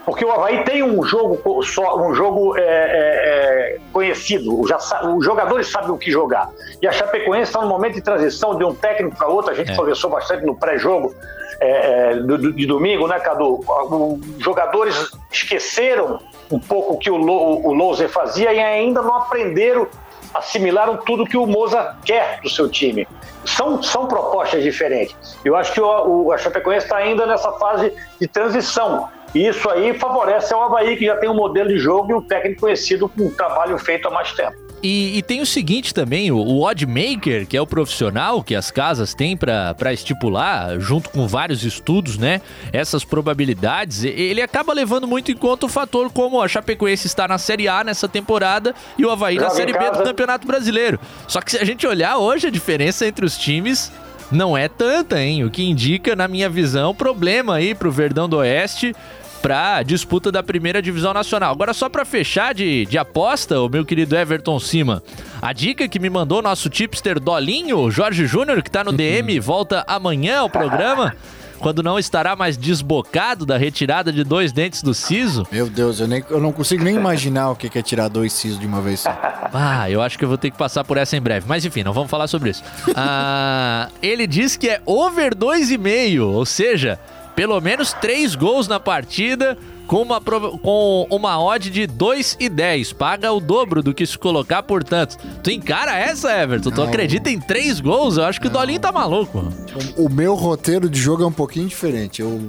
Porque 0.06 0.24
o 0.24 0.32
Havaí 0.32 0.64
tem 0.64 0.82
um 0.82 1.04
jogo 1.04 1.62
só, 1.64 1.98
um 1.98 2.16
jogo 2.16 2.58
é, 2.58 2.62
é, 2.62 2.66
é, 2.66 3.78
conhecido, 3.92 4.66
já, 4.66 4.78
os 5.14 5.26
jogadores 5.26 5.70
sabem 5.70 5.92
o 5.92 5.98
que 5.98 6.10
jogar. 6.10 6.50
E 6.82 6.88
a 6.88 6.92
Chapecoense 6.94 7.50
está 7.50 7.62
no 7.62 7.68
momento 7.68 7.96
de 7.96 8.02
transição 8.02 8.58
de 8.58 8.64
um 8.64 8.74
técnico 8.74 9.18
para 9.18 9.28
outro, 9.28 9.52
a 9.52 9.54
gente 9.54 9.74
é. 9.74 9.76
conversou 9.76 10.10
bastante 10.10 10.46
no 10.46 10.56
pré-jogo 10.56 11.14
é, 11.62 12.14
é 12.14 12.14
de 12.16 12.66
domingo, 12.66 13.08
né, 13.08 13.20
Cadu? 13.20 13.60
Os 13.60 14.44
jogadores 14.44 15.12
esqueceram 15.32 16.20
um 16.52 16.60
pouco 16.60 16.96
o 16.96 16.98
que 16.98 17.10
o, 17.10 17.16
o 17.16 17.74
Louser 17.74 18.10
fazia 18.10 18.52
e 18.52 18.60
ainda 18.60 19.02
não 19.02 19.16
aprenderam, 19.16 19.88
assimilaram 20.34 20.98
tudo 20.98 21.26
que 21.26 21.38
o 21.38 21.46
Moza 21.46 21.96
quer 22.04 22.42
do 22.42 22.50
seu 22.50 22.68
time. 22.68 23.08
São, 23.46 23.82
são 23.82 24.08
propostas 24.08 24.64
diferentes. 24.64 25.38
Eu 25.46 25.56
acho 25.56 25.72
que 25.74 25.80
o, 25.80 26.26
o 26.26 26.32
a 26.32 26.38
Chapecoense 26.38 26.86
está 26.86 26.98
ainda 26.98 27.26
nessa 27.26 27.52
fase 27.54 27.94
de 28.20 28.28
transição. 28.28 29.08
E 29.34 29.48
isso 29.48 29.70
aí 29.70 29.98
favorece 29.98 30.54
ao 30.54 30.64
Havaí, 30.64 30.98
que 30.98 31.06
já 31.06 31.16
tem 31.16 31.30
um 31.30 31.34
modelo 31.34 31.70
de 31.70 31.78
jogo 31.78 32.12
e 32.12 32.14
um 32.16 32.22
técnico 32.22 32.62
conhecido 32.62 33.08
com 33.08 33.28
um 33.28 33.32
trabalho 33.32 33.78
feito 33.78 34.08
há 34.08 34.12
mais 34.12 34.34
tempo. 34.34 34.58
E, 34.84 35.18
e, 35.18 35.22
tem 35.22 35.42
o 35.42 35.46
seguinte 35.46 35.94
também, 35.94 36.32
o, 36.32 36.38
o 36.38 36.64
odd 36.64 36.86
maker, 36.88 37.46
que 37.46 37.56
é 37.56 37.62
o 37.62 37.68
profissional 37.68 38.44
que 38.44 38.56
as 38.56 38.72
casas 38.72 39.14
têm 39.14 39.38
para 39.38 39.94
estipular, 39.94 40.80
junto 40.80 41.10
com 41.12 41.28
vários 41.28 41.64
estudos, 41.64 42.18
né? 42.18 42.42
Essas 42.74 43.04
probabilidades, 43.04 44.04
ele 44.04 44.42
acaba 44.42 44.74
levando 44.74 45.08
muito 45.08 45.32
em 45.32 45.36
conta 45.36 45.68
o 45.68 45.70
fator 45.70 46.12
como 46.12 46.42
a 46.42 46.48
Chapecoense 46.48 47.06
está 47.06 47.28
na 47.28 47.38
Série 47.38 47.68
A 47.68 47.84
nessa 47.84 48.08
temporada 48.08 48.74
e 48.98 49.06
o 49.06 49.12
Havaí 49.12 49.36
Joga 49.36 49.48
na 49.48 49.54
Série 49.54 49.74
B 49.74 49.92
do 49.92 50.04
Campeonato 50.04 50.48
Brasileiro. 50.48 51.00
Só 51.28 51.42
que 51.42 51.52
se 51.52 51.58
a 51.58 51.64
gente 51.64 51.86
olhar 51.86 52.18
hoje, 52.18 52.48
a 52.48 52.52
diferença 52.52 53.06
entre 53.06 53.24
os 53.24 53.38
times 53.38 53.92
não 54.32 54.58
é 54.58 54.68
tanta, 54.68 55.22
hein? 55.22 55.44
O 55.44 55.52
que 55.52 55.64
indica, 55.64 56.16
na 56.16 56.28
minha 56.28 56.50
visão, 56.50 56.96
problema 56.96 57.56
aí 57.56 57.76
pro 57.76 57.92
Verdão 57.92 58.28
do 58.28 58.38
Oeste 58.38 58.96
para 59.42 59.82
disputa 59.84 60.32
da 60.32 60.44
primeira 60.44 60.82
divisão 60.82 61.14
nacional. 61.14 61.52
Agora, 61.52 61.74
só 61.74 61.90
para 61.90 62.06
fechar 62.06 62.54
de, 62.54 62.86
de 62.86 62.98
aposta, 62.98 63.60
o 63.60 63.68
meu 63.68 63.84
querido 63.84 64.16
Everton 64.16 64.60
Cima, 64.60 65.02
a 65.42 65.52
dica 65.52 65.88
que 65.88 66.00
me 66.00 66.10
mandou 66.10 66.40
o 66.40 66.42
nosso 66.42 66.70
tipster 66.70 67.20
Dolinho, 67.20 67.90
Jorge 67.90 68.26
Júnior, 68.28 68.62
que 68.62 68.70
tá 68.70 68.84
no 68.84 68.92
DM, 68.94 69.40
volta 69.40 69.84
amanhã 69.88 70.40
ao 70.40 70.50
programa. 70.50 71.16
quando 71.60 71.84
não 71.84 72.00
estará 72.00 72.36
mais 72.36 72.58
desbocado 72.58 73.46
da 73.46 73.56
retirada 73.56 74.12
de 74.12 74.24
dois 74.24 74.52
dentes 74.52 74.82
do 74.82 74.96
siso. 74.96 75.46
Meu 75.52 75.70
Deus, 75.70 76.00
eu, 76.00 76.08
nem, 76.08 76.24
eu 76.28 76.42
não 76.42 76.52
consigo 76.52 76.84
nem 76.84 76.96
imaginar 76.96 77.52
o 77.52 77.56
que 77.56 77.78
é 77.78 77.82
tirar 77.84 78.08
dois 78.08 78.34
sisos 78.34 78.60
de 78.60 78.66
uma 78.66 78.82
vez 78.82 79.02
só. 79.02 79.16
Ah, 79.54 79.88
eu 79.88 80.02
acho 80.02 80.18
que 80.18 80.26
eu 80.26 80.30
vou 80.30 80.40
ter 80.40 80.50
que 80.50 80.58
passar 80.58 80.84
por 80.84 80.98
essa 80.98 81.16
em 81.16 81.22
breve. 81.22 81.46
Mas 81.48 81.64
enfim, 81.64 81.84
não 81.84 81.94
vamos 81.94 82.10
falar 82.10 82.28
sobre 82.28 82.50
isso. 82.50 82.64
Ah, 82.96 83.90
ele 84.02 84.26
diz 84.26 84.58
que 84.58 84.70
é 84.70 84.82
over 84.88 85.36
2,5, 85.36 86.22
ou 86.24 86.46
seja, 86.48 87.00
pelo 87.36 87.60
menos 87.62 87.94
três 87.94 88.36
gols 88.36 88.68
na 88.68 88.80
partida 88.80 89.58
com 89.88 90.02
uma, 90.02 90.22
com 90.22 91.08
uma 91.10 91.44
odd 91.44 91.70
de 91.70 91.86
2 91.86 92.38
e 92.40 92.48
10. 92.48 92.94
Paga 92.94 93.32
o 93.32 93.42
dobro 93.42 93.84
do 93.84 93.94
que 93.94 94.06
se 94.06 94.18
colocar, 94.18 94.64
portanto. 94.64 95.18
Tu 95.44 95.52
encara 95.52 95.98
essa, 95.98 96.32
Everton? 96.32 96.70
Não. 96.70 96.76
Tu 96.76 96.84
acredita 96.84 97.30
em 97.30 97.40
três 97.40 97.82
gols? 97.82 98.16
Eu 98.16 98.24
acho 98.24 98.40
que 98.40 98.48
Não. 98.48 98.56
o 98.56 98.58
Dolinho 98.60 98.80
tá 98.80 98.92
maluco. 98.92 99.52
O, 99.98 100.06
o 100.06 100.10
meu 100.10 100.34
roteiro 100.36 100.90
de 100.90 101.00
jogo 101.00 101.24
é 101.24 101.28
um 101.28 101.32
pouquinho 101.32 101.68
diferente. 101.68 102.22
Eu 102.22 102.48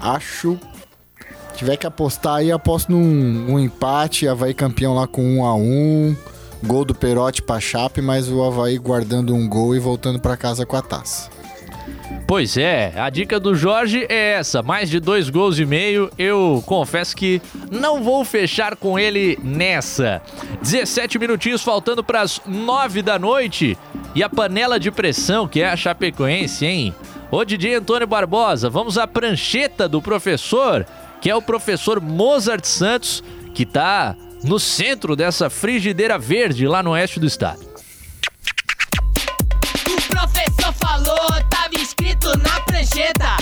acho 0.00 0.58
tiver 1.54 1.76
que 1.76 1.86
apostar 1.86 2.36
aí, 2.36 2.50
aposto 2.50 2.90
num 2.90 3.52
um 3.52 3.58
empate, 3.58 4.26
Havaí 4.26 4.54
campeão 4.54 4.94
lá 4.94 5.06
com 5.06 5.22
1 5.22 5.38
um 5.38 5.44
a 5.44 5.54
1 5.54 5.60
um, 5.60 6.16
gol 6.64 6.84
do 6.84 6.94
Perotti 6.94 7.42
pra 7.42 7.60
Chape, 7.60 8.00
mas 8.00 8.28
o 8.28 8.42
Havaí 8.42 8.78
guardando 8.78 9.34
um 9.34 9.48
gol 9.48 9.74
e 9.74 9.78
voltando 9.78 10.18
para 10.18 10.36
casa 10.36 10.66
com 10.66 10.76
a 10.76 10.82
taça. 10.82 11.33
Pois 12.26 12.56
é, 12.56 12.92
a 12.96 13.10
dica 13.10 13.38
do 13.38 13.54
Jorge 13.54 14.06
é 14.08 14.32
essa: 14.32 14.62
mais 14.62 14.88
de 14.88 14.98
dois 14.98 15.28
gols 15.28 15.58
e 15.58 15.66
meio. 15.66 16.10
Eu 16.18 16.62
confesso 16.66 17.14
que 17.14 17.40
não 17.70 18.02
vou 18.02 18.24
fechar 18.24 18.76
com 18.76 18.98
ele 18.98 19.38
nessa. 19.42 20.22
17 20.62 21.18
minutinhos 21.18 21.62
faltando 21.62 22.02
para 22.02 22.22
as 22.22 22.40
9 22.46 23.02
da 23.02 23.18
noite. 23.18 23.76
E 24.14 24.22
a 24.22 24.28
panela 24.28 24.80
de 24.80 24.90
pressão, 24.90 25.46
que 25.46 25.60
é 25.60 25.68
a 25.68 25.76
Chapecoense, 25.76 26.64
hein? 26.64 26.94
Ô 27.30 27.44
DJ 27.44 27.74
Antônio 27.74 28.06
Barbosa, 28.06 28.70
vamos 28.70 28.96
à 28.96 29.06
prancheta 29.06 29.88
do 29.88 30.00
professor, 30.00 30.86
que 31.20 31.28
é 31.28 31.34
o 31.34 31.42
professor 31.42 32.00
Mozart 32.00 32.64
Santos, 32.64 33.24
que 33.52 33.66
tá 33.66 34.16
no 34.44 34.60
centro 34.60 35.16
dessa 35.16 35.50
frigideira 35.50 36.18
verde 36.18 36.66
lá 36.68 36.82
no 36.82 36.90
oeste 36.90 37.18
do 37.18 37.26
estado. 37.26 37.60
O 39.86 40.08
professor 40.08 40.72
falou, 40.74 41.28
tava 41.50 41.63
na 42.38 42.60
prancheta. 42.60 43.36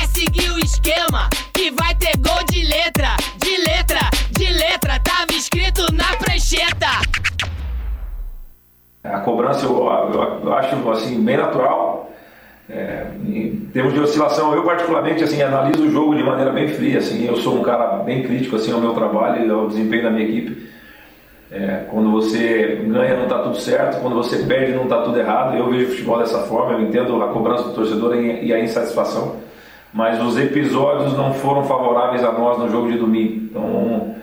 É 0.00 0.06
seguir 0.06 0.50
o 0.52 0.58
esquema 0.58 1.28
que 1.52 1.70
vai 1.72 1.94
ter 1.96 2.16
gol 2.18 2.44
de 2.50 2.64
letra, 2.64 3.16
de 3.36 3.56
letra, 3.56 4.00
de 4.30 4.46
letra. 4.52 5.00
Tava 5.00 5.32
escrito 5.32 5.92
na 5.92 6.16
prancheta. 6.16 6.86
A 9.02 9.20
cobrança 9.20 9.64
eu, 9.64 9.72
eu, 10.12 10.40
eu 10.44 10.54
acho 10.54 10.90
assim 10.90 11.22
bem 11.22 11.36
natural. 11.36 12.10
É, 12.68 13.06
em 13.26 13.68
termos 13.72 13.92
de 13.92 13.98
oscilação, 13.98 14.54
eu 14.54 14.62
particularmente 14.62 15.24
assim 15.24 15.42
analiso 15.42 15.82
o 15.82 15.90
jogo 15.90 16.14
de 16.14 16.22
maneira 16.22 16.52
bem 16.52 16.68
fria. 16.68 16.98
Assim, 16.98 17.26
eu 17.26 17.36
sou 17.36 17.58
um 17.58 17.62
cara 17.62 17.98
bem 18.04 18.22
crítico 18.22 18.56
assim 18.56 18.72
ao 18.72 18.80
meu 18.80 18.94
trabalho 18.94 19.44
e 19.44 19.50
ao 19.50 19.66
desempenho 19.66 20.04
da 20.04 20.10
minha 20.10 20.28
equipe. 20.28 20.70
É, 21.52 21.84
quando 21.90 22.12
você 22.12 22.80
ganha 22.86 23.16
não 23.16 23.24
está 23.24 23.40
tudo 23.40 23.56
certo, 23.56 24.00
quando 24.00 24.14
você 24.14 24.44
perde 24.44 24.72
não 24.72 24.84
está 24.84 25.02
tudo 25.02 25.18
errado. 25.18 25.56
Eu 25.56 25.68
vejo 25.68 25.86
o 25.86 25.88
futebol 25.90 26.18
dessa 26.18 26.38
forma, 26.44 26.74
eu 26.74 26.82
entendo 26.82 27.20
a 27.22 27.28
cobrança 27.28 27.64
do 27.64 27.74
torcedor 27.74 28.14
e 28.16 28.52
a 28.52 28.60
insatisfação, 28.60 29.36
mas 29.92 30.22
os 30.22 30.38
episódios 30.38 31.16
não 31.16 31.34
foram 31.34 31.64
favoráveis 31.64 32.22
a 32.22 32.30
nós 32.30 32.58
no 32.58 32.68
jogo 32.70 32.92
de 32.92 32.98
domingo. 32.98 33.34
Então, 33.50 34.14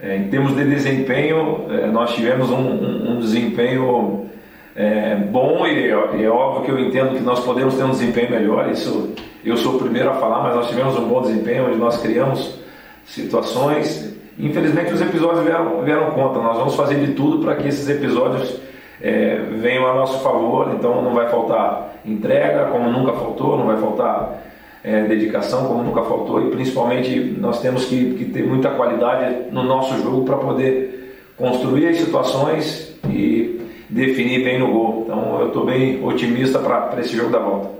é, 0.00 0.16
em 0.16 0.28
termos 0.28 0.56
de 0.56 0.64
desempenho, 0.64 1.66
é, 1.70 1.86
nós 1.88 2.14
tivemos 2.14 2.50
um, 2.50 2.56
um, 2.56 3.10
um 3.12 3.20
desempenho 3.20 4.26
é, 4.74 5.16
bom 5.16 5.66
e 5.66 5.88
é, 5.88 6.22
é 6.24 6.30
óbvio 6.30 6.64
que 6.64 6.70
eu 6.70 6.78
entendo 6.78 7.16
que 7.16 7.22
nós 7.22 7.40
podemos 7.40 7.74
ter 7.74 7.84
um 7.84 7.90
desempenho 7.90 8.30
melhor. 8.30 8.70
Isso 8.70 9.14
eu 9.44 9.58
sou 9.58 9.76
o 9.76 9.78
primeiro 9.78 10.08
a 10.08 10.14
falar, 10.14 10.42
mas 10.42 10.54
nós 10.54 10.68
tivemos 10.68 10.96
um 10.96 11.06
bom 11.06 11.20
desempenho 11.20 11.66
onde 11.66 11.76
nós 11.76 12.00
criamos 12.00 12.58
situações 13.04 14.18
Infelizmente 14.38 14.92
os 14.92 15.00
episódios 15.00 15.44
vieram, 15.44 15.82
vieram 15.82 16.10
conta. 16.12 16.40
Nós 16.40 16.58
vamos 16.58 16.74
fazer 16.74 17.04
de 17.04 17.12
tudo 17.12 17.44
para 17.44 17.56
que 17.56 17.68
esses 17.68 17.88
episódios 17.88 18.58
é, 19.02 19.36
venham 19.58 19.86
a 19.86 19.94
nosso 19.94 20.20
favor. 20.20 20.72
Então 20.74 21.02
não 21.02 21.14
vai 21.14 21.28
faltar 21.28 22.00
entrega, 22.04 22.66
como 22.66 22.90
nunca 22.90 23.12
faltou, 23.12 23.56
não 23.56 23.66
vai 23.66 23.76
faltar 23.76 24.42
é, 24.82 25.04
dedicação, 25.04 25.66
como 25.66 25.82
nunca 25.82 26.02
faltou. 26.02 26.46
E 26.46 26.50
principalmente 26.50 27.36
nós 27.38 27.60
temos 27.60 27.84
que, 27.84 28.14
que 28.14 28.26
ter 28.26 28.46
muita 28.46 28.70
qualidade 28.70 29.50
no 29.50 29.62
nosso 29.62 30.00
jogo 30.02 30.24
para 30.24 30.36
poder 30.36 31.16
construir 31.36 31.88
as 31.88 31.96
situações 31.98 32.98
e 33.08 33.60
definir 33.88 34.44
bem 34.44 34.58
no 34.58 34.70
gol. 34.70 35.02
Então 35.04 35.40
eu 35.40 35.46
estou 35.48 35.64
bem 35.64 36.04
otimista 36.04 36.58
para 36.58 37.00
esse 37.00 37.16
jogo 37.16 37.30
da 37.30 37.38
volta. 37.38 37.79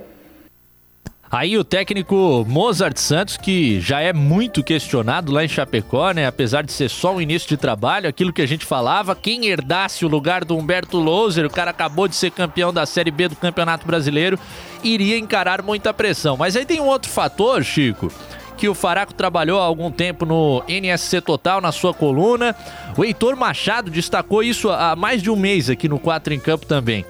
Aí 1.33 1.57
o 1.57 1.63
técnico 1.63 2.45
Mozart 2.49 2.97
Santos, 2.97 3.37
que 3.37 3.81
já 3.81 4.01
é 4.01 4.13
muito 4.13 4.65
questionado 4.65 5.31
lá 5.31 5.45
em 5.45 5.49
Chapecó, 5.49 6.11
né? 6.11 6.27
Apesar 6.27 6.65
de 6.65 6.73
ser 6.73 6.91
só 6.91 7.15
um 7.15 7.21
início 7.21 7.49
de 7.49 7.57
trabalho, 7.57 8.09
aquilo 8.09 8.33
que 8.33 8.43
a 8.43 8.47
gente 8.47 8.67
falava, 8.67 9.15
quem 9.15 9.47
herdasse 9.47 10.05
o 10.05 10.09
lugar 10.09 10.45
do 10.45 10.57
Humberto 10.57 10.99
Louser, 10.99 11.47
o 11.47 11.51
cara 11.51 11.71
acabou 11.71 12.09
de 12.09 12.17
ser 12.17 12.33
campeão 12.33 12.73
da 12.73 12.85
Série 12.85 13.13
B 13.13 13.29
do 13.29 13.37
Campeonato 13.37 13.87
Brasileiro, 13.87 14.37
iria 14.83 15.17
encarar 15.17 15.63
muita 15.63 15.95
pressão. 15.95 16.37
Mas 16.37 16.57
aí 16.57 16.67
tem 16.67 16.81
um 16.81 16.89
outro 16.89 17.09
fator, 17.09 17.63
Chico, 17.63 18.13
que 18.57 18.69
o 18.69 18.75
Faraco 18.75 19.15
trabalhou 19.15 19.61
há 19.61 19.65
algum 19.65 19.89
tempo 19.93 20.27
no 20.27 20.65
NSC 20.67 21.21
Total, 21.21 21.61
na 21.61 21.71
sua 21.71 21.95
coluna. 21.95 22.57
O 22.97 23.05
Heitor 23.05 23.37
Machado 23.37 23.89
destacou 23.89 24.43
isso 24.43 24.69
há 24.69 24.97
mais 24.97 25.23
de 25.23 25.31
um 25.31 25.37
mês 25.37 25.71
aqui 25.71 25.89
no 25.89 26.01
4 26.01 26.35
em 26.35 26.41
Campo 26.41 26.67
também. 26.67 27.05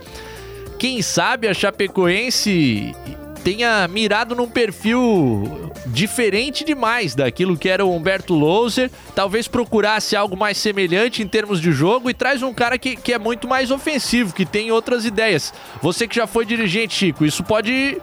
Quem 0.79 1.01
sabe 1.01 1.49
a 1.49 1.55
Chapecoense 1.55 2.95
tenha 3.43 3.89
mirado 3.89 4.35
num 4.35 4.49
perfil 4.49 5.71
diferente 5.87 6.65
demais 6.65 7.15
daquilo 7.15 7.57
que 7.57 7.69
era 7.69 7.85
o 7.85 7.95
Humberto 7.95 8.35
Louser, 8.35 8.91
talvez 9.15 9.49
procurasse 9.49 10.15
algo 10.15 10.37
mais 10.37 10.59
semelhante 10.59 11.23
em 11.23 11.29
termos 11.29 11.61
de 11.61 11.73
jogo 11.73 12.09
e 12.11 12.15
traz 12.15 12.43
um 12.43 12.53
cara 12.53 12.79
que, 12.79 12.97
que 12.97 13.13
é 13.13 13.19
muito 13.19 13.49
mais 13.49 13.71
ofensivo, 13.71 14.35
que 14.35 14.47
tem 14.47 14.71
outras 14.71 15.05
ideias. 15.05 15.53
Você 15.83 16.07
que 16.07 16.17
já 16.17 16.27
foi 16.27 16.45
dirigente, 16.45 16.95
Chico, 16.95 17.25
isso 17.25 17.43
pode 17.43 18.01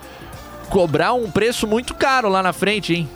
cobrar 0.70 1.14
um 1.14 1.32
preço 1.32 1.66
muito 1.66 1.94
caro 1.94 2.28
lá 2.28 2.44
na 2.44 2.54
frente, 2.54 2.94
hein? 2.94 3.10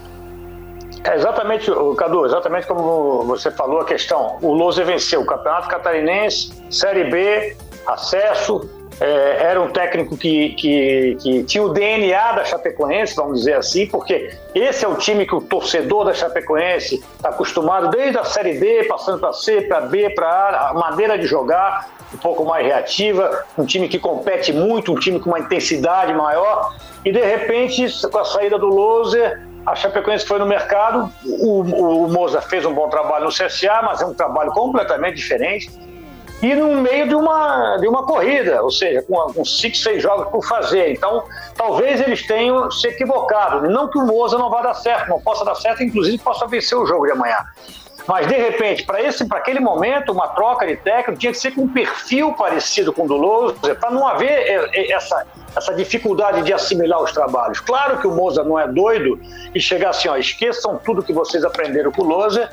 É 1.03 1.15
exatamente, 1.15 1.71
Cadu, 1.97 2.25
exatamente 2.25 2.67
como 2.67 3.23
você 3.25 3.49
falou 3.49 3.81
a 3.81 3.85
questão. 3.85 4.37
O 4.41 4.53
Louser 4.53 4.85
venceu 4.85 5.21
o 5.21 5.25
Campeonato 5.25 5.67
Catarinense, 5.67 6.53
Série 6.69 7.05
B, 7.05 7.57
acesso, 7.87 8.69
é, 9.01 9.45
era 9.45 9.59
um 9.59 9.69
técnico 9.69 10.15
que, 10.15 10.49
que, 10.49 11.17
que, 11.19 11.43
tinha 11.43 11.63
o 11.63 11.69
DNA 11.69 12.33
da 12.33 12.45
Chapecoense, 12.45 13.15
vamos 13.15 13.39
dizer 13.39 13.55
assim, 13.55 13.87
porque 13.87 14.31
esse 14.53 14.85
é 14.85 14.87
o 14.87 14.95
time 14.95 15.25
que 15.25 15.33
o 15.33 15.41
torcedor 15.41 16.05
da 16.05 16.13
Chapecoense 16.13 17.03
está 17.15 17.29
acostumado 17.29 17.89
desde 17.89 18.19
a 18.19 18.23
Série 18.23 18.59
D, 18.59 18.83
passando 18.83 19.19
para 19.19 19.33
C, 19.33 19.61
para 19.61 19.81
B, 19.81 20.11
para 20.11 20.27
A, 20.27 20.69
a 20.69 20.73
maneira 20.75 21.17
de 21.17 21.25
jogar 21.25 21.89
um 22.13 22.17
pouco 22.17 22.45
mais 22.45 22.63
reativa, 22.63 23.43
um 23.57 23.65
time 23.65 23.89
que 23.89 23.97
compete 23.97 24.53
muito, 24.53 24.91
um 24.91 24.99
time 24.99 25.19
com 25.19 25.31
uma 25.31 25.39
intensidade 25.39 26.13
maior, 26.13 26.75
e 27.03 27.11
de 27.11 27.21
repente, 27.21 27.87
com 28.07 28.19
a 28.19 28.25
saída 28.25 28.59
do 28.59 28.67
Loser, 28.67 29.41
A 29.65 29.73
Chapecoense 29.73 30.27
foi 30.27 30.37
no 30.37 30.45
mercado, 30.45 31.11
o, 31.25 31.61
o, 31.63 32.05
o 32.05 32.07
Moza 32.07 32.39
fez 32.39 32.63
um 32.65 32.73
bom 32.73 32.87
trabalho 32.87 33.25
no 33.25 33.31
CSA, 33.31 33.81
mas 33.81 33.99
é 33.99 34.05
um 34.05 34.13
trabalho 34.13 34.51
completamente 34.51 35.15
diferente. 35.15 35.71
E 36.41 36.55
no 36.55 36.81
meio 36.81 37.07
de 37.07 37.15
uma, 37.15 37.77
de 37.77 37.87
uma 37.87 38.03
corrida, 38.03 38.63
ou 38.63 38.71
seja, 38.71 39.03
com, 39.03 39.15
com 39.31 39.45
cinco, 39.45 39.75
seis 39.75 40.01
jogos 40.01 40.27
por 40.29 40.43
fazer. 40.43 40.91
Então, 40.91 41.23
talvez 41.55 42.01
eles 42.01 42.25
tenham 42.25 42.71
se 42.71 42.87
equivocado. 42.87 43.69
Não 43.69 43.87
que 43.87 43.99
o 43.99 44.05
Moza 44.05 44.37
não 44.39 44.49
vá 44.49 44.61
dar 44.61 44.73
certo, 44.73 45.07
não 45.07 45.21
possa 45.21 45.45
dar 45.45 45.55
certo, 45.55 45.83
inclusive 45.83 46.17
possa 46.17 46.47
vencer 46.47 46.77
o 46.77 46.85
jogo 46.85 47.05
de 47.05 47.11
amanhã. 47.11 47.37
Mas, 48.07 48.27
de 48.27 48.33
repente, 48.33 48.83
para 48.83 49.01
esse, 49.01 49.27
para 49.27 49.37
aquele 49.37 49.59
momento, 49.59 50.11
uma 50.11 50.29
troca 50.29 50.65
de 50.65 50.75
técnico 50.75 51.19
tinha 51.19 51.31
que 51.31 51.37
ser 51.37 51.51
com 51.51 51.61
um 51.61 51.67
perfil 51.67 52.33
parecido 52.33 52.91
com 52.91 53.05
o 53.05 53.07
do 53.07 53.15
Lousa, 53.15 53.75
para 53.75 53.91
não 53.91 54.07
haver 54.07 54.31
é, 54.31 54.69
é, 54.73 54.91
essa, 54.91 55.25
essa 55.55 55.73
dificuldade 55.75 56.41
de 56.41 56.51
assimilar 56.51 57.03
os 57.03 57.11
trabalhos. 57.11 57.59
Claro 57.59 57.99
que 57.99 58.07
o 58.07 58.11
Moza 58.11 58.43
não 58.43 58.59
é 58.59 58.67
doido 58.67 59.19
e 59.53 59.59
chegar 59.59 59.91
assim, 59.91 60.09
ó, 60.09 60.17
esqueçam 60.17 60.79
tudo 60.83 61.03
que 61.03 61.13
vocês 61.13 61.45
aprenderam 61.45 61.91
com 61.91 62.01
o 62.01 62.05
Lousa 62.05 62.49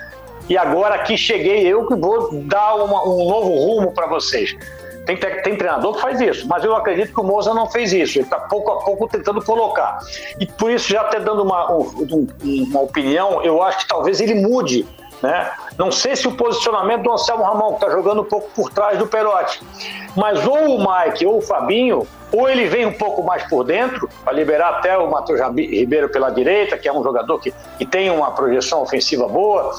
e 0.48 0.56
agora 0.56 0.94
aqui 0.94 1.16
cheguei 1.16 1.66
eu 1.66 1.86
que 1.86 1.94
vou 1.94 2.30
dar 2.32 2.76
uma, 2.76 3.04
um 3.04 3.28
novo 3.28 3.50
rumo 3.54 3.92
para 3.92 4.06
vocês. 4.06 4.56
Tem, 5.04 5.16
tem, 5.16 5.56
treinador 5.56 5.94
que 5.94 6.02
faz 6.02 6.20
isso, 6.20 6.46
mas 6.46 6.62
eu 6.62 6.76
acredito 6.76 7.14
que 7.14 7.20
o 7.20 7.24
Moza 7.24 7.54
não 7.54 7.66
fez 7.70 7.94
isso. 7.94 8.18
Ele 8.18 8.24
está 8.24 8.38
pouco 8.40 8.70
a 8.70 8.84
pouco 8.84 9.08
tentando 9.08 9.42
colocar. 9.42 9.98
E 10.38 10.44
por 10.44 10.70
isso, 10.70 10.90
já 10.90 11.00
até 11.00 11.18
dando 11.18 11.42
uma, 11.42 11.72
um, 11.72 12.26
uma 12.42 12.82
opinião, 12.82 13.42
eu 13.42 13.62
acho 13.62 13.78
que 13.78 13.88
talvez 13.88 14.20
ele 14.20 14.34
mude 14.34 14.86
né? 15.22 15.50
Não 15.76 15.90
sei 15.90 16.14
se 16.14 16.28
o 16.28 16.32
posicionamento 16.32 17.02
do 17.02 17.12
Anselmo 17.12 17.42
Ramon, 17.42 17.70
que 17.70 17.84
está 17.84 17.90
jogando 17.90 18.22
um 18.22 18.24
pouco 18.24 18.50
por 18.54 18.70
trás 18.70 18.98
do 18.98 19.06
Perotti, 19.06 19.60
mas 20.16 20.46
ou 20.46 20.76
o 20.76 20.78
Mike 20.78 21.26
ou 21.26 21.38
o 21.38 21.40
Fabinho, 21.40 22.06
ou 22.32 22.48
ele 22.48 22.66
vem 22.66 22.86
um 22.86 22.92
pouco 22.92 23.22
mais 23.22 23.42
por 23.48 23.64
dentro, 23.64 24.08
para 24.22 24.32
liberar 24.32 24.74
até 24.74 24.96
o 24.96 25.10
Matheus 25.10 25.40
Ribeiro 25.40 26.08
pela 26.10 26.30
direita, 26.30 26.76
que 26.76 26.88
é 26.88 26.92
um 26.92 27.02
jogador 27.02 27.38
que, 27.40 27.52
que 27.78 27.86
tem 27.86 28.10
uma 28.10 28.30
projeção 28.30 28.82
ofensiva 28.82 29.26
boa, 29.26 29.72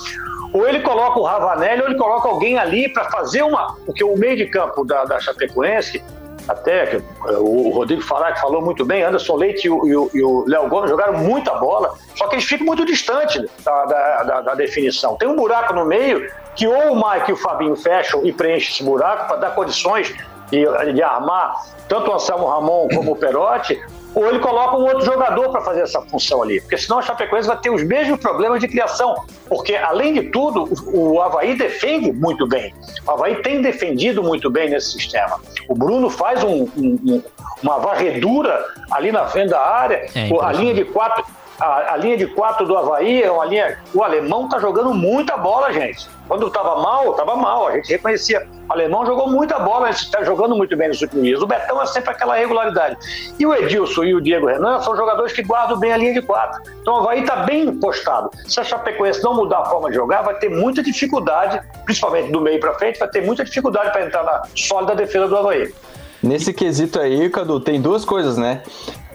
ou 0.54 0.68
ele 0.68 0.80
coloca 0.80 1.20
o 1.20 1.24
Ravanelli, 1.24 1.82
ou 1.82 1.88
ele 1.90 1.98
coloca 1.98 2.28
alguém 2.28 2.58
ali 2.58 2.90
para 2.90 3.06
fazer 3.06 3.44
uma. 3.44 3.76
Porque 3.86 4.04
o 4.04 4.16
meio 4.16 4.38
de 4.38 4.46
campo 4.48 4.84
da, 4.84 5.06
da 5.06 5.20
Chapecoense 5.20 6.04
até 6.48 6.88
que 6.88 7.04
o 7.38 7.70
Rodrigo 7.70 8.02
Farac 8.02 8.42
falou 8.42 8.60
muito 8.60 8.84
bem, 8.84 9.04
Anderson 9.04 9.36
Leite 9.36 9.68
e 9.68 9.70
o 9.70 10.46
Léo 10.48 10.68
Gomes 10.68 10.90
jogaram 10.90 11.20
muita 11.20 11.54
bola, 11.56 11.94
só 12.16 12.28
que 12.28 12.36
eles 12.36 12.46
ficam 12.46 12.66
muito 12.66 12.84
distantes 12.86 13.46
da, 13.64 13.86
da, 13.86 14.24
da, 14.24 14.42
da 14.42 14.56
definição. 14.56 15.16
Tem 15.16 15.28
um 15.28 15.36
buraco 15.36 15.74
no 15.76 15.86
meio 15.86 16.28
que 16.56 16.68
ou 16.68 16.94
o 16.94 16.96
Mike 16.96 17.30
e 17.30 17.34
o 17.34 17.38
Fabinho 17.38 17.76
fecham 17.76 18.26
e 18.26 18.34
preenchem 18.34 18.74
esse 18.74 18.84
buraco 18.84 19.28
para 19.28 19.38
dar 19.38 19.56
condições 19.56 20.14
de, 20.50 20.66
de 20.94 21.04
armar 21.04 21.54
tanto 21.88 22.10
o 22.10 22.14
Anselmo 22.16 22.48
Ramon 22.48 22.88
como 22.94 23.12
o 23.12 23.16
Perotti, 23.16 23.80
ou 24.16 24.28
ele 24.28 24.40
coloca 24.40 24.78
um 24.78 24.84
outro 24.84 25.06
jogador 25.06 25.50
para 25.50 25.62
fazer 25.62 25.82
essa 25.82 26.02
função 26.02 26.42
ali, 26.44 26.60
porque 26.62 26.78
senão 26.78 27.00
a 27.00 27.02
Chapecoense 27.02 27.48
vai 27.48 27.58
ter 27.58 27.70
os 27.70 27.84
mesmos 27.84 28.20
problemas 28.20 28.60
de 28.60 28.68
criação, 28.68 29.16
porque 29.48 29.76
além 29.76 30.14
de 30.14 30.24
tudo, 30.24 30.68
o 30.94 31.22
Havaí 31.22 31.56
defende 31.56 32.12
muito 32.12 32.48
bem, 32.48 32.74
o 33.06 33.12
Havaí 33.12 33.36
tem 33.42 33.62
defendido 33.62 34.24
muito 34.24 34.50
bem 34.50 34.70
nesse 34.70 34.92
sistema. 34.94 35.40
O 35.68 35.76
Bruno 35.76 36.10
faz 36.10 36.44
um, 36.44 36.64
um, 36.78 37.24
uma 37.62 37.80
varredura 37.80 38.66
ali 38.92 39.12
na 39.12 39.28
frente 39.28 39.50
da 39.50 39.62
área, 39.62 40.08
é, 40.16 40.30
a 40.42 40.52
linha 40.52 40.74
de 40.74 40.86
quatro 40.86 41.24
a, 41.60 41.94
a, 41.94 41.98
linha 41.98 42.18
de 42.18 42.28
quatro 42.28 42.66
do 42.66 42.78
Havaí 42.78 43.22
é 43.22 43.32
uma 43.32 43.46
linha. 43.46 43.78
O 43.94 44.04
alemão 44.04 44.48
tá 44.48 44.60
jogando 44.60 44.94
muita 44.94 45.38
bola, 45.38 45.72
gente. 45.74 46.08
Quando 46.28 46.48
estava 46.48 46.82
mal, 46.82 47.12
estava 47.12 47.36
mal. 47.36 47.68
A 47.68 47.72
gente 47.74 47.90
reconhecia. 47.90 48.48
O 48.70 48.74
alemão 48.74 49.06
jogou 49.06 49.30
muita 49.30 49.60
bola, 49.60 49.90
está 49.90 50.24
jogando 50.24 50.56
muito 50.56 50.76
bem 50.78 50.88
nos 50.88 51.02
últimos 51.02 51.26
dias. 51.26 51.42
O 51.42 51.48
Betão 51.48 51.82
é 51.82 51.86
sempre 51.86 52.12
aquela 52.12 52.36
regularidade. 52.36 52.98
E 53.38 53.46
o 53.46 53.54
Edilson 53.54 54.04
e 54.04 54.16
o 54.16 54.22
Diego 54.22 54.48
Renan 54.48 54.82
são 54.82 54.96
jogadores 54.96 55.34
que 55.34 55.44
guardam 55.44 55.78
bem 55.78 55.92
a 55.92 55.98
linha 55.98 56.14
de 56.14 56.22
quatro. 56.22 56.62
Então 56.82 56.96
o 56.96 56.98
Havaí 57.00 57.22
está 57.22 57.38
bem 57.38 57.76
postado. 57.78 58.30
Se 58.48 58.60
a 58.60 58.64
Chapecoense 58.64 59.24
não 59.24 59.36
mudar 59.36 59.60
a 59.60 59.66
forma 59.66 59.90
de 59.90 59.96
jogar, 59.96 60.22
vai 60.22 60.36
ter 60.36 60.50
muita 60.50 60.82
dificuldade, 60.82 61.60
principalmente 61.84 62.32
do 62.32 62.40
meio 62.40 62.60
para 62.60 62.74
frente, 62.76 63.00
vai 63.00 63.10
ter 63.10 63.22
muita 63.22 63.44
dificuldade 63.44 63.92
para 63.92 64.06
entrar 64.06 64.24
na 64.24 64.44
sólida 64.56 64.96
defesa 64.96 65.28
do 65.28 65.36
Havaí. 65.36 65.74
Nesse 66.22 66.54
quesito 66.54 67.00
aí, 67.00 67.30
Cadu, 67.30 67.60
tem 67.60 67.82
duas 67.82 68.04
coisas, 68.04 68.38
né? 68.38 68.62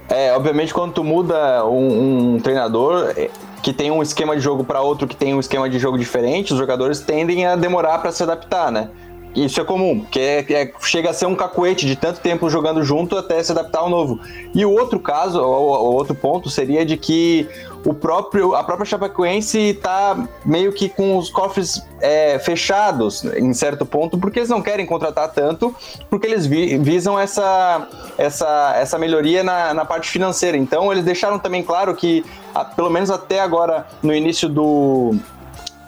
É, 0.09 0.33
obviamente, 0.35 0.75
quando 0.75 0.93
tu 0.93 1.05
muda 1.05 1.65
um, 1.65 2.35
um 2.35 2.41
treinador 2.41 3.13
é, 3.17 3.31
que 3.63 3.73
tem 3.73 3.91
um 3.91 4.03
esquema 4.03 4.37
de 4.37 4.43
jogo 4.43 4.63
para 4.63 4.81
outro 4.81 5.09
que 5.09 5.17
tem 5.17 5.35
um 5.35 5.41
esquema 5.41 5.69
de 5.69 5.79
jogo 5.79 5.99
diferente, 5.99 6.53
os 6.53 6.59
jogadores 6.59 7.01
tendem 7.01 7.47
a 7.47 7.57
demorar 7.57 7.99
para 7.99 8.13
se 8.13 8.23
adaptar, 8.23 8.71
né? 8.71 8.91
Isso 9.35 9.61
é 9.61 9.65
comum, 9.65 10.01
porque 10.01 10.21
é, 10.21 10.53
é, 10.53 10.73
chega 10.83 11.11
a 11.11 11.13
ser 11.13 11.27
um 11.27 11.35
cacuete 11.35 11.87
de 11.87 11.97
tanto 11.97 12.21
tempo 12.21 12.49
jogando 12.49 12.85
junto 12.85 13.17
até 13.17 13.43
se 13.43 13.51
adaptar 13.51 13.81
ao 13.81 13.91
novo. 13.91 14.21
E 14.55 14.65
o 14.65 14.71
outro 14.71 15.01
caso, 15.01 15.41
o, 15.41 15.45
o 15.45 15.95
outro 15.95 16.15
ponto 16.15 16.49
seria 16.49 16.87
de 16.87 16.97
que 16.97 17.49
o 17.85 17.93
próprio, 17.93 18.55
a 18.55 18.65
própria 18.65 18.87
Chapecoense 18.87 19.59
está 19.59 20.27
meio 20.45 20.73
que 20.73 20.89
com 20.89 21.19
os 21.19 21.29
cofres 21.29 21.87
é, 22.01 22.39
fechados 22.39 23.25
em 23.25 23.53
certo 23.53 23.85
ponto, 23.85 24.17
porque 24.19 24.39
eles 24.39 24.49
não 24.49 24.63
querem 24.63 24.87
contratar 24.87 25.31
tanto, 25.33 25.75
porque 26.09 26.27
eles 26.27 26.47
vi, 26.47 26.79
visam 26.79 27.19
essa, 27.19 27.87
essa, 28.17 28.75
essa 28.77 28.99
melhoria 28.99 29.43
na, 29.43 29.75
na 29.75 29.85
parte 29.85 30.09
financeira. 30.09 30.57
Então 30.57 30.91
eles 30.91 31.05
deixaram 31.05 31.39
também 31.39 31.63
claro 31.63 31.95
que, 31.95 32.25
a, 32.55 32.65
pelo 32.65 32.89
menos 32.89 33.11
até 33.11 33.41
agora, 33.41 33.87
no 34.03 34.15
início 34.15 34.49
do, 34.49 35.15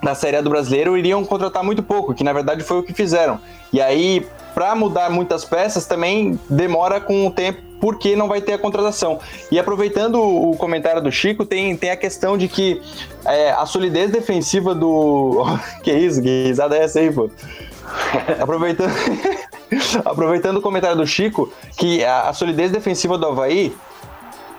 na 0.02 0.14
Série 0.14 0.36
A 0.36 0.42
do 0.42 0.50
Brasileiro 0.50 0.98
iriam 0.98 1.24
contratar 1.24 1.64
muito 1.64 1.82
pouco, 1.82 2.14
que 2.14 2.22
na 2.22 2.32
verdade 2.32 2.62
foi 2.62 2.78
o 2.78 2.82
que 2.82 2.92
fizeram. 2.92 3.40
E 3.72 3.80
aí, 3.80 4.26
para 4.54 4.74
mudar 4.74 5.10
muitas 5.10 5.44
peças, 5.44 5.86
também 5.86 6.38
demora 6.48 7.00
com 7.00 7.26
o 7.26 7.30
tempo, 7.30 7.60
porque 7.80 8.16
não 8.16 8.28
vai 8.28 8.40
ter 8.40 8.54
a 8.54 8.58
contratação. 8.58 9.18
E 9.50 9.58
aproveitando 9.58 10.20
o 10.20 10.56
comentário 10.56 11.02
do 11.02 11.10
Chico, 11.10 11.44
tem, 11.44 11.76
tem 11.76 11.90
a 11.90 11.96
questão 11.96 12.36
de 12.36 12.48
que 12.48 12.80
é, 13.24 13.50
a 13.52 13.66
solidez 13.66 14.10
defensiva 14.10 14.74
do. 14.74 15.44
que 15.82 15.92
isso, 15.92 16.22
que 16.22 16.44
risada 16.44 16.76
é 16.76 16.84
essa 16.84 17.00
aí, 17.00 17.12
pô? 17.12 17.30
aproveitando. 18.40 18.92
aproveitando 20.04 20.56
o 20.58 20.62
comentário 20.62 20.96
do 20.96 21.06
Chico, 21.06 21.52
que 21.76 22.04
a, 22.04 22.28
a 22.28 22.32
solidez 22.32 22.70
defensiva 22.70 23.18
do 23.18 23.26
Havaí 23.26 23.74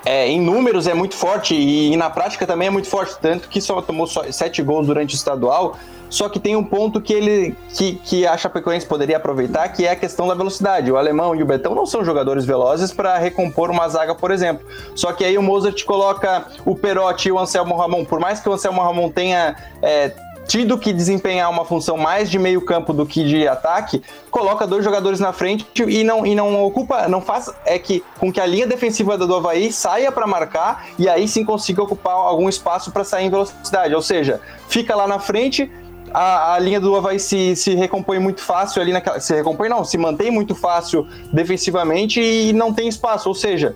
é, 0.05 0.28
em 0.28 0.39
números 0.39 0.88
é 0.88 0.93
muito 0.93 1.15
forte 1.15 1.53
e, 1.53 1.91
e, 1.91 1.97
na 1.97 2.09
prática 2.09 2.47
também 2.47 2.70
é 2.70 2.72
muito 2.72 2.88
forte, 2.88 3.18
tanto 3.22 3.49
que 3.49 3.59
só 3.59 3.82
tomou 3.82 4.07
só 4.07 4.24
sete 4.32 4.61
gols 4.61 4.88
durante 4.88 5.13
o 5.13 5.18
estadual. 5.18 5.78
Só 6.09 6.29
que 6.29 6.39
tem 6.39 6.55
um 6.55 6.63
ponto 6.63 7.01
que 7.01 7.13
ele 7.13 7.55
que, 7.69 7.95
que 7.95 8.27
a 8.27 8.37
Chapecoense 8.37 8.85
poderia 8.85 9.17
aproveitar, 9.17 9.67
que 9.69 9.85
é 9.85 9.91
a 9.91 9.95
questão 9.95 10.27
da 10.27 10.33
velocidade. 10.33 10.91
O 10.91 10.97
alemão 10.97 11.35
e 11.35 11.43
o 11.43 11.45
Betão 11.45 11.75
não 11.75 11.85
são 11.85 12.03
jogadores 12.03 12.45
velozes 12.45 12.91
para 12.91 13.17
recompor 13.17 13.69
uma 13.69 13.87
zaga, 13.87 14.15
por 14.15 14.31
exemplo. 14.31 14.65
Só 14.95 15.11
que 15.11 15.23
aí 15.23 15.37
o 15.37 15.41
Mozart 15.41 15.83
coloca 15.85 16.45
o 16.65 16.75
Perotti 16.75 17.29
e 17.29 17.31
o 17.31 17.39
Anselmo 17.39 17.75
Ramon. 17.75 18.05
Por 18.05 18.19
mais 18.19 18.39
que 18.39 18.49
o 18.49 18.53
Anselmo 18.53 18.81
Ramon 18.81 19.09
tenha 19.09 19.55
é, 19.81 20.11
tido 20.47 20.77
que 20.77 20.93
desempenhar 20.93 21.49
uma 21.51 21.65
função 21.65 21.97
mais 21.97 22.29
de 22.31 22.39
meio 22.39 22.61
campo 22.61 22.93
do 22.93 23.05
que 23.05 23.23
de 23.23 23.47
ataque, 23.47 24.01
coloca 24.31 24.65
dois 24.65 24.83
jogadores 24.83 25.19
na 25.19 25.33
frente 25.33 25.67
e 25.85 26.03
não, 26.03 26.25
e 26.25 26.33
não 26.33 26.63
ocupa, 26.63 27.07
não 27.07 27.21
faz 27.21 27.53
é 27.65 27.77
que 27.77 28.03
com 28.17 28.31
que 28.31 28.39
a 28.39 28.45
linha 28.45 28.65
defensiva 28.65 29.17
do 29.17 29.35
Havaí 29.35 29.71
saia 29.71 30.11
para 30.11 30.25
marcar 30.25 30.87
e 30.97 31.09
aí 31.09 31.27
sim 31.27 31.43
consiga 31.43 31.83
ocupar 31.83 32.13
algum 32.13 32.47
espaço 32.47 32.91
para 32.91 33.03
sair 33.03 33.25
em 33.25 33.29
velocidade. 33.29 33.93
Ou 33.93 34.01
seja, 34.01 34.39
fica 34.69 34.95
lá 34.95 35.07
na 35.07 35.19
frente, 35.19 35.69
a, 36.13 36.53
a, 36.53 36.59
linha 36.59 36.79
do 36.79 36.95
Havaí 36.95 37.19
se, 37.19 37.55
se 37.55 37.75
recompõe 37.75 38.19
muito 38.19 38.41
fácil 38.41 38.81
ali 38.81 38.91
naquela. 38.91 39.19
Se 39.19 39.33
recompõe, 39.33 39.69
não, 39.69 39.83
se 39.83 39.97
mantém 39.97 40.31
muito 40.31 40.55
fácil 40.55 41.07
defensivamente 41.31 42.21
e 42.21 42.53
não 42.53 42.73
tem 42.73 42.87
espaço. 42.87 43.29
Ou 43.29 43.35
seja, 43.35 43.75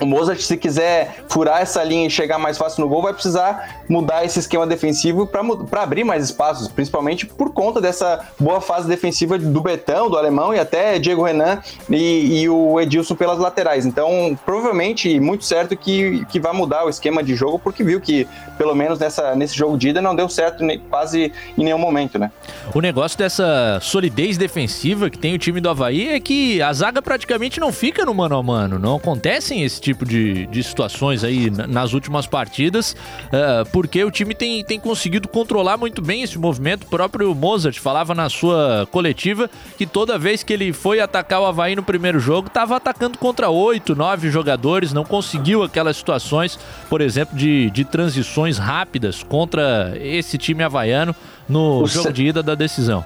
o 0.00 0.06
Mozart, 0.06 0.40
se 0.40 0.56
quiser 0.56 1.24
furar 1.28 1.62
essa 1.62 1.82
linha 1.84 2.06
e 2.06 2.10
chegar 2.10 2.38
mais 2.38 2.58
fácil 2.58 2.82
no 2.82 2.88
gol, 2.88 3.02
vai 3.02 3.12
precisar 3.12 3.81
mudar 3.92 4.24
esse 4.24 4.38
esquema 4.38 4.66
defensivo 4.66 5.26
para 5.26 5.82
abrir 5.82 6.02
mais 6.02 6.24
espaços, 6.24 6.66
principalmente 6.68 7.26
por 7.26 7.52
conta 7.52 7.80
dessa 7.80 8.20
boa 8.40 8.60
fase 8.60 8.88
defensiva 8.88 9.38
do 9.38 9.60
Betão, 9.60 10.08
do 10.08 10.16
Alemão 10.16 10.54
e 10.54 10.58
até 10.58 10.98
Diego 10.98 11.22
Renan 11.22 11.60
e, 11.90 12.42
e 12.42 12.48
o 12.48 12.80
Edilson 12.80 13.14
pelas 13.14 13.38
laterais. 13.38 13.84
Então, 13.84 14.38
provavelmente, 14.46 15.20
muito 15.20 15.44
certo 15.44 15.76
que, 15.76 16.24
que 16.26 16.40
vai 16.40 16.52
mudar 16.52 16.86
o 16.86 16.88
esquema 16.88 17.22
de 17.22 17.36
jogo, 17.36 17.58
porque 17.58 17.84
viu 17.84 18.00
que, 18.00 18.26
pelo 18.56 18.74
menos 18.74 18.98
nessa, 18.98 19.34
nesse 19.34 19.54
jogo 19.56 19.76
de 19.76 19.90
ida, 19.90 20.00
não 20.00 20.16
deu 20.16 20.28
certo 20.28 20.64
quase 20.88 21.32
em 21.58 21.64
nenhum 21.64 21.78
momento, 21.78 22.18
né? 22.18 22.30
O 22.74 22.80
negócio 22.80 23.18
dessa 23.18 23.78
solidez 23.82 24.38
defensiva 24.38 25.10
que 25.10 25.18
tem 25.18 25.34
o 25.34 25.38
time 25.38 25.60
do 25.60 25.68
Havaí 25.68 26.08
é 26.08 26.20
que 26.20 26.62
a 26.62 26.72
zaga 26.72 27.02
praticamente 27.02 27.60
não 27.60 27.70
fica 27.70 28.06
no 28.06 28.14
mano 28.14 28.36
a 28.36 28.42
mano, 28.42 28.78
não 28.78 28.96
acontecem 28.96 29.62
esse 29.62 29.80
tipo 29.80 30.06
de, 30.06 30.46
de 30.46 30.62
situações 30.62 31.22
aí 31.24 31.50
nas 31.50 31.92
últimas 31.92 32.26
partidas, 32.26 32.96
uh, 33.26 33.68
porque 33.82 34.04
o 34.04 34.12
time 34.12 34.32
tem, 34.32 34.64
tem 34.64 34.78
conseguido 34.78 35.26
controlar 35.26 35.76
muito 35.76 36.00
bem 36.00 36.22
esse 36.22 36.38
movimento. 36.38 36.84
O 36.84 36.86
próprio 36.86 37.34
Mozart 37.34 37.80
falava 37.80 38.14
na 38.14 38.30
sua 38.30 38.86
coletiva 38.92 39.50
que 39.76 39.84
toda 39.84 40.16
vez 40.16 40.44
que 40.44 40.52
ele 40.52 40.72
foi 40.72 41.00
atacar 41.00 41.40
o 41.40 41.46
Havaí 41.46 41.74
no 41.74 41.82
primeiro 41.82 42.20
jogo, 42.20 42.46
estava 42.46 42.76
atacando 42.76 43.18
contra 43.18 43.50
oito, 43.50 43.96
nove 43.96 44.30
jogadores, 44.30 44.92
não 44.92 45.04
conseguiu 45.04 45.64
aquelas 45.64 45.96
situações, 45.96 46.56
por 46.88 47.00
exemplo, 47.00 47.36
de, 47.36 47.70
de 47.70 47.84
transições 47.84 48.56
rápidas 48.56 49.24
contra 49.24 49.92
esse 50.00 50.38
time 50.38 50.62
havaiano 50.62 51.12
no 51.48 51.82
o 51.82 51.86
jogo 51.88 52.12
de 52.12 52.26
ida 52.26 52.40
da 52.40 52.54
decisão. 52.54 53.04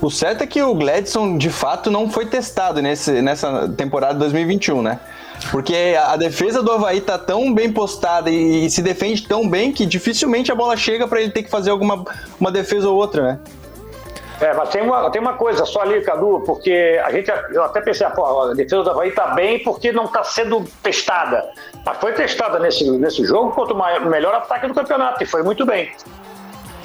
O 0.00 0.10
certo 0.10 0.40
é 0.40 0.46
que 0.46 0.62
o 0.62 0.74
Gladson, 0.74 1.36
de 1.36 1.50
fato, 1.50 1.90
não 1.90 2.08
foi 2.08 2.24
testado 2.24 2.80
nesse, 2.80 3.20
nessa 3.20 3.68
temporada 3.68 4.18
2021, 4.18 4.80
né? 4.80 4.98
Porque 5.50 5.96
a 5.98 6.16
defesa 6.16 6.62
do 6.62 6.72
Havaí 6.72 7.00
tá 7.00 7.18
tão 7.18 7.52
bem 7.52 7.72
postada 7.72 8.30
e, 8.30 8.66
e 8.66 8.70
se 8.70 8.82
defende 8.82 9.26
tão 9.26 9.48
bem 9.48 9.72
que 9.72 9.86
dificilmente 9.86 10.50
a 10.50 10.54
bola 10.54 10.76
chega 10.76 11.06
para 11.06 11.20
ele 11.20 11.30
ter 11.30 11.42
que 11.42 11.50
fazer 11.50 11.70
alguma 11.70 12.04
uma 12.38 12.50
defesa 12.50 12.88
ou 12.88 12.96
outra, 12.96 13.22
né? 13.22 13.40
É, 14.40 14.52
mas 14.52 14.68
tem 14.68 14.82
uma, 14.82 15.10
tem 15.10 15.20
uma 15.20 15.32
coisa 15.32 15.64
só 15.64 15.80
ali, 15.80 16.02
Cadu, 16.02 16.42
porque 16.44 17.00
a 17.02 17.10
gente, 17.10 17.30
eu 17.52 17.64
até 17.64 17.80
pensei, 17.80 18.06
a 18.06 18.52
defesa 18.54 18.82
do 18.82 18.90
Havaí 18.90 19.10
tá 19.12 19.28
bem 19.28 19.62
porque 19.62 19.92
não 19.92 20.08
tá 20.08 20.22
sendo 20.24 20.62
testada. 20.82 21.42
Mas 21.84 21.96
foi 21.98 22.12
testada 22.12 22.58
nesse, 22.58 22.90
nesse 22.98 23.24
jogo 23.24 23.52
contra 23.52 23.74
o 23.74 24.10
melhor 24.10 24.34
ataque 24.34 24.66
do 24.66 24.74
campeonato 24.74 25.22
e 25.22 25.26
foi 25.26 25.42
muito 25.42 25.64
bem. 25.64 25.90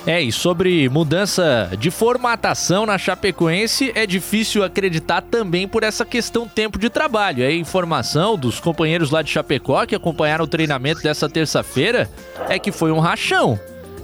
É, 0.05 0.19
e 0.19 0.31
sobre 0.31 0.89
mudança 0.89 1.69
de 1.77 1.91
formatação 1.91 2.87
na 2.87 2.97
Chapecoense, 2.97 3.91
é 3.93 4.07
difícil 4.07 4.63
acreditar 4.63 5.21
também 5.21 5.67
por 5.67 5.83
essa 5.83 6.03
questão 6.03 6.47
tempo 6.47 6.79
de 6.79 6.89
trabalho. 6.89 7.45
A 7.45 7.51
informação 7.51 8.35
dos 8.35 8.59
companheiros 8.59 9.11
lá 9.11 9.21
de 9.21 9.29
Chapecó 9.29 9.85
que 9.85 9.93
acompanharam 9.93 10.45
o 10.45 10.47
treinamento 10.47 11.03
dessa 11.03 11.29
terça-feira 11.29 12.09
é 12.49 12.57
que 12.57 12.71
foi 12.71 12.91
um 12.91 12.99
rachão. 12.99 13.59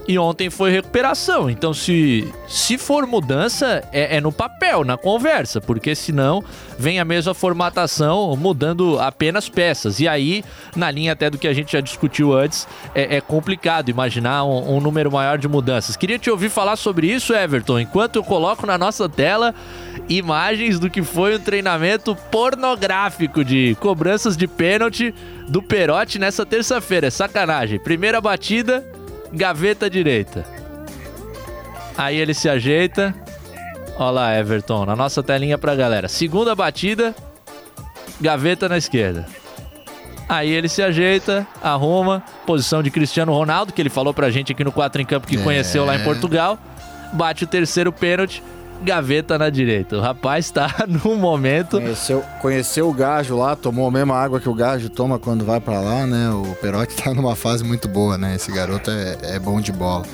E 0.08 0.18
ontem 0.18 0.50
foi 0.50 0.72
recuperação. 0.72 1.50
Então, 1.50 1.74
se, 1.74 2.34
se 2.48 2.78
for 2.78 3.06
mudança, 3.06 3.84
é, 3.92 4.16
é, 4.16 4.22
no 4.22 4.32
papel, 4.32 4.86
na 4.86 4.96
conversa, 4.96 5.60
porque 5.60 5.94
senão 5.96 6.42
vem 6.80 6.98
a 6.98 7.04
mesma 7.04 7.34
formatação 7.34 8.34
mudando 8.38 8.98
apenas 9.00 9.50
peças. 9.50 10.00
E 10.00 10.08
aí, 10.08 10.46
na 10.78 10.90
linha 10.90 11.12
até 11.12 11.30
do 11.30 11.38
que 11.38 11.46
a 11.46 11.54
gente 11.54 11.74
já 11.74 11.82
discutiu 11.82 12.34
antes, 12.34 12.66
é, 12.96 13.18
é 13.18 13.22
complicado 13.22 13.90
imaginar 13.90 14.46
um, 14.46 14.78
um, 14.78 14.80
número 14.80 15.12
maior 15.12 15.38
de 15.38 15.48
mudanças. 15.50 15.98
Queria 15.98 16.18
te 16.18 16.32
ouvir 16.32 16.50
falar 16.50 16.78
sobre 16.78 17.08
isso, 17.08 17.34
Everton, 17.34 17.78
enquanto 17.78 18.16
eu 18.16 18.24
coloco 18.24 18.66
na 18.66 18.78
nossa 18.78 19.10
tela 19.10 19.54
imagens 20.08 20.80
do 20.80 20.90
que 20.90 21.04
foi 21.04 21.36
um 21.36 21.40
treinamento 21.40 22.16
pornográfico 22.32 23.44
de 23.44 23.76
cobranças 23.82 24.38
de 24.38 24.48
pênalti 24.48 25.14
do 25.50 25.62
Perotti 25.62 26.18
nessa 26.18 26.46
terça-feira. 26.46 27.08
É 27.08 27.10
sacanagem. 27.10 27.78
Primeira 27.78 28.22
batida 28.22 28.86
gaveta 29.32 29.90
direita. 29.90 30.46
Aí 31.98 32.18
ele 32.18 32.34
se 32.34 32.48
ajeita. 32.48 33.14
Olha 33.98 34.12
lá, 34.12 34.40
Everton, 34.40 34.86
na 34.86 34.96
nossa 34.96 35.24
telinha 35.24 35.58
pra 35.58 35.76
galera. 35.76 36.08
Segunda 36.08 36.54
batida, 36.54 37.16
gaveta 38.22 38.70
na 38.70 38.78
esquerda. 38.78 39.26
Aí 40.30 40.50
ele 40.50 40.68
se 40.68 40.84
ajeita, 40.84 41.48
arruma, 41.64 42.22
posição 42.46 42.84
de 42.84 42.92
Cristiano 42.92 43.34
Ronaldo, 43.34 43.72
que 43.72 43.82
ele 43.82 43.90
falou 43.90 44.14
pra 44.14 44.30
gente 44.30 44.52
aqui 44.52 44.64
no 44.64 44.72
4 44.72 45.02
em 45.02 45.06
Campo 45.06 45.26
que 45.26 45.38
é. 45.38 45.42
conheceu 45.42 45.86
lá 45.86 45.96
em 45.96 46.04
Portugal. 46.04 46.60
Bate 47.14 47.46
o 47.46 47.48
terceiro 47.48 47.92
pênalti, 47.94 48.44
gaveta 48.82 49.38
na 49.38 49.50
direita. 49.50 49.98
O 49.98 50.02
rapaz 50.02 50.52
tá 50.52 50.74
num 50.88 51.16
momento. 51.16 51.80
Conheceu, 51.80 52.24
conheceu 52.42 52.90
o 52.90 52.94
Gajo 52.94 53.38
lá, 53.38 53.56
tomou 53.56 53.88
a 53.88 53.92
mesma 53.92 54.16
água 54.16 54.40
que 54.40 54.50
o 54.50 54.54
Gajo 54.54 54.90
toma 54.90 55.20
quando 55.20 55.46
vai 55.46 55.60
para 55.60 55.80
lá, 55.80 56.06
né? 56.06 56.30
O 56.30 56.56
Perotti 56.62 56.96
tá 56.96 57.14
numa 57.16 57.36
fase 57.36 57.64
muito 57.64 57.88
boa, 57.88 58.18
né? 58.18 58.36
Esse 58.36 58.52
garoto 58.52 58.90
é, 58.92 59.36
é 59.36 59.40
bom 59.40 59.60
de 59.60 59.72
bola. 59.72 60.06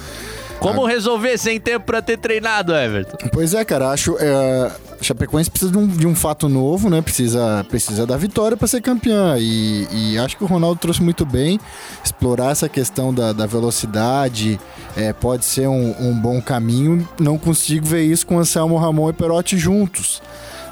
Como 0.59 0.86
resolver 0.86 1.38
sem 1.38 1.59
tempo 1.59 1.86
para 1.86 2.01
ter 2.01 2.18
treinado, 2.18 2.74
Everton? 2.74 3.18
Pois 3.34 3.53
é, 3.53 3.66
cara, 3.66 3.89
acho. 3.89 4.16
É, 4.18 4.72
Chapecoense 5.03 5.49
precisa 5.49 5.71
de 5.71 5.77
um, 5.77 5.87
de 5.87 6.07
um, 6.07 6.15
fato 6.15 6.47
novo, 6.49 6.89
né? 6.89 7.01
Precisa, 7.01 7.65
precisa 7.69 8.05
da 8.05 8.17
vitória 8.17 8.55
para 8.55 8.67
ser 8.67 8.81
campeã. 8.81 9.35
E, 9.37 9.87
e, 9.91 10.17
acho 10.17 10.37
que 10.37 10.43
o 10.43 10.47
Ronaldo 10.47 10.79
trouxe 10.79 11.01
muito 11.01 11.25
bem. 11.25 11.59
Explorar 12.03 12.51
essa 12.51 12.69
questão 12.69 13.13
da, 13.13 13.33
da 13.33 13.45
velocidade 13.45 14.59
é, 14.95 15.13
pode 15.13 15.45
ser 15.45 15.67
um, 15.67 15.95
um, 15.99 16.19
bom 16.19 16.41
caminho. 16.41 17.07
Não 17.19 17.37
consigo 17.37 17.85
ver 17.85 18.03
isso 18.03 18.25
com 18.25 18.39
Anselmo 18.39 18.77
Ramon 18.77 19.09
e 19.09 19.13
Perotti 19.13 19.57
juntos. 19.57 20.21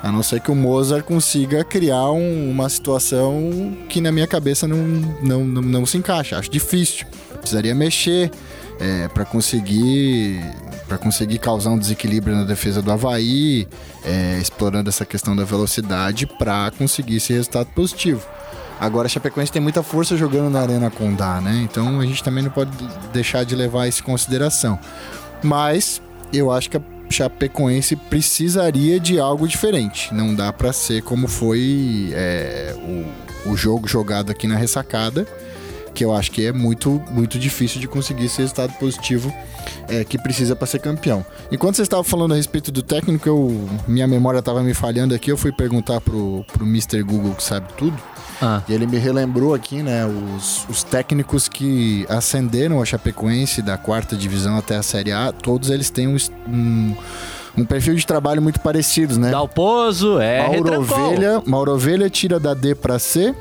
A 0.04 0.12
não 0.12 0.24
ser 0.24 0.40
que 0.40 0.50
o 0.50 0.56
Mozart 0.56 1.06
consiga 1.06 1.64
criar 1.64 2.12
um, 2.12 2.50
uma 2.50 2.68
situação 2.70 3.78
que 3.88 4.02
na 4.02 4.12
minha 4.12 4.26
cabeça 4.26 4.68
não, 4.68 4.78
não, 5.22 5.46
não, 5.46 5.62
não 5.62 5.86
se 5.86 5.98
encaixa. 5.98 6.38
Acho 6.38 6.50
difícil. 6.50 7.06
Precisaria 7.40 7.76
mexer 7.76 8.32
é, 8.80 9.08
para 9.08 9.24
conseguir 9.26 10.42
para 10.92 10.98
conseguir 10.98 11.38
causar 11.38 11.70
um 11.70 11.80
desequilíbrio 11.80 12.36
na 12.36 12.44
defesa 12.44 12.82
do 12.82 12.92
Havaí, 12.92 13.66
é, 14.04 14.38
explorando 14.42 14.90
essa 14.90 15.06
questão 15.06 15.34
da 15.34 15.46
velocidade 15.46 16.26
para 16.28 16.70
conseguir 16.78 17.16
esse 17.16 17.32
resultado 17.32 17.68
positivo. 17.68 18.28
Agora 18.78 19.06
a 19.06 19.10
Chapecoense 19.10 19.50
tem 19.54 19.62
muita 19.62 19.82
força 19.82 20.18
jogando 20.18 20.50
na 20.50 20.60
Arena 20.60 20.92
Condá, 20.92 21.40
né? 21.40 21.62
Então 21.64 22.02
a 22.02 22.06
gente 22.06 22.22
também 22.22 22.44
não 22.44 22.52
pode 22.52 22.72
deixar 23.14 23.46
de 23.46 23.56
levar 23.56 23.88
isso 23.88 24.02
em 24.02 24.04
consideração. 24.04 24.78
Mas 25.42 26.02
eu 26.34 26.52
acho 26.52 26.70
que 26.70 26.76
a 26.76 26.82
Chapecoense 27.10 27.96
precisaria 27.96 29.00
de 29.00 29.18
algo 29.18 29.48
diferente. 29.48 30.14
Não 30.14 30.36
dá 30.36 30.52
para 30.52 30.74
ser 30.74 31.04
como 31.04 31.26
foi 31.26 32.12
é, 32.14 32.76
o, 33.46 33.52
o 33.52 33.56
jogo 33.56 33.88
jogado 33.88 34.30
aqui 34.30 34.46
na 34.46 34.58
ressacada 34.58 35.26
que 35.94 36.04
eu 36.04 36.14
acho 36.14 36.32
que 36.32 36.46
é 36.46 36.52
muito, 36.52 37.02
muito 37.12 37.38
difícil 37.38 37.80
de 37.80 37.88
conseguir 37.88 38.26
esse 38.26 38.40
resultado 38.40 38.74
positivo 38.74 39.34
é, 39.88 40.04
que 40.04 40.18
precisa 40.18 40.56
para 40.56 40.68
ser 40.68 40.80
campeão. 40.80 41.26
Enquanto 41.52 41.76
você 41.76 41.82
estava 41.82 42.04
falando 42.04 42.34
a 42.34 42.36
respeito 42.36 42.72
do 42.72 42.82
técnico, 42.82 43.28
eu, 43.28 43.70
minha 43.88 44.08
memória 44.08 44.40
estava 44.40 44.62
me 44.64 44.74
falhando 44.74 45.14
aqui, 45.14 45.32
eu 45.32 45.38
fui 45.38 45.52
perguntar 45.52 46.02
pro, 46.02 46.46
pro 46.52 46.66
Mr. 46.66 47.04
Google 47.04 47.34
que 47.36 47.44
sabe 47.44 47.68
tudo. 47.78 47.98
Ah. 48.42 48.64
E 48.68 48.74
ele 48.74 48.88
me 48.88 48.98
relembrou 48.98 49.54
aqui, 49.54 49.84
né, 49.84 50.04
os, 50.06 50.66
os 50.68 50.84
técnicos 50.84 51.48
que 51.48 52.06
ascenderam 52.10 52.82
a 52.82 52.86
Chapecoense 52.86 53.62
da 53.62 53.78
quarta 53.78 54.16
divisão 54.16 54.58
até 54.58 54.76
a 54.78 54.84
Série 54.84 55.12
A, 55.12 55.32
todos 55.32 55.70
eles 55.70 55.90
têm 55.90 56.08
um, 56.08 56.18
um 56.48 56.96
um 57.58 57.66
perfil 57.66 57.96
de 57.96 58.06
trabalho 58.06 58.42
muito 58.42 58.60
parecidos, 58.60 59.18
né? 59.18 59.30
Dalpozo, 59.30 60.20
é 60.20 60.48
Mauro 60.48 60.80
Ovelha, 60.80 61.44
Mauro 61.46 61.74
Ovelha 61.74 62.10
tira 62.10 62.40
da 62.40 62.54
D 62.54 62.74
para 62.74 62.98
C, 62.98 63.36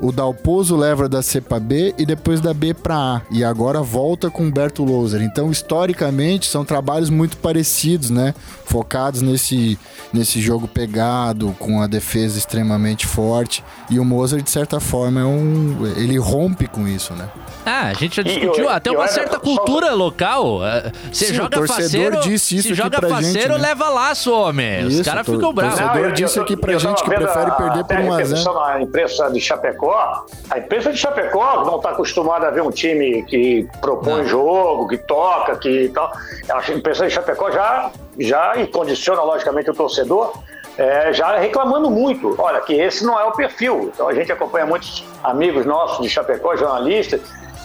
o 0.00 0.12
Dalpozo 0.12 0.76
leva 0.76 1.08
da 1.08 1.22
C 1.22 1.40
para 1.40 1.60
B 1.60 1.94
e 1.98 2.04
depois 2.04 2.40
da 2.40 2.52
B 2.52 2.74
para 2.74 2.94
A. 2.96 3.22
E 3.30 3.44
agora 3.44 3.80
volta 3.80 4.30
com 4.30 4.44
Humberto 4.44 4.84
Louser. 4.84 5.22
Então, 5.22 5.50
historicamente, 5.50 6.46
são 6.46 6.64
trabalhos 6.64 7.10
muito 7.10 7.36
parecidos, 7.36 8.10
né? 8.10 8.34
Focados 8.64 9.22
nesse, 9.22 9.78
nesse 10.12 10.40
jogo 10.40 10.66
pegado, 10.66 11.54
com 11.58 11.80
a 11.80 11.86
defesa 11.86 12.38
extremamente 12.38 13.06
forte. 13.06 13.64
E 13.90 13.98
o 13.98 14.04
Mozart, 14.04 14.42
de 14.42 14.50
certa 14.50 14.80
forma, 14.80 15.20
é 15.20 15.24
um, 15.24 15.86
ele 15.96 16.18
rompe 16.18 16.66
com 16.66 16.86
isso, 16.86 17.14
né? 17.14 17.28
Ah, 17.64 17.88
a 17.88 17.94
gente 17.94 18.16
já 18.16 18.22
discutiu 18.22 18.68
até 18.68 18.90
uma 18.90 19.08
certa 19.08 19.38
cultura 19.38 19.94
local. 19.94 20.64
É, 20.64 20.92
você 21.10 21.26
Sim, 21.26 21.34
joga 21.34 21.66
faceiro, 21.66 22.20
disse 22.20 22.56
isso 22.56 22.68
se 22.68 22.74
joga 22.74 23.00
faceiro, 23.00 23.22
gente, 23.24 23.48
né? 23.48 23.68
leva 23.68 23.88
laço, 23.88 24.32
homem. 24.32 24.84
Os 24.86 25.00
caras 25.00 25.26
ficam 25.26 25.52
bravos. 25.52 25.80
O 25.80 25.82
torcedor 25.82 26.12
disse 26.12 26.38
aqui 26.38 26.56
pra 26.56 26.76
gente 26.78 27.02
que 27.02 27.08
prefere 27.08 27.50
perder 27.52 27.84
por 27.84 27.96
1 27.96 28.12
a 28.12 28.24
0 28.24 28.58
A 28.60 28.82
imprensa 28.82 29.30
de 29.30 29.40
Chapecó, 29.84 30.26
a 30.50 30.58
imprensa 30.58 30.92
de 30.92 30.98
Chapecó 30.98 31.64
não 31.64 31.76
está 31.76 31.90
acostumada 31.90 32.48
a 32.48 32.50
ver 32.50 32.62
um 32.62 32.70
time 32.70 33.22
que 33.24 33.68
propõe 33.80 34.22
não. 34.22 34.24
jogo, 34.24 34.88
que 34.88 34.96
toca, 34.96 35.56
que 35.56 35.90
tal. 35.90 36.12
A 36.48 36.72
imprensa 36.72 37.06
de 37.06 37.12
Chapecó 37.12 37.50
já, 37.50 37.90
já 38.18 38.56
e 38.56 38.66
condiciona 38.66 39.22
logicamente 39.22 39.70
o 39.70 39.74
torcedor. 39.74 40.32
É, 40.76 41.12
já 41.12 41.36
reclamando 41.36 41.88
muito. 41.88 42.34
Olha, 42.36 42.60
que 42.60 42.74
esse 42.74 43.04
não 43.04 43.18
é 43.18 43.24
o 43.24 43.32
perfil. 43.32 43.92
Então 43.94 44.08
a 44.08 44.14
gente 44.14 44.32
acompanha 44.32 44.66
muitos 44.66 45.04
amigos 45.22 45.64
nossos 45.64 46.02
de 46.02 46.08
Chapecó, 46.08 46.56
jornalistas, 46.56 47.20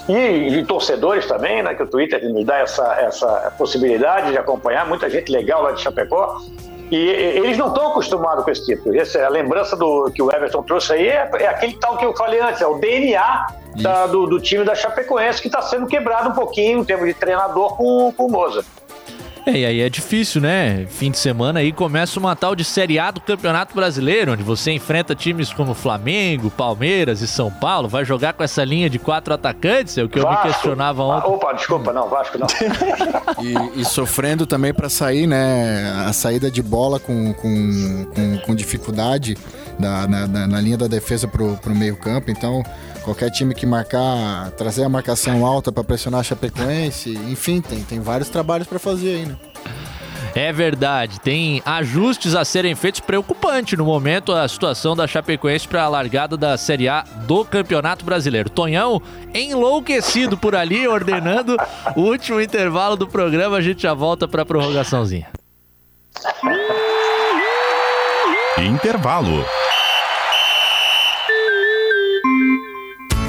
e, 0.07 0.59
e, 0.59 0.65
torcedores 0.65 1.27
também, 1.27 1.61
né, 1.61 1.75
que 1.75 1.83
o 1.83 1.87
Twitter 1.87 2.23
nos 2.27 2.43
dá 2.43 2.57
essa, 2.57 2.95
essa 2.99 3.53
possibilidade 3.57 4.31
de 4.31 4.37
acompanhar, 4.39 4.87
muita 4.87 5.07
gente 5.07 5.31
legal 5.31 5.61
lá 5.61 5.71
de 5.71 5.81
Chapecó. 5.81 6.39
E, 6.91 6.97
eles 6.97 7.57
não 7.57 7.67
estão 7.67 7.87
acostumados 7.87 8.43
com 8.43 8.51
esse 8.51 8.65
tipo. 8.65 8.93
Essa, 8.95 9.23
a 9.25 9.29
lembrança 9.29 9.75
do 9.75 10.11
que 10.11 10.21
o 10.21 10.31
Everton 10.31 10.63
trouxe 10.63 10.93
aí 10.93 11.07
é, 11.07 11.29
é 11.39 11.47
aquele 11.47 11.73
tal 11.73 11.97
que 11.97 12.05
eu 12.05 12.15
falei 12.15 12.39
antes, 12.39 12.61
é 12.61 12.67
o 12.67 12.79
DNA 12.79 13.47
da, 13.75 14.07
do, 14.07 14.25
do, 14.25 14.39
time 14.39 14.63
da 14.63 14.75
Chapecoense 14.75 15.41
que 15.41 15.47
está 15.47 15.61
sendo 15.61 15.87
quebrado 15.87 16.29
um 16.29 16.33
pouquinho 16.33 16.79
em 16.79 16.83
termos 16.83 17.07
de 17.07 17.13
treinador 17.13 17.77
com, 17.77 18.11
com 18.11 18.25
o 18.25 18.31
Moza. 18.31 18.65
É, 19.45 19.51
e 19.51 19.65
aí 19.65 19.81
é 19.81 19.89
difícil, 19.89 20.41
né? 20.41 20.85
Fim 20.89 21.11
de 21.11 21.17
semana 21.17 21.59
aí 21.59 21.71
começa 21.71 22.19
uma 22.19 22.35
tal 22.35 22.55
de 22.55 22.63
Série 22.63 22.99
A 22.99 23.11
do 23.11 23.21
Campeonato 23.21 23.73
Brasileiro, 23.73 24.33
onde 24.33 24.43
você 24.43 24.71
enfrenta 24.71 25.15
times 25.15 25.51
como 25.53 25.73
Flamengo, 25.73 26.51
Palmeiras 26.51 27.21
e 27.21 27.27
São 27.27 27.51
Paulo. 27.51 27.87
Vai 27.87 28.05
jogar 28.05 28.33
com 28.33 28.43
essa 28.43 28.63
linha 28.63 28.89
de 28.89 28.99
quatro 28.99 29.33
atacantes? 29.33 29.97
É 29.97 30.03
o 30.03 30.09
que 30.09 30.19
Vasco. 30.19 30.33
eu 30.33 30.47
me 30.47 30.53
questionava 30.53 31.03
ontem. 31.03 31.27
Ah, 31.27 31.33
opa, 31.33 31.53
desculpa, 31.53 31.93
não, 31.93 32.09
Vasco 32.09 32.37
não. 32.37 32.47
e, 33.75 33.81
e, 33.81 33.85
sofrendo 33.85 34.45
também 34.45 34.73
para 34.73 34.89
sair, 34.89 35.27
né? 35.27 35.91
A 36.05 36.13
saída 36.13 36.51
de 36.51 36.61
bola 36.61 36.99
com, 36.99 37.33
com, 37.33 38.05
com, 38.13 38.37
com 38.39 38.55
dificuldade 38.55 39.37
da, 39.77 40.07
na, 40.07 40.27
na, 40.27 40.47
na, 40.47 40.61
linha 40.61 40.77
da 40.77 40.87
defesa 40.87 41.27
pro, 41.27 41.57
pro 41.57 41.73
meio 41.73 41.95
campo. 41.95 42.29
Então, 42.29 42.63
qualquer 43.09 43.31
time 43.31 43.55
que 43.55 43.65
marcar, 43.65 44.51
trazer 44.51 44.83
a 44.83 44.89
marcação 44.89 45.43
alta 45.43 45.71
para 45.71 45.83
pressionar 45.83 46.19
a 46.19 46.23
Chapecoense, 46.23 47.09
enfim, 47.09 47.59
tem, 47.59 47.81
tem 47.83 47.99
vários 47.99 48.29
trabalhos 48.29 48.67
para 48.67 48.77
fazer 48.77 49.15
aí, 49.15 49.25
né? 49.25 49.35
É 50.35 50.53
verdade, 50.53 51.19
tem 51.19 51.59
ajustes 51.65 52.35
a 52.35 52.45
serem 52.45 52.75
feitos. 52.75 52.99
Preocupante 52.99 53.75
no 53.75 53.83
momento 53.83 54.31
a 54.31 54.47
situação 54.47 54.95
da 54.95 55.07
Chapecoense 55.07 55.67
para 55.67 55.83
a 55.83 55.89
largada 55.89 56.37
da 56.37 56.55
Série 56.55 56.87
A 56.87 57.01
do 57.25 57.43
Campeonato 57.43 58.05
Brasileiro. 58.05 58.47
Tonhão 58.47 59.01
enlouquecido 59.33 60.37
por 60.37 60.55
ali, 60.55 60.87
ordenando 60.87 61.57
o 61.95 62.01
último 62.01 62.39
intervalo 62.39 62.95
do 62.95 63.07
programa. 63.07 63.57
A 63.57 63.61
gente 63.61 63.81
já 63.81 63.95
volta 63.95 64.27
para 64.27 64.43
a 64.43 64.45
prorrogaçãozinha. 64.45 65.27
Intervalo. 68.59 69.43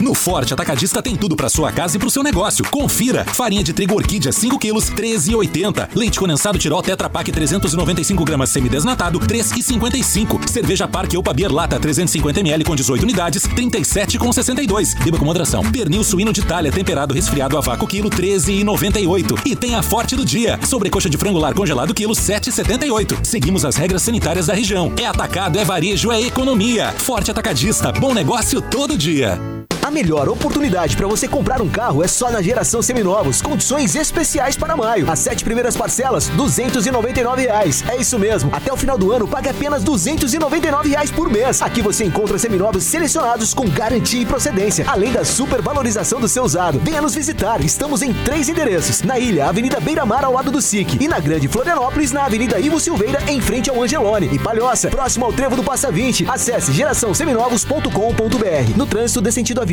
No 0.00 0.14
Forte 0.14 0.54
Atacadista 0.54 1.02
tem 1.02 1.14
tudo 1.14 1.36
para 1.36 1.50
sua 1.50 1.70
casa 1.70 1.96
e 1.96 2.00
pro 2.00 2.10
seu 2.10 2.22
negócio. 2.22 2.64
Confira: 2.70 3.24
farinha 3.24 3.62
de 3.62 3.72
trigo 3.72 3.94
Orquídea 3.94 4.32
5 4.32 4.58
quilos, 4.58 4.90
13,80. 4.90 5.90
Leite 5.94 6.18
condensado 6.18 6.58
Tirol 6.58 6.82
Tetra 6.82 7.10
Pak 7.10 7.30
395 7.30 8.24
gramas 8.24 8.48
semidesnatado, 8.48 9.20
3,55. 9.20 10.48
Cerveja 10.48 10.88
Parque 10.88 11.18
Opa 11.18 11.34
Beer 11.34 11.52
Lata 11.52 11.78
350 11.78 12.40
ml 12.40 12.64
com 12.64 12.74
18 12.74 13.02
unidades, 13.02 13.42
37,62. 13.42 14.98
Beba 15.04 15.18
com 15.18 15.24
moderação. 15.24 15.62
Pernil 15.70 16.02
suíno 16.02 16.32
de 16.32 16.42
talha 16.42 16.72
temperado 16.72 17.12
resfriado 17.12 17.58
a 17.58 17.60
vácuo 17.60 17.86
quilo, 17.86 18.08
13,98. 18.08 19.46
E 19.46 19.54
tem 19.54 19.74
a 19.74 19.82
Forte 19.82 20.16
do 20.16 20.24
dia. 20.24 20.58
Sobrecoxa 20.66 21.10
de 21.10 21.18
frango 21.18 21.38
lar 21.38 21.52
congelado 21.52 21.92
quilo, 21.92 22.14
7,78. 22.14 23.22
Seguimos 23.22 23.66
as 23.66 23.76
regras 23.76 24.02
sanitárias 24.02 24.46
da 24.46 24.54
região. 24.54 24.92
É 24.98 25.04
atacado, 25.04 25.58
é 25.58 25.64
varejo, 25.64 26.10
é 26.10 26.22
economia. 26.22 26.92
Forte 26.96 27.30
Atacadista. 27.30 27.92
Bom 27.92 28.14
negócio 28.14 28.62
todo 28.62 28.96
dia. 28.96 29.38
A 29.82 29.90
melhor 29.90 30.28
oportunidade 30.28 30.94
para 30.94 31.06
você 31.06 31.26
comprar 31.26 31.62
um 31.62 31.68
carro 31.68 32.04
é 32.04 32.08
só 32.08 32.30
na 32.30 32.42
Geração 32.42 32.82
Seminovos. 32.82 33.40
Condições 33.40 33.96
especiais 33.96 34.54
para 34.56 34.76
maio. 34.76 35.10
As 35.10 35.20
sete 35.20 35.42
primeiras 35.42 35.74
parcelas, 35.76 36.28
299 36.28 37.42
reais. 37.42 37.82
É 37.88 37.96
isso 37.96 38.18
mesmo. 38.18 38.50
Até 38.52 38.70
o 38.72 38.76
final 38.76 38.98
do 38.98 39.10
ano, 39.10 39.26
pague 39.26 39.48
apenas 39.48 39.82
299 39.82 40.90
reais 40.90 41.10
por 41.10 41.30
mês. 41.30 41.62
Aqui 41.62 41.80
você 41.80 42.04
encontra 42.04 42.38
seminovos 42.38 42.84
selecionados 42.84 43.54
com 43.54 43.66
garantia 43.68 44.20
e 44.22 44.26
procedência, 44.26 44.84
além 44.86 45.12
da 45.12 45.24
supervalorização 45.24 46.20
do 46.20 46.28
seu 46.28 46.44
usado. 46.44 46.78
Venha 46.80 47.00
nos 47.00 47.14
visitar. 47.14 47.64
Estamos 47.64 48.02
em 48.02 48.12
três 48.12 48.50
endereços. 48.50 49.02
Na 49.02 49.18
Ilha, 49.18 49.48
Avenida 49.48 49.80
Beira 49.80 50.04
Mar, 50.04 50.24
ao 50.24 50.34
lado 50.34 50.50
do 50.50 50.60
SIC. 50.60 50.98
E 51.00 51.08
na 51.08 51.18
Grande 51.18 51.48
Florianópolis, 51.48 52.12
na 52.12 52.26
Avenida 52.26 52.60
Ivo 52.60 52.78
Silveira, 52.78 53.22
em 53.26 53.40
frente 53.40 53.70
ao 53.70 53.82
Angelone. 53.82 54.28
E 54.30 54.38
Palhoça, 54.38 54.90
próximo 54.90 55.24
ao 55.24 55.32
Trevo 55.32 55.56
do 55.56 55.64
Passa 55.64 55.90
20. 55.90 56.26
Acesse 56.28 56.70
geraçãoseminovos.com.br. 56.72 58.76
No 58.76 58.86
trânsito 58.86 59.22
dê 59.22 59.32
sentido 59.32 59.60
à 59.60 59.64
vida. 59.64 59.70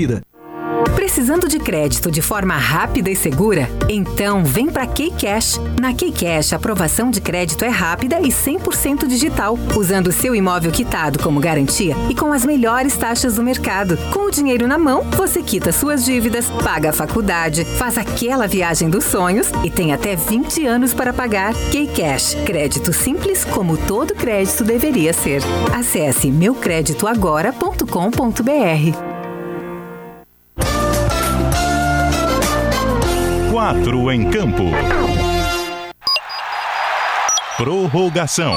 Precisando 0.96 1.48
de 1.48 1.60
crédito 1.60 2.12
de 2.12 2.22
forma 2.22 2.58
rápida 2.58 3.10
e 3.10 3.16
segura? 3.16 3.70
Então 3.88 4.44
vem 4.44 4.70
para 4.70 4.86
Keycash. 4.86 5.60
Na 5.80 5.94
Keycash, 5.94 6.52
a 6.54 6.58
aprovação 6.58 7.10
de 7.10 7.22
crédito 7.22 7.64
é 7.64 7.70
rápida 7.70 8.20
e 8.20 8.28
100% 8.28 9.08
digital, 9.08 9.58
usando 9.76 10.08
o 10.08 10.12
seu 10.12 10.36
imóvel 10.36 10.72
quitado 10.72 11.20
como 11.20 11.40
garantia 11.40 11.96
e 12.10 12.16
com 12.16 12.34
as 12.34 12.46
melhores 12.46 12.98
taxas 12.98 13.36
do 13.36 13.44
mercado. 13.44 13.98
Com 14.12 14.28
o 14.28 14.32
dinheiro 14.32 14.68
na 14.68 14.78
mão, 14.78 15.04
você 15.12 15.42
quita 15.42 15.72
suas 15.72 16.04
dívidas, 16.04 16.50
paga 16.64 16.90
a 16.90 16.94
faculdade, 16.94 17.64
faz 17.64 17.98
aquela 17.98 18.48
viagem 18.48 18.90
dos 18.90 19.06
sonhos 19.06 19.50
e 19.64 19.72
tem 19.72 19.94
até 19.94 20.16
20 20.16 20.66
anos 20.66 20.94
para 20.94 21.14
pagar. 21.14 21.54
Keycash, 21.72 22.36
crédito 22.46 22.92
simples 22.94 23.46
como 23.46 23.78
todo 23.78 24.14
crédito 24.14 24.64
deveria 24.64 25.14
ser. 25.14 25.42
Acesse 25.74 26.30
meucreditoagora.com.br. 26.30 29.17
Quatro 33.58 34.12
em 34.12 34.30
campo. 34.30 34.66
Prorrogação. 37.58 38.54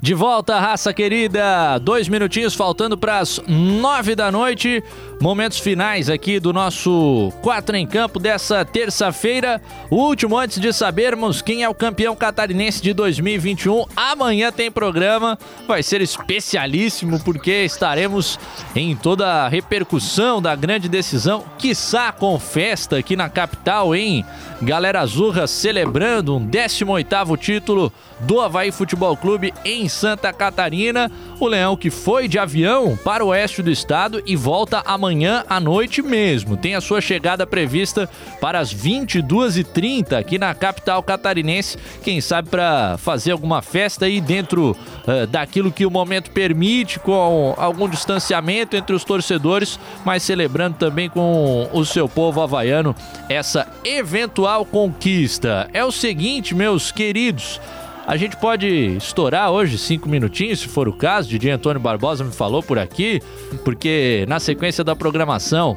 De 0.00 0.14
volta, 0.14 0.60
raça 0.60 0.94
querida. 0.94 1.78
Dois 1.78 2.08
minutinhos 2.08 2.54
faltando 2.54 2.96
para 2.96 3.18
as 3.18 3.42
nove 3.48 4.14
da 4.14 4.30
noite. 4.30 4.84
Momentos 5.20 5.58
finais 5.58 6.10
aqui 6.10 6.38
do 6.38 6.52
nosso 6.52 7.32
Quatro 7.40 7.76
em 7.76 7.86
Campo 7.86 8.18
dessa 8.18 8.64
terça-feira. 8.64 9.60
O 9.88 9.96
último 9.96 10.36
antes 10.36 10.60
de 10.60 10.72
sabermos 10.72 11.40
quem 11.40 11.62
é 11.62 11.68
o 11.68 11.74
campeão 11.74 12.14
catarinense 12.14 12.82
de 12.82 12.92
2021. 12.92 13.86
Amanhã 13.96 14.52
tem 14.52 14.70
programa. 14.70 15.38
Vai 15.66 15.82
ser 15.82 16.02
especialíssimo 16.02 17.18
porque 17.20 17.64
estaremos 17.64 18.38
em 18.74 18.94
toda 18.94 19.44
a 19.44 19.48
repercussão 19.48 20.42
da 20.42 20.54
grande 20.54 20.88
decisão. 20.88 21.44
Quiçá 21.58 22.12
com 22.12 22.38
festa 22.38 22.98
aqui 22.98 23.16
na 23.16 23.30
capital, 23.30 23.94
hein? 23.94 24.24
Galera 24.60 25.00
Azurra 25.00 25.46
celebrando 25.46 26.36
um 26.36 26.46
18º 26.46 27.38
título 27.38 27.92
do 28.20 28.40
Havaí 28.40 28.70
Futebol 28.70 29.16
Clube 29.16 29.54
em 29.64 29.88
Santa 29.88 30.32
Catarina. 30.32 31.10
O 31.44 31.46
Leão 31.46 31.76
que 31.76 31.90
foi 31.90 32.26
de 32.26 32.38
avião 32.38 32.98
para 33.04 33.22
o 33.22 33.28
oeste 33.28 33.60
do 33.60 33.70
estado 33.70 34.22
e 34.24 34.34
volta 34.34 34.82
amanhã 34.86 35.44
à 35.46 35.60
noite 35.60 36.00
mesmo. 36.00 36.56
Tem 36.56 36.74
a 36.74 36.80
sua 36.80 37.02
chegada 37.02 37.46
prevista 37.46 38.08
para 38.40 38.58
as 38.58 38.74
22h30 38.74 40.14
aqui 40.14 40.38
na 40.38 40.54
capital 40.54 41.02
catarinense. 41.02 41.76
Quem 42.02 42.18
sabe 42.22 42.48
para 42.48 42.96
fazer 42.96 43.32
alguma 43.32 43.60
festa 43.60 44.06
aí 44.06 44.22
dentro 44.22 44.70
uh, 44.70 45.26
daquilo 45.26 45.70
que 45.70 45.84
o 45.84 45.90
momento 45.90 46.30
permite, 46.30 46.98
com 46.98 47.54
algum 47.58 47.90
distanciamento 47.90 48.74
entre 48.74 48.96
os 48.96 49.04
torcedores, 49.04 49.78
mas 50.02 50.22
celebrando 50.22 50.78
também 50.78 51.10
com 51.10 51.68
o 51.74 51.84
seu 51.84 52.08
povo 52.08 52.40
havaiano 52.40 52.96
essa 53.28 53.68
eventual 53.84 54.64
conquista. 54.64 55.68
É 55.74 55.84
o 55.84 55.92
seguinte, 55.92 56.54
meus 56.54 56.90
queridos. 56.90 57.60
A 58.06 58.16
gente 58.16 58.36
pode 58.36 58.66
estourar 58.96 59.50
hoje 59.50 59.78
cinco 59.78 60.08
minutinhos, 60.08 60.60
se 60.60 60.68
for 60.68 60.88
o 60.88 60.92
caso. 60.92 61.28
Didi 61.28 61.48
Antônio 61.48 61.80
Barbosa 61.80 62.22
me 62.22 62.32
falou 62.32 62.62
por 62.62 62.78
aqui, 62.78 63.20
porque 63.64 64.26
na 64.28 64.38
sequência 64.38 64.84
da 64.84 64.94
programação 64.94 65.76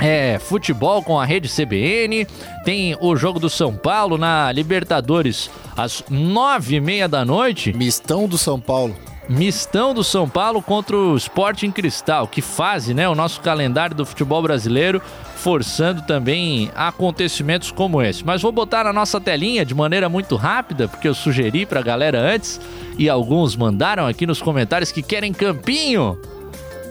é 0.00 0.38
futebol 0.38 1.02
com 1.02 1.20
a 1.20 1.24
rede 1.26 1.48
CBN, 1.48 2.26
tem 2.64 2.96
o 3.00 3.14
jogo 3.14 3.38
do 3.38 3.50
São 3.50 3.74
Paulo 3.76 4.16
na 4.16 4.50
Libertadores 4.50 5.50
às 5.76 6.02
nove 6.08 6.76
e 6.76 6.80
meia 6.80 7.06
da 7.06 7.24
noite. 7.24 7.72
Mistão 7.74 8.26
do 8.26 8.38
São 8.38 8.58
Paulo. 8.58 8.96
Mistão 9.30 9.94
do 9.94 10.02
São 10.02 10.28
Paulo 10.28 10.60
contra 10.60 10.96
o 10.96 11.16
Sporting 11.16 11.70
Cristal, 11.70 12.26
que 12.26 12.42
faz 12.42 12.88
né, 12.88 13.08
o 13.08 13.14
nosso 13.14 13.40
calendário 13.40 13.94
do 13.94 14.04
futebol 14.04 14.42
brasileiro, 14.42 15.00
forçando 15.36 16.02
também 16.02 16.68
acontecimentos 16.74 17.70
como 17.70 18.02
esse. 18.02 18.24
Mas 18.24 18.42
vou 18.42 18.50
botar 18.50 18.82
na 18.82 18.92
nossa 18.92 19.20
telinha 19.20 19.64
de 19.64 19.72
maneira 19.72 20.08
muito 20.08 20.34
rápida, 20.34 20.88
porque 20.88 21.06
eu 21.06 21.14
sugeri 21.14 21.64
pra 21.64 21.80
galera 21.80 22.18
antes, 22.18 22.60
e 22.98 23.08
alguns 23.08 23.54
mandaram 23.54 24.04
aqui 24.04 24.26
nos 24.26 24.42
comentários 24.42 24.90
que 24.90 25.00
querem 25.00 25.32
campinho. 25.32 26.18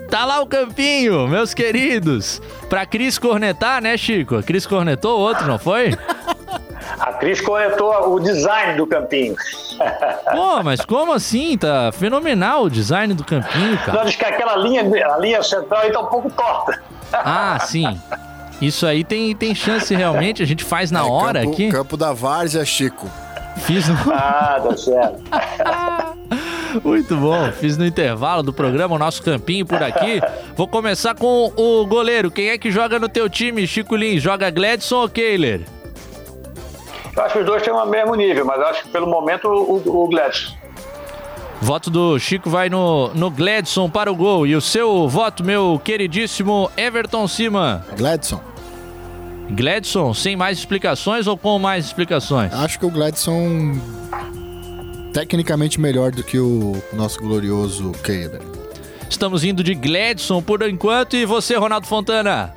Tá 0.09 0.23
lá 0.23 0.39
o 0.39 0.47
campinho, 0.47 1.27
meus 1.27 1.53
queridos. 1.53 2.41
Pra 2.69 2.85
Cris 2.85 3.19
cornetar, 3.19 3.81
né, 3.81 3.97
Chico? 3.97 4.37
A 4.37 4.43
Cris 4.43 4.65
cornetou 4.65 5.19
outro, 5.19 5.45
não 5.45 5.59
foi? 5.59 5.91
A 6.99 7.13
Cris 7.13 7.41
corretou 7.41 8.13
o 8.13 8.19
design 8.19 8.75
do 8.77 8.87
campinho. 8.87 9.35
Pô, 10.31 10.63
mas 10.63 10.81
como 10.81 11.13
assim? 11.13 11.57
Tá 11.57 11.91
fenomenal 11.91 12.63
o 12.63 12.69
design 12.69 13.13
do 13.13 13.23
campinho, 13.23 13.77
cara. 13.77 13.99
Não, 13.99 14.05
diz 14.05 14.15
que 14.15 14.25
aquela 14.25 14.55
linha, 14.55 14.81
a 14.81 15.17
linha 15.17 15.41
central 15.43 15.81
aí 15.81 15.91
tá 15.91 15.99
um 15.99 16.07
pouco 16.07 16.29
torta. 16.31 16.81
Ah, 17.13 17.59
sim. 17.65 17.99
Isso 18.61 18.85
aí 18.85 19.03
tem, 19.03 19.35
tem 19.35 19.55
chance 19.55 19.93
realmente, 19.95 20.43
a 20.43 20.45
gente 20.45 20.63
faz 20.63 20.91
na 20.91 20.99
É 20.99 21.03
hora 21.03 21.41
campo, 21.41 21.53
aqui. 21.53 21.69
Campo 21.69 21.95
da 21.95 22.11
Várzea, 22.11 22.65
Chico. 22.65 23.09
Fiz 23.57 23.87
no... 23.87 23.95
Ah, 24.11 24.59
tá 24.61 24.75
certo. 24.75 25.23
Muito 26.83 27.15
bom, 27.15 27.51
fiz 27.53 27.77
no 27.77 27.85
intervalo 27.85 28.43
do 28.43 28.53
programa 28.53 28.95
o 28.95 28.99
nosso 28.99 29.23
campinho 29.23 29.65
por 29.65 29.81
aqui. 29.81 30.21
Vou 30.55 30.67
começar 30.67 31.15
com 31.15 31.51
o 31.55 31.85
goleiro. 31.87 32.29
Quem 32.29 32.49
é 32.49 32.57
que 32.57 32.69
joga 32.69 32.99
no 32.99 33.07
teu 33.09 33.29
time, 33.29 33.65
Chico 33.65 33.95
Lins? 33.95 34.21
Joga 34.21 34.49
Gladson 34.49 34.97
ou 34.97 35.09
Kehler? 35.09 35.61
Eu 37.19 37.25
acho 37.25 37.33
que 37.33 37.39
os 37.41 37.45
dois 37.45 37.61
têm 37.61 37.73
o 37.73 37.85
mesmo 37.85 38.15
nível, 38.15 38.45
mas 38.45 38.61
eu 38.61 38.67
acho 38.67 38.83
que 38.83 38.89
pelo 38.91 39.05
momento 39.05 39.49
o, 39.49 40.03
o 40.03 40.07
Gladson. 40.07 40.55
Voto 41.61 41.89
do 41.89 42.17
Chico 42.17 42.49
vai 42.49 42.69
no, 42.69 43.09
no 43.13 43.29
Gladson 43.29 43.89
para 43.89 44.09
o 44.09 44.15
gol. 44.15 44.47
E 44.47 44.55
o 44.55 44.61
seu 44.61 45.05
voto, 45.09 45.43
meu 45.43 45.81
queridíssimo 45.83 46.71
Everton 46.77 47.27
Cima? 47.27 47.85
Gladson. 47.97 48.39
Gladson, 49.49 50.13
sem 50.13 50.37
mais 50.37 50.59
explicações 50.59 51.27
ou 51.27 51.37
com 51.37 51.59
mais 51.59 51.83
explicações? 51.83 52.53
Acho 52.53 52.79
que 52.79 52.85
o 52.85 52.89
Gladson 52.89 53.77
tecnicamente 55.11 55.77
melhor 55.77 56.11
do 56.11 56.23
que 56.23 56.39
o 56.39 56.81
nosso 56.93 57.19
glorioso 57.19 57.91
Kehler. 58.01 58.41
Estamos 59.09 59.43
indo 59.43 59.61
de 59.61 59.75
Gladson 59.75 60.41
por 60.41 60.61
enquanto. 60.61 61.17
E 61.17 61.25
você, 61.25 61.57
Ronaldo 61.57 61.85
Fontana? 61.85 62.53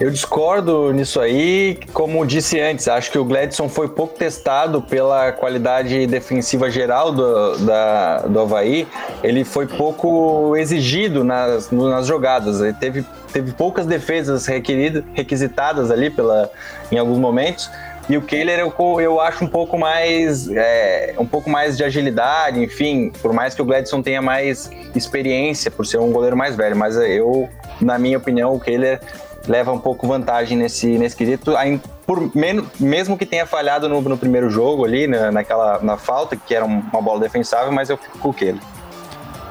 Eu 0.00 0.10
discordo 0.10 0.92
nisso 0.92 1.20
aí, 1.20 1.78
como 1.92 2.26
disse 2.26 2.60
antes, 2.60 2.88
acho 2.88 3.12
que 3.12 3.18
o 3.18 3.24
Gladson 3.24 3.68
foi 3.68 3.88
pouco 3.88 4.18
testado 4.18 4.82
pela 4.82 5.30
qualidade 5.30 6.04
defensiva 6.08 6.68
geral 6.68 7.12
do, 7.12 7.58
da, 7.58 8.18
do 8.22 8.40
Havaí, 8.40 8.88
ele 9.22 9.44
foi 9.44 9.68
pouco 9.68 10.56
exigido 10.56 11.22
nas, 11.22 11.70
nas 11.70 12.08
jogadas, 12.08 12.60
ele 12.60 12.72
teve, 12.72 13.04
teve 13.32 13.52
poucas 13.52 13.86
defesas 13.86 14.46
requeridas, 14.46 15.04
requisitadas 15.12 15.92
ali 15.92 16.10
pela, 16.10 16.50
em 16.90 16.98
alguns 16.98 17.18
momentos, 17.18 17.70
e 18.08 18.16
o 18.16 18.22
Kehler 18.22 18.58
eu, 18.58 19.00
eu 19.00 19.20
acho 19.20 19.44
um 19.44 19.48
pouco 19.48 19.78
mais 19.78 20.48
é, 20.50 21.14
um 21.18 21.24
pouco 21.24 21.48
mais 21.48 21.76
de 21.76 21.84
agilidade, 21.84 22.60
enfim, 22.60 23.12
por 23.22 23.32
mais 23.32 23.54
que 23.54 23.62
o 23.62 23.64
Gladson 23.64 24.02
tenha 24.02 24.20
mais 24.20 24.68
experiência 24.94 25.70
por 25.70 25.86
ser 25.86 25.98
um 25.98 26.10
goleiro 26.10 26.36
mais 26.36 26.56
velho, 26.56 26.76
mas 26.76 26.96
eu, 26.96 27.48
na 27.80 27.96
minha 27.96 28.18
opinião, 28.18 28.52
o 28.52 28.60
Kehler 28.60 29.00
leva 29.46 29.72
um 29.72 29.78
pouco 29.78 30.06
vantagem 30.06 30.56
nesse, 30.56 30.86
nesse 30.98 31.14
quesito, 31.16 31.56
aí, 31.56 31.80
por 32.06 32.34
menos, 32.34 32.66
mesmo 32.80 33.16
que 33.18 33.26
tenha 33.26 33.46
falhado 33.46 33.88
no, 33.88 34.00
no 34.00 34.16
primeiro 34.16 34.48
jogo 34.50 34.84
ali, 34.84 35.06
na, 35.06 35.30
naquela 35.30 35.78
na 35.82 35.96
falta, 35.96 36.36
que 36.36 36.54
era 36.54 36.64
um- 36.64 36.82
uma 36.92 37.02
bola 37.02 37.20
defensável, 37.20 37.70
mas 37.72 37.90
eu 37.90 37.96
fico 37.96 38.18
com 38.18 38.28
o 38.30 38.34
Kehler. 38.34 38.60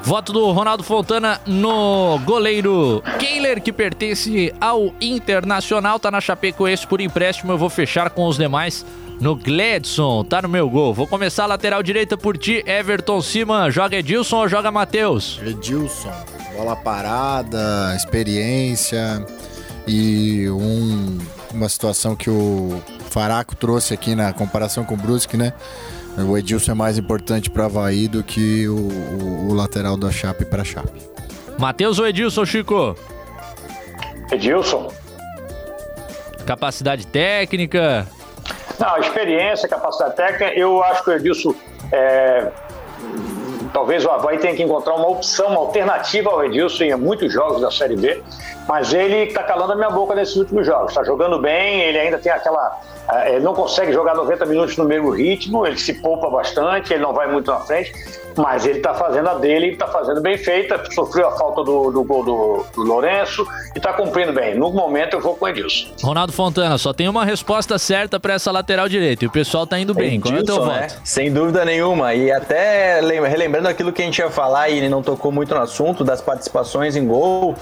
Voto 0.02 0.34
do 0.34 0.52
Ronaldo 0.52 0.84
Fontana 0.84 1.39
no 1.46 2.20
goleiro 2.26 3.02
Kehler, 3.20 3.62
que 3.62 3.72
pertence 3.72 4.54
ao 4.60 4.91
Internacional, 5.00 5.98
tá 5.98 6.12
na 6.12 6.20
Chapecoense 6.20 6.86
por 6.86 7.00
empréstimo. 7.00 7.54
Eu 7.54 7.58
vou 7.58 7.70
fechar 7.70 8.10
com 8.10 8.28
os 8.28 8.36
demais 8.36 8.86
no 9.22 9.34
Gledson, 9.34 10.26
tá 10.26 10.41
no 10.41 10.50
meu 10.50 10.70
gol. 10.70 10.94
Vou 10.94 11.08
começar 11.08 11.44
a 11.46 11.48
lateral 11.48 11.82
direita 11.82 12.18
por 12.18 12.38
ti, 12.38 12.62
Everton 12.68 13.22
Cima. 13.22 13.72
Joga 13.72 13.96
Edilson 13.96 14.39
ou 14.39 14.50
joga 14.50 14.70
Matheus? 14.72 15.39
Edilson, 15.41 16.12
bola 16.58 16.76
parada, 16.76 17.94
experiência 17.96 19.26
e 19.88 20.47
um- 20.49 21.17
uma 21.53 21.67
situação 21.69 22.15
que 22.15 22.29
o 22.29 22.81
Faraco 23.09 23.55
trouxe 23.55 23.93
aqui 23.93 24.15
na 24.15 24.31
comparação 24.34 24.84
com 24.84 24.93
o 24.95 24.97
Brusque, 24.97 25.38
né? 25.38 25.53
O 26.17 26.38
Edilson 26.38 26.71
é 26.71 26.75
mais 26.75 26.97
importante 26.97 27.49
para 27.49 27.65
Havaí 27.65 28.07
do 28.07 28.23
que 28.23 28.67
o, 28.67 28.75
o- 28.75 29.47
o 29.49 29.53
lateral 29.53 29.97
da 29.97 30.11
Chape 30.11 30.45
para 30.45 30.63
Chape. 30.63 31.01
Matheus 31.57 31.97
ou 31.99 32.07
Edilson, 32.07 32.45
Chico? 32.45 32.95
Edilson. 34.31 34.91
Capacidade 36.45 37.07
técnica. 37.07 38.07
Não, 38.79 38.97
experiência, 38.97 39.67
capacidade 39.69 40.15
técnica, 40.15 40.53
eu 40.53 40.84
acho 40.84 41.03
que 41.03 41.09
o 41.09 41.13
Edilson. 41.13 41.55
é, 41.91 42.51
talvez 43.74 44.05
o 44.05 44.09
Havaí 44.09 44.38
tenha 44.38 44.55
que 44.55 44.63
encontrar 44.63 44.93
uma 44.93 45.09
opção, 45.09 45.47
uma 45.47 45.59
alternativa 45.59 46.30
ao 46.30 46.45
Edilson 46.45 46.84
em 46.84 46.95
muitos 46.95 47.34
jogos 47.34 47.61
da 47.61 47.71
Série 47.71 47.95
B, 47.95 48.21
mas 48.67 48.93
ele 48.93 49.24
está 49.24 49.43
calando 49.43 49.74
a 49.74 49.76
minha 49.76 49.89
boca 49.89 50.13
nesses 50.15 50.36
últimos 50.36 50.65
jogos. 50.65 50.91
Está 50.91 51.03
jogando 51.03 51.39
bem, 51.39 51.82
ele 51.82 51.99
ainda 51.99 52.17
tem 52.19 52.32
aquela. 52.32 52.80
É, 53.12 53.36
Ele 53.36 53.43
não 53.43 53.54
consegue 53.54 53.91
jogar 53.91 54.16
90 54.16 54.45
minutos 54.45 54.78
no 54.78 54.86
mesmo 54.86 55.10
ritmo, 55.12 55.66
ele 55.66 55.78
se 55.78 55.93
poupa 55.95 56.30
bastante, 56.30 56.93
ele 56.93 57.01
não 57.04 57.14
vai 57.14 57.32
muito 57.32 57.51
na 57.51 57.60
frente, 57.60 57.93
mas 58.36 58.66
ele 58.66 58.78
está 58.78 58.93
fazendo 58.93 59.30
a 59.30 59.36
dele, 59.36 59.72
está 59.74 59.88
fazendo 59.88 60.20
bem 60.22 60.38
feita, 60.38 60.82
sofreu 60.91 61.28
a 61.28 61.32
falta 61.38 61.64
do, 61.64 61.91
do 61.91 62.04
gol 62.04 62.24
do, 62.24 62.66
do 62.74 62.82
Lourenço 62.82 63.45
e 63.76 63.78
está 63.78 63.93
cumprindo 63.93 64.34
bem. 64.34 64.56
No 64.58 64.72
momento 64.72 65.14
eu 65.16 65.22
vou 65.22 65.36
com 65.36 65.45
o 65.45 65.47
Edilson. 65.49 65.89
Ronaldo 66.01 66.34
Fontana, 66.34 66.78
só 66.78 66.93
tem 66.93 67.08
uma 67.08 67.24
resposta 67.26 67.78
certa 67.78 68.20
para 68.20 68.34
essa 68.34 68.51
lateral 68.51 68.89
direita 68.89 69.24
e 69.24 69.28
o 69.28 69.32
pessoal 69.32 69.68
tá 69.68 69.78
indo 69.80 69.93
bem. 69.93 70.20
Qual 70.20 70.34
é 70.34 70.39
o 70.39 70.43
teu 70.43 70.56
Edilson, 70.56 70.72
voto? 70.72 70.80
né? 70.82 70.88
Sem 71.04 71.32
dúvida 71.32 71.64
nenhuma. 71.64 72.14
E 72.16 72.32
até 72.32 72.99
lem- 73.01 73.22
relembrando 73.22 73.68
aquilo 73.68 73.91
que 73.93 74.01
a 74.01 74.06
gente 74.06 74.18
ia 74.20 74.30
falar 74.32 74.70
e 74.70 74.78
ele 74.78 74.89
não 74.89 75.04
tocou 75.04 75.32
muito 75.32 75.54
no 75.54 75.62
assunto 75.62 76.04
das 76.04 76.22
participações 76.22 76.95
em 76.95 77.06
gol. 77.06 77.56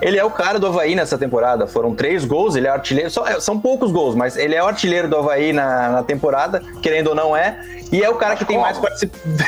Ele 0.00 0.18
é 0.18 0.24
o 0.24 0.30
cara 0.30 0.58
do 0.58 0.66
Havaí 0.66 0.94
nessa 0.94 1.16
temporada. 1.16 1.66
Foram 1.66 1.94
três 1.94 2.24
gols, 2.24 2.54
ele 2.54 2.66
é 2.66 2.70
artilheiro. 2.70 3.10
Só- 3.10 3.26
é, 3.26 3.40
São 3.40 3.58
poucos 3.58 3.90
gols, 3.90 4.14
mas 4.14 4.36
ele 4.36 4.54
é 4.54 4.62
o 4.62 4.66
artilheiro 4.66 5.08
do 5.08 5.16
Havaí 5.16 5.52
na, 5.52 5.88
na 5.88 6.02
temporada, 6.02 6.62
querendo 6.82 7.08
ou 7.08 7.14
não 7.14 7.36
é. 7.36 7.58
E 7.92 8.02
é 8.02 8.10
o 8.10 8.16
cara 8.16 8.34
que 8.34 8.44
tem 8.44 8.58
mais 8.58 8.76
participações. 8.78 9.40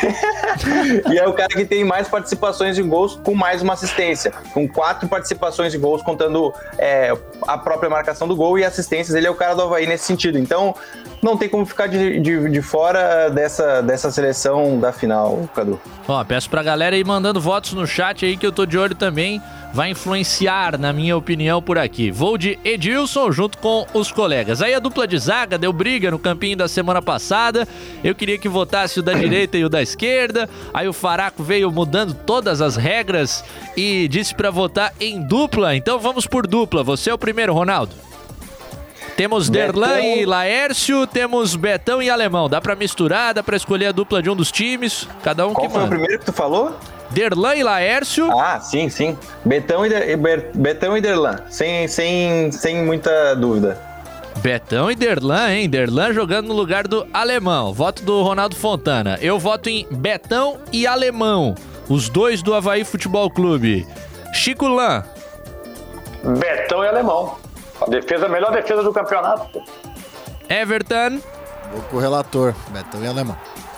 e 1.10 1.18
é 1.18 1.26
o 1.26 1.32
cara 1.32 1.48
que 1.48 1.64
tem 1.64 1.84
mais 1.84 2.06
participações 2.08 2.78
em 2.78 2.88
gols 2.88 3.18
com 3.24 3.34
mais 3.34 3.62
uma 3.62 3.72
assistência. 3.74 4.32
Com 4.54 4.66
quatro 4.68 5.08
participações 5.08 5.74
em 5.74 5.80
gols, 5.80 6.02
contando 6.02 6.54
é, 6.78 7.12
a 7.46 7.58
própria 7.58 7.90
marcação 7.90 8.28
do 8.28 8.36
gol 8.36 8.58
e 8.58 8.64
assistências. 8.64 9.16
Ele 9.16 9.26
é 9.26 9.30
o 9.30 9.34
cara 9.34 9.54
do 9.54 9.62
Havaí 9.62 9.86
nesse 9.86 10.04
sentido. 10.04 10.38
Então, 10.38 10.74
não 11.20 11.36
tem 11.36 11.48
como 11.48 11.66
ficar 11.66 11.88
de, 11.88 12.20
de, 12.20 12.48
de 12.48 12.62
fora 12.62 13.28
dessa, 13.28 13.82
dessa 13.82 14.10
seleção 14.10 14.78
da 14.78 14.92
final, 14.92 15.48
Cadu. 15.54 15.80
Ó, 16.06 16.22
peço 16.24 16.48
pra 16.48 16.62
galera 16.62 16.96
ir 16.96 17.04
mandando 17.04 17.40
votos 17.40 17.72
no 17.72 17.86
chat 17.88 18.24
aí 18.24 18.36
que 18.36 18.46
eu 18.46 18.52
tô 18.52 18.64
de 18.64 18.78
olho 18.78 18.94
também. 18.94 19.42
Vai 19.72 19.90
influenciar, 19.90 20.78
na 20.78 20.92
minha 20.92 21.16
opinião, 21.16 21.60
por 21.60 21.76
aqui. 21.78 22.10
Vou 22.10 22.38
de 22.38 22.58
Edilson 22.64 23.30
junto 23.30 23.58
com 23.58 23.86
os 23.92 24.10
colegas. 24.10 24.62
Aí 24.62 24.72
a 24.74 24.78
dupla 24.78 25.06
de 25.06 25.18
zaga 25.18 25.58
deu 25.58 25.72
briga 25.72 26.10
no 26.10 26.18
campinho 26.18 26.56
da 26.56 26.66
semana 26.66 27.02
passada. 27.02 27.68
Eu 28.02 28.14
queria 28.14 28.38
que 28.38 28.48
votasse 28.48 28.98
o 28.98 29.02
da 29.02 29.12
direita 29.14 29.58
e 29.58 29.64
o 29.64 29.68
da 29.68 29.82
esquerda. 29.82 30.48
Aí 30.72 30.88
o 30.88 30.92
Faraco 30.92 31.42
veio 31.42 31.70
mudando 31.70 32.14
todas 32.14 32.60
as 32.62 32.76
regras 32.76 33.44
e 33.76 34.08
disse 34.08 34.34
pra 34.34 34.50
votar 34.50 34.92
em 34.98 35.20
dupla. 35.20 35.76
Então 35.76 35.98
vamos 35.98 36.26
por 36.26 36.46
dupla. 36.46 36.82
Você 36.82 37.10
é 37.10 37.14
o 37.14 37.18
primeiro, 37.18 37.52
Ronaldo. 37.52 37.94
Temos 39.18 39.48
Betão. 39.50 39.72
Derlan 39.80 40.00
e 40.00 40.24
Laércio, 40.24 41.06
temos 41.06 41.56
Betão 41.56 42.00
e 42.00 42.08
Alemão. 42.08 42.48
Dá 42.48 42.60
pra 42.60 42.74
misturar, 42.74 43.34
dá 43.34 43.42
pra 43.42 43.56
escolher 43.56 43.86
a 43.86 43.92
dupla 43.92 44.22
de 44.22 44.30
um 44.30 44.36
dos 44.36 44.50
times. 44.50 45.06
Cada 45.22 45.46
um 45.46 45.52
Qual 45.52 45.66
que 45.66 45.72
foi 45.72 45.80
o 45.80 45.84
manda. 45.84 45.96
primeiro 45.96 46.20
que 46.20 46.26
tu 46.26 46.32
falou? 46.32 46.74
Derlan 47.10 47.54
e 47.56 47.62
Laércio. 47.62 48.30
Ah, 48.38 48.60
sim, 48.60 48.88
sim. 48.88 49.16
Betão 49.44 49.84
e, 49.84 49.88
Der- 49.88 50.50
Betão 50.54 50.96
e 50.96 51.00
Derlan, 51.00 51.36
sem, 51.48 51.88
sem, 51.88 52.50
sem 52.52 52.84
muita 52.84 53.34
dúvida. 53.34 53.78
Betão 54.38 54.90
e 54.90 54.94
Derlan, 54.94 55.50
hein? 55.52 55.68
Derlan 55.68 56.12
jogando 56.12 56.48
no 56.48 56.54
lugar 56.54 56.86
do 56.86 57.06
Alemão. 57.12 57.72
Voto 57.72 58.02
do 58.04 58.22
Ronaldo 58.22 58.54
Fontana. 58.54 59.18
Eu 59.20 59.38
voto 59.38 59.68
em 59.68 59.86
Betão 59.90 60.58
e 60.72 60.86
Alemão. 60.86 61.54
Os 61.88 62.08
dois 62.08 62.42
do 62.42 62.54
Havaí 62.54 62.84
Futebol 62.84 63.28
Clube. 63.30 63.86
Chico 64.32 64.68
Lan. 64.68 65.02
Betão 66.38 66.84
e 66.84 66.88
Alemão. 66.88 67.36
A 67.80 67.86
defesa, 67.90 68.26
a 68.26 68.28
melhor 68.28 68.52
defesa 68.52 68.82
do 68.82 68.92
campeonato. 68.92 69.60
Everton. 70.48 71.20
Vou 71.72 71.82
com 71.82 71.96
o 71.96 72.00
relator, 72.00 72.54
Betão 72.70 73.02
e 73.02 73.06
Alemão. 73.06 73.36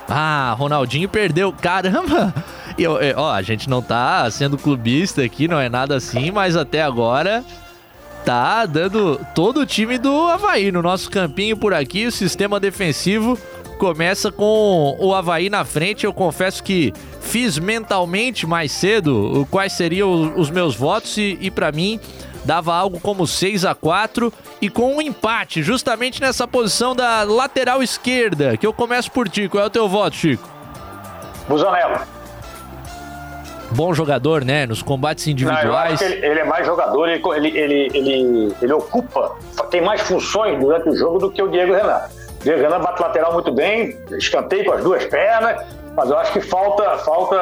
Ah, 0.09 0.55
Ronaldinho 0.59 1.09
perdeu. 1.09 1.53
Caramba! 1.53 2.35
Eu- 2.83 2.99
eu- 3.01 3.19
ó, 3.19 3.33
a 3.33 3.43
gente 3.43 3.69
não 3.69 3.83
tá 3.83 4.31
sendo 4.31 4.57
clubista 4.57 5.23
aqui, 5.23 5.47
não 5.47 5.61
é 5.61 5.69
nada 5.69 5.97
assim, 5.97 6.31
mas 6.31 6.57
até 6.57 6.83
agora 6.83 7.45
tá 8.25 8.65
dando 8.67 9.21
todo 9.35 9.61
o 9.61 9.67
time 9.67 9.99
do 9.99 10.29
Havaí 10.29 10.71
no 10.73 10.83
nosso 10.83 11.11
campinho 11.11 11.57
por 11.57 11.75
aqui. 11.75 12.07
O 12.07 12.13
sistema 12.13 12.59
defensivo 12.59 13.39
começa 13.79 14.31
com 14.33 14.97
o 14.99 15.15
Havaí 15.15 15.51
na 15.51 15.65
frente. 15.65 16.05
Eu 16.05 16.13
confesso 16.13 16.63
que 16.63 16.93
fiz 17.21 17.59
mentalmente 17.59 18.47
mais 18.47 18.73
cedo 18.73 19.47
quais 19.51 19.73
seriam 19.75 20.35
os 20.37 20.51
meus 20.51 20.75
votos 20.75 21.17
e, 21.19 21.37
e 21.41 21.51
para 21.51 21.71
mim 21.73 22.01
dava 22.45 22.75
algo 22.75 22.99
como 23.01 23.27
6 23.27 23.65
a 23.67 23.75
4 23.75 24.33
e 24.63 24.71
com 24.71 24.97
um 24.97 25.03
empate 25.03 25.63
justamente 25.63 26.21
nessa 26.21 26.49
posição 26.49 26.95
da 26.97 27.23
lateral 27.25 27.83
esquerda, 27.83 28.57
que 28.57 28.67
eu 28.67 28.73
começo 28.73 29.11
por 29.13 29.29
ti. 29.29 29.49
Qual 29.49 29.63
é 29.63 29.67
o 29.67 29.71
teu 29.71 29.87
voto, 29.89 30.17
Chico? 30.17 30.49
Busanello. 31.49 32.01
Bom 33.73 33.95
jogador, 33.95 34.45
né? 34.45 34.67
Nos 34.67 34.83
combates 34.83 35.27
Não, 35.27 35.33
eu 35.33 35.49
acho 35.49 35.59
individuais. 35.59 35.99
que 35.99 36.05
ele, 36.05 36.27
ele 36.27 36.41
é 36.41 36.45
mais 36.45 36.67
jogador, 36.67 37.09
ele, 37.09 37.23
ele, 37.57 37.91
ele, 37.95 38.57
ele, 38.61 38.73
ocupa, 38.73 39.37
tem 39.71 39.81
mais 39.81 40.01
funções 40.01 40.59
durante 40.59 40.89
o 40.89 40.97
jogo 40.97 41.19
do 41.19 41.31
que 41.31 41.41
o 41.43 41.49
Diego 41.49 41.73
Renan. 41.75 42.01
O 42.41 42.43
Diego 42.43 42.61
Renan 42.63 42.81
bate 42.81 43.01
lateral 43.01 43.33
muito 43.33 43.53
bem, 43.53 43.97
escanteio 44.13 44.65
com 44.65 44.73
as 44.73 44.83
duas 44.83 45.05
pernas, 45.07 45.65
mas 45.97 46.11
eu 46.11 46.19
acho 46.19 46.33
que 46.33 46.41
falta, 46.41 46.99
falta, 46.99 47.37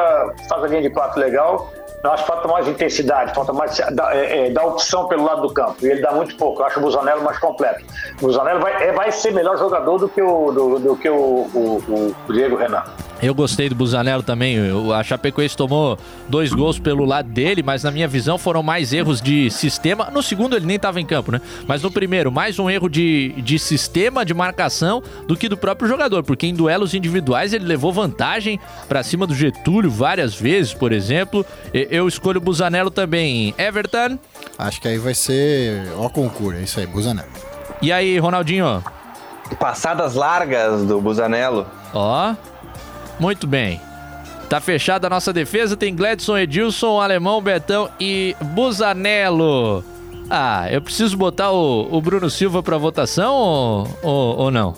faz 0.49 0.65
a 0.65 0.67
linha 0.67 0.83
de 0.83 0.91
quatro 0.91 1.19
legal, 1.21 1.73
eu 2.05 2.13
acho 2.13 2.23
que 2.25 2.29
falta 2.31 2.47
mais 2.49 2.69
intensidade, 2.69 3.35
falta 3.35 3.53
mais 3.53 3.77
da, 3.93 4.15
é, 4.15 4.47
é, 4.47 4.51
dar 4.51 4.65
opção 4.67 5.09
pelo 5.09 5.25
lado 5.25 5.43
do 5.43 5.53
campo. 5.53 5.77
E 5.83 5.87
ele 5.91 6.01
dá 6.01 6.13
muito 6.13 6.37
pouco, 6.37 6.61
eu 6.63 6.67
acho 6.67 6.79
o 6.79 6.83
Busanello 6.83 7.23
mais 7.25 7.39
completo. 7.39 7.85
O 8.21 8.27
Busanello 8.27 8.61
vai, 8.61 8.87
é, 8.89 8.93
vai 8.93 9.11
ser 9.11 9.33
melhor 9.33 9.57
jogador 9.59 9.99
do 9.99 10.09
que 10.09 10.23
o, 10.23 10.53
do, 10.53 10.79
do 10.79 10.97
que 10.97 11.09
o, 11.09 11.15
o- 11.17 12.15
o 12.29 12.33
Diego 12.33 12.57
Renan. 12.57 12.85
Eu 13.21 13.35
gostei 13.35 13.69
do 13.69 13.75
Busanello 13.75 14.23
também. 14.23 14.55
Eu- 14.55 14.93
A 14.95 15.03
Chapecoense 15.03 15.57
tomou 15.57 15.99
dois 16.29 16.53
gols 16.53 16.79
pelo 16.79 17.05
lado 17.05 17.29
dele, 17.29 17.63
mas 17.65 17.83
na 17.83 17.91
minha 17.91 18.07
visão 18.07 18.39
foram 18.39 18.63
mais 18.63 18.93
erros 18.93 19.21
de 19.21 19.51
sistema. 19.51 20.09
No 20.13 20.23
segundo 20.23 20.55
ele 20.57 20.65
nem 20.67 20.77
estava 20.77 21.01
em 21.01 21.07
campo, 21.07 21.33
né? 21.33 21.41
Mas 21.67 21.83
no 21.83 21.91
primeiro, 21.91 22.31
mais 22.31 22.59
um 22.61 22.71
erro 22.71 22.89
de, 22.89 23.35
de 23.39 23.59
sistema 23.59 24.25
de 24.25 24.33
marcação 24.33 25.03
do 25.27 25.37
que 25.37 25.49
do 25.49 25.57
próprio 25.57 25.89
jogador, 25.89 26.23
porque 26.23 26.47
em 26.47 26.55
duelos 26.55 26.95
individuais 26.95 27.53
ele 27.53 27.65
levou 27.65 27.93
vantagem 27.93 28.61
pra 28.89 29.03
cima 29.03 29.27
do 29.27 29.35
Getúlio 29.35 29.91
várias 29.91 30.35
vezes, 30.35 30.73
por 30.73 30.93
exemplo. 30.93 31.45
Eu 31.75 32.07
escolho 32.07 32.39
o 32.39 32.41
Busanello 32.41 32.91
também. 32.91 33.53
Everton. 33.59 34.17
Acho 34.57 34.81
que 34.81 34.87
aí 34.89 34.99
vai 34.99 35.15
ser 35.15 35.89
ó 35.97 36.09
concurso, 36.09 36.59
é 36.59 36.63
isso 36.63 36.79
aí, 36.79 36.87
Busanello. 36.87 37.29
E 37.83 37.91
aí, 37.91 38.17
Ronaldinho? 38.19 38.83
Passadas 39.59 40.15
largas 40.15 40.85
do 40.85 41.01
Busanello. 41.01 41.67
Ó, 41.95 42.35
muito 43.19 43.47
bem. 43.47 43.81
Tá 44.49 44.61
fechada 44.61 45.07
a 45.07 45.11
nossa 45.11 45.33
defesa, 45.33 45.77
tem 45.77 45.95
Gladson, 45.95 46.39
Edilson, 46.39 47.01
Alemão, 47.01 47.43
Betão 47.43 47.91
e 48.01 48.35
Busanello. 48.41 49.85
Ah, 50.31 50.67
eu 50.71 50.81
preciso 50.81 51.17
botar 51.17 51.51
o, 51.51 51.89
o 51.91 52.01
Bruno 52.01 52.31
Silva 52.31 52.63
pra 52.63 52.79
votação 52.79 53.35
ou, 53.35 53.89
ou, 54.03 54.37
ou 54.39 54.51
não? 54.51 54.75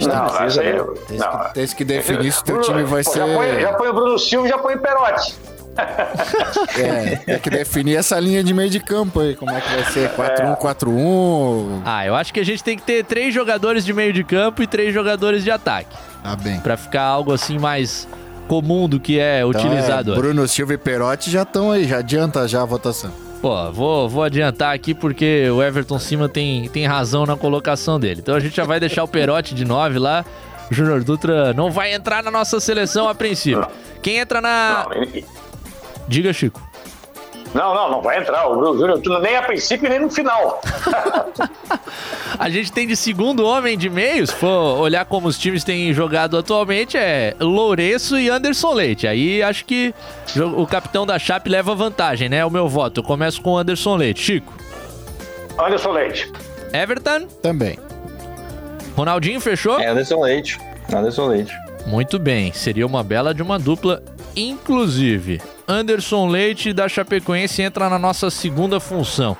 Não, 0.00 0.26
essa 0.42 0.60
aí, 0.60 0.72
Tem 1.06 1.18
não. 1.18 1.38
que, 1.38 1.54
tem 1.54 1.66
que 1.68 1.84
definir 1.84 2.32
se 2.32 2.42
teu 2.44 2.56
Bruno, 2.56 2.72
time 2.72 2.84
vai 2.84 3.04
pô, 3.04 3.10
ser. 3.10 3.18
Já 3.18 3.34
põe, 3.34 3.60
já 3.60 3.72
põe 3.74 3.88
o 3.88 3.92
Bruno 3.92 4.18
Silva 4.18 4.46
e 4.46 4.50
já 4.50 4.58
põe 4.58 4.74
o 4.74 4.78
Perotti. 4.78 5.34
É, 6.78 7.16
tem 7.16 7.38
que 7.38 7.50
definir 7.50 7.96
essa 7.96 8.18
linha 8.18 8.42
de 8.42 8.52
meio 8.54 8.70
de 8.70 8.80
campo 8.80 9.20
aí, 9.20 9.34
como 9.36 9.50
é 9.50 9.60
que 9.60 9.68
vai 9.74 9.84
ser? 9.92 10.10
4-1, 10.10 10.56
4-1. 10.58 11.82
Ah, 11.84 12.06
eu 12.06 12.14
acho 12.14 12.32
que 12.32 12.40
a 12.40 12.44
gente 12.44 12.62
tem 12.62 12.76
que 12.76 12.82
ter 12.82 13.04
três 13.04 13.32
jogadores 13.34 13.84
de 13.84 13.92
meio 13.92 14.12
de 14.12 14.24
campo 14.24 14.62
e 14.62 14.66
três 14.66 14.92
jogadores 14.94 15.44
de 15.44 15.50
ataque. 15.50 15.94
Tá 16.22 16.36
bem. 16.36 16.60
Pra 16.60 16.76
ficar 16.76 17.02
algo 17.02 17.32
assim 17.32 17.58
mais 17.58 18.08
comum 18.48 18.88
do 18.88 18.98
que 19.00 19.18
é 19.18 19.38
Então, 19.40 19.50
utilizado. 19.50 20.12
é, 20.12 20.16
Bruno 20.16 20.46
Silva 20.48 20.74
e 20.74 20.78
Perotti 20.78 21.30
já 21.30 21.42
estão 21.42 21.70
aí, 21.70 21.86
já 21.86 21.98
adianta 21.98 22.46
já 22.48 22.62
a 22.62 22.66
votação. 22.66 23.12
Pô, 23.40 23.70
vou, 23.72 24.08
vou 24.08 24.22
adiantar 24.22 24.74
aqui 24.74 24.94
porque 24.94 25.48
o 25.50 25.62
Everton 25.62 25.98
Cima 25.98 26.28
tem, 26.28 26.68
tem 26.68 26.86
razão 26.86 27.26
na 27.26 27.36
colocação 27.36 27.98
dele. 27.98 28.20
Então 28.22 28.34
a 28.36 28.40
gente 28.40 28.56
já 28.56 28.64
vai 28.64 28.78
deixar 28.78 29.02
o 29.04 29.08
Perotti 29.08 29.54
de 29.54 29.64
9 29.64 29.98
lá. 29.98 30.24
O 30.70 30.74
Júnior 30.74 31.02
Dutra 31.02 31.52
não 31.52 31.70
vai 31.70 31.92
entrar 31.92 32.22
na 32.22 32.30
nossa 32.30 32.60
seleção 32.60 33.08
a 33.08 33.14
princípio. 33.14 33.66
Quem 34.00 34.18
entra 34.18 34.40
na. 34.40 34.86
Diga, 36.08 36.32
Chico. 36.32 36.60
Não, 37.54 37.74
não, 37.74 37.90
não 37.90 38.02
vai 38.02 38.18
entrar. 38.18 38.48
O 38.48 38.76
Júnior 38.76 39.00
nem 39.20 39.36
a 39.36 39.42
princípio 39.42 39.88
nem 39.88 40.00
no 40.00 40.10
final. 40.10 40.60
A 42.38 42.48
gente 42.48 42.72
tem 42.72 42.86
de 42.86 42.96
segundo 42.96 43.44
homem 43.44 43.76
de 43.76 43.88
meio, 43.90 44.26
se 44.26 44.34
for 44.34 44.78
olhar 44.78 45.04
como 45.04 45.28
os 45.28 45.38
times 45.38 45.62
têm 45.62 45.92
jogado 45.92 46.36
atualmente, 46.36 46.96
é 46.96 47.36
Lourenço 47.38 48.18
e 48.18 48.28
Anderson 48.28 48.72
Leite. 48.72 49.06
Aí 49.06 49.42
acho 49.42 49.64
que 49.64 49.94
o 50.56 50.66
capitão 50.66 51.06
da 51.06 51.18
Chape 51.18 51.50
leva 51.50 51.74
vantagem, 51.74 52.28
né? 52.28 52.44
O 52.44 52.50
meu 52.50 52.68
voto. 52.68 53.00
Eu 53.00 53.04
começo 53.04 53.40
com 53.42 53.56
Anderson 53.56 53.96
Leite. 53.96 54.20
Chico. 54.20 54.52
Anderson 55.58 55.92
Leite. 55.92 56.32
Everton? 56.72 57.26
Também. 57.42 57.78
Ronaldinho 58.96 59.40
fechou? 59.40 59.78
É 59.78 59.88
Anderson 59.88 60.20
Leite. 60.22 60.58
Anderson 60.92 61.26
Leite. 61.28 61.54
Muito 61.86 62.18
bem. 62.18 62.52
Seria 62.52 62.86
uma 62.86 63.04
bela 63.04 63.34
de 63.34 63.42
uma 63.42 63.58
dupla, 63.58 64.02
inclusive. 64.34 65.40
Anderson 65.66 66.28
Leite 66.28 66.72
da 66.72 66.88
Chapecoense 66.88 67.62
entra 67.62 67.88
na 67.88 67.98
nossa 67.98 68.30
segunda 68.30 68.80
função. 68.80 69.36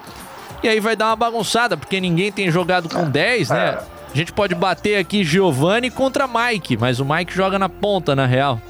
E 0.62 0.68
aí 0.68 0.78
vai 0.80 0.94
dar 0.94 1.06
uma 1.06 1.16
bagunçada, 1.16 1.76
porque 1.76 2.00
ninguém 2.00 2.30
tem 2.30 2.50
jogado 2.50 2.88
com 2.88 3.08
10, 3.08 3.50
né? 3.50 3.78
A 4.12 4.16
gente 4.16 4.32
pode 4.32 4.54
bater 4.54 4.96
aqui 4.96 5.24
Giovani 5.24 5.90
contra 5.90 6.28
Mike, 6.28 6.76
mas 6.76 7.00
o 7.00 7.04
Mike 7.04 7.34
joga 7.34 7.58
na 7.58 7.68
ponta, 7.68 8.14
na 8.14 8.26
real. 8.26 8.60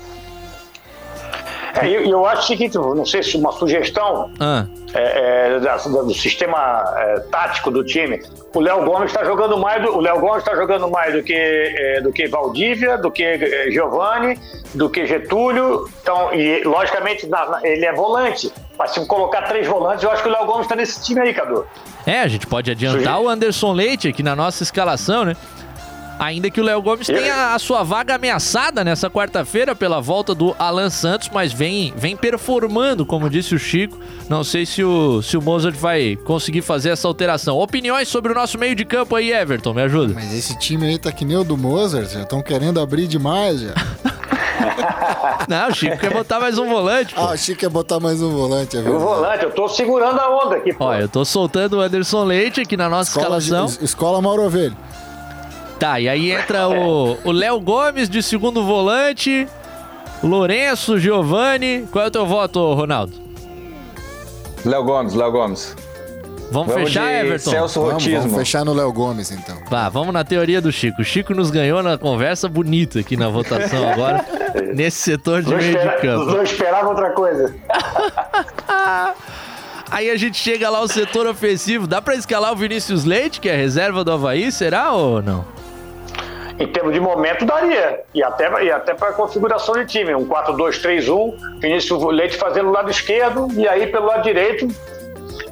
É, 1.74 1.88
eu, 1.88 2.04
eu 2.04 2.26
acho 2.26 2.42
o 2.42 2.46
seguinte, 2.46 2.74
não 2.76 3.06
sei 3.06 3.22
se 3.22 3.36
uma 3.36 3.50
sugestão 3.52 4.30
Ah, 4.38 4.66
é, 4.94 5.54
é, 5.56 5.60
da- 5.60 5.76
do 5.76 6.12
sistema 6.14 6.84
é, 6.96 7.20
tático 7.30 7.70
do 7.70 7.82
time. 7.82 8.22
O 8.54 8.60
Léo 8.60 8.84
Gomes 8.84 9.10
está 9.10 9.24
jogando 9.24 9.56
mais 9.56 9.82
do, 9.82 9.96
o 9.96 10.00
Léo 10.00 10.20
Gomes 10.20 10.38
está 10.38 10.54
jogando 10.54 10.90
mais 10.90 11.14
do 11.14 11.22
que 11.22 11.32
é, 11.34 12.00
do 12.02 12.12
que 12.12 12.28
Valdívia, 12.28 12.98
do 12.98 13.10
que 13.10 13.24
é, 13.24 13.70
Giovani, 13.70 14.38
do 14.74 14.90
que 14.90 15.06
Getúlio. 15.06 15.88
Então, 16.02 16.34
e 16.34 16.62
logicamente 16.64 17.26
na- 17.26 17.46
na- 17.48 17.60
ele 17.66 17.86
é 17.86 17.92
volante. 17.94 18.52
Mas 18.78 18.90
se 18.90 19.06
colocar 19.06 19.42
três 19.42 19.66
volantes, 19.66 20.02
eu 20.04 20.10
acho 20.10 20.22
que 20.22 20.28
o 20.28 20.32
Léo 20.32 20.44
Gomes 20.44 20.62
está 20.62 20.76
nesse 20.76 21.02
time 21.02 21.20
aí, 21.20 21.32
Cadu. 21.32 21.64
É, 22.06 22.20
a 22.20 22.28
gente 22.28 22.46
pode 22.46 22.70
adiantar 22.70 23.18
o 23.20 23.28
Anderson 23.28 23.72
Leite 23.72 24.08
aqui 24.08 24.22
na 24.22 24.34
nossa 24.36 24.62
escalação, 24.62 25.24
né? 25.24 25.36
Ainda 26.22 26.48
que 26.50 26.60
o 26.60 26.64
Léo 26.64 26.80
Gomes 26.80 27.06
tenha 27.08 27.52
a 27.52 27.58
sua 27.58 27.82
vaga 27.82 28.14
ameaçada 28.14 28.84
nessa 28.84 29.10
quarta-feira 29.10 29.74
pela 29.74 30.00
volta 30.00 30.32
do 30.34 30.54
Alan 30.56 30.88
Santos, 30.88 31.28
mas 31.34 31.52
vem, 31.52 31.92
vem 31.96 32.16
performando, 32.16 33.04
como 33.04 33.28
disse 33.28 33.56
o 33.56 33.58
Chico. 33.58 33.98
Não 34.28 34.44
sei 34.44 34.64
se 34.64 34.84
o, 34.84 35.20
se 35.20 35.36
o 35.36 35.42
Mozart 35.42 35.74
vai 35.74 36.16
conseguir 36.24 36.62
fazer 36.62 36.90
essa 36.90 37.08
alteração. 37.08 37.58
Opiniões 37.58 38.06
sobre 38.06 38.30
o 38.30 38.34
nosso 38.36 38.56
meio 38.56 38.76
de 38.76 38.84
campo 38.84 39.16
aí, 39.16 39.32
Everton, 39.32 39.74
me 39.74 39.82
ajuda. 39.82 40.14
Mas 40.14 40.32
esse 40.32 40.56
time 40.58 40.86
aí 40.86 40.96
tá 40.98 41.10
que 41.10 41.24
nem 41.24 41.36
o 41.36 41.42
do 41.42 41.56
Mozart, 41.56 42.08
já 42.10 42.22
estão 42.22 42.40
querendo 42.40 42.78
abrir 42.80 43.08
demais 43.08 43.60
já. 43.60 43.74
Não, 45.48 45.68
o 45.68 45.74
Chico 45.74 45.98
quer 45.98 46.12
botar 46.12 46.38
mais 46.38 46.56
um 46.56 46.68
volante, 46.68 47.14
pô. 47.14 47.20
Ah, 47.20 47.32
o 47.32 47.36
Chico 47.36 47.58
quer 47.60 47.68
botar 47.68 47.98
mais 47.98 48.22
um 48.22 48.30
volante, 48.30 48.76
é 48.76 48.80
O 48.80 48.98
volante, 48.98 49.42
eu 49.44 49.50
tô 49.50 49.68
segurando 49.68 50.18
a 50.20 50.30
onda 50.44 50.56
aqui, 50.56 50.72
pô. 50.72 50.84
Ó, 50.84 50.94
eu 50.94 51.08
tô 51.08 51.24
soltando 51.24 51.78
o 51.78 51.80
Anderson 51.80 52.22
Leite 52.24 52.60
aqui 52.60 52.76
na 52.76 52.88
nossa 52.88 53.10
Escola, 53.18 53.38
escalação. 53.38 53.66
es- 53.66 53.82
escola 53.82 54.22
Mauro 54.22 54.44
Ovelho. 54.44 54.76
Tá, 55.82 55.98
e 55.98 56.08
aí 56.08 56.30
entra 56.30 56.68
o 56.68 57.18
o 57.24 57.32
Léo 57.32 57.58
Gomes 57.58 58.08
de 58.08 58.22
segundo 58.22 58.64
volante, 58.64 59.48
Lourenço, 60.22 60.96
Giovani. 60.96 61.88
Qual 61.90 62.04
é 62.04 62.06
o 62.06 62.10
teu 62.12 62.24
voto, 62.24 62.72
Ronaldo? 62.72 63.12
Léo 64.64 64.84
Gomes, 64.84 65.12
Léo 65.12 65.32
Gomes. 65.32 65.76
Vamos, 66.52 66.72
fechar, 66.72 67.08
de 67.08 67.26
Everton? 67.26 67.50
Celso 67.50 67.80
Vamos, 67.80 67.94
Rotismo. 67.94 68.20
vamos 68.20 68.36
fechar 68.36 68.64
no 68.64 68.74
Léo 68.74 68.92
Gomes, 68.92 69.32
então. 69.32 69.56
Tá, 69.68 69.88
vamos 69.88 70.14
na 70.14 70.22
teoria 70.22 70.60
do 70.60 70.70
Chico. 70.70 71.02
O 71.02 71.04
Chico 71.04 71.34
nos 71.34 71.50
ganhou 71.50 71.82
na 71.82 71.98
conversa 71.98 72.48
bonita 72.48 73.00
aqui 73.00 73.16
na 73.16 73.28
votação 73.28 73.90
agora, 73.90 74.24
nesse 74.76 74.98
setor 74.98 75.42
de 75.42 75.50
Não, 75.50 75.56
meio 75.56 75.72
de 75.72 76.00
campo. 76.00 76.26
não 76.26 76.44
esperava 76.44 76.90
outra 76.90 77.10
coisa. 77.10 77.52
Aí 79.90 80.08
a 80.08 80.16
gente 80.16 80.38
chega 80.38 80.70
lá 80.70 80.80
o 80.80 80.86
setor 80.86 81.26
ofensivo. 81.26 81.88
Dá 81.88 82.00
pra 82.00 82.14
escalar 82.14 82.52
o 82.52 82.56
Vinícius 82.56 83.04
Leite, 83.04 83.40
que 83.40 83.48
é 83.48 83.56
reserva 83.56 84.04
do 84.04 84.12
Havaí, 84.12 84.52
será 84.52 84.92
ou 84.92 85.20
não? 85.20 85.44
Em 86.62 86.66
termos 86.68 86.92
de 86.94 87.00
momento, 87.00 87.44
daria. 87.44 88.00
E 88.14 88.22
até, 88.22 88.64
e 88.64 88.70
até 88.70 88.94
para 88.94 89.12
configuração 89.12 89.74
de 89.74 89.84
time. 89.86 90.14
Um 90.14 90.26
4-2-3-1, 90.28 91.58
Vinícius 91.60 92.02
Leite 92.04 92.36
fazendo 92.36 92.68
o 92.68 92.72
lado 92.72 92.88
esquerdo, 92.90 93.48
e 93.54 93.66
aí 93.66 93.88
pelo 93.88 94.06
lado 94.06 94.22
direito, 94.22 94.68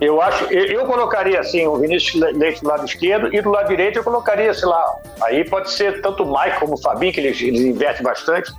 eu 0.00 0.22
acho. 0.22 0.44
Eu, 0.52 0.66
eu 0.66 0.86
colocaria 0.86 1.40
assim, 1.40 1.66
o 1.66 1.76
Vinícius 1.76 2.14
Le- 2.22 2.32
Leite 2.32 2.62
do 2.62 2.68
lado 2.68 2.84
esquerdo, 2.84 3.34
e 3.34 3.42
do 3.42 3.50
lado 3.50 3.68
direito 3.68 3.98
eu 3.98 4.04
colocaria, 4.04 4.54
sei 4.54 4.68
lá. 4.68 4.94
Aí 5.22 5.44
pode 5.44 5.70
ser 5.72 6.00
tanto 6.00 6.22
o 6.22 6.32
Mike 6.32 6.61
como 6.61 6.74
o 6.74 6.80
Fabinho, 6.80 7.12
que 7.12 7.18
eles, 7.20 7.40
eles 7.42 7.61
invertem 7.61 8.04
bastante. 8.04 8.52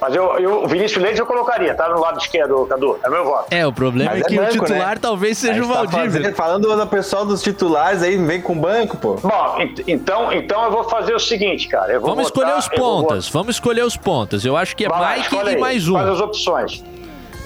Mas 0.00 0.14
eu, 0.14 0.38
eu, 0.38 0.64
o 0.64 0.66
Vinícius 0.66 1.02
Leite 1.02 1.20
eu 1.20 1.26
colocaria, 1.26 1.74
tá? 1.74 1.88
No 1.88 2.00
lado 2.00 2.18
esquerdo, 2.18 2.64
Cadu. 2.66 2.98
É 3.04 3.10
meu 3.10 3.24
voto. 3.24 3.46
É, 3.50 3.66
o 3.66 3.72
problema 3.72 4.12
Mas 4.12 4.22
é 4.22 4.24
que 4.24 4.36
banco, 4.36 4.48
o 4.48 4.60
titular 4.60 4.94
né? 4.94 4.98
talvez 5.00 5.36
seja 5.38 5.62
o 5.62 5.68
tá 5.68 5.74
Valdívia. 5.74 6.04
fazendo- 6.10 6.34
falando 6.34 6.76
do 6.76 6.86
pessoal 6.86 7.26
dos 7.26 7.42
titulares 7.42 8.02
aí, 8.02 8.16
vem 8.16 8.40
com 8.40 8.58
banco, 8.58 8.96
pô. 8.96 9.14
Bom, 9.16 9.56
ent- 9.60 9.84
então, 9.86 10.32
então 10.32 10.64
eu 10.64 10.70
vou 10.70 10.84
fazer 10.84 11.14
o 11.14 11.18
seguinte, 11.20 11.68
cara. 11.68 11.92
Eu 11.92 12.00
vou 12.00 12.10
Vamos 12.10 12.30
botar- 12.30 12.40
escolher 12.48 12.58
os 12.58 12.66
eu 12.72 12.78
vou 12.82 13.02
pontas. 13.02 13.28
Vamos 13.28 13.56
escolher 13.56 13.84
os 13.84 13.96
pontas. 13.96 14.44
Eu 14.44 14.56
acho 14.56 14.74
que 14.74 14.86
é 14.86 14.88
Vai 14.88 15.18
Mike 15.18 15.34
e 15.34 15.38
aí. 15.50 15.58
mais 15.58 15.86
um. 15.86 15.92
Faz 15.94 16.08
as 16.08 16.20
opções. 16.20 16.84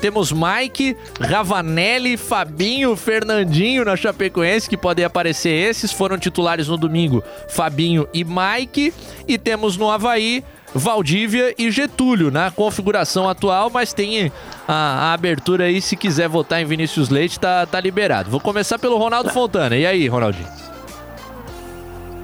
Temos 0.00 0.30
Mike, 0.32 0.96
Ravanelli, 1.18 2.16
Fabinho, 2.18 2.94
Fernandinho 2.94 3.84
na 3.86 3.96
Chapecoense, 3.96 4.68
que 4.68 4.76
podem 4.76 5.04
aparecer 5.04 5.48
esses. 5.50 5.90
Foram 5.92 6.18
titulares 6.18 6.68
no 6.68 6.76
domingo, 6.76 7.24
Fabinho 7.48 8.06
e 8.12 8.22
Mike. 8.24 8.92
E 9.26 9.38
temos 9.38 9.76
no 9.78 9.90
Havaí, 9.90 10.44
Valdívia 10.74 11.54
e 11.56 11.70
Getúlio 11.70 12.30
na 12.30 12.50
configuração 12.50 13.28
atual, 13.28 13.70
mas 13.70 13.92
tem 13.92 14.32
a, 14.66 14.72
a 14.74 15.12
abertura 15.12 15.64
aí, 15.64 15.80
se 15.80 15.96
quiser 15.96 16.28
votar 16.28 16.60
em 16.60 16.64
Vinícius 16.64 17.08
Leite, 17.10 17.38
tá, 17.38 17.64
tá 17.64 17.80
liberado. 17.80 18.28
Vou 18.30 18.40
começar 18.40 18.78
pelo 18.78 18.96
Ronaldo 18.98 19.30
Fontana. 19.30 19.76
E 19.76 19.86
aí, 19.86 20.08
Ronaldinho? 20.08 20.48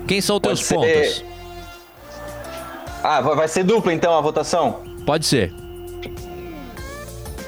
Quem 0.09 0.21
são 0.21 0.41
teus 0.41 0.61
Pode 0.61 0.67
ser- 0.67 0.75
pontas? 0.75 1.25
Ah, 3.03 3.21
vai 3.21 3.37
vai 3.37 3.49
ser 3.49 3.63
dupla 3.65 3.95
então 3.95 4.13
a 4.17 4.21
votação? 4.21 4.81
Pode 5.07 5.25
ser. 5.27 5.55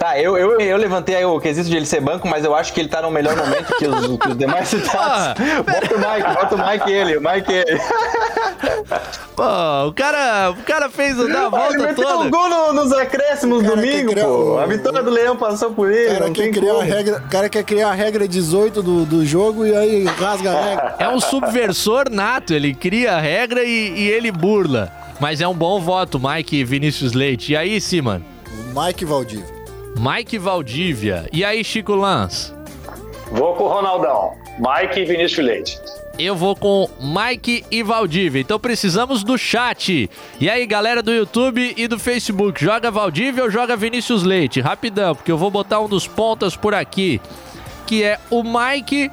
Tá, 0.03 0.19
eu, 0.19 0.37
eu, 0.37 0.61
eu 0.61 0.77
levantei 0.77 1.15
aí 1.15 1.25
o 1.25 1.39
quesito 1.39 1.71
de 1.71 1.77
ele 1.77 1.87
ser 1.87 2.01
banco, 2.01 2.27
mas 2.27 2.45
eu 2.45 2.53
acho 2.57 2.73
que 2.73 2.81
ele 2.81 2.89
tá 2.89 3.01
no 3.01 3.09
melhor 3.09 3.37
momento 3.37 3.73
que 3.77 3.87
os, 3.87 4.19
que 4.19 4.29
os 4.31 4.37
demais 4.37 4.67
citados. 4.67 5.41
bota 5.65 5.95
o 5.95 5.99
Mike, 5.99 6.35
bota 6.35 6.55
o 6.57 6.69
Mike 6.69 6.91
ele, 6.91 7.17
o 7.19 7.21
Mike 7.21 7.53
ele. 7.53 7.81
Pô, 9.37 9.87
o 9.89 9.93
cara, 9.93 10.51
o 10.51 10.57
cara 10.65 10.89
fez 10.91 11.17
dar 11.17 11.23
a 11.23 11.27
ele 11.27 11.51
volta 11.51 11.79
meteu 11.79 12.05
toda. 12.05 12.19
um 12.19 12.31
gol 12.31 12.49
no- 12.49 12.73
nos 12.73 12.93
acréscimos 12.93 13.63
domingo, 13.63 14.13
pô. 14.13 14.59
A 14.59 14.67
vitória 14.67 15.05
do 15.05 15.11
Leão 15.11 15.37
passou 15.37 15.71
por 15.71 15.89
ele. 15.89 16.17
O 16.17 16.19
cara, 16.19 16.31
quer 16.33 16.51
criar 16.51 16.75
a 16.75 16.83
regra, 16.83 17.17
o 17.25 17.29
cara 17.31 17.49
quer 17.49 17.63
criar 17.63 17.89
a 17.91 17.95
regra 17.95 18.27
18 18.27 18.83
do, 18.83 19.05
do 19.07 19.25
jogo 19.25 19.65
e 19.65 19.73
aí 19.77 20.05
rasga 20.05 20.51
a 20.51 20.61
regra. 20.65 20.97
É 20.99 21.09
um 21.09 21.21
subversor 21.21 22.11
nato, 22.11 22.53
ele 22.53 22.75
cria 22.75 23.13
a 23.15 23.21
regra 23.21 23.63
e, 23.63 23.95
e 23.97 24.11
ele 24.11 24.33
burla. 24.33 24.91
Mas 25.21 25.41
é 25.41 25.47
um 25.47 25.55
bom 25.55 25.81
voto, 25.81 26.19
Mike 26.19 26.57
e 26.57 26.65
Vinícius 26.65 27.13
Leite. 27.13 27.53
E 27.53 27.57
aí, 27.57 27.81
Siman? 27.81 28.21
Mike 28.75 29.05
Valdívia. 29.05 29.62
Mike 29.97 30.39
Valdívia. 30.39 31.29
E 31.33 31.45
aí, 31.45 31.63
Chico 31.63 31.95
Lance? 31.95 32.53
Vou 33.31 33.55
com 33.55 33.65
o 33.65 33.69
Ronaldão. 33.69 34.33
Mike 34.59 35.01
e 35.01 35.05
Vinícius 35.05 35.47
Leite. 35.47 35.81
Eu 36.19 36.37
vou 36.37 36.55
com 36.55 36.89
Mike 37.01 37.65
e 37.71 37.83
Valdívia. 37.83 38.41
Então 38.41 38.59
precisamos 38.59 39.25
do 39.25 39.39
chat. 39.39 40.11
E 40.39 40.51
aí, 40.51 40.67
galera 40.67 41.03
do 41.03 41.13
YouTube 41.13 41.75
e 41.77 41.89
do 41.89 41.99
Facebook, 41.99 42.63
joga 42.63 42.91
Valdívia 42.91 43.45
ou 43.45 43.51
joga 43.51 43.77
Vinícius 43.77 44.23
Leite? 44.23 44.61
Rapidão, 44.61 45.15
porque 45.15 45.33
eu 45.33 45.39
vou 45.39 45.51
botar 45.51 45.81
um 45.81 45.89
dos 45.89 46.07
pontas 46.07 46.55
por 46.57 46.75
aqui, 46.75 47.21
que 47.87 48.03
é 48.03 48.19
o 48.31 48.43
Mike. 48.43 49.11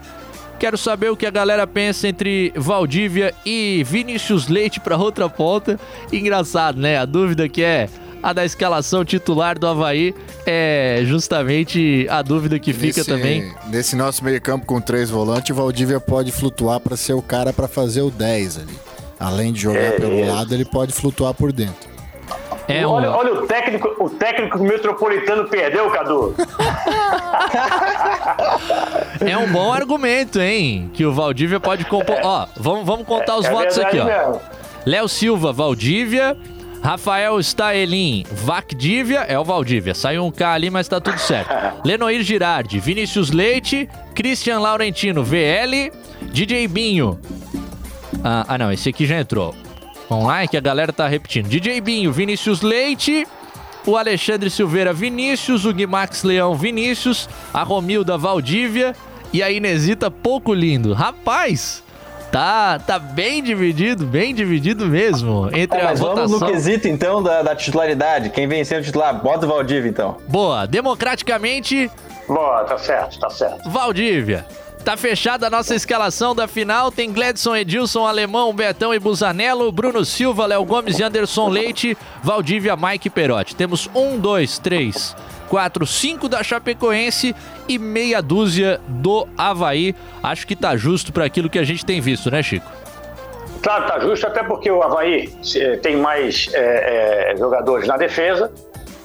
Quero 0.59 0.77
saber 0.77 1.09
o 1.09 1.15
que 1.15 1.25
a 1.25 1.31
galera 1.31 1.65
pensa 1.65 2.07
entre 2.07 2.51
Valdívia 2.53 3.33
e 3.45 3.81
Vinícius 3.85 4.49
Leite 4.49 4.81
para 4.81 4.97
outra 4.97 5.29
ponta. 5.29 5.79
Engraçado, 6.11 6.77
né? 6.77 6.97
A 6.97 7.05
dúvida 7.05 7.47
que 7.47 7.63
é 7.63 7.87
a 8.21 8.33
da 8.33 8.43
escalação 8.45 9.03
titular 9.05 9.57
do 9.57 9.67
Havaí 9.67 10.13
é 10.45 11.01
justamente 11.05 12.05
a 12.09 12.21
dúvida 12.21 12.59
que 12.59 12.73
fica 12.73 12.99
Nesse- 12.99 13.05
também. 13.09 13.53
Nesse 13.67 13.95
nosso 13.95 14.23
meio 14.23 14.41
campo 14.41 14.65
com 14.65 14.79
três 14.81 15.09
volantes, 15.09 15.49
o 15.51 15.55
Valdívia 15.55 15.99
pode 15.99 16.31
flutuar 16.31 16.79
para 16.79 16.95
ser 16.97 17.13
o 17.13 17.21
cara 17.21 17.51
para 17.53 17.67
fazer 17.67 18.01
o 18.01 18.09
10 18.11 18.57
ali. 18.57 18.79
Além 19.19 19.51
de 19.53 19.61
jogar 19.61 19.79
É 19.79 19.91
pelo 19.91 20.19
isso. 20.19 20.31
lado, 20.31 20.53
ele 20.53 20.65
pode 20.65 20.93
flutuar 20.93 21.33
por 21.33 21.51
dentro. 21.51 21.89
É 22.67 22.85
um- 22.85 22.91
olha, 22.91 23.11
olha 23.11 23.33
o 23.33 23.47
técnico, 23.47 23.87
o 24.03 24.09
técnico 24.11 24.59
Metropolitano 24.59 25.47
perdeu, 25.49 25.89
Cadu. 25.89 26.35
É 29.25 29.37
um 29.37 29.51
bom 29.51 29.73
argumento, 29.73 30.39
hein? 30.39 30.89
Que 30.93 31.05
o 31.05 31.11
Valdívia 31.13 31.59
pode 31.59 31.83
compor. 31.85 32.17
Ó, 32.23 32.47
vamos, 32.57 32.85
vamos 32.85 33.05
contar 33.07 33.37
os 33.37 33.45
É 33.45 33.49
votos 33.51 33.77
aqui, 33.79 33.97
ó. 33.99 34.37
Léo 34.85 35.07
Silva, 35.07 35.51
Valdívia. 35.51 36.37
Rafael 36.81 37.41
Staelin, 37.41 38.23
Vacdívia. 38.31 39.19
É 39.19 39.37
o 39.37 39.43
Valdívia. 39.43 39.93
Saiu 39.93 40.25
um 40.25 40.31
K 40.31 40.53
ali, 40.53 40.69
mas 40.69 40.87
tá 40.87 40.99
tudo 40.99 41.19
certo. 41.19 41.49
Lenoir 41.85 42.21
Girardi, 42.23 42.79
Vinícius 42.79 43.31
Leite. 43.31 43.89
Christian 44.15 44.59
Laurentino, 44.59 45.23
VL. 45.23 45.91
DJ 46.31 46.67
Binho. 46.67 47.19
Ah, 48.23 48.45
ah, 48.47 48.57
não, 48.57 48.71
esse 48.71 48.89
aqui 48.89 49.05
já 49.05 49.19
entrou. 49.19 49.53
Vamos 50.09 50.25
lá, 50.25 50.43
é 50.43 50.47
que 50.47 50.57
a 50.57 50.61
galera 50.61 50.91
tá 50.91 51.07
repetindo. 51.07 51.47
DJ 51.47 51.79
Binho, 51.81 52.11
Vinícius 52.11 52.61
Leite. 52.61 53.27
o 53.85 53.95
Alexandre 53.95 54.49
Silveira 54.49 54.93
Vinícius, 54.93 55.65
o 55.65 55.73
Guimax 55.73 56.23
Leão 56.23 56.55
Vinícius, 56.55 57.29
a 57.53 57.63
Romilda 57.63 58.17
Valdívia 58.17 58.95
e 59.31 59.41
a 59.41 59.51
Inesita 59.51 60.09
Pouco 60.11 60.53
Lindo. 60.53 60.93
Rapaz, 60.93 61.83
tá, 62.31 62.79
tá 62.79 62.99
bem 62.99 63.41
dividido, 63.43 64.05
bem 64.05 64.33
dividido 64.33 64.85
mesmo 64.85 65.49
entre 65.53 65.77
É, 65.79 65.81
a 65.81 65.85
mas 65.85 65.99
vamos 65.99 66.29
votação. 66.31 66.47
no 66.47 66.53
quesito 66.53 66.87
então 66.87 67.21
da, 67.23 67.41
da 67.41 67.55
titularidade. 67.55 68.29
Quem 68.29 68.47
venceu 68.47 68.79
o 68.79 68.83
titular? 68.83 69.13
Bota 69.21 69.45
o 69.45 69.49
Valdívia 69.49 69.89
então. 69.89 70.17
Boa, 70.27 70.65
democraticamente. 70.65 71.89
Boa, 72.27 72.63
tá 72.63 72.77
certo, 72.77 73.19
tá 73.19 73.29
certo. 73.29 73.67
Valdívia. 73.69 74.45
Tá 74.83 74.95
fechada 74.95 75.47
a 75.47 75.49
nossa 75.49 75.75
escalação 75.75 76.33
da 76.33 76.47
final. 76.47 76.91
Tem 76.91 77.11
Gledson, 77.11 77.55
Edilson, 77.55 78.05
Alemão, 78.05 78.53
Betão 78.53 78.93
e 78.93 78.99
Busanello, 78.99 79.71
Bruno 79.71 80.05
Silva, 80.05 80.45
Léo 80.45 80.63
Gomes 80.65 80.97
e 80.99 81.03
Anderson 81.03 81.49
Leite, 81.49 81.97
Valdívia, 82.23 82.75
Mike 82.75 83.09
Perotti. 83.09 83.55
Temos 83.55 83.89
um, 83.93 84.17
dois, 84.17 84.57
três, 84.57 85.15
quatro, 85.49 85.85
cinco 85.85 86.29
da 86.29 86.41
Chapecoense 86.41 87.35
e 87.67 87.77
meia 87.77 88.21
dúzia 88.21 88.79
do 88.87 89.27
Havaí. 89.37 89.93
Acho 90.23 90.47
que 90.47 90.55
tá 90.55 90.75
justo 90.77 91.11
para 91.11 91.25
aquilo 91.25 91.49
que 91.49 91.59
a 91.59 91.63
gente 91.63 91.85
tem 91.85 91.99
visto, 91.99 92.31
né, 92.31 92.41
Chico? 92.41 92.69
Claro, 93.61 93.87
tá 93.87 93.99
justo, 93.99 94.25
até 94.25 94.41
porque 94.41 94.71
o 94.71 94.81
Havaí 94.81 95.29
eh, 95.55 95.75
tem 95.77 95.97
mais 95.97 96.49
eh, 96.53 97.33
eh, 97.33 97.37
jogadores 97.37 97.85
na 97.85 97.97
defesa 97.97 98.49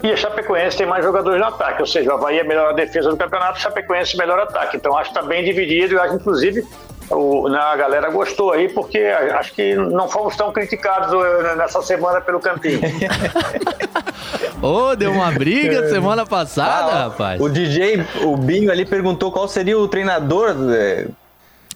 e 0.05 0.13
a 0.13 0.17
Chapecoense 0.19 0.77
tem 0.77 0.87
mais 0.87 1.03
jogadores 1.03 1.41
no 1.41 1.47
ataque. 1.47 1.81
Ou 1.81 1.87
seja, 1.87 2.11
o 2.11 2.15
Havaí 2.15 2.39
é 2.39 2.45
melhor 2.45 2.69
a 2.69 2.73
defesa 2.75 3.09
do 3.09 3.17
campeonato, 3.17 3.53
a 3.53 3.61
Chapecoense 3.61 4.17
melhor 4.19 4.39
ataque. 4.39 4.77
Então 4.77 4.95
acho 4.99 5.09
que 5.11 5.15
tá 5.15 5.23
bem 5.23 5.43
dividido 5.43 5.95
e 5.95 5.99
acho, 5.99 6.15
inclusive, 6.17 6.63
o, 7.11 7.49
né, 7.49 7.59
a 7.59 7.75
galera 7.75 8.11
gostou 8.11 8.53
aí, 8.53 8.69
porque 8.69 8.99
acho 8.99 9.55
que 9.55 9.75
não 9.75 10.07
fomos 10.07 10.37
tão 10.37 10.53
criticados 10.53 11.11
eh, 11.13 11.55
nessa 11.57 11.81
semana 11.81 12.21
pelo 12.21 12.39
Campinho. 12.39 12.81
Ô, 14.61 14.95
deu 14.95 15.11
uma 15.11 15.31
briga 15.31 15.89
semana 15.89 16.27
passada, 16.27 16.93
Ah, 16.93 17.03
rapaz. 17.05 17.41
O 17.41 17.49
DJ, 17.49 18.05
o 18.25 18.37
Binho 18.37 18.71
ali 18.71 18.85
perguntou 18.85 19.33
qual 19.33 19.49
seria 19.49 19.79
o 19.79 19.89
treinador. 19.89 20.55
É... 20.71 21.07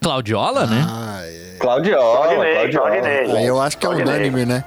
Claudiola, 0.03 0.67
né? 0.67 0.87
Claudiola. 1.59 2.27
Claudinei, 2.27 2.55
Claudiola. 2.55 2.91
Claudinei. 2.91 3.37
Aí 3.37 3.47
eu 3.47 3.61
acho 3.61 3.79
que 3.79 3.87
é 3.87 3.89
Claudinei. 3.89 4.15
unânime, 4.15 4.45
né? 4.47 4.65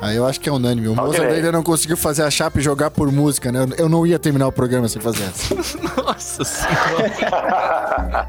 Aí 0.00 0.16
eu 0.16 0.26
acho 0.26 0.40
que 0.40 0.48
é 0.48 0.52
unânime. 0.52 0.88
O 0.88 0.94
Mozart 0.94 1.30
ainda 1.30 1.50
não 1.50 1.62
conseguiu 1.62 1.96
fazer 1.96 2.22
a 2.22 2.30
chapa 2.30 2.58
e 2.58 2.62
jogar 2.62 2.90
por 2.90 3.10
música, 3.10 3.50
né? 3.50 3.66
Eu 3.76 3.88
não 3.88 4.06
ia 4.06 4.18
terminar 4.18 4.46
o 4.46 4.52
programa 4.52 4.88
sem 4.88 5.02
fazer 5.02 5.24
essa. 5.24 5.54
Nossa 6.02 6.44
senhora. 6.44 8.28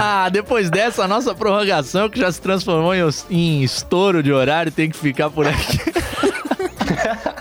Ah, 0.00 0.28
depois 0.28 0.70
dessa, 0.70 1.04
a 1.04 1.08
nossa 1.08 1.34
prorrogação, 1.34 2.08
que 2.08 2.18
já 2.18 2.30
se 2.30 2.40
transformou 2.40 2.94
em, 2.94 3.02
em 3.30 3.62
estouro 3.62 4.22
de 4.22 4.32
horário, 4.32 4.72
tem 4.72 4.90
que 4.90 4.96
ficar 4.96 5.30
por 5.30 5.46
aqui. 5.46 5.78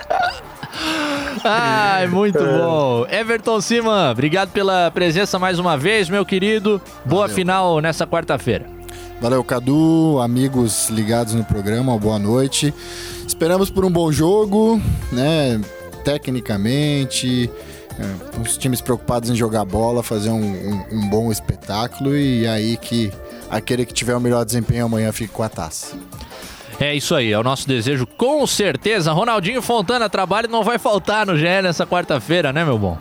Ai, 1.43 2.07
muito 2.07 2.39
bom. 2.39 3.05
Everton 3.09 3.61
Siman, 3.61 4.11
obrigado 4.11 4.49
pela 4.51 4.91
presença 4.91 5.39
mais 5.39 5.57
uma 5.59 5.77
vez, 5.77 6.09
meu 6.09 6.26
querido. 6.26 6.81
Boa 7.05 7.30
final 7.30 7.80
nessa 7.80 8.05
quarta-feira. 8.05 8.77
Valeu, 9.19 9.44
Cadu, 9.44 10.19
amigos 10.22 10.89
ligados 10.89 11.34
no 11.34 11.44
programa, 11.44 11.98
boa 11.98 12.19
noite. 12.19 12.73
Esperamos 13.27 13.69
por 13.69 13.84
um 13.84 13.89
bom 13.89 14.11
jogo, 14.11 14.80
né? 15.11 15.60
Tecnicamente, 16.03 17.49
é, 17.99 18.39
os 18.39 18.57
times 18.57 18.80
preocupados 18.80 19.30
em 19.30 19.35
jogar 19.35 19.65
bola, 19.65 20.03
fazer 20.03 20.30
um, 20.30 20.35
um- 20.44 20.85
um 20.91 21.10
bom 21.10 21.31
espetáculo 21.31 22.15
e 22.15 22.48
aí 22.48 22.77
que 22.77 23.11
aquele 23.49 23.85
que 23.85 23.94
tiver 23.94 24.15
o 24.15 24.19
melhor 24.19 24.45
desempenho 24.45 24.85
amanhã 24.85 25.11
fique 25.11 25.34
com 25.34 25.41
a 25.44 25.49
taça. 25.49 25.95
É 26.80 26.94
isso 26.94 27.15
aí, 27.15 27.31
é 27.34 27.39
o 27.39 27.44
nosso 27.44 27.68
desejo 27.68 28.06
com 28.06 28.45
certeza. 28.45 29.11
Ronaldinho 29.11 29.64
Fontana, 29.64 30.07
trabalho 30.07 30.48
não 30.48 30.64
vai 30.64 30.77
faltar 30.77 31.26
no 31.26 31.35
GE 31.35 31.61
nessa 31.64 31.88
quarta-feira, 31.88 32.53
né, 32.53 32.64
meu 32.64 32.77
bom? 32.77 32.95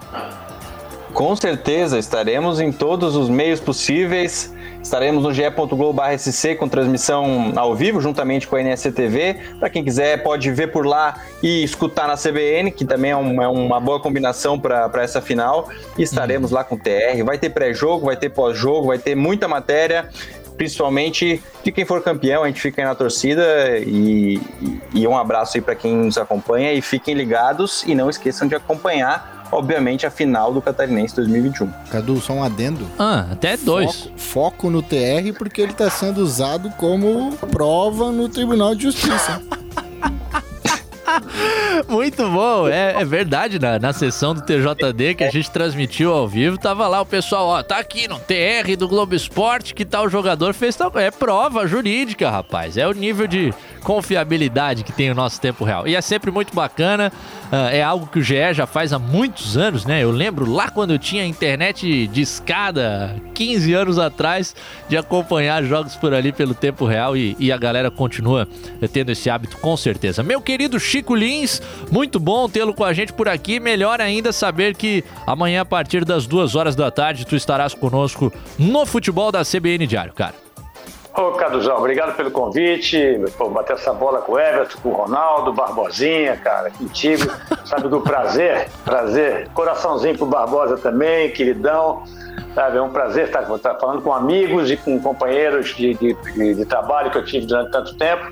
Com 1.13 1.37
certeza, 1.37 1.99
estaremos 1.99 2.59
em 2.59 2.73
todos 2.73 3.15
os 3.17 3.29
meios 3.29 3.61
possíveis. 3.61 4.53
Estaremos 4.87 5.25
no 5.25 5.35
ge.globo.sc 5.35 6.55
com 6.55 6.69
transmissão 6.69 7.53
ao 7.57 7.75
vivo, 7.75 8.01
juntamente 8.01 8.47
com 8.47 8.55
a 8.55 8.61
NSCTV. 8.61 9.37
Para 9.59 9.69
quem 9.69 9.83
quiser, 9.83 10.23
pode 10.23 10.49
ver 10.53 10.69
por 10.71 10.87
lá 10.87 11.23
e 11.43 11.65
escutar 11.65 12.07
na 12.07 12.15
CBN, 12.17 12.71
que 12.71 12.85
também 12.85 13.11
é, 13.11 13.17
um- 13.17 13.43
é 13.43 13.49
uma 13.49 13.81
boa 13.81 13.99
combinação 13.99 14.61
para 14.61 14.89
essa 15.03 15.21
final. 15.21 15.69
E 15.99 16.05
estaremos 16.05 16.53
lá 16.53 16.63
com 16.63 16.77
o 16.77 16.79
TR. 16.79 17.21
Vai 17.25 17.37
ter 17.37 17.51
pré-jogo, 17.51 18.07
vai 18.07 18.17
ter 18.17 18.29
pós-jogo, 18.29 18.87
vai 18.87 18.99
ter 18.99 19.17
muita 19.17 19.49
matéria. 19.49 20.09
Principalmente 20.57 21.43
de 21.65 21.73
quem 21.73 21.85
for 21.85 22.01
campeão, 22.01 22.45
a 22.45 22.47
gente 22.47 22.61
fica 22.61 22.81
aí 22.81 22.87
na 22.87 22.95
torcida 22.95 23.45
e, 23.81 24.37
e- 24.63 24.81
e 24.95 25.07
um 25.09 25.19
abraço 25.19 25.57
aí 25.57 25.61
para 25.61 25.75
quem 25.75 25.93
nos 25.97 26.17
acompanha 26.17 26.73
e 26.73 26.81
fiquem 26.81 27.13
ligados 27.13 27.83
e 27.89 27.93
não 27.95 28.09
esqueçam 28.09 28.47
de 28.47 28.55
acompanhar, 28.55 29.36
obviamente, 29.51 30.07
a 30.07 30.11
final 30.11 30.53
do 30.53 30.61
Catarinense 30.61 31.15
2021. 31.17 31.71
Cadu, 31.91 32.21
só 32.21 32.35
um 32.35 32.43
adendo. 32.43 32.87
Ah, 32.99 33.27
até 33.31 33.57
dois. 33.57 34.03
Foco, 34.17 34.19
foco 34.19 34.71
no 34.71 34.83
TR 34.83 35.33
porque 35.37 35.63
ele 35.63 35.73
está 35.73 35.91
sendo 35.91 36.19
usado 36.19 36.71
como 36.71 37.33
prova 37.37 38.11
no 38.11 38.29
Tribunal 38.29 38.75
de 38.75 38.85
Justiça. 38.85 39.43
Muito 41.89 42.29
bom, 42.31 42.69
é, 42.69 43.01
é 43.01 43.05
verdade, 43.05 43.59
na, 43.59 43.79
na 43.79 43.93
sessão 43.93 44.35
do 44.35 44.41
TJD 44.43 45.15
que 45.15 45.25
a 45.25 45.31
gente 45.31 45.51
transmitiu 45.51 46.13
ao 46.13 46.27
vivo, 46.27 46.59
tava 46.59 46.87
lá 46.89 47.01
o 47.01 47.07
pessoal, 47.07 47.47
ó, 47.47 47.63
tá 47.63 47.79
aqui 47.79 48.09
no 48.09 48.19
TR 48.19 48.77
do 48.77 48.89
Globo 48.89 49.15
Esporte 49.15 49.75
que 49.75 49.85
tal 49.85 50.09
jogador 50.09 50.55
fez 50.55 50.77
tal. 50.77 50.93
É 50.97 51.11
prova 51.11 51.67
jurídica, 51.67 52.31
rapaz, 52.31 52.77
é 52.77 52.87
o 52.87 52.93
nível 52.93 53.27
de 53.27 53.53
confiabilidade 53.83 54.83
que 54.83 54.93
tem 54.93 55.11
o 55.11 55.15
nosso 55.15 55.41
tempo 55.41 55.65
real. 55.65 55.87
E 55.87 55.95
é 55.95 56.01
sempre 56.01 56.31
muito 56.31 56.55
bacana, 56.55 57.13
ah, 57.53 57.71
é 57.71 57.83
algo 57.83 58.07
que 58.07 58.19
o 58.19 58.23
GE 58.23 58.53
já 58.53 58.67
faz 58.67 58.93
há 58.93 58.99
muitos 58.99 59.57
anos, 59.57 59.85
né? 59.85 60.03
Eu 60.03 60.11
lembro 60.11 60.51
lá 60.51 60.69
quando 60.71 60.93
eu 60.93 60.99
tinha 60.99 61.25
internet 61.25 62.07
de 62.09 62.21
escada, 62.21 63.15
15 63.35 63.73
anos 63.75 63.99
atrás, 63.99 64.55
de 64.89 64.97
acompanhar 64.97 65.63
jogos 65.63 65.95
por 65.95 66.13
ali 66.13 66.33
pelo 66.33 66.55
tempo 66.55 66.85
real 66.85 67.17
e, 67.17 67.37
e 67.39 67.53
a 67.53 67.57
galera 67.57 67.91
continua 67.91 68.49
tendo 68.93 69.13
esse 69.13 69.31
hábito 69.31 69.57
com 69.59 69.77
certeza. 69.77 70.23
Meu 70.23 70.41
querido 70.41 70.81
Chico 70.81 70.96
Lins, 71.15 71.61
muito 71.91 72.19
bom 72.21 72.49
tê-lo 72.49 72.73
com 72.73 72.85
a 72.85 72.93
gente 72.93 73.13
por 73.13 73.29
aqui. 73.29 73.59
Melhor 73.61 74.01
ainda 74.01 74.33
saber 74.33 74.75
que 74.75 75.05
amanhã, 75.27 75.63
a 75.63 75.65
partir 75.65 76.05
das 76.05 76.27
duas 76.27 76.55
horas 76.55 76.75
da 76.77 76.91
tarde, 76.91 77.27
tu 77.27 77.37
estarás 77.37 77.75
conosco 77.75 78.33
no 78.59 78.87
futebol 78.87 79.31
da 79.33 79.43
CBN 79.45 79.87
Diário, 79.87 80.13
cara. 80.13 80.35
Ô, 81.19 81.33
Caduzão, 81.33 81.79
obrigado 81.79 82.15
pelo 82.15 82.31
convite, 82.31 82.99
por 83.39 83.49
bater 83.51 83.73
essa 83.77 83.91
bola 83.95 84.21
com 84.21 84.33
o 84.33 84.39
Everton, 84.39 84.79
com 84.83 84.91
o 84.91 84.93
Ronaldo, 84.93 85.51
Barbosinha, 85.51 86.37
cara, 86.37 86.71
contigo. 86.71 87.25
Sabe 87.65 87.89
do 87.89 88.03
prazer, 88.03 88.69
prazer. 88.85 89.49
Coraçãozinho 89.55 90.15
pro 90.19 90.27
Barbosa 90.27 90.77
também, 90.77 91.31
queridão. 91.31 92.03
Sabe, 92.55 92.77
é 92.77 92.83
um 92.83 92.91
prazer 92.91 93.27
estar, 93.29 93.51
estar 93.55 93.75
falando 93.77 94.03
com 94.03 94.13
amigos 94.13 94.71
e 94.71 94.77
com 94.77 95.01
companheiros 95.01 95.75
de, 95.75 95.95
de- 95.95 96.55
de 96.55 96.65
trabalho 96.67 97.11
que 97.11 97.17
eu 97.17 97.25
tive 97.25 97.47
durante 97.47 97.71
tanto 97.73 97.95
tempo. 97.97 98.31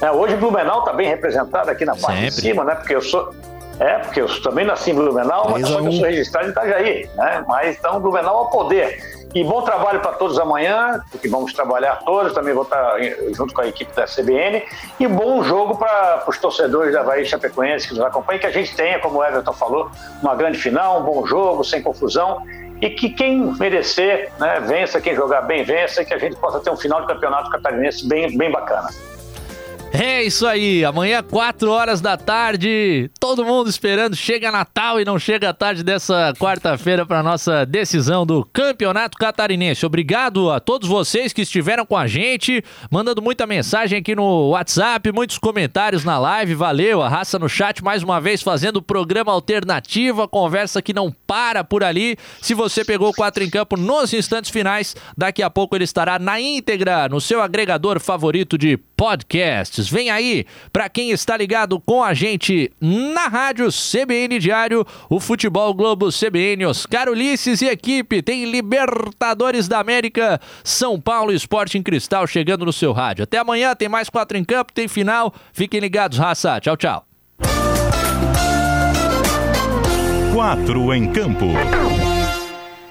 É, 0.00 0.10
hoje 0.10 0.34
o 0.34 0.38
Blumenau 0.38 0.80
está 0.80 0.92
bem 0.92 1.08
representado 1.08 1.70
aqui 1.70 1.84
na 1.84 1.96
parte 1.96 2.20
de 2.20 2.30
Sempre. 2.30 2.50
cima, 2.50 2.64
né? 2.64 2.74
Porque 2.74 2.94
eu 2.94 3.00
sou. 3.00 3.34
É, 3.78 3.98
porque 3.98 4.22
eu 4.22 4.42
também 4.42 4.64
nasci 4.64 4.90
em 4.90 4.94
Blumenau, 4.94 5.50
mas 5.50 5.62
3 5.62 5.64
a 5.64 5.68
só 5.68 5.80
que 5.80 5.86
eu 5.86 5.90
1. 5.90 5.92
sou 5.92 6.06
registrado 6.06 6.46
em 6.46 6.50
Itajaí, 6.50 7.10
né? 7.14 7.44
Mas 7.46 7.76
então 7.76 8.00
Blumenau 8.00 8.36
ao 8.38 8.50
poder. 8.50 9.16
E 9.34 9.44
bom 9.44 9.60
trabalho 9.60 10.00
para 10.00 10.12
todos 10.12 10.38
amanhã, 10.38 10.98
porque 11.10 11.28
vamos 11.28 11.52
trabalhar 11.52 11.96
todos, 12.06 12.32
também 12.32 12.54
vou 12.54 12.62
estar 12.62 12.98
eh, 12.98 13.32
junto 13.34 13.52
com 13.52 13.60
a 13.60 13.66
equipe 13.66 13.92
da 13.94 14.06
CBN. 14.06 14.62
E 14.98 15.06
bom 15.06 15.42
jogo 15.42 15.76
para 15.76 16.24
os 16.26 16.38
torcedores 16.38 16.94
da 16.94 17.00
Havaí 17.00 17.26
Chapecoense 17.26 17.86
que 17.86 17.94
nos 17.94 18.02
acompanham, 18.02 18.40
que 18.40 18.46
a 18.46 18.50
gente 18.50 18.74
tenha, 18.74 18.98
como 18.98 19.18
o 19.18 19.24
Everton 19.24 19.52
falou, 19.52 19.90
uma 20.22 20.34
grande 20.34 20.56
final, 20.56 21.00
um 21.00 21.04
bom 21.04 21.26
jogo, 21.26 21.62
sem 21.64 21.82
confusão. 21.82 22.42
E 22.80 22.88
que 22.88 23.10
quem 23.10 23.54
merecer, 23.58 24.32
né, 24.38 24.58
vença, 24.60 25.02
quem 25.02 25.14
jogar 25.14 25.42
bem, 25.42 25.64
vença, 25.64 26.00
e 26.00 26.06
que 26.06 26.14
a 26.14 26.18
gente 26.18 26.36
possa 26.36 26.58
ter 26.60 26.70
um 26.70 26.76
final 26.76 27.02
de 27.02 27.06
campeonato 27.06 27.50
catarinense 27.50 28.08
bem, 28.08 28.34
bem 28.38 28.50
bacana. 28.50 28.88
É 29.92 30.22
isso 30.22 30.46
aí, 30.46 30.84
amanhã, 30.84 31.22
4 31.22 31.70
horas 31.70 32.02
da 32.02 32.18
tarde, 32.18 33.10
todo 33.18 33.46
mundo 33.46 33.70
esperando, 33.70 34.14
chega 34.14 34.52
Natal 34.52 35.00
e 35.00 35.06
não 35.06 35.18
chega 35.18 35.48
a 35.48 35.54
tarde 35.54 35.82
dessa 35.82 36.34
quarta-feira 36.38 37.06
para 37.06 37.22
nossa 37.22 37.64
decisão 37.64 38.26
do 38.26 38.44
Campeonato 38.52 39.16
Catarinense. 39.16 39.86
Obrigado 39.86 40.50
a 40.50 40.60
todos 40.60 40.86
vocês 40.86 41.32
que 41.32 41.42
estiveram 41.42 41.86
com 41.86 41.96
a 41.96 42.06
gente, 42.06 42.62
mandando 42.90 43.22
muita 43.22 43.46
mensagem 43.46 44.00
aqui 44.00 44.14
no 44.14 44.50
WhatsApp, 44.50 45.10
muitos 45.12 45.38
comentários 45.38 46.04
na 46.04 46.18
live, 46.18 46.54
valeu, 46.54 47.00
a 47.00 47.08
raça 47.08 47.38
no 47.38 47.48
chat 47.48 47.82
mais 47.82 48.02
uma 48.02 48.20
vez 48.20 48.42
fazendo 48.42 48.78
o 48.78 48.82
programa 48.82 49.32
alternativo, 49.32 50.20
a 50.20 50.28
conversa 50.28 50.82
que 50.82 50.92
não 50.92 51.10
para 51.26 51.64
por 51.64 51.82
ali. 51.82 52.18
Se 52.42 52.52
você 52.52 52.84
pegou 52.84 53.10
o 53.10 53.14
4 53.14 53.44
em 53.44 53.48
campo 53.48 53.78
nos 53.78 54.12
instantes 54.12 54.50
finais, 54.50 54.94
daqui 55.16 55.42
a 55.42 55.48
pouco 55.48 55.74
ele 55.74 55.84
estará 55.84 56.18
na 56.18 56.38
íntegra 56.38 57.08
no 57.08 57.20
seu 57.20 57.40
agregador 57.40 57.98
favorito 57.98 58.58
de 58.58 58.76
podcasts. 58.76 59.85
Vem 59.90 60.10
aí, 60.10 60.44
para 60.72 60.88
quem 60.88 61.10
está 61.10 61.36
ligado 61.36 61.80
com 61.80 62.02
a 62.02 62.14
gente 62.14 62.70
na 62.80 63.28
rádio 63.28 63.68
CBN 63.70 64.38
Diário, 64.38 64.86
o 65.08 65.20
Futebol 65.20 65.72
Globo 65.74 66.08
CBN, 66.10 66.66
Oscar 66.66 67.08
Ulisses 67.08 67.62
e 67.62 67.66
equipe, 67.66 68.22
tem 68.22 68.44
Libertadores 68.44 69.68
da 69.68 69.78
América, 69.78 70.40
São 70.62 71.00
Paulo 71.00 71.32
Esporte 71.32 71.78
em 71.78 71.82
Cristal 71.82 72.26
chegando 72.26 72.64
no 72.64 72.72
seu 72.72 72.92
rádio. 72.92 73.24
Até 73.24 73.38
amanhã, 73.38 73.74
tem 73.74 73.88
mais 73.88 74.08
quatro 74.08 74.36
em 74.36 74.44
campo, 74.44 74.72
tem 74.72 74.88
final. 74.88 75.32
Fiquem 75.52 75.80
ligados, 75.80 76.18
raça. 76.18 76.60
Tchau, 76.60 76.76
tchau. 76.76 77.06
Quatro 80.34 80.92
em 80.92 81.10
campo. 81.12 81.46